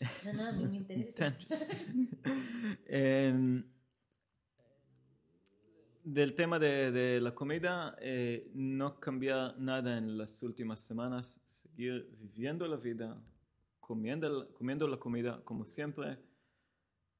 No, 0.24 0.32
no, 0.32 0.46
a 0.48 0.52
mí 0.52 0.64
me 0.66 0.76
interesa. 0.78 1.36
Em, 2.86 3.64
del 6.02 6.34
tema 6.34 6.58
de, 6.58 6.90
de 6.90 7.20
la 7.20 7.34
comida, 7.34 7.96
eh, 8.00 8.50
no 8.54 8.98
cambiar 8.98 9.58
nada 9.58 9.98
en 9.98 10.16
las 10.16 10.42
últimas 10.42 10.80
semanas, 10.80 11.42
seguir 11.44 12.08
viviendo 12.18 12.66
la 12.66 12.76
vida, 12.76 13.22
comiendo, 13.78 14.52
comiendo 14.54 14.88
la 14.88 14.96
comida 14.96 15.42
como 15.44 15.64
siempre, 15.64 16.18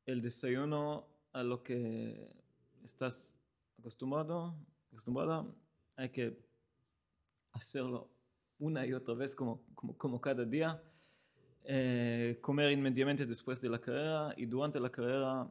el 0.06 0.22
desayuno 0.22 1.09
a 1.32 1.42
lo 1.42 1.62
que 1.62 2.30
estás 2.82 3.42
acostumbrado, 3.78 4.54
acostumbrada, 4.88 5.46
hay 5.96 6.08
que 6.10 6.38
hacerlo 7.52 8.10
una 8.58 8.86
y 8.86 8.92
otra 8.92 9.14
vez 9.14 9.34
como, 9.34 9.62
como, 9.74 9.96
como 9.96 10.20
cada 10.20 10.44
día. 10.44 10.82
Eh, 11.64 12.38
comer 12.40 12.72
inmediatamente 12.72 13.26
después 13.26 13.60
de 13.60 13.68
la 13.68 13.78
carrera 13.80 14.34
y 14.36 14.46
durante 14.46 14.80
la 14.80 14.90
carrera 14.90 15.48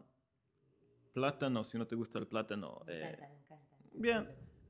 plátano, 1.13 1.63
si 1.63 1.77
no 1.77 1.87
te 1.87 1.95
gusta 1.95 2.19
el 2.19 2.27
plátano. 2.27 2.81
Me 2.85 2.93
eh, 2.93 3.09
encanta, 3.13 3.27
me 3.27 3.35
encanta. 3.35 3.89
bien, 3.93 4.29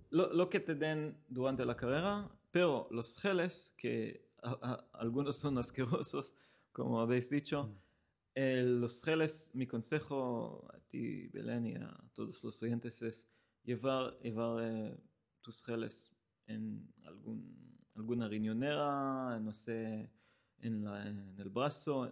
lo, 0.10 0.34
lo 0.34 0.50
que 0.50 0.60
te 0.60 0.76
den 0.76 1.18
durante 1.28 1.66
la 1.66 1.76
carrera, 1.76 2.30
pero 2.52 2.88
los 2.92 3.18
geles, 3.20 3.74
que 3.78 4.30
a- 4.42 4.58
a- 4.62 5.00
algunos 5.00 5.36
son 5.38 5.58
asquerosos, 5.58 6.36
como 6.72 7.00
habéis 7.00 7.30
dicho, 7.30 7.74
eh, 8.36 8.64
los 8.66 9.04
geles, 9.04 9.52
mi 9.54 9.68
consejo 9.68 10.66
a 10.74 10.80
ti, 10.88 11.28
Belén, 11.30 11.66
y 11.68 11.76
a 11.76 11.90
todos 12.14 12.44
los 12.44 12.62
oyentes 12.64 13.02
es 13.02 13.28
llevar, 13.64 14.18
llevar 14.22 14.64
eh, 14.64 14.98
tus 15.42 15.64
geles 15.64 16.12
en 16.48 16.92
algún, 17.06 17.78
alguna 17.96 18.28
riñonera, 18.28 19.40
no 19.40 19.54
sé, 19.54 20.10
en, 20.60 20.84
la- 20.84 21.08
en 21.08 21.36
el 21.40 21.50
brazo. 21.50 22.12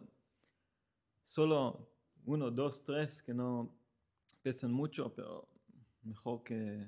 Solo 1.23 1.89
uno, 2.25 2.51
dos, 2.51 2.83
tres 2.83 3.21
que 3.21 3.33
no 3.33 3.75
pesan 4.41 4.71
mucho, 4.71 5.13
pero 5.13 5.47
mejor 6.03 6.43
que 6.43 6.87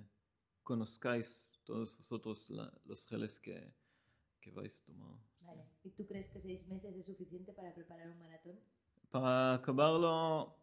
conozcáis 0.63 1.59
todos 1.63 1.97
vosotros 1.97 2.49
la- 2.49 2.71
los 2.85 3.05
geles 3.05 3.39
que, 3.39 3.73
que 4.39 4.51
vais 4.51 4.81
a 4.81 4.85
tomar. 4.85 5.17
sí. 5.37 5.45
Vale. 5.47 5.65
¿Y 5.83 5.89
tú 5.91 6.05
crees 6.05 6.29
que 6.29 6.39
seis 6.39 6.67
meses 6.67 6.95
es 6.95 7.05
suficiente 7.05 7.53
para 7.53 7.73
preparar 7.73 8.09
un 8.09 8.19
maratón? 8.19 8.59
Para 9.09 9.55
acabarlo 9.55 10.55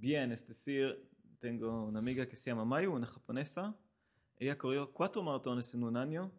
bien, 0.00 0.32
es 0.32 0.46
decir, 0.46 1.06
tengo 1.38 1.84
una 1.84 1.98
amiga 1.98 2.26
que 2.26 2.36
se 2.36 2.50
llama 2.50 2.64
Mayu, 2.64 2.92
una 2.92 3.06
japonesa. 3.06 3.76
Ella 4.38 4.56
corrió 4.56 4.90
cuatro 4.92 5.22
maratones 5.22 5.72
en 5.74 5.84
un 5.84 5.96
año. 5.96 6.32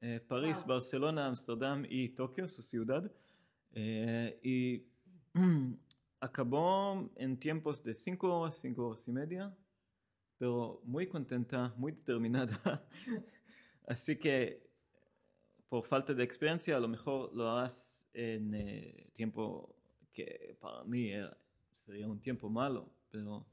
eh, 0.00 0.20
París, 0.20 0.58
Wow. 0.60 0.74
Barcelona, 0.76 1.26
Ámsterdam 1.26 1.86
y 1.88 2.10
Tokio, 2.10 2.46
su 2.48 2.62
ciudad. 2.62 3.10
Eh, 3.72 4.38
y 4.42 4.84
acabó 6.20 7.10
en 7.16 7.38
tiempos 7.38 7.82
de 7.82 7.94
cinco 7.94 8.40
horas, 8.40 8.56
cinco 8.56 8.88
horas 8.88 9.06
y 9.08 9.12
media, 9.12 9.54
pero 10.38 10.80
muy 10.84 11.06
contenta, 11.06 11.72
muy 11.76 11.92
determinada. 11.92 12.86
Así 13.86 14.16
que 14.18 14.62
por 15.68 15.84
falta 15.84 16.14
de 16.14 16.22
experiencia, 16.24 16.76
a 16.76 16.80
lo 16.80 16.88
mejor 16.88 17.30
lo 17.34 17.50
harás 17.50 18.10
en 18.14 18.54
eh, 18.54 19.10
tiempo 19.14 19.74
que 20.14 20.56
para 20.60 20.84
mí 20.84 21.10
era- 21.10 21.36
sería 21.72 22.06
un 22.08 22.20
tiempo 22.20 22.48
malo, 22.48 22.88
pero 23.10 23.46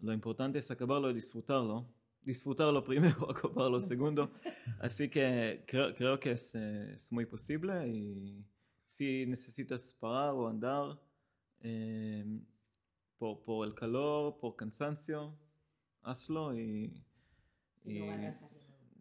lo 0.00 0.12
importante 0.12 0.58
es 0.58 0.70
acabarlo 0.70 1.10
y 1.10 1.14
disfrutarlo. 1.14 1.86
Disfrutarlo 2.22 2.82
primero, 2.84 3.30
acabarlo 3.30 3.80
segundo. 3.82 4.30
Así 4.80 5.08
que 5.08 5.64
creo, 5.66 5.94
creo 5.94 6.20
que 6.20 6.32
es, 6.32 6.54
eh, 6.54 6.94
es 6.94 7.12
muy 7.12 7.26
posible 7.26 7.88
y 7.88 8.44
si 8.86 9.26
necesitas 9.26 9.92
parar 9.94 10.34
o 10.34 10.48
andar 10.48 10.98
eh, 11.60 12.24
por, 13.18 13.42
por 13.42 13.66
el 13.66 13.74
calor, 13.74 14.38
por 14.38 14.56
cansancio, 14.56 15.36
hazlo 16.02 16.56
y... 16.58 17.04
Y 17.84 17.98
luego 17.98 18.12
arrancas 18.12 18.57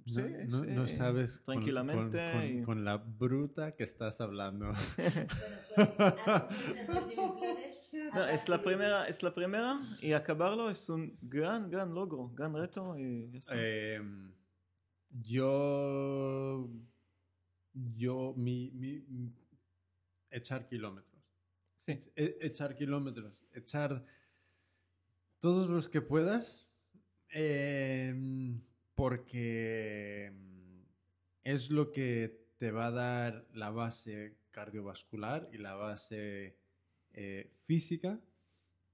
Sí, 0.07 0.21
no, 0.21 0.57
no- 0.57 0.61
sí. 0.63 0.67
no 0.71 0.87
sabes 0.87 1.43
Tranquilamente 1.43 2.17
con, 2.31 2.41
con- 2.41 2.59
y- 2.59 2.63
con 2.63 2.85
la 2.85 2.97
bruta 2.97 3.71
que 3.73 3.83
estás 3.83 4.21
hablando. 4.21 4.71
No, 8.13 8.25
es 8.25 8.47
la 8.47 8.61
primera, 8.61 9.07
es 9.07 9.21
la 9.23 9.33
primera 9.33 9.77
y 10.01 10.13
acabarlo 10.13 10.69
es 10.69 10.87
un 10.89 11.17
gran, 11.21 11.69
gran 11.69 11.93
logro, 11.93 12.29
gran 12.33 12.53
reto 12.55 12.97
y 12.97 13.29
ya 13.31 13.39
está. 13.39 13.53
Em, 13.55 14.31
yo. 15.09 16.69
Yo. 17.73 18.33
Mi, 18.37 18.71
mi- 18.71 19.01
mi- 19.09 19.31
echar 20.31 20.67
kilómetros. 20.67 21.21
sí, 21.75 21.97
E- 22.15 22.37
echar 22.41 22.75
kilómetros. 22.75 23.45
Echar 23.53 24.03
todos 25.39 25.69
los 25.69 25.89
que 25.89 26.01
puedas. 26.01 26.65
em, 27.29 28.61
porque 28.97 30.25
em, 30.25 30.83
es 31.43 31.69
lo 31.69 31.91
que 31.91 32.47
te 32.57 32.71
va 32.71 32.87
a 32.87 32.91
dar 32.91 33.47
la 33.53 33.69
base 33.69 34.39
cardiovascular 34.49 35.47
y 35.53 35.59
la 35.59 35.75
base 35.75 36.57
eh, 37.13 37.47
física 37.63 38.19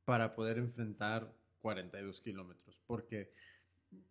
para 0.03 0.35
poder 0.35 0.57
enfrentar 0.57 1.33
42 1.59 2.19
kilómetros. 2.19 2.81
Porque 2.85 3.31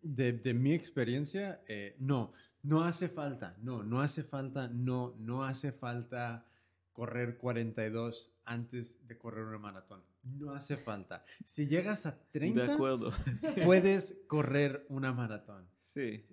de, 0.01 0.33
de 0.33 0.55
mi 0.55 0.73
experiencia, 0.73 1.61
eh, 1.67 1.95
no, 1.99 2.31
no 2.63 2.83
hace 2.83 3.07
falta, 3.07 3.55
no, 3.61 3.83
no 3.83 4.01
hace 4.01 4.23
falta, 4.23 4.69
no, 4.69 5.13
no 5.19 5.43
hace 5.43 5.71
falta 5.71 6.47
correr 6.91 7.37
42 7.37 8.32
antes 8.45 9.05
de 9.07 9.17
correr 9.17 9.45
una 9.45 9.57
maratón. 9.59 10.01
No 10.23 10.53
hace 10.53 10.77
falta. 10.77 11.25
Si 11.45 11.67
llegas 11.67 12.05
a 12.05 12.19
30, 12.31 12.63
de 12.65 12.71
acuerdo. 12.73 13.11
puedes 13.65 14.23
correr 14.27 14.85
una 14.89 15.13
maratón. 15.13 15.67
Sí. 15.79 16.25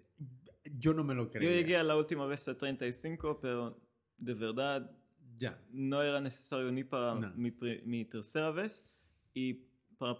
Yo 0.79 0.93
no 0.95 1.05
me 1.05 1.15
lo 1.15 1.25
Yo 1.25 1.31
creo. 1.33 1.51
llegué 1.51 1.77
a 1.77 1.83
la 1.85 1.97
última 1.97 2.27
vez 2.27 2.47
a 2.49 2.57
35, 2.59 3.41
pero 3.41 3.81
de 4.19 4.35
verdad 4.35 4.91
Ya. 5.39 5.59
no 5.71 6.03
era 6.03 6.21
necesario 6.21 6.71
ni 6.73 6.85
para 6.85 7.15
No. 7.15 7.33
mi, 7.37 7.53
mi 7.85 8.05
tercera 8.05 8.51
vez 8.51 8.91
y 9.33 9.55
para, 9.99 10.19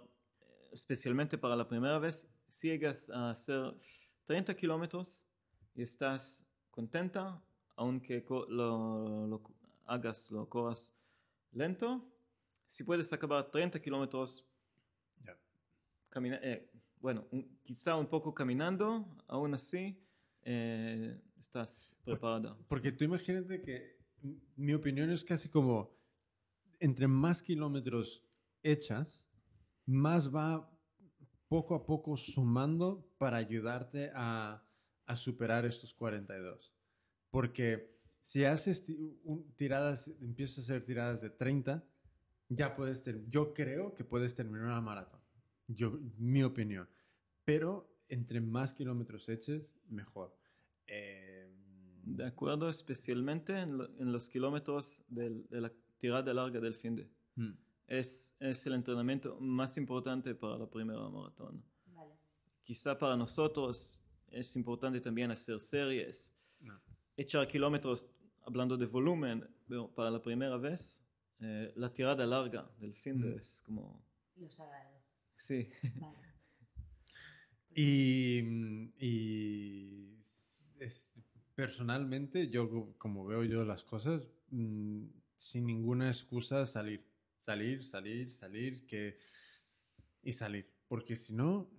especialmente 0.71 1.37
para 1.37 1.55
la 1.55 1.67
primera 1.67 1.99
vez, 1.99 2.27
si 2.47 2.67
llegas 2.69 3.09
a 3.09 3.31
hacer 3.31 3.73
30 4.25 4.55
kilómetros 4.55 5.25
y 5.75 5.81
estás 5.83 6.45
contenta, 6.69 7.41
aunque 7.75 8.25
lo, 8.49 9.27
lo 9.27 9.43
hagas, 9.85 10.31
lo 10.31 10.47
corras 10.49 10.93
lento, 11.51 12.07
si 12.65 12.83
puedes 12.83 13.11
acabar 13.13 13.49
30 13.51 13.79
kilómetros, 13.79 14.45
eh, 16.13 16.69
bueno, 16.99 17.25
un- 17.31 17.59
quizá 17.63 17.95
un 17.95 18.07
poco 18.07 18.33
caminando, 18.33 19.05
aún 19.27 19.53
así, 19.53 19.97
eh, 20.43 21.19
estás 21.39 21.95
preparado. 22.03 22.57
Porque 22.67 22.91
tú 22.91 23.05
imagínate 23.05 23.61
que 23.61 23.97
mi 24.55 24.73
opinión 24.73 25.09
es 25.09 25.23
casi 25.23 25.49
como 25.49 25.95
entre 26.79 27.07
más 27.07 27.41
kilómetros 27.41 28.23
echas, 28.63 29.23
más 29.85 30.33
va 30.33 30.67
poco 31.47 31.75
a 31.75 31.85
poco 31.85 32.17
sumando 32.17 33.07
para 33.17 33.37
ayudarte 33.37 34.11
a, 34.13 34.63
a 35.05 35.15
superar 35.15 35.65
estos 35.65 35.93
42. 35.93 36.73
Porque 37.29 37.99
si 38.21 38.45
haces 38.45 38.85
un- 39.23 39.51
tiradas, 39.55 40.07
empiezas 40.21 40.59
a 40.59 40.61
hacer 40.61 40.83
tiradas 40.83 41.21
de 41.21 41.29
30, 41.29 41.83
ya 42.49 42.75
puedes 42.75 43.03
yo 43.29 43.53
creo 43.53 43.95
que 43.95 44.03
puedes 44.03 44.35
terminar 44.35 44.65
una 44.65 44.81
maratón. 44.81 45.19
Yo, 45.67 45.97
mi 46.17 46.43
opinión. 46.43 46.87
Pero 47.45 47.89
entre 48.09 48.41
más 48.41 48.73
kilómetros 48.73 49.29
eches, 49.29 49.73
mejor. 49.89 50.35
Eh, 50.87 51.47
De 52.03 52.25
acuerdo, 52.25 52.67
especialmente 52.67 53.57
en, 53.59 53.77
lo- 53.77 53.85
en 53.99 54.11
los 54.11 54.27
kilómetros 54.29 55.03
del- 55.07 55.47
de 55.49 55.61
la 55.61 55.71
tirada 55.99 56.33
larga 56.33 56.59
del 56.59 56.73
fin 56.75 56.95
de. 56.95 57.09
mm. 57.35 57.51
Es, 57.87 58.35
es 58.39 58.65
el 58.67 58.73
entrenamiento 58.73 59.37
más 59.39 59.77
importante 59.77 60.33
para 60.33 60.57
la 60.57 60.69
primera 60.69 61.07
maratón. 61.09 61.63
Vale. 61.93 62.15
Quizá 62.63 62.97
para 62.97 63.15
nosotros 63.17 64.03
es 64.29 64.55
importante 64.55 64.99
también 65.01 65.29
hacer 65.31 65.59
series, 65.59 66.35
No. 66.61 66.73
Echar 67.17 67.47
kilómetros 67.47 68.07
hablando 68.43 68.77
de 68.77 68.85
volumen, 68.85 69.47
pero 69.67 69.93
para 69.93 70.09
la 70.11 70.21
primera 70.21 70.57
vez 70.57 71.05
eh, 71.39 71.71
la 71.75 71.91
tirada 71.91 72.25
larga 72.25 72.69
del 72.79 72.93
fin 72.93 73.19
de 73.19 73.29
Mm. 73.35 73.37
es 73.37 73.61
como... 73.65 74.03
Lo 74.35 74.49
sagrado. 74.49 75.01
Sí, 75.35 75.69
Vale. 75.99 76.17
Y, 77.73 78.39
y 78.99 80.19
es- 80.79 81.13
personalmente, 81.55 82.49
yo 82.49 82.69
co- 82.69 82.95
como 82.97 83.25
veo 83.25 83.43
yo 83.45 83.63
las 83.63 83.83
cosas, 83.83 84.23
mm, 84.49 85.05
sin 85.35 85.65
ninguna 85.67 86.07
excusa 86.09 86.65
salir, 86.65 87.05
salir, 87.39 87.83
salir, 87.83 88.31
salir, 88.31 88.85
que 88.85 89.17
y 90.23 90.33
salir, 90.33 90.69
porque 90.87 91.15
si 91.15 91.33
no, 91.33 91.71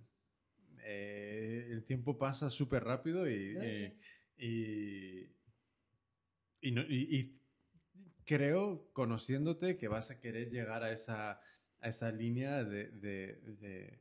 eh, 0.83 1.67
el 1.69 1.83
tiempo 1.83 2.17
pasa 2.17 2.49
súper 2.49 2.83
rápido 2.83 3.29
y, 3.29 3.53
No, 3.53 3.61
eh, 3.63 3.97
y, 4.37 5.27
y, 6.61 6.71
no- 6.71 6.81
y- 6.81 7.07
y 7.17 7.31
creo, 8.25 8.89
conociéndote, 8.93 9.75
que 9.77 9.87
vas 9.87 10.11
a 10.11 10.19
querer 10.19 10.49
llegar 10.51 10.83
a 10.83 10.91
esa, 10.91 11.41
a 11.81 11.89
esa 11.89 12.11
línea 12.11 12.63
de, 12.63 12.87
de, 12.87 13.35
de, 13.59 13.99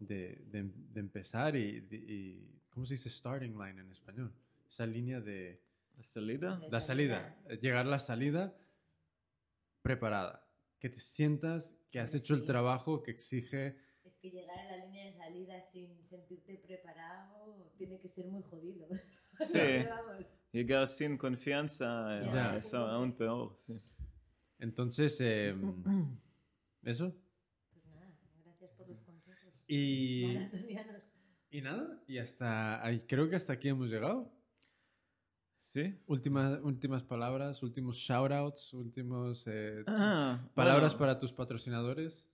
de, 0.00 0.36
de- 0.50 0.72
de 0.92 1.00
empezar 1.00 1.56
y, 1.56 1.80
de- 1.80 1.96
y- 1.96 2.56
¿Cómo 2.70 2.86
se 2.86 2.94
dice 2.94 3.10
starting 3.10 3.52
line 3.58 3.80
en 3.80 3.90
español? 3.90 4.32
Esa 4.68 4.86
línea 4.86 5.20
de 5.20 5.60
la 5.96 6.02
salida. 6.04 6.60
La 6.70 6.80
salida. 6.80 7.36
salida. 7.46 7.60
Llegar 7.60 7.86
a 7.86 7.90
la 7.90 7.98
salida 7.98 8.56
preparada. 9.82 10.46
Que 10.78 10.88
te 10.88 11.00
sientas 11.00 11.76
que 11.90 11.98
has 12.00 12.12
Sí, 12.12 12.18
hecho 12.18 12.34
el 12.34 12.44
trabajo 12.44 13.02
que 13.02 13.10
exige. 13.10 13.76
Es 14.04 14.14
que 14.18 14.30
llegar 14.30 14.58
a 14.58 14.76
la 14.76 14.84
línea 14.86 15.04
de 15.04 15.10
salida 15.12 15.60
sin 15.60 16.02
sentirte 16.04 16.56
preparado 16.58 17.72
tiene 17.76 17.98
que 17.98 18.08
ser 18.08 18.26
muy 18.26 18.42
jodido. 18.42 18.86
Sí. 19.40 19.58
Llegar 20.52 20.88
sin 20.88 21.16
confianza 21.16 22.20
Ya. 22.32 22.56
es 22.56 22.72
aún 22.74 23.12
peor. 23.12 23.54
sí. 23.58 23.80
Entonces, 24.58 25.16
eh, 25.20 25.54
eso. 26.82 27.14
Pues 27.72 27.84
nada, 27.86 28.12
gracias 28.44 28.70
por 28.72 28.88
los 28.88 29.00
consejos. 29.00 29.52
Y, 29.66 30.36
y 31.50 31.62
nada, 31.62 32.02
y 32.06 32.18
hasta 32.18 32.84
ahí, 32.84 33.00
creo 33.00 33.28
que 33.30 33.36
hasta 33.36 33.54
aquí 33.54 33.68
hemos 33.68 33.88
llegado. 33.88 34.30
Sí. 35.56 35.98
Últimas, 36.06 36.58
últimas 36.62 37.02
palabras, 37.02 37.62
últimos 37.62 37.96
shoutouts, 37.98 38.72
últimos 38.74 39.44
eh, 39.46 39.84
Ah, 39.86 40.38
palabras 40.54 40.92
bueno. 40.92 40.98
para 40.98 41.18
tus 41.18 41.32
patrocinadores. 41.32 42.28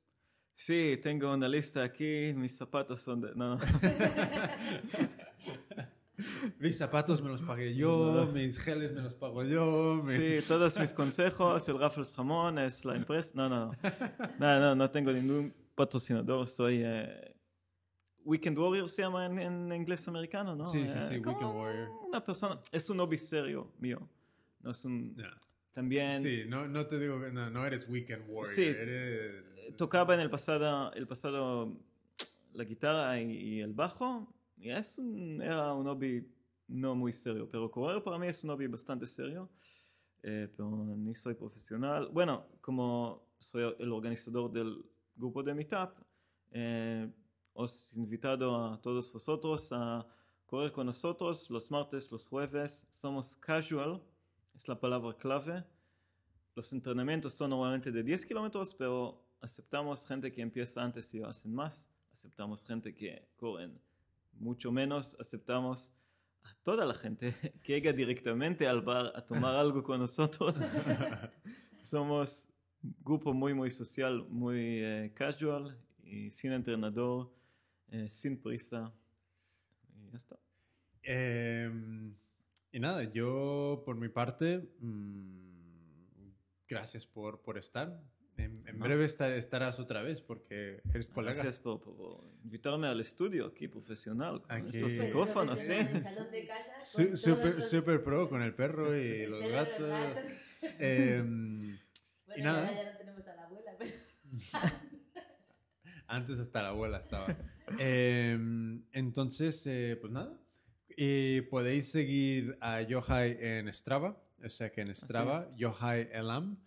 Sí, 0.54 0.98
tengo 1.02 1.32
una 1.34 1.48
lista 1.48 1.82
aquí. 1.84 2.32
Mis 2.34 2.56
zapatos 2.56 3.02
son 3.02 3.20
de. 3.20 3.34
No, 3.34 3.56
no. 3.56 3.60
Mis 6.58 6.78
zapatos 6.78 7.22
me 7.22 7.28
los 7.28 7.42
pagué 7.42 7.74
yo, 7.74 8.28
mis 8.32 8.58
geles 8.58 8.92
me 8.92 9.02
los 9.02 9.14
pago 9.14 9.42
yo. 9.44 10.02
Sí, 10.08 10.38
todos 10.46 10.78
mis 10.78 10.92
consejos. 10.92 11.68
El 11.68 11.78
Raffles 11.78 12.12
Jamón 12.14 12.58
es 12.58 12.84
la 12.84 12.96
empresa. 12.96 13.32
No, 13.34 13.48
no, 13.48 13.66
no. 13.66 13.72
No, 14.38 14.60
no, 14.60 14.74
no 14.74 14.90
tengo 14.90 15.12
ningún 15.12 15.52
patrocinador. 15.74 16.46
Soy. 16.48 16.82
eh, 16.84 17.32
Weekend 18.24 18.58
Warrior 18.58 18.88
se 18.88 19.02
llama 19.02 19.26
en, 19.26 19.38
en 19.38 19.72
inglés 19.72 20.06
americano, 20.08 20.56
¿no? 20.56 20.66
Sí, 20.66 20.86
sí, 20.88 20.94
Eh, 20.98 21.06
sí, 21.08 21.20
como 21.22 21.36
Weekend 21.38 21.56
Warrior. 21.56 21.88
Una 22.08 22.24
persona. 22.24 22.60
Es 22.72 22.90
un 22.90 22.98
hobby 22.98 23.18
serio 23.18 23.72
mío. 23.78 24.08
No 24.60 24.72
es 24.72 24.84
un. 24.84 25.14
No. 25.16 25.24
También. 25.72 26.22
Sí, 26.22 26.44
no, 26.48 26.66
no 26.66 26.86
te 26.86 26.98
digo 26.98 27.18
no, 27.32 27.50
no 27.50 27.66
eres 27.66 27.86
Weekend 27.88 28.22
Warrior. 28.28 28.46
Sí. 28.54 28.64
Eres... 28.64 29.76
tocaba 29.76 30.14
en 30.14 30.20
el 30.20 30.30
pasado, 30.30 30.92
el 30.94 31.06
pasado 31.06 31.76
la 32.54 32.64
guitarra 32.64 33.20
y, 33.20 33.30
y 33.30 33.60
el 33.60 33.74
bajo. 33.74 34.32
Es 34.58 34.98
un, 34.98 35.40
era 35.42 35.72
un 35.74 35.86
hobby 35.86 36.26
no 36.68 36.94
muy 36.94 37.12
serio, 37.12 37.48
pero 37.48 37.70
correr 37.70 38.02
para 38.02 38.18
mí 38.18 38.26
es 38.26 38.42
un 38.44 38.50
hobby 38.50 38.66
bastante 38.66 39.06
serio. 39.06 39.48
eh, 40.22 40.48
pero 40.56 40.68
ni 40.70 41.14
soy 41.14 41.34
profesional. 41.34 42.08
Bueno, 42.12 42.46
como 42.60 43.22
soy 43.38 43.74
el 43.78 43.92
organizador 43.92 44.50
del 44.50 44.84
grupo 45.14 45.42
de 45.42 45.54
Meetup, 45.54 45.98
eh, 46.50 47.08
os 47.52 47.94
invitado 47.96 48.56
a 48.56 48.80
todos 48.80 49.12
vosotros 49.12 49.70
a 49.72 50.06
correr 50.46 50.72
con 50.72 50.86
nosotros 50.86 51.48
los 51.50 51.70
martes, 51.70 52.10
los 52.10 52.26
jueves. 52.28 52.86
Somos 52.90 53.36
casual, 53.36 54.02
es 54.54 54.66
la 54.68 54.78
palabra 54.80 55.16
clave. 55.16 55.64
Los 56.54 56.72
entrenamientos 56.72 57.34
son 57.34 57.50
normalmente 57.50 57.92
de 57.92 58.02
10 58.02 58.26
kilómetros, 58.26 58.74
pero 58.74 59.22
aceptamos 59.40 60.06
gente 60.06 60.32
que 60.32 60.42
empieza 60.42 60.82
antes 60.82 61.14
y 61.14 61.22
hacen 61.22 61.54
más. 61.54 61.90
Aceptamos 62.12 62.64
gente 62.66 62.94
que 62.94 63.28
corren 63.36 63.78
mucho 64.38 64.72
menos. 64.72 65.16
Aceptamos 65.20 65.92
a 66.42 66.54
toda 66.62 66.86
la 66.86 66.94
gente 66.94 67.34
que 67.64 67.74
llega 67.74 67.92
directamente 67.92 68.66
al 68.66 68.82
bar 68.82 69.12
a 69.14 69.24
tomar 69.24 69.54
algo 69.56 69.82
con 69.82 70.00
nosotros. 70.00 70.56
Somos 71.82 72.50
un 72.82 72.96
grupo 73.02 73.32
muy, 73.32 73.54
muy 73.54 73.70
social, 73.70 74.26
muy 74.28 74.80
eh, 74.82 75.12
casual 75.14 75.78
y 76.02 76.30
sin 76.30 76.52
entrenador, 76.52 77.32
eh, 77.88 78.08
sin 78.10 78.40
prisa. 78.40 78.92
Y 79.94 80.10
ya 80.10 80.16
está. 80.16 80.38
Eh, 81.02 81.70
y 82.72 82.80
nada, 82.80 83.04
yo 83.04 83.82
por 83.84 83.96
mi 83.96 84.08
parte, 84.08 84.58
mm, 84.80 86.30
gracias 86.68 87.06
por, 87.06 87.40
por 87.40 87.56
estar. 87.56 88.02
En, 88.38 88.54
en 88.68 88.78
No. 88.78 88.84
breve 88.84 89.04
estar- 89.06 89.32
estarás 89.32 89.78
otra 89.80 90.02
vez 90.02 90.20
porque 90.20 90.82
eres 90.92 91.08
colega. 91.08 91.32
Gracias 91.34 91.58
por, 91.58 91.80
por 91.80 92.20
invitarme 92.44 92.86
al 92.86 93.00
estudio 93.00 93.46
aquí 93.46 93.66
profesional 93.68 94.42
con 94.42 94.52
Aquí. 94.52 94.76
estos 94.76 94.92
micrófonos, 94.92 95.58
sí. 95.60 95.74
Su- 96.82 97.16
Super, 97.16 97.54
los- 97.56 97.70
super 97.70 98.02
pro 98.04 98.28
con 98.28 98.42
el 98.42 98.54
perro 98.54 98.94
y 98.96 99.26
los 99.26 99.46
gatos. 99.48 99.90
Em, 100.78 101.78
Bueno, 102.26 102.40
Y 102.40 102.42
nada. 102.42 102.66
ahora 102.68 102.74
ya 102.82 102.92
no 102.92 102.98
tenemos 102.98 103.28
a 103.28 103.36
la 103.36 103.44
abuela, 103.44 103.76
pero... 103.78 103.92
Antes 106.08 106.38
hasta 106.38 106.62
la 106.62 106.68
abuela 106.68 106.98
estaba. 106.98 107.26
Em, 107.78 108.84
entonces, 108.92 109.66
eh, 109.66 109.96
pues 110.00 110.12
nada. 110.12 110.38
Y 110.96 111.40
podéis 111.42 111.90
seguir 111.90 112.56
a 112.60 112.82
Yohai 112.82 113.36
en 113.40 113.72
Strava. 113.72 114.22
O 114.44 114.48
sea 114.48 114.70
que 114.70 114.82
en 114.82 114.94
Strava, 114.94 115.50
Yohai 115.56 116.08
Elam. 116.12 116.58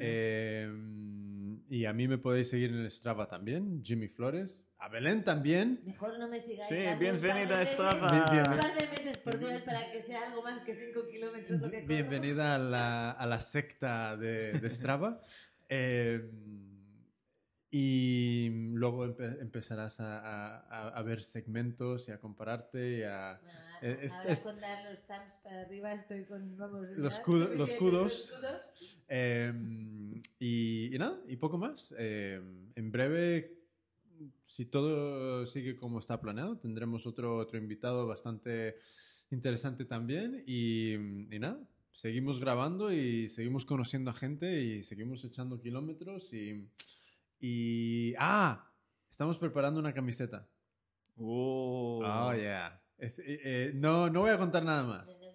Em, 0.00 1.60
y 1.68 1.84
a 1.84 1.92
mí 1.92 2.08
me 2.08 2.18
podéis 2.18 2.48
seguir 2.50 2.70
en 2.70 2.90
Strava 2.90 3.28
también, 3.28 3.82
Jimmy 3.84 4.08
Flores. 4.08 4.64
A 4.78 4.88
Belén 4.88 5.24
también. 5.24 5.80
Mejor 5.84 6.18
no 6.18 6.28
me 6.28 6.38
sigáis. 6.40 6.68
Sí, 6.68 6.76
bienvenida 7.00 7.60
a 7.60 7.66
Strava. 7.66 8.10
Bien- 8.10 8.24
bien- 8.30 8.52
Un 8.52 8.58
par 8.58 8.74
de 8.74 8.86
meses, 8.86 9.18
por 9.18 9.38
Dios, 9.38 9.60
para 9.62 9.90
que 9.90 10.00
sea 10.00 10.28
algo 10.28 10.42
más 10.42 10.60
que 10.60 10.74
5 10.76 11.06
kilómetros 11.10 11.60
lo 11.60 11.70
que. 11.70 11.80
Bienvenida 11.82 12.54
a 12.54 12.58
la, 12.58 13.10
a 13.10 13.26
la 13.26 13.40
secta 13.40 14.16
de, 14.16 14.52
de 14.52 14.70
Strava. 14.70 15.18
Em, 15.70 16.30
y 17.70 18.48
luego 18.72 19.06
empe- 19.06 19.40
empezarás 19.40 20.00
a, 20.00 20.18
a- 20.58 20.88
a- 20.88 21.02
ver 21.02 21.22
segmentos 21.22 22.08
y 22.08 22.12
a 22.12 22.18
compararte 22.20 22.98
y 22.98 23.02
a... 23.02 23.40
Bueno, 23.80 23.98
es- 24.02 24.16
ahora 24.16 24.32
es- 24.32 24.40
con 24.40 24.60
dar 24.60 24.90
los 24.90 25.06
thumbs 25.06 25.38
para 25.44 25.60
arriba 25.62 25.92
estoy 25.92 26.24
con, 26.24 26.56
vamos, 26.56 26.86
Los 26.96 27.16
ya, 27.16 27.22
cudo- 27.22 27.38
suficiente 27.46 27.56
los 27.58 27.74
kudos. 27.74 28.34
Em, 29.08 30.20
y, 30.38 30.94
y 30.94 30.98
nada, 30.98 31.18
y 31.28 31.36
poco 31.36 31.58
más. 31.58 31.92
Em, 31.98 32.70
en 32.74 32.90
breve, 32.92 33.54
si 34.42 34.64
todo 34.66 35.46
sigue 35.46 35.76
como 35.76 35.98
está 36.00 36.20
planeado, 36.20 36.56
tendremos 36.58 37.06
otro, 37.06 37.36
otro 37.36 37.58
invitado 37.58 38.06
bastante 38.06 38.76
interesante 39.30 39.84
también. 39.84 40.42
Y, 40.46 40.94
y 40.94 41.38
nada, 41.38 41.60
seguimos 41.92 42.40
grabando 42.40 42.92
y 42.92 43.28
seguimos 43.30 43.64
conociendo 43.64 44.10
a 44.10 44.14
gente 44.14 44.62
y 44.62 44.82
seguimos 44.82 45.22
echando 45.24 45.60
kilómetros. 45.60 46.32
Y, 46.34 46.66
y 47.40 48.14
ah, 48.18 48.70
estamos 49.10 49.38
preparando 49.38 49.80
una 49.80 49.92
camiseta. 49.92 50.48
Oh. 51.16 52.00
Oh, 52.04 52.34
yeah. 52.34 52.80
Es- 52.98 53.18
eh, 53.20 53.40
eh, 53.44 53.72
no, 53.74 54.08
no 54.10 54.20
voy 54.20 54.30
a 54.30 54.38
contar 54.38 54.64
nada 54.64 54.84
más. 54.84 55.18
No, 55.20 55.22
no, 55.22 55.28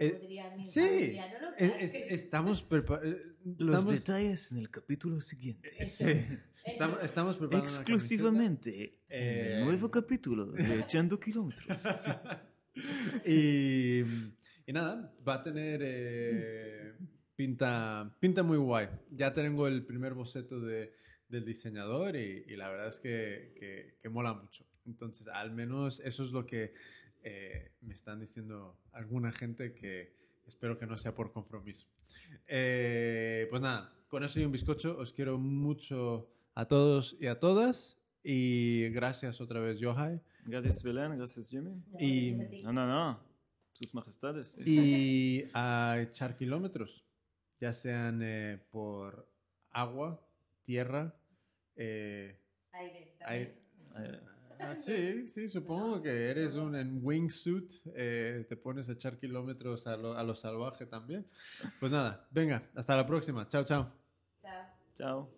Eh, 0.00 0.10
Como 0.12 0.20
diría 0.22 0.54
mi 0.56 0.64
sí, 0.64 0.80
familia, 0.80 1.32
no 1.32 1.40
lo 1.40 1.48
es- 1.56 1.72
creas 1.72 1.82
es- 1.82 1.90
que- 1.92 2.14
estamos 2.14 2.62
preparados. 2.62 3.16
Los 3.58 3.84
detalles 3.88 4.52
en 4.52 4.58
el 4.58 4.70
capítulo 4.70 5.20
siguiente. 5.20 5.72
Eso, 5.76 6.04
Sí. 6.04 6.10
eso. 6.12 6.34
Estamos, 6.64 7.02
estamos 7.02 7.36
preparando 7.36 7.64
una 7.68 7.74
Exclusivamente 7.80 9.00
en 9.08 9.22
Eh. 9.22 9.58
el 9.58 9.64
nuevo 9.64 9.90
capítulo 9.90 10.52
de 10.52 10.80
Echando 10.80 11.18
Kilómetros. 11.18 11.66
camiseta. 11.82 12.46
Y, 13.24 14.02
y 14.66 14.72
nada, 14.72 15.12
va 15.26 15.34
a 15.34 15.42
tener 15.42 15.80
eh, 15.82 16.94
pinta, 17.38 18.16
pinta 18.18 18.42
muy 18.42 18.58
guay. 18.58 18.88
Ya 19.12 19.32
tengo 19.32 19.68
el 19.68 19.86
primer 19.86 20.12
boceto 20.12 20.60
de, 20.60 20.92
del 21.28 21.44
diseñador 21.44 22.16
y, 22.16 22.44
y 22.48 22.56
la 22.56 22.68
verdad 22.68 22.88
es 22.88 22.98
que, 22.98 23.54
que, 23.56 23.96
que 24.00 24.08
mola 24.08 24.34
mucho. 24.34 24.64
Entonces, 24.86 25.28
al 25.28 25.52
menos 25.52 26.00
eso 26.00 26.24
es 26.24 26.32
lo 26.32 26.44
que 26.44 26.72
eh, 27.22 27.70
me 27.80 27.94
están 27.94 28.18
diciendo 28.18 28.80
alguna 28.90 29.30
gente 29.30 29.72
que 29.72 30.16
espero 30.48 30.76
que 30.76 30.86
no 30.88 30.98
sea 30.98 31.14
por 31.14 31.30
compromiso. 31.30 31.86
Eh, 32.48 33.46
pues 33.50 33.62
nada, 33.62 33.94
con 34.08 34.24
eso 34.24 34.40
y 34.40 34.44
un 34.44 34.50
bizcocho, 34.50 34.98
os 34.98 35.12
quiero 35.12 35.38
mucho 35.38 36.28
a 36.54 36.66
todos 36.66 37.16
y 37.20 37.28
a 37.28 37.38
todas. 37.38 37.98
Y 38.24 38.88
gracias 38.88 39.40
otra 39.40 39.60
vez, 39.60 39.78
Yohai. 39.78 40.20
Gracias, 40.44 40.82
Belén. 40.82 41.16
Gracias, 41.16 41.50
Jimmy. 41.50 41.84
No, 41.86 42.00
Y-. 42.00 42.60
No, 42.64 42.72
no, 42.72 42.84
no. 42.84 43.20
Sus 43.74 43.94
majestades. 43.94 44.58
Y 44.66 45.44
a 45.54 45.98
echar 46.00 46.36
kilómetros, 46.36 47.04
ya 47.60 47.72
sean 47.72 48.20
eh, 48.22 48.58
por 48.70 49.30
agua, 49.70 50.26
tierra, 50.62 51.14
eh, 51.76 52.40
Aire, 52.72 53.58
Ah, 54.60 54.74
sí, 54.74 55.28
sí, 55.28 55.48
supongo 55.48 56.02
que 56.02 56.30
eres 56.30 56.56
un 56.56 56.74
en 56.74 57.00
wingsuit, 57.02 57.70
eh, 57.94 58.44
te 58.48 58.56
pones 58.56 58.88
a 58.88 58.92
echar 58.92 59.16
kilómetros 59.16 59.86
a 59.86 59.96
lo, 59.96 60.14
a 60.14 60.22
lo 60.24 60.34
salvaje 60.34 60.84
también. 60.84 61.28
Pues 61.78 61.92
nada, 61.92 62.26
venga, 62.32 62.68
hasta 62.74 62.96
la 62.96 63.06
próxima. 63.06 63.46
Chao, 63.46 63.64
chao. 63.64 63.92
Chao. 64.40 64.66
chao. 64.96 65.37